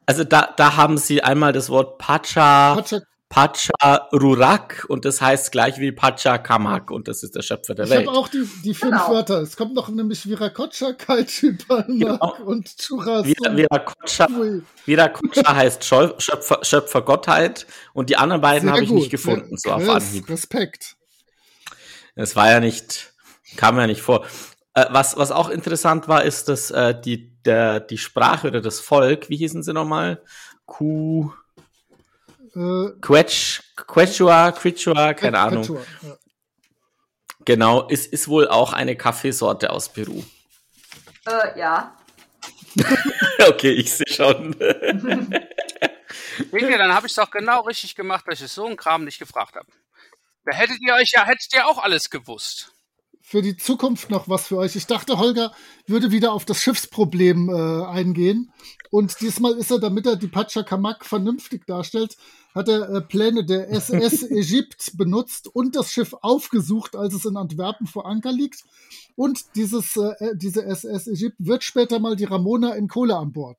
Also 0.06 0.24
da, 0.24 0.52
da 0.56 0.76
haben 0.76 0.96
sie 0.98 1.22
einmal 1.22 1.52
das 1.52 1.68
Wort 1.70 1.98
Pacha, 1.98 2.74
Pacha- 2.74 3.02
Pacha 3.30 4.08
Rurak 4.12 4.84
und 4.88 5.04
das 5.04 5.20
heißt 5.20 5.52
gleich 5.52 5.78
wie 5.78 5.92
Pacha 5.92 6.36
Kamak 6.38 6.90
und 6.90 7.06
das 7.06 7.22
ist 7.22 7.36
der 7.36 7.42
Schöpfer 7.42 7.76
der 7.76 7.84
Ich 7.84 7.90
Welt. 7.92 8.08
habe 8.08 8.18
auch 8.18 8.26
die, 8.26 8.44
die 8.64 8.74
fünf 8.74 8.90
Genau. 8.92 9.08
Wörter. 9.12 9.40
Es 9.40 9.56
kommt 9.56 9.72
noch 9.72 9.88
nämlich 9.88 10.28
Viracocha, 10.28 10.94
Kaichi, 10.94 11.52
Palmak 11.52 11.86
Genau. 11.86 12.36
und 12.44 12.76
Churras. 12.76 13.24
Vira- 13.24 13.50
und 13.50 13.56
Viracocha. 13.56 14.28
Viracocha 14.84 15.54
heißt 15.54 15.84
Schöpfer, 15.84 16.58
Schöpfer 16.62 17.02
Gottheit 17.02 17.66
und 17.92 18.10
die 18.10 18.16
anderen 18.16 18.42
beiden 18.42 18.68
habe 18.68 18.82
ich 18.82 18.90
nicht 18.90 19.10
gefunden, 19.10 19.56
so 19.56 19.70
auf 19.70 19.88
Anhieb. 19.88 20.28
Respekt. 20.28 20.96
Es 22.16 22.34
war 22.34 22.50
ja 22.50 22.58
nicht, 22.58 23.12
kam 23.56 23.78
ja 23.78 23.86
nicht 23.86 24.02
vor. 24.02 24.26
Äh, 24.74 24.86
was, 24.90 25.16
was 25.16 25.30
auch 25.30 25.50
interessant 25.50 26.08
war, 26.08 26.24
ist, 26.24 26.48
dass 26.48 26.72
äh, 26.72 27.00
die, 27.00 27.30
der, 27.44 27.78
die 27.78 27.96
Sprache 27.98 28.48
oder 28.48 28.60
das 28.60 28.80
Volk, 28.80 29.28
wie 29.30 29.36
hießen 29.36 29.62
sie 29.62 29.72
nochmal? 29.72 30.20
Ku, 30.66 31.30
Äh, 32.54 32.90
Quech, 33.00 33.60
Quechua, 33.76 34.52
Quechua, 34.52 35.14
keine 35.14 35.38
Ahnung. 35.38 35.62
Quechua, 35.62 35.82
ja. 36.02 36.16
Genau, 37.44 37.88
ist, 37.88 38.12
ist 38.12 38.28
wohl 38.28 38.48
auch 38.48 38.72
eine 38.72 38.96
Kaffeesorte 38.96 39.70
aus 39.70 39.92
Peru. 39.92 40.22
Äh, 41.26 41.58
ja. 41.58 41.96
okay, 43.48 43.72
ich 43.72 43.92
sehe 43.92 44.06
schon. 44.08 44.54
Ihr, 46.52 46.78
dann 46.78 46.94
habe 46.94 47.06
ich 47.06 47.12
es 47.12 47.16
doch 47.16 47.30
genau 47.30 47.62
richtig 47.62 47.94
gemacht, 47.94 48.24
dass 48.26 48.40
ich 48.40 48.50
so 48.50 48.66
einen 48.66 48.76
Kram 48.76 49.04
nicht 49.04 49.18
gefragt 49.18 49.56
habe. 49.56 49.66
Da 50.44 50.52
hättet 50.52 50.80
ihr 50.80 50.94
euch 50.94 51.12
ja, 51.12 51.24
hättet 51.24 51.52
ihr 51.54 51.66
auch 51.66 51.78
alles 51.78 52.10
gewusst. 52.10 52.72
für 53.20 53.42
die 53.42 53.56
Zukunft 53.56 54.10
noch 54.10 54.28
was 54.28 54.48
für 54.48 54.56
euch. 54.58 54.74
Ich 54.76 54.86
dachte, 54.86 55.18
Holger 55.18 55.52
würde 55.86 56.10
wieder 56.10 56.32
auf 56.32 56.44
das 56.44 56.62
Schiffsproblem 56.62 57.48
äh, 57.48 57.86
eingehen. 57.86 58.52
Und 58.90 59.20
diesmal 59.20 59.52
ist 59.56 59.70
er, 59.70 59.78
damit 59.78 60.06
er 60.06 60.16
die 60.16 60.26
Pachacamac 60.26 61.06
vernünftig 61.06 61.64
darstellt, 61.66 62.16
hat 62.54 62.68
er 62.68 62.88
äh, 62.90 63.00
Pläne 63.00 63.44
der 63.44 63.70
SS 63.70 64.24
Ägypt 64.24 64.96
benutzt 64.96 65.48
und 65.48 65.76
das 65.76 65.92
Schiff 65.92 66.14
aufgesucht, 66.20 66.96
als 66.96 67.14
es 67.14 67.24
in 67.24 67.36
Antwerpen 67.36 67.86
vor 67.86 68.06
Anker 68.06 68.32
liegt. 68.32 68.64
Und 69.14 69.54
dieses, 69.54 69.96
äh, 69.96 70.34
diese 70.34 70.64
SS 70.64 71.06
Ägypt 71.06 71.36
wird 71.38 71.62
später 71.62 72.00
mal 72.00 72.16
die 72.16 72.24
Ramona 72.24 72.74
in 72.74 72.88
Kohle 72.88 73.16
an 73.16 73.32
Bord. 73.32 73.56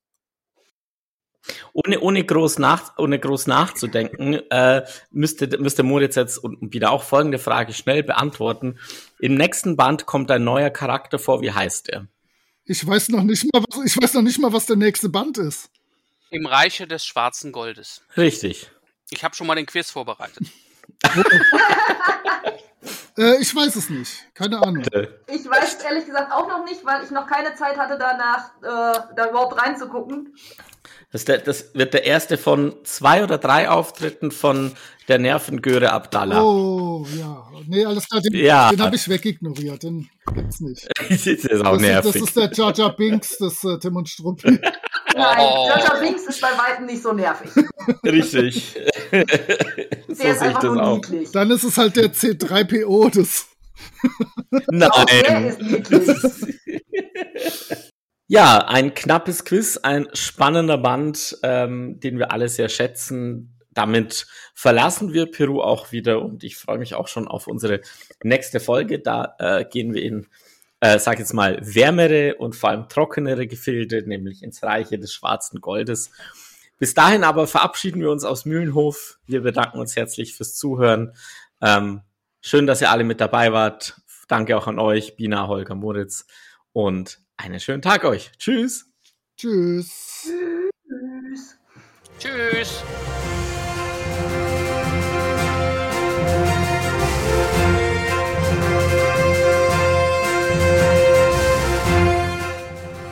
Ohne, 1.74 2.00
ohne, 2.02 2.24
groß 2.24 2.60
nach, 2.60 2.98
ohne 3.00 3.18
groß 3.18 3.48
nachzudenken, 3.48 4.34
äh, 4.52 4.84
müsste, 5.10 5.58
müsste 5.58 5.82
Moritz 5.82 6.16
jetzt 6.16 6.44
wieder 6.44 6.92
auch 6.92 7.04
folgende 7.04 7.40
Frage 7.40 7.74
schnell 7.74 8.04
beantworten. 8.04 8.78
Im 9.20 9.36
nächsten 9.36 9.76
Band 9.76 10.06
kommt 10.06 10.30
ein 10.30 10.44
neuer 10.44 10.70
Charakter 10.70 11.18
vor. 11.18 11.42
Wie 11.42 11.52
heißt 11.52 11.90
er? 11.90 12.08
Ich 12.72 12.88
weiß 12.88 13.10
noch 13.10 13.24
nicht 13.24 13.44
mal, 13.52 13.62
was, 13.70 13.86
ich 13.86 14.02
weiß 14.02 14.14
noch 14.14 14.22
nicht 14.22 14.40
mal, 14.40 14.54
was 14.54 14.66
der 14.66 14.78
nächste 14.78 15.10
Band 15.10 15.38
ist. 15.38 15.70
Im 16.30 16.46
Reiche 16.46 16.88
des 16.88 17.06
schwarzen 17.06 17.52
Goldes. 17.52 18.02
Richtig. 18.16 18.72
Ich 19.10 19.26
habe 19.26 19.36
schon 19.36 19.46
mal 19.46 19.56
den 19.56 19.66
Quiz 19.66 19.92
vorbereitet. 19.92 20.48
äh, 23.22 23.42
ich 23.42 23.56
weiß 23.56 23.76
es 23.76 23.90
nicht. 23.90 24.12
Keine 24.34 24.62
Ahnung. 24.62 24.84
Ich 25.28 25.46
weiß 25.46 25.78
es 25.78 25.84
ehrlich 25.84 26.06
gesagt 26.06 26.32
auch 26.32 26.48
noch 26.48 26.66
nicht, 26.66 26.86
weil 26.86 27.04
ich 27.04 27.12
noch 27.12 27.28
keine 27.28 27.54
Zeit 27.56 27.78
hatte, 27.78 27.98
danach 27.98 28.52
äh, 28.62 29.14
da 29.16 29.30
überhaupt 29.30 29.62
reinzugucken. 29.62 30.34
Das, 31.12 31.26
der, 31.26 31.40
das, 31.40 31.76
wird 31.76 31.94
der 31.94 32.06
erste 32.06 32.38
von 32.38 32.74
zwei 32.84 33.24
oder 33.24 33.38
drei 33.38 33.70
Auftritten 33.70 34.32
von 34.32 34.72
der 35.10 35.20
Nervengöre 35.20 35.92
Abdallah. 35.92 36.42
Oh, 36.42 37.06
ja. 37.18 37.46
Nee, 37.68 37.86
alles 37.86 38.08
klar, 38.08 38.22
den, 38.22 38.34
ja. 38.34 38.70
den 38.70 38.82
habe 38.82 38.96
ich 38.96 39.10
wegignoriert. 39.10 39.84
Den 39.84 40.10
gibt's 40.34 40.62
nicht. 40.62 40.88
das 41.10 41.28
ist 41.28 41.66
auch 41.66 41.74
das, 41.74 41.82
nervig. 41.82 42.14
Das 42.14 42.22
ist 42.22 42.38
der 42.38 42.52
Jar 42.54 42.74
Jar 42.74 42.96
Binks 42.96 43.38
des 43.38 43.64
äh, 43.66 43.78
Tim 43.80 43.98
und 43.98 44.08
Struppi. 44.08 44.58
Nein, 45.16 45.38
oh. 45.40 45.68
Jar 45.68 46.00
Binks 46.00 46.26
ist 46.26 46.42
bei 46.42 46.50
weitem 46.50 46.86
nicht 46.86 47.02
so 47.02 47.14
nervig. 47.14 47.52
Richtig. 48.04 48.74
so 50.08 50.24
der 50.24 50.32
ist 50.32 50.42
einfach 50.42 50.64
nur 50.64 50.96
niedlich. 50.96 51.32
Dann 51.32 51.52
ist 51.52 51.64
es 51.64 51.78
halt 51.78 51.96
der 51.96 52.14
C3PO 52.14 53.12
des... 53.12 53.48
Nein. 54.70 54.90
Oh, 54.94 55.04
der 55.06 55.48
ist 55.48 55.62
niedlich. 55.62 56.60
Ja, 58.34 58.60
ein 58.60 58.94
knappes 58.94 59.44
Quiz, 59.44 59.76
ein 59.76 60.08
spannender 60.14 60.78
Band, 60.78 61.38
ähm, 61.44 62.00
den 62.00 62.18
wir 62.18 62.32
alle 62.32 62.48
sehr 62.48 62.70
schätzen. 62.70 63.60
Damit 63.72 64.26
verlassen 64.54 65.12
wir 65.12 65.26
Peru 65.26 65.62
auch 65.62 65.92
wieder 65.92 66.22
und 66.22 66.46
ich 66.46 66.56
freue 66.56 66.78
mich 66.78 66.96
auch 66.96 67.10
schon 67.10 67.28
auf 67.28 67.48
unsere 67.48 67.82
nächste 68.24 68.62
Folge. 68.62 69.00
Da 69.00 69.36
äh, 69.38 69.66
gehen 69.66 69.94
wir 69.94 70.04
in, 70.04 70.28
äh, 70.82 71.00
sag 71.00 71.20
jetzt 71.20 71.34
mal, 71.34 71.60
wärmere 71.62 72.36
und 72.36 72.56
vor 72.56 72.72
allem 72.72 72.90
trockenere 72.90 73.48
Gefilde, 73.48 74.04
nämlich 74.06 74.44
ins 74.44 74.62
Reiche 74.64 75.00
des 75.00 75.14
schwarzen 75.14 75.62
Goldes. 75.62 76.12
Bis 76.80 76.96
dahin 76.96 77.24
aber 77.24 77.46
verabschieden 77.46 78.02
wir 78.02 78.10
uns 78.12 78.26
aus 78.26 78.46
Mühlenhof. 78.46 79.20
Wir 79.28 79.42
bedanken 79.42 79.80
uns 79.80 79.96
herzlich 79.96 80.36
fürs 80.36 80.56
Zuhören. 80.56 81.14
Ähm, 81.62 82.02
schön, 82.42 82.66
dass 82.66 82.82
ihr 82.82 82.90
alle 82.90 83.04
mit 83.04 83.22
dabei 83.22 83.54
wart. 83.54 84.02
Danke 84.28 84.58
auch 84.58 84.66
an 84.66 84.80
euch, 84.80 85.16
Bina, 85.16 85.48
Holger, 85.48 85.76
Moritz 85.76 86.26
und 86.74 87.20
einen 87.38 87.60
schönen 87.60 87.84
Tag 87.84 88.04
euch. 88.04 88.32
Tschüss. 88.40 88.92
Tschüss. 89.38 90.32
Tschüss. 90.88 91.58
Tschüss. 92.18 92.84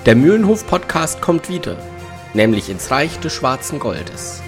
Der 0.10 0.16
Mühlenhof-Podcast 0.16 1.22
kommt 1.22 1.50
wieder, 1.50 1.78
nämlich 2.34 2.72
ins 2.72 2.90
Reich 2.90 3.20
des 3.20 3.32
schwarzen 3.32 3.78
Goldes. 3.78 4.42